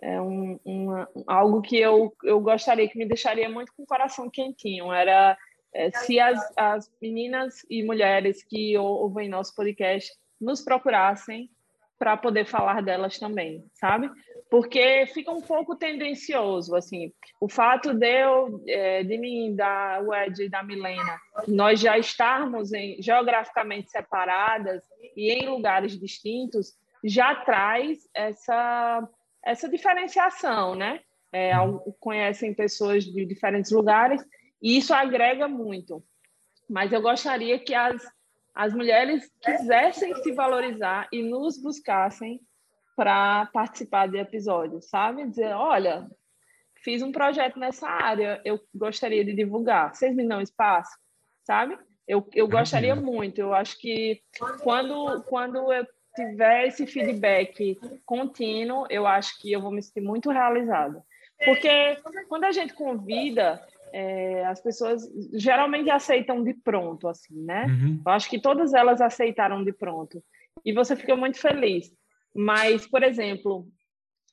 é 0.02 0.20
um, 0.20 0.58
uma, 0.64 1.08
algo 1.26 1.60
que 1.60 1.76
eu, 1.76 2.14
eu 2.24 2.40
gostaria 2.40 2.88
que 2.88 2.96
me 2.96 3.06
deixaria 3.06 3.48
muito 3.50 3.72
com 3.74 3.82
o 3.82 3.86
coração 3.86 4.30
quentinho. 4.30 4.92
Era 4.92 5.36
é, 5.74 5.90
se 5.90 6.18
as, 6.18 6.40
as 6.56 6.90
meninas 7.00 7.64
e 7.68 7.82
mulheres 7.82 8.42
que 8.42 8.76
ouvem 8.78 9.28
nosso 9.28 9.54
podcast 9.54 10.10
nos 10.40 10.62
procurassem 10.62 11.50
para 12.00 12.16
poder 12.16 12.46
falar 12.46 12.82
delas 12.82 13.18
também, 13.18 13.62
sabe? 13.74 14.10
Porque 14.50 15.04
fica 15.12 15.30
um 15.30 15.42
pouco 15.42 15.76
tendencioso, 15.76 16.74
assim, 16.74 17.12
o 17.38 17.46
fato 17.46 17.92
de 17.92 18.22
eu, 18.22 18.64
é, 18.66 19.04
de 19.04 19.18
mim, 19.18 19.54
da 19.54 20.00
Wed 20.00 20.42
e 20.42 20.48
da 20.48 20.62
Milena, 20.62 21.20
nós 21.46 21.78
já 21.78 21.98
estarmos 21.98 22.72
em, 22.72 23.02
geograficamente 23.02 23.90
separadas 23.90 24.82
e 25.14 25.30
em 25.30 25.46
lugares 25.46 26.00
distintos, 26.00 26.72
já 27.04 27.34
traz 27.34 27.98
essa, 28.14 29.06
essa 29.44 29.68
diferenciação, 29.68 30.74
né? 30.74 31.00
É, 31.30 31.52
conhecem 32.00 32.54
pessoas 32.54 33.04
de 33.04 33.26
diferentes 33.26 33.70
lugares 33.70 34.24
e 34.62 34.78
isso 34.78 34.94
agrega 34.94 35.46
muito. 35.46 36.02
Mas 36.68 36.92
eu 36.92 37.02
gostaria 37.02 37.58
que 37.58 37.74
as 37.74 38.02
as 38.54 38.74
mulheres 38.74 39.30
quisessem 39.40 40.14
se 40.22 40.32
valorizar 40.32 41.08
e 41.12 41.22
nos 41.22 41.60
buscassem 41.60 42.40
para 42.96 43.46
participar 43.46 44.08
de 44.08 44.18
episódios, 44.18 44.88
sabe? 44.88 45.26
Dizer, 45.26 45.54
olha, 45.54 46.06
fiz 46.82 47.02
um 47.02 47.12
projeto 47.12 47.58
nessa 47.58 47.88
área, 47.88 48.40
eu 48.44 48.60
gostaria 48.74 49.24
de 49.24 49.32
divulgar. 49.32 49.94
Vocês 49.94 50.14
me 50.14 50.26
dão 50.26 50.40
espaço, 50.40 50.98
sabe? 51.44 51.78
Eu, 52.06 52.28
eu 52.34 52.48
gostaria 52.48 52.94
muito. 52.94 53.40
Eu 53.40 53.54
acho 53.54 53.78
que 53.78 54.20
quando, 54.62 55.22
quando 55.22 55.72
eu 55.72 55.86
tiver 56.14 56.66
esse 56.66 56.86
feedback 56.86 57.78
contínuo, 58.04 58.86
eu 58.90 59.06
acho 59.06 59.40
que 59.40 59.52
eu 59.52 59.60
vou 59.60 59.70
me 59.70 59.82
sentir 59.82 60.00
muito 60.00 60.30
realizada. 60.30 61.02
Porque 61.44 61.96
quando 62.28 62.44
a 62.44 62.52
gente 62.52 62.74
convida, 62.74 63.64
é, 63.92 64.44
as 64.46 64.60
pessoas 64.60 65.02
geralmente 65.34 65.90
aceitam 65.90 66.42
de 66.42 66.54
pronto, 66.54 67.08
assim, 67.08 67.34
né? 67.42 67.66
Uhum. 67.66 68.02
Eu 68.04 68.12
acho 68.12 68.28
que 68.28 68.40
todas 68.40 68.72
elas 68.72 69.00
aceitaram 69.00 69.64
de 69.64 69.72
pronto. 69.72 70.22
E 70.64 70.72
você 70.72 70.94
fica 70.96 71.16
muito 71.16 71.38
feliz. 71.38 71.92
Mas, 72.34 72.86
por 72.86 73.02
exemplo, 73.02 73.66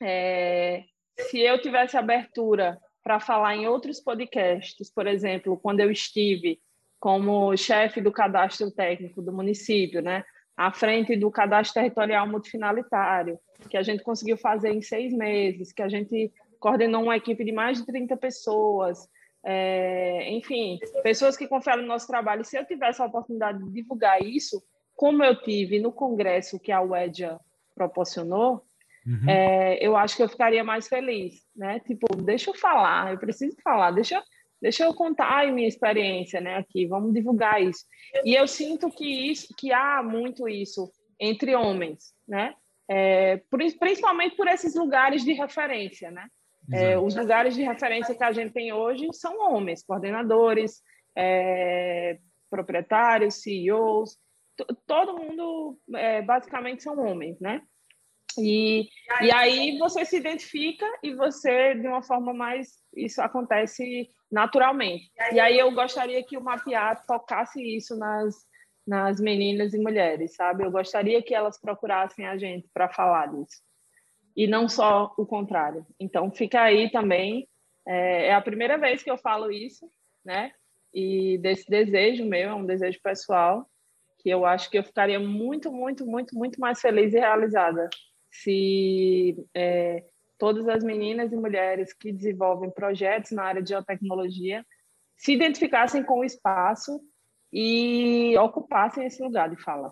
é, 0.02 0.84
se 1.18 1.40
eu 1.40 1.60
tivesse 1.61 1.98
abertura 1.98 2.77
para 3.03 3.19
falar 3.19 3.56
em 3.56 3.68
outros 3.68 3.99
podcasts, 3.99 4.91
por 4.91 5.07
exemplo, 5.07 5.57
quando 5.57 5.80
eu 5.80 5.90
estive 5.90 6.60
como 6.99 7.56
chefe 7.56 8.02
do 8.02 8.11
cadastro 8.11 8.72
técnico 8.72 9.22
do 9.22 9.32
município, 9.32 10.02
né? 10.02 10.23
À 10.56 10.72
frente 10.72 11.15
do 11.15 11.30
cadastro 11.30 11.76
territorial 11.76 12.27
multifinalitário, 12.27 13.40
que 13.69 13.77
a 13.77 13.84
gente 13.84 14.03
conseguiu 14.03 14.38
fazer 14.38 14.72
em 14.72 14.82
seis 14.82 15.14
meses, 15.14 15.72
que 15.72 15.82
a 15.82 15.90
gente 15.90 16.32
coordenou 16.60 17.03
uma 17.03 17.15
equipe 17.15 17.44
de 17.45 17.52
mais 17.52 17.77
de 17.77 17.86
30 17.86 18.18
pessoas, 18.18 19.07
é, 19.49 20.30
enfim, 20.32 20.78
pessoas 21.02 21.38
que 21.38 21.48
confiaram 21.48 21.82
no 21.82 21.88
nosso 21.88 22.06
trabalho. 22.06 22.44
Se 22.44 22.60
eu 22.60 22.65
tivesse 22.65 23.02
a 23.02 23.06
oportunidade 23.06 23.64
de 23.64 23.72
divulgar 23.72 24.22
isso, 24.22 24.61
como 24.94 25.24
eu 25.24 25.41
tive 25.41 25.80
no 25.80 25.90
congresso 25.90 26.60
que 26.60 26.69
a 26.69 26.82
UEDIA 26.82 27.40
proporcionou, 27.74 28.61
uhum. 29.06 29.30
é, 29.30 29.78
eu 29.80 29.95
acho 29.95 30.18
que 30.18 30.24
eu 30.24 30.28
ficaria 30.28 30.65
mais 30.65 30.90
feliz, 30.90 31.45
né? 31.56 31.80
Tipo, 31.80 32.14
deixa 32.18 32.49
eu 32.49 32.56
falar, 32.56 33.14
eu 33.14 33.18
preciso 33.18 33.56
falar, 33.64 33.91
deixa, 33.91 34.22
deixa 34.61 34.84
eu 34.84 34.94
contar 34.94 35.48
a 35.48 35.49
minha 35.49 35.68
experiência, 35.68 36.41
né? 36.41 36.57
Aqui, 36.57 36.86
vamos 36.86 37.14
divulgar 37.14 37.64
isso. 37.64 37.86
E 38.26 38.36
eu 38.36 38.49
sinto 38.49 38.90
que 38.90 39.32
isso, 39.32 39.56
que 39.57 39.72
há 39.72 40.03
muito 40.03 40.49
isso 40.49 40.91
entre 41.18 41.56
homens, 41.56 42.14
né? 42.28 42.53
É, 42.90 43.41
principalmente 43.80 44.36
por 44.36 44.48
esses 44.49 44.76
lugares 44.76 45.24
de 45.24 45.32
referência, 45.32 46.11
né? 46.11 46.28
É, 46.72 46.98
os 46.98 47.15
lugares 47.15 47.56
de 47.56 47.64
referência 47.64 48.15
que 48.15 48.23
a 48.23 48.31
gente 48.31 48.52
tem 48.52 48.73
hoje 48.73 49.07
são 49.14 49.39
homens, 49.39 49.84
coordenadores, 49.84 50.81
é, 51.15 52.18
proprietários, 52.49 53.41
CEOs, 53.41 54.18
todo 54.85 55.18
mundo 55.18 55.80
é, 55.95 56.22
basicamente 56.22 56.84
são 56.84 56.99
homens, 56.99 57.39
né? 57.39 57.61
E, 58.39 58.88
e 59.22 59.31
aí 59.31 59.77
você 59.80 60.06
se 60.06 60.18
identifica 60.18 60.85
e 61.02 61.14
você, 61.14 61.73
de 61.76 61.88
uma 61.88 62.03
forma 62.03 62.34
mais. 62.34 62.68
Isso 62.95 63.22
acontece 63.22 64.10
naturalmente. 64.31 65.11
E 65.31 65.39
aí 65.39 65.57
eu 65.57 65.72
gostaria 65.73 66.23
que 66.23 66.38
o 66.38 66.44
Mapear 66.44 67.03
tocasse 67.06 67.61
isso 67.61 67.98
nas, 67.98 68.35
nas 68.85 69.19
meninas 69.19 69.73
e 69.73 69.80
mulheres, 69.80 70.35
sabe? 70.35 70.64
Eu 70.64 70.72
gostaria 70.72 71.22
que 71.22 71.34
elas 71.34 71.60
procurassem 71.60 72.27
a 72.27 72.38
gente 72.38 72.68
para 72.73 72.89
falar 72.89 73.27
disso. 73.27 73.61
E 74.38 74.45
não 74.45 74.69
só 74.69 75.11
o 75.18 75.26
contrário. 75.26 75.84
Então, 75.99 76.31
fica 76.31 76.61
aí 76.61 76.91
também. 76.91 77.49
É, 77.88 78.27
é 78.27 78.34
a 78.35 78.41
primeira 78.41 78.77
vez 78.77 79.01
que 79.01 79.09
eu 79.09 79.18
falo 79.18 79.51
isso, 79.51 79.89
né? 80.23 80.51
E 80.93 81.39
desse 81.39 81.68
desejo 81.68 82.23
meu, 82.23 82.49
é 82.49 82.53
um 82.53 82.65
desejo 82.65 82.99
pessoal, 83.01 83.68
que 84.19 84.30
eu 84.30 84.45
acho 84.45 84.69
que 84.69 84.77
eu 84.77 84.84
ficaria 84.84 85.19
muito, 85.19 85.72
muito, 85.72 86.05
muito, 86.05 86.35
muito 86.35 86.59
mais 86.59 86.80
feliz 86.80 87.14
e 87.14 87.19
realizada 87.19 87.89
se 88.31 89.35
é, 89.55 90.03
todas 90.38 90.68
as 90.68 90.84
meninas 90.84 91.31
e 91.31 91.35
mulheres 91.35 91.93
que 91.93 92.11
desenvolvem 92.11 92.69
projetos 92.69 93.31
na 93.31 93.43
área 93.43 93.61
de 93.61 93.69
geotecnologia 93.69 94.64
se 95.15 95.34
identificassem 95.34 96.03
com 96.03 96.19
o 96.19 96.23
espaço 96.23 97.01
e 97.51 98.38
ocupassem 98.38 99.05
esse 99.05 99.22
lugar 99.23 99.49
de 99.49 99.61
fala. 99.64 99.91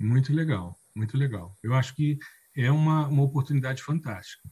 Muito 0.00 0.32
legal, 0.32 0.74
muito 0.94 1.18
legal. 1.18 1.54
Eu 1.62 1.74
acho 1.74 1.94
que 1.94 2.18
é 2.56 2.70
uma, 2.70 3.08
uma 3.08 3.22
oportunidade 3.22 3.82
fantástica. 3.82 4.48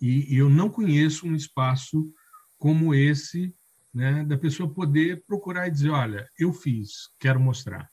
E, 0.00 0.34
e 0.34 0.38
eu 0.38 0.48
não 0.48 0.68
conheço 0.68 1.26
um 1.26 1.34
espaço 1.34 2.12
como 2.58 2.94
esse, 2.94 3.54
né, 3.92 4.24
da 4.24 4.36
pessoa 4.36 4.72
poder 4.72 5.24
procurar 5.26 5.68
e 5.68 5.70
dizer, 5.70 5.90
olha, 5.90 6.28
eu 6.38 6.52
fiz, 6.52 7.08
quero 7.18 7.40
mostrar. 7.40 7.88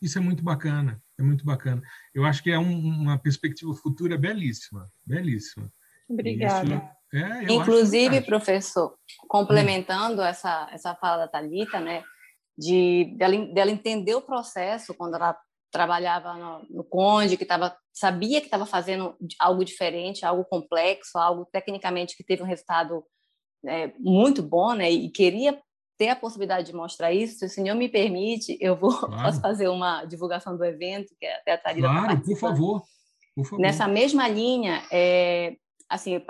Isso 0.00 0.18
é 0.18 0.20
muito 0.20 0.42
bacana, 0.42 1.02
é 1.18 1.22
muito 1.22 1.44
bacana. 1.44 1.82
Eu 2.14 2.24
acho 2.24 2.42
que 2.42 2.50
é 2.50 2.58
um, 2.58 2.78
uma 2.78 3.18
perspectiva 3.18 3.74
futura 3.74 4.18
belíssima, 4.18 4.90
belíssima. 5.04 5.72
Obrigada. 6.08 6.74
Isso, 6.74 6.96
é, 7.14 7.52
Inclusive, 7.52 8.20
professor, 8.22 8.96
complementando 9.28 10.20
hum. 10.20 10.24
essa, 10.24 10.68
essa 10.72 10.94
fala 10.94 11.24
da 11.24 11.28
Talita, 11.28 11.80
né, 11.80 12.02
de 12.58 13.14
dela, 13.16 13.46
dela 13.52 13.70
entender 13.70 14.14
o 14.14 14.22
processo 14.22 14.94
quando 14.94 15.14
ela 15.14 15.38
trabalhava 15.70 16.34
no, 16.34 16.66
no 16.70 16.84
Conde, 16.84 17.36
que 17.36 17.44
tava, 17.44 17.76
sabia 17.92 18.40
que 18.40 18.46
estava 18.46 18.66
fazendo 18.66 19.16
algo 19.38 19.64
diferente, 19.64 20.24
algo 20.24 20.44
complexo, 20.44 21.18
algo 21.18 21.46
tecnicamente 21.52 22.16
que 22.16 22.24
teve 22.24 22.42
um 22.42 22.46
resultado 22.46 23.04
é, 23.66 23.92
muito 23.98 24.42
bom, 24.42 24.72
né? 24.74 24.90
E 24.90 25.10
queria 25.10 25.60
ter 25.98 26.08
a 26.08 26.16
possibilidade 26.16 26.66
de 26.66 26.76
mostrar 26.76 27.12
isso. 27.12 27.38
Se 27.38 27.46
o 27.46 27.48
senhor 27.48 27.74
me 27.74 27.88
permite, 27.88 28.56
eu 28.60 28.76
vou 28.76 28.90
claro. 28.98 29.22
posso 29.22 29.40
fazer 29.40 29.68
uma 29.68 30.04
divulgação 30.04 30.56
do 30.56 30.64
evento 30.64 31.14
que 31.18 31.26
até 31.26 31.52
a 31.52 31.58
Thalita 31.58 31.88
Claro, 31.88 32.20
por 32.22 32.36
favor. 32.38 32.82
por 33.34 33.44
favor. 33.44 33.60
Nessa 33.60 33.88
mesma 33.88 34.28
linha, 34.28 34.82
é, 34.90 35.56
assim, 35.88 36.22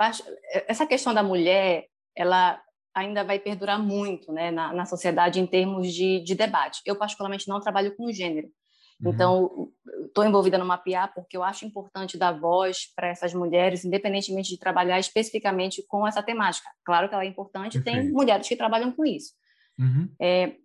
essa 0.67 0.85
questão 0.85 1.13
da 1.13 1.23
mulher, 1.23 1.85
ela 2.15 2.61
ainda 2.95 3.23
vai 3.23 3.37
perdurar 3.37 3.79
muito 3.79 4.31
né, 4.31 4.49
na, 4.49 4.73
na 4.73 4.85
sociedade 4.85 5.39
em 5.39 5.45
termos 5.45 5.93
de, 5.93 6.19
de 6.21 6.33
debate. 6.33 6.81
Eu, 6.83 6.95
particularmente, 6.95 7.47
não 7.47 7.59
trabalho 7.59 7.95
com 7.95 8.11
gênero. 8.11 8.49
Uhum. 9.01 9.11
Então, 9.11 9.69
estou 10.05 10.25
envolvida 10.25 10.57
no 10.57 10.65
mapear 10.65 11.13
porque 11.13 11.37
eu 11.37 11.43
acho 11.43 11.65
importante 11.65 12.17
dar 12.17 12.31
voz 12.31 12.91
para 12.95 13.07
essas 13.07 13.33
mulheres, 13.33 13.85
independentemente 13.85 14.49
de 14.49 14.59
trabalhar 14.59 14.99
especificamente 14.99 15.83
com 15.87 16.07
essa 16.07 16.23
temática. 16.23 16.69
Claro 16.83 17.07
que 17.07 17.13
ela 17.13 17.23
é 17.23 17.27
importante, 17.27 17.79
Perfeito. 17.79 18.05
tem 18.05 18.11
mulheres 18.11 18.47
que 18.47 18.55
trabalham 18.55 18.91
com 18.91 19.05
isso. 19.05 19.33
Uhum. 19.79 20.09
É, 20.19 20.55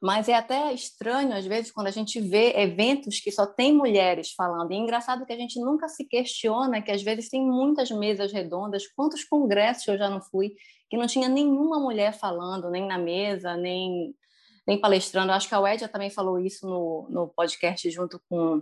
mas 0.00 0.28
é 0.28 0.34
até 0.34 0.72
estranho, 0.72 1.34
às 1.34 1.44
vezes, 1.44 1.72
quando 1.72 1.88
a 1.88 1.92
gente 1.92 2.20
vê 2.20 2.52
eventos 2.56 3.18
que 3.18 3.32
só 3.32 3.44
tem 3.44 3.72
mulheres 3.74 4.32
falando. 4.32 4.70
E 4.70 4.76
é 4.76 4.78
engraçado 4.78 5.26
que 5.26 5.32
a 5.32 5.36
gente 5.36 5.60
nunca 5.60 5.88
se 5.88 6.04
questiona 6.04 6.80
que, 6.80 6.92
às 6.92 7.02
vezes, 7.02 7.28
tem 7.28 7.44
muitas 7.44 7.90
mesas 7.90 8.32
redondas. 8.32 8.86
Quantos 8.94 9.24
congressos 9.24 9.88
eu 9.88 9.98
já 9.98 10.08
não 10.08 10.20
fui 10.20 10.52
que 10.88 10.96
não 10.96 11.06
tinha 11.06 11.28
nenhuma 11.28 11.80
mulher 11.80 12.12
falando, 12.12 12.70
nem 12.70 12.86
na 12.86 12.96
mesa, 12.96 13.56
nem, 13.56 14.14
nem 14.68 14.78
palestrando. 14.78 15.32
Acho 15.32 15.48
que 15.48 15.54
a 15.54 15.60
Wedja 15.60 15.88
também 15.88 16.10
falou 16.10 16.38
isso 16.38 16.68
no, 16.68 17.06
no 17.08 17.28
podcast 17.28 17.90
junto 17.90 18.20
com 18.28 18.60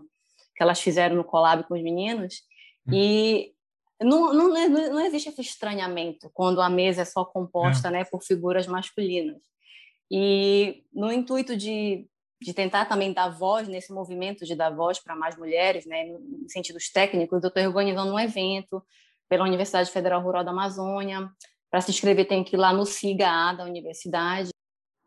que 0.54 0.62
elas 0.62 0.80
fizeram 0.80 1.16
no 1.16 1.24
collab 1.24 1.64
com 1.64 1.74
os 1.74 1.82
meninos. 1.82 2.42
Hum. 2.86 2.94
E 2.94 3.52
não, 4.00 4.32
não, 4.32 4.48
não 4.68 5.00
existe 5.04 5.30
esse 5.30 5.40
estranhamento 5.40 6.30
quando 6.32 6.60
a 6.60 6.70
mesa 6.70 7.02
é 7.02 7.04
só 7.04 7.24
composta 7.24 7.88
é. 7.88 7.90
Né, 7.90 8.04
por 8.04 8.22
figuras 8.22 8.68
masculinas. 8.68 9.42
E 10.08 10.84
no 10.94 11.12
intuito 11.12 11.56
de, 11.56 12.06
de 12.40 12.54
tentar 12.54 12.84
também 12.84 13.12
dar 13.12 13.28
voz 13.28 13.66
nesse 13.66 13.92
movimento 13.92 14.46
de 14.46 14.54
dar 14.54 14.70
voz 14.70 15.00
para 15.00 15.16
mais 15.16 15.36
mulheres, 15.36 15.86
né, 15.86 16.06
em 16.06 16.48
sentidos 16.48 16.88
técnicos, 16.88 17.42
eu 17.42 17.48
estou 17.48 17.64
organizando 17.64 18.12
um 18.12 18.20
evento 18.20 18.80
pela 19.28 19.44
Universidade 19.44 19.90
Federal 19.90 20.22
Rural 20.22 20.44
da 20.44 20.52
Amazônia. 20.52 21.28
Para 21.68 21.80
se 21.80 21.90
inscrever 21.90 22.28
tem 22.28 22.44
que 22.44 22.54
ir 22.54 22.58
lá 22.58 22.72
no 22.72 22.86
SIGA 22.86 23.54
da 23.54 23.64
universidade, 23.64 24.50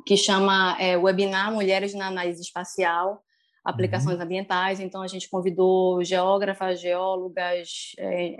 que 0.09 0.17
chama 0.17 0.75
é, 0.79 0.97
Webinar 0.97 1.53
Mulheres 1.53 1.93
na 1.93 2.07
Análise 2.07 2.41
Espacial, 2.41 3.21
Aplicações 3.63 4.17
uhum. 4.17 4.23
Ambientais. 4.23 4.79
Então, 4.79 5.03
a 5.03 5.07
gente 5.07 5.29
convidou 5.29 6.03
geógrafas, 6.03 6.81
geólogas, 6.81 7.91
é, 7.99 8.37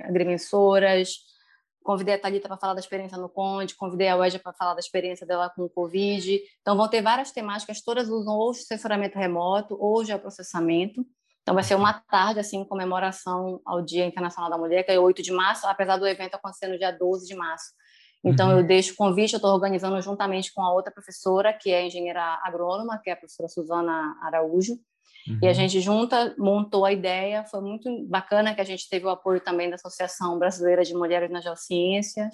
Convidei 1.84 2.16
a 2.16 2.20
Thalita 2.20 2.48
para 2.48 2.58
falar 2.58 2.74
da 2.74 2.80
experiência 2.80 3.20
no 3.20 3.30
Conde, 3.30 3.76
convidei 3.76 4.08
a 4.08 4.16
Wedja 4.16 4.40
para 4.40 4.52
falar 4.52 4.74
da 4.74 4.80
experiência 4.80 5.28
dela 5.28 5.48
com 5.48 5.62
o 5.62 5.70
Covid. 5.70 6.42
Então, 6.60 6.76
vão 6.76 6.88
ter 6.88 7.04
várias 7.04 7.32
temáticas, 7.32 7.84
todas 7.84 8.10
usam 8.10 8.34
ou 8.34 8.52
censuramento 8.52 9.20
remoto 9.20 9.78
ou 9.80 10.04
geoprocessamento. 10.04 11.06
Então, 11.44 11.54
vai 11.54 11.64
ser 11.64 11.76
uma 11.76 11.94
tarde, 11.94 12.40
assim, 12.40 12.62
em 12.62 12.66
comemoração 12.66 13.62
ao 13.64 13.84
Dia 13.84 14.08
Internacional 14.08 14.50
da 14.50 14.58
Mulher, 14.58 14.82
que 14.82 14.92
é 14.92 15.00
8 15.00 15.22
de 15.22 15.32
março, 15.32 15.68
apesar 15.68 15.98
do 15.98 16.08
evento 16.08 16.34
acontecer 16.34 16.68
no 16.68 16.80
dia 16.80 16.90
12 16.90 17.28
de 17.28 17.36
março. 17.36 17.74
Então, 18.24 18.50
uhum. 18.50 18.58
eu 18.58 18.64
deixo 18.64 18.94
o 18.94 18.96
convite, 18.98 19.34
eu 19.34 19.38
estou 19.38 19.54
organizando 19.54 20.02
juntamente 20.02 20.54
com 20.54 20.62
a 20.62 20.74
outra 20.74 20.92
professora, 20.92 21.54
que 21.54 21.72
é 21.72 21.86
engenheira 21.86 22.40
agrônoma, 22.44 23.00
que 23.02 23.10
é 23.10 23.14
a 23.14 23.16
professora 23.16 23.48
Suzana 23.48 24.18
Araújo, 24.22 24.78
Uhum. 25.28 25.40
E 25.42 25.46
a 25.46 25.50
uhum. 25.50 25.54
gente 25.54 25.82
junta, 25.82 26.36
montou 26.38 26.86
a 26.86 26.92
ideia, 26.92 27.46
foi 27.46 27.62
muito 27.62 28.06
bacana 28.08 28.54
que 28.56 28.62
a 28.62 28.66
gente 28.66 28.90
teve 28.90 29.06
o 29.06 29.10
apoio 29.10 29.40
também 29.40 29.70
da 29.70 29.76
Associação 29.76 30.38
Brasileira 30.40 30.84
de 30.84 30.94
Mulheres 30.94 31.30
nas 31.30 31.44
Geociências, 31.44 32.34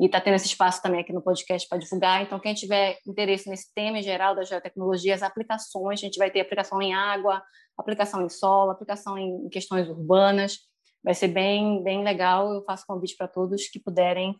e 0.00 0.06
está 0.06 0.20
tendo 0.20 0.34
esse 0.34 0.46
espaço 0.46 0.80
também 0.80 1.00
aqui 1.00 1.12
no 1.12 1.20
podcast 1.20 1.68
para 1.68 1.76
divulgar. 1.76 2.22
Então, 2.22 2.40
quem 2.40 2.54
tiver 2.54 2.98
interesse 3.06 3.50
nesse 3.50 3.72
tema 3.74 3.98
em 3.98 4.02
geral 4.02 4.34
da 4.34 4.44
geotecnologia, 4.44 5.14
as 5.14 5.22
aplicações, 5.22 6.00
a 6.00 6.02
gente 6.02 6.16
vai 6.16 6.30
ter 6.30 6.40
aplicação 6.40 6.80
em 6.80 6.94
água, 6.94 7.42
aplicação 7.76 8.24
em 8.24 8.28
solo, 8.28 8.70
aplicação 8.70 9.18
em 9.18 9.48
questões 9.50 9.88
urbanas, 9.88 10.58
vai 11.04 11.12
ser 11.12 11.28
bem, 11.28 11.82
bem 11.82 12.02
legal. 12.02 12.50
Eu 12.50 12.64
faço 12.64 12.86
convite 12.86 13.14
para 13.14 13.28
todos 13.28 13.68
que 13.68 13.78
puderem 13.78 14.34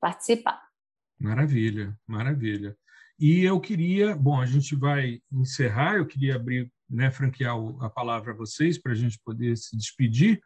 participar. 0.00 0.60
Maravilha, 1.18 1.96
maravilha. 2.06 2.76
E 3.18 3.44
eu 3.44 3.60
queria, 3.60 4.16
bom, 4.16 4.40
a 4.40 4.46
gente 4.46 4.74
vai 4.74 5.20
encerrar, 5.30 5.96
eu 5.96 6.06
queria 6.06 6.36
abrir 6.36 6.72
né, 6.88 7.10
franquear 7.10 7.54
a 7.80 7.90
palavra 7.90 8.32
a 8.32 8.36
vocês 8.36 8.78
para 8.78 8.92
a 8.92 8.94
gente 8.94 9.20
poder 9.22 9.56
se 9.56 9.76
despedir 9.76 10.40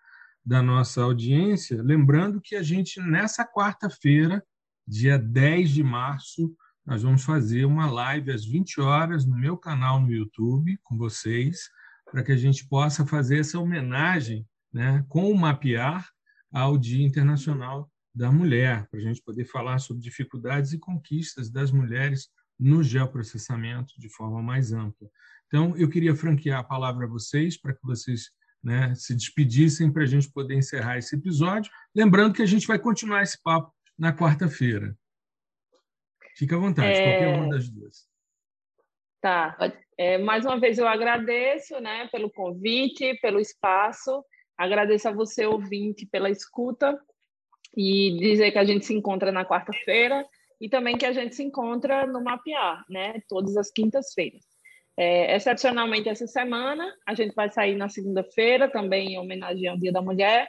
da 0.44 0.60
nossa 0.60 1.02
audiência, 1.02 1.82
lembrando 1.82 2.40
que 2.40 2.54
a 2.54 2.62
gente, 2.62 3.00
nessa 3.00 3.46
quarta-feira, 3.46 4.44
dia 4.86 5.18
10 5.18 5.70
de 5.70 5.82
março, 5.82 6.54
nós 6.84 7.02
vamos 7.02 7.24
fazer 7.24 7.64
uma 7.64 7.90
live 7.90 8.30
às 8.30 8.44
20 8.44 8.80
horas 8.80 9.24
no 9.24 9.38
meu 9.38 9.56
canal 9.56 9.98
no 9.98 10.12
YouTube 10.12 10.78
com 10.82 10.98
vocês, 10.98 11.70
para 12.10 12.22
que 12.22 12.32
a 12.32 12.36
gente 12.36 12.68
possa 12.68 13.06
fazer 13.06 13.38
essa 13.38 13.58
homenagem 13.58 14.46
né, 14.70 15.02
com 15.08 15.30
o 15.30 15.38
Mapear 15.38 16.06
ao 16.52 16.76
Dia 16.76 17.06
Internacional 17.06 17.90
da 18.14 18.30
Mulher, 18.30 18.86
para 18.88 19.00
a 19.00 19.02
gente 19.02 19.20
poder 19.22 19.44
falar 19.44 19.78
sobre 19.78 20.02
dificuldades 20.02 20.72
e 20.72 20.78
conquistas 20.78 21.50
das 21.50 21.72
mulheres 21.72 22.28
no 22.58 22.82
geoprocessamento 22.82 23.92
de 23.98 24.08
forma 24.08 24.40
mais 24.40 24.72
ampla. 24.72 25.08
Então, 25.48 25.76
eu 25.76 25.88
queria 25.88 26.14
franquear 26.14 26.60
a 26.60 26.64
palavra 26.64 27.06
a 27.06 27.08
vocês 27.08 27.60
para 27.60 27.74
que 27.74 27.82
vocês 27.82 28.30
né, 28.62 28.94
se 28.94 29.14
despedissem 29.14 29.92
para 29.92 30.04
a 30.04 30.06
gente 30.06 30.30
poder 30.30 30.54
encerrar 30.54 30.96
esse 30.96 31.16
episódio. 31.16 31.70
Lembrando 31.94 32.34
que 32.34 32.42
a 32.42 32.46
gente 32.46 32.66
vai 32.66 32.78
continuar 32.78 33.22
esse 33.22 33.40
papo 33.42 33.72
na 33.98 34.16
quarta-feira. 34.16 34.96
Fique 36.36 36.54
à 36.54 36.58
vontade, 36.58 36.88
é... 36.88 37.10
qualquer 37.10 37.36
uma 37.36 37.48
das 37.50 37.68
duas. 37.68 38.08
Tá. 39.20 39.56
É, 39.98 40.18
mais 40.18 40.44
uma 40.44 40.58
vez 40.58 40.78
eu 40.78 40.86
agradeço 40.86 41.80
né, 41.80 42.08
pelo 42.08 42.30
convite, 42.30 43.18
pelo 43.20 43.40
espaço. 43.40 44.24
Agradeço 44.56 45.08
a 45.08 45.12
você, 45.12 45.46
ouvinte, 45.46 46.06
pela 46.06 46.30
escuta 46.30 46.98
e 47.76 48.16
dizer 48.18 48.52
que 48.52 48.58
a 48.58 48.64
gente 48.64 48.84
se 48.84 48.94
encontra 48.94 49.32
na 49.32 49.44
quarta-feira 49.44 50.24
e 50.60 50.68
também 50.68 50.96
que 50.96 51.06
a 51.06 51.12
gente 51.12 51.34
se 51.34 51.42
encontra 51.42 52.06
no 52.06 52.22
Mapear, 52.22 52.84
né, 52.88 53.20
todas 53.28 53.56
as 53.56 53.70
quintas-feiras. 53.70 54.44
É, 54.96 55.34
excepcionalmente 55.34 56.08
essa 56.08 56.26
semana, 56.26 56.92
a 57.06 57.14
gente 57.14 57.34
vai 57.34 57.50
sair 57.50 57.74
na 57.74 57.88
segunda-feira, 57.88 58.70
também 58.70 59.14
em 59.14 59.18
homenagem 59.18 59.68
ao 59.68 59.76
Dia 59.76 59.92
da 59.92 60.00
Mulher, 60.00 60.48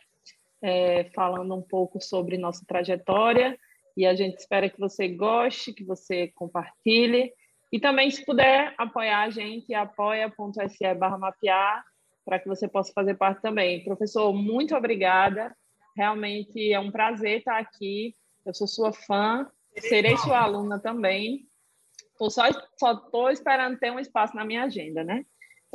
é, 0.62 1.06
falando 1.16 1.56
um 1.56 1.62
pouco 1.62 2.00
sobre 2.00 2.38
nossa 2.38 2.64
trajetória. 2.68 3.58
E 3.98 4.06
a 4.06 4.14
gente 4.14 4.38
espera 4.38 4.70
que 4.70 4.80
você 4.80 5.08
goste, 5.08 5.74
que 5.74 5.84
você 5.84 6.28
compartilhe. 6.36 7.32
E 7.72 7.80
também, 7.80 8.12
se 8.12 8.24
puder 8.24 8.74
apoiar 8.78 9.24
a 9.24 9.30
gente, 9.30 9.74
apoia.se 9.74 10.94
barra 10.94 11.18
mapear, 11.18 11.84
para 12.24 12.40
que 12.40 12.48
você 12.48 12.68
possa 12.68 12.92
fazer 12.94 13.16
parte 13.16 13.42
também. 13.42 13.84
Professor, 13.84 14.34
muito 14.34 14.76
obrigada. 14.76 15.56
Realmente 15.96 16.72
é 16.72 16.80
um 16.80 16.92
prazer 16.92 17.40
estar 17.40 17.58
aqui. 17.58 18.16
Eu 18.46 18.54
sou 18.54 18.68
sua 18.68 18.94
fã, 18.94 19.50
serei 19.80 20.18
sua 20.18 20.40
aluna 20.40 20.80
também. 20.80 21.48
Tô 22.18 22.30
só 22.30 22.44
só 22.78 22.96
tô 22.96 23.30
esperando 23.30 23.78
ter 23.78 23.92
um 23.92 24.00
espaço 24.00 24.36
na 24.36 24.46
minha 24.46 24.64
agenda, 24.64 25.04
né? 25.04 25.26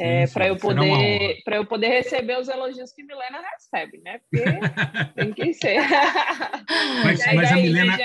é, 0.01 0.27
para 0.27 0.49
eu 0.49 0.57
poder 0.57 1.43
para 1.45 1.57
eu 1.57 1.67
poder 1.67 1.89
receber 1.89 2.39
os 2.39 2.49
elogios 2.49 2.93
que 2.93 3.03
Milena 3.03 3.41
recebe, 3.53 3.99
né? 3.99 4.19
Porque 4.19 4.45
tem 5.15 5.33
que 5.33 5.55
ser. 5.55 5.81
Mas, 7.05 7.21
mas 7.35 7.53
a 7.53 7.57
Milena, 7.57 7.99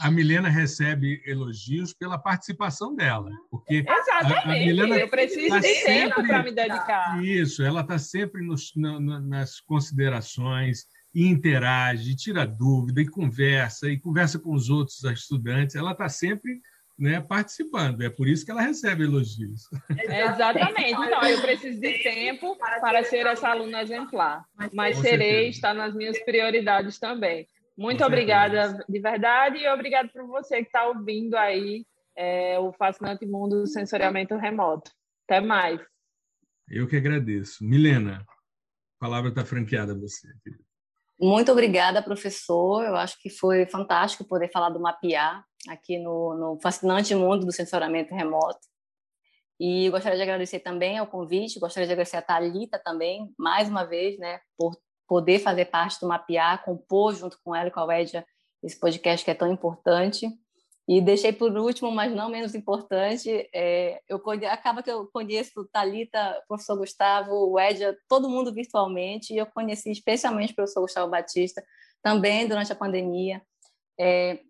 a 0.00 0.10
Milena 0.10 0.48
recebe 0.48 1.22
elogios 1.26 1.92
pela 1.92 2.18
participação 2.18 2.94
dela, 2.94 3.30
porque 3.50 3.84
Exatamente. 3.86 4.34
A, 4.34 4.42
a 4.42 4.46
Milena 4.46 4.96
eu 4.96 5.08
preciso 5.08 5.48
tá 5.50 5.58
de 5.58 5.74
tempo 5.84 6.26
para 6.26 6.42
me 6.42 6.52
dedicar. 6.52 7.22
Isso, 7.22 7.62
ela 7.62 7.82
está 7.82 7.98
sempre 7.98 8.42
nos, 8.42 8.72
na, 8.74 9.20
nas 9.20 9.60
considerações, 9.60 10.86
e 11.18 11.26
interage, 11.26 12.14
tira 12.14 12.46
dúvida, 12.46 13.00
e 13.00 13.08
conversa, 13.08 13.90
e 13.90 13.98
conversa 13.98 14.38
com 14.38 14.54
os 14.54 14.70
outros 14.70 15.02
estudantes. 15.02 15.74
Ela 15.74 15.90
está 15.90 16.08
sempre 16.08 16.60
né, 16.96 17.20
participando. 17.20 18.02
É 18.02 18.08
por 18.08 18.28
isso 18.28 18.44
que 18.44 18.52
ela 18.52 18.62
recebe 18.62 19.02
elogios. 19.02 19.62
exatamente. 19.98 20.92
Então, 20.92 21.24
eu 21.24 21.40
preciso 21.40 21.80
de 21.80 22.02
tempo 22.04 22.56
para 22.80 23.02
ser 23.02 23.26
essa 23.26 23.48
aluna 23.48 23.82
exemplar, 23.82 24.44
mas 24.72 24.94
com 24.94 25.02
serei, 25.02 25.28
certeza. 25.28 25.50
está 25.50 25.74
nas 25.74 25.92
minhas 25.92 26.16
prioridades 26.24 27.00
também. 27.00 27.48
Muito 27.76 28.04
obrigada 28.04 28.78
de 28.88 29.00
verdade 29.00 29.58
e 29.58 29.68
obrigado 29.68 30.10
por 30.10 30.24
você 30.24 30.58
que 30.58 30.68
está 30.68 30.86
ouvindo 30.86 31.34
aí 31.34 31.84
é, 32.16 32.60
o 32.60 32.72
fascinante 32.72 33.26
mundo 33.26 33.62
do 33.62 33.66
sensoriamento 33.66 34.36
remoto. 34.36 34.92
Até 35.28 35.40
mais. 35.40 35.80
Eu 36.68 36.86
que 36.86 36.96
agradeço. 36.96 37.64
Milena, 37.64 38.24
a 38.24 39.00
palavra 39.00 39.30
está 39.30 39.44
franqueada 39.44 39.94
a 39.94 39.98
você. 39.98 40.28
Muito 41.20 41.50
obrigada, 41.50 42.02
professor. 42.02 42.84
Eu 42.84 42.94
acho 42.94 43.20
que 43.20 43.28
foi 43.28 43.66
fantástico 43.66 44.24
poder 44.24 44.50
falar 44.52 44.70
do 44.70 44.80
mapear 44.80 45.44
aqui 45.68 45.98
no, 45.98 46.34
no 46.34 46.60
fascinante 46.62 47.14
mundo 47.14 47.44
do 47.44 47.52
sensoramento 47.52 48.14
remoto. 48.14 48.60
E 49.60 49.90
gostaria 49.90 50.16
de 50.16 50.22
agradecer 50.22 50.60
também 50.60 50.98
ao 50.98 51.06
convite, 51.06 51.58
gostaria 51.58 51.86
de 51.86 51.92
agradecer 51.92 52.16
a 52.16 52.22
Talita 52.22 52.80
também, 52.84 53.34
mais 53.36 53.68
uma 53.68 53.84
vez, 53.84 54.16
né, 54.16 54.38
por 54.56 54.76
poder 55.08 55.40
fazer 55.40 55.64
parte 55.64 55.98
do 56.00 56.06
Mapear, 56.06 56.64
compor 56.64 57.14
junto 57.14 57.36
com 57.42 57.56
ela 57.56 57.68
e 57.68 57.72
com 57.72 57.80
a 57.80 57.84
Wedia 57.84 58.24
esse 58.62 58.78
podcast 58.78 59.24
que 59.24 59.30
é 59.30 59.34
tão 59.34 59.50
importante. 59.50 60.28
E 60.88 61.02
deixei 61.02 61.34
por 61.34 61.54
último, 61.58 61.90
mas 61.90 62.10
não 62.14 62.30
menos 62.30 62.54
importante, 62.54 63.28
é, 63.52 64.00
eu 64.08 64.22
acaba 64.50 64.82
que 64.82 64.90
eu 64.90 65.06
conheço 65.08 65.68
Talita, 65.70 66.42
professor 66.48 66.78
Gustavo, 66.78 67.50
o 67.50 67.60
Edja, 67.60 67.94
todo 68.08 68.30
mundo 68.30 68.54
virtualmente, 68.54 69.34
e 69.34 69.36
eu 69.36 69.44
conheci 69.44 69.90
especialmente 69.90 70.52
o 70.52 70.56
professor 70.56 70.80
Gustavo 70.80 71.10
Batista 71.10 71.62
também 72.02 72.48
durante 72.48 72.72
a 72.72 72.76
pandemia. 72.76 73.42
É, 74.00 74.40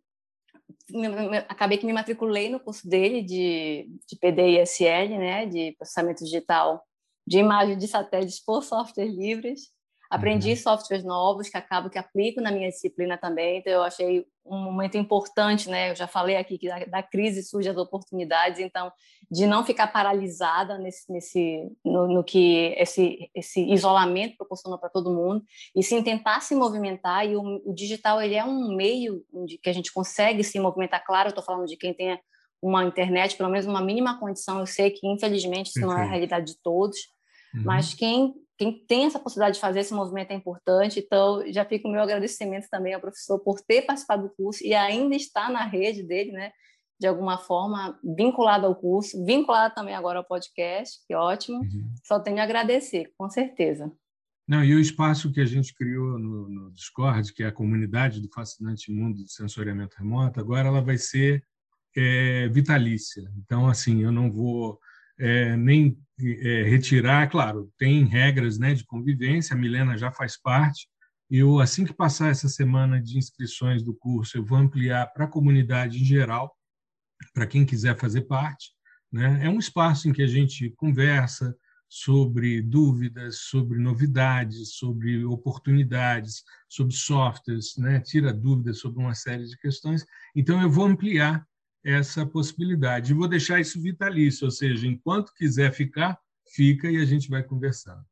acabei 1.49 1.77
que 1.77 1.87
me 1.87 1.93
matriculei 1.93 2.49
no 2.49 2.61
curso 2.61 2.89
dele 2.89 3.21
de, 3.21 3.91
de 4.07 4.17
PDISL, 4.17 5.19
né, 5.19 5.45
de 5.45 5.73
processamento 5.73 6.23
digital 6.23 6.85
de 7.27 7.39
imagem 7.39 7.77
de 7.77 7.87
satélites 7.89 8.41
por 8.41 8.63
software 8.63 9.09
livres. 9.09 9.71
Aprendi 10.11 10.51
uhum. 10.51 10.57
softwares 10.57 11.05
novos 11.05 11.51
que 11.51 11.57
acabo 11.59 11.91
que 11.91 11.99
aplico 11.99 12.41
na 12.41 12.51
minha 12.51 12.71
disciplina 12.71 13.19
também, 13.19 13.59
então 13.59 13.73
eu 13.73 13.83
achei 13.83 14.27
um 14.47 14.63
momento 14.63 14.97
importante, 14.97 15.69
né? 15.69 15.91
Eu 15.91 15.95
já 15.95 16.07
falei 16.07 16.37
aqui 16.37 16.57
que 16.57 16.67
da, 16.67 16.79
da 16.87 17.03
crise 17.03 17.43
surgem 17.43 17.71
as 17.71 17.77
oportunidades, 17.77 18.59
então 18.59 18.91
de 19.31 19.47
não 19.47 19.63
ficar 19.65 19.87
paralisada 19.89 20.79
nesse, 20.79 21.13
nesse 21.13 21.71
no, 21.85 22.09
no 22.09 22.25
que 22.25 22.75
esse 22.79 23.31
esse 23.35 23.61
isolamento 23.71 24.39
proporcionou 24.39 24.79
para 24.79 24.89
todo 24.89 25.13
mundo 25.13 25.45
e 25.77 25.83
sim 25.83 26.03
tentar 26.03 26.41
se 26.41 26.55
movimentar 26.55 27.27
e 27.27 27.37
o, 27.37 27.61
o 27.67 27.75
digital 27.75 28.23
ele 28.23 28.35
é 28.35 28.45
um 28.45 28.75
meio 28.75 29.23
de 29.47 29.59
que 29.59 29.69
a 29.69 29.75
gente 29.75 29.93
consegue 29.93 30.43
se 30.43 30.59
movimentar. 30.59 31.05
Claro, 31.05 31.29
eu 31.29 31.31
estou 31.31 31.45
falando 31.45 31.67
de 31.67 31.77
quem 31.77 31.93
tem 31.93 32.19
uma 32.63 32.83
internet, 32.83 33.37
pelo 33.37 33.51
menos 33.51 33.67
uma 33.67 33.83
mínima 33.83 34.19
condição. 34.19 34.59
Eu 34.59 34.67
sei 34.67 34.91
que 34.91 35.07
infelizmente 35.07 35.67
isso 35.67 35.81
não 35.81 35.93
é 35.93 36.01
a 36.01 36.09
realidade 36.09 36.47
de 36.47 36.63
todos, 36.63 36.97
uhum. 37.55 37.65
mas 37.65 37.93
quem 37.93 38.35
quem 38.59 38.85
tem 38.87 39.07
essa 39.07 39.21
possibilidade 39.21 39.55
de 39.55 39.61
fazer 39.61 39.81
esse 39.81 39.95
movimento 39.95 40.33
é 40.33 40.35
importante, 40.35 40.99
então 40.99 41.45
já 41.53 41.65
fica 41.65 41.87
o 41.87 41.91
meu 41.91 42.03
agradecimento 42.03 42.67
também 42.69 42.93
ao 42.93 43.01
professor 43.01 43.39
por 43.39 43.61
ter 43.61 43.83
participado 43.83 44.25
do 44.25 44.35
curso 44.35 44.65
e 44.65 44.75
ainda 44.75 45.15
estar 45.15 45.49
na 45.49 45.65
rede 45.65 46.03
dele, 46.03 46.33
né, 46.33 46.51
de 47.01 47.07
alguma 47.07 47.39
forma 47.39 47.97
vinculado 48.03 48.67
ao 48.67 48.75
curso, 48.75 49.25
vinculado 49.25 49.75
também 49.75 49.95
agora 49.95 50.19
ao 50.19 50.25
podcast, 50.25 50.99
que 51.07 51.15
ótimo. 51.15 51.59
Uhum. 51.59 51.95
Só 52.05 52.19
tenho 52.19 52.41
a 52.41 52.43
agradecer, 52.43 53.13
com 53.17 53.31
certeza. 53.31 53.91
Não, 54.47 54.65
e 54.65 54.75
o 54.75 54.81
espaço 54.81 55.31
que 55.31 55.41
a 55.41 55.47
gente 55.47 55.73
criou 55.75 56.19
no, 56.19 56.49
no 56.49 56.73
Discord, 56.73 57.33
que 57.33 57.45
é 57.45 57.47
a 57.47 57.53
comunidade 57.53 58.21
do 58.21 58.29
fascinante 58.33 58.91
mundo 58.91 59.23
do 59.23 59.29
sensoriamento 59.29 59.97
remoto, 59.97 60.41
agora 60.41 60.67
ela 60.67 60.81
vai 60.81 60.99
ser 60.99 61.45
é, 61.97 62.49
vitalícia. 62.49 63.31
Então, 63.37 63.69
assim, 63.69 64.03
eu 64.03 64.11
não 64.11 64.31
vou 64.33 64.81
é, 65.19 65.57
nem 65.57 65.99
é, 66.21 66.63
retirar, 66.65 67.29
claro, 67.29 67.73
tem 67.79 68.05
regras 68.05 68.59
né, 68.59 68.75
de 68.75 68.85
convivência, 68.85 69.55
a 69.55 69.59
Milena 69.59 69.97
já 69.97 70.11
faz 70.11 70.41
parte. 70.41 70.89
Eu, 71.31 71.61
assim 71.61 71.85
que 71.85 71.93
passar 71.93 72.31
essa 72.31 72.49
semana 72.49 73.01
de 73.01 73.19
inscrições 73.19 73.83
do 73.83 73.95
curso, 73.95 74.39
eu 74.39 74.45
vou 74.45 74.59
ampliar 74.59 75.07
para 75.13 75.27
a 75.27 75.29
comunidade 75.29 76.01
em 76.01 76.05
geral, 76.05 76.55
para 77.35 77.47
quem 77.47 77.67
quiser 77.67 77.97
fazer 77.99 78.23
parte. 78.23 78.73
Né? 79.13 79.45
É 79.45 79.49
um 79.51 79.59
espaço 79.59 80.09
em 80.09 80.13
que 80.13 80.23
a 80.23 80.27
gente 80.27 80.71
conversa 80.71 81.55
sobre 81.89 82.61
dúvidas, 82.61 83.41
sobre 83.41 83.79
novidades, 83.79 84.77
sobre 84.77 85.25
oportunidades, 85.25 86.45
sobre 86.69 86.95
softwares, 86.95 87.77
né? 87.79 88.01
tira 88.01 88.33
dúvidas 88.33 88.79
sobre 88.79 89.01
uma 89.01 89.15
série 89.15 89.47
de 89.47 89.57
questões. 89.59 90.05
Então, 90.35 90.61
eu 90.61 90.71
vou 90.71 90.85
ampliar 90.85 91.47
essa 91.89 92.27
possibilidade. 92.27 93.13
E 93.13 93.15
vou 93.15 93.27
deixar 93.27 93.61
isso 93.61 93.81
vitalício, 93.81 94.45
ou 94.45 94.51
seja, 94.51 94.87
enquanto 94.87 95.33
quiser 95.33 95.73
ficar, 95.73 96.19
fica 96.55 96.91
e 96.91 96.99
a 96.99 97.05
gente 97.07 97.31
vai 97.31 97.43
conversando. 97.43 98.05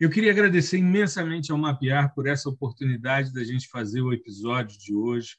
Eu 0.00 0.10
queria 0.10 0.32
agradecer 0.32 0.78
imensamente 0.78 1.52
ao 1.52 1.58
Mapear 1.58 2.12
por 2.14 2.26
essa 2.26 2.48
oportunidade 2.48 3.32
da 3.32 3.44
gente 3.44 3.68
fazer 3.68 4.00
o 4.00 4.12
episódio 4.12 4.76
de 4.76 4.92
hoje. 4.92 5.36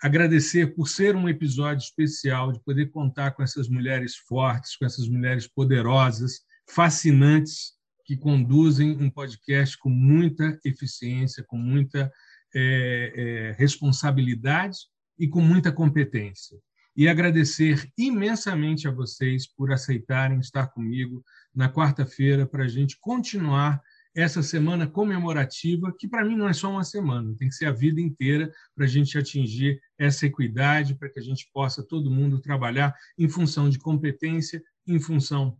Agradecer 0.00 0.72
por 0.76 0.88
ser 0.88 1.16
um 1.16 1.28
episódio 1.28 1.82
especial, 1.82 2.52
de 2.52 2.62
poder 2.62 2.90
contar 2.90 3.32
com 3.32 3.42
essas 3.42 3.68
mulheres 3.68 4.14
fortes, 4.14 4.76
com 4.76 4.84
essas 4.84 5.08
mulheres 5.08 5.48
poderosas, 5.48 6.42
fascinantes, 6.68 7.72
que 8.04 8.16
conduzem 8.16 8.92
um 8.92 9.10
podcast 9.10 9.76
com 9.78 9.90
muita 9.90 10.56
eficiência, 10.64 11.42
com 11.42 11.56
muita 11.56 12.08
é, 12.54 13.12
é, 13.16 13.56
responsabilidade 13.58 14.78
e 15.18 15.26
com 15.26 15.40
muita 15.40 15.72
competência 15.72 16.56
e 16.96 17.08
agradecer 17.08 17.92
imensamente 17.96 18.88
a 18.88 18.90
vocês 18.90 19.46
por 19.46 19.70
aceitarem 19.70 20.40
estar 20.40 20.68
comigo 20.68 21.22
na 21.54 21.70
quarta-feira 21.70 22.46
para 22.46 22.64
a 22.64 22.68
gente 22.68 22.98
continuar 22.98 23.82
essa 24.14 24.42
semana 24.42 24.86
comemorativa, 24.86 25.94
que 25.98 26.08
para 26.08 26.24
mim 26.24 26.34
não 26.34 26.48
é 26.48 26.54
só 26.54 26.70
uma 26.70 26.84
semana, 26.84 27.36
tem 27.36 27.50
que 27.50 27.54
ser 27.54 27.66
a 27.66 27.72
vida 27.72 28.00
inteira 28.00 28.50
para 28.74 28.86
a 28.86 28.88
gente 28.88 29.18
atingir 29.18 29.78
essa 29.98 30.24
equidade, 30.24 30.94
para 30.94 31.10
que 31.10 31.20
a 31.20 31.22
gente 31.22 31.46
possa 31.52 31.82
todo 31.82 32.10
mundo 32.10 32.40
trabalhar 32.40 32.94
em 33.18 33.28
função 33.28 33.68
de 33.68 33.78
competência, 33.78 34.62
em 34.86 34.98
função 34.98 35.58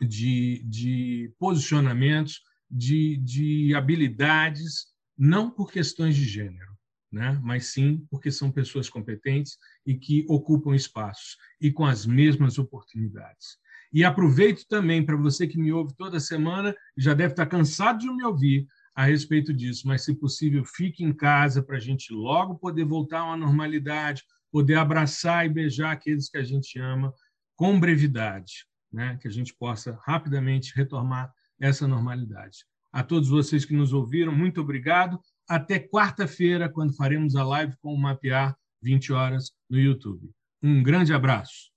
de, 0.00 0.62
de 0.64 1.34
posicionamentos, 1.38 2.40
de, 2.70 3.18
de 3.18 3.74
habilidades, 3.74 4.86
não 5.18 5.50
por 5.50 5.70
questões 5.70 6.16
de 6.16 6.24
gênero 6.24 6.71
né? 7.12 7.38
mas 7.42 7.66
sim 7.66 8.06
porque 8.10 8.30
são 8.30 8.50
pessoas 8.50 8.88
competentes 8.88 9.58
e 9.84 9.94
que 9.94 10.24
ocupam 10.28 10.74
espaços 10.74 11.36
e 11.60 11.70
com 11.70 11.84
as 11.84 12.06
mesmas 12.06 12.58
oportunidades. 12.58 13.58
E 13.92 14.02
aproveito 14.02 14.66
também 14.66 15.04
para 15.04 15.16
você 15.16 15.46
que 15.46 15.58
me 15.58 15.70
ouve 15.70 15.94
toda 15.94 16.18
semana, 16.18 16.74
já 16.96 17.12
deve 17.12 17.34
estar 17.34 17.44
cansado 17.44 17.98
de 17.98 18.10
me 18.10 18.24
ouvir 18.24 18.66
a 18.94 19.04
respeito 19.04 19.52
disso, 19.52 19.86
mas 19.86 20.02
se 20.02 20.14
possível, 20.14 20.64
fique 20.64 21.04
em 21.04 21.12
casa 21.12 21.62
para 21.62 21.76
a 21.76 21.80
gente 21.80 22.12
logo 22.12 22.58
poder 22.58 22.84
voltar 22.84 23.20
a 23.20 23.24
uma 23.26 23.36
normalidade, 23.36 24.24
poder 24.50 24.76
abraçar 24.76 25.44
e 25.44 25.50
beijar 25.50 25.92
aqueles 25.92 26.30
que 26.30 26.38
a 26.38 26.42
gente 26.42 26.78
ama 26.78 27.12
com 27.54 27.78
brevidade, 27.78 28.66
né? 28.90 29.18
que 29.20 29.28
a 29.28 29.30
gente 29.30 29.54
possa 29.54 29.98
rapidamente 30.02 30.74
retomar 30.74 31.32
essa 31.60 31.86
normalidade. 31.86 32.64
A 32.90 33.02
todos 33.02 33.28
vocês 33.28 33.64
que 33.64 33.74
nos 33.74 33.92
ouviram, 33.92 34.32
muito 34.34 34.60
obrigado 34.60 35.18
até 35.48 35.78
quarta-feira, 35.78 36.68
quando 36.68 36.94
faremos 36.94 37.36
a 37.36 37.44
live 37.44 37.74
com 37.80 37.92
o 37.92 37.98
Mapear, 37.98 38.56
20 38.82 39.12
horas, 39.12 39.52
no 39.68 39.78
YouTube. 39.78 40.30
Um 40.62 40.82
grande 40.82 41.12
abraço. 41.12 41.71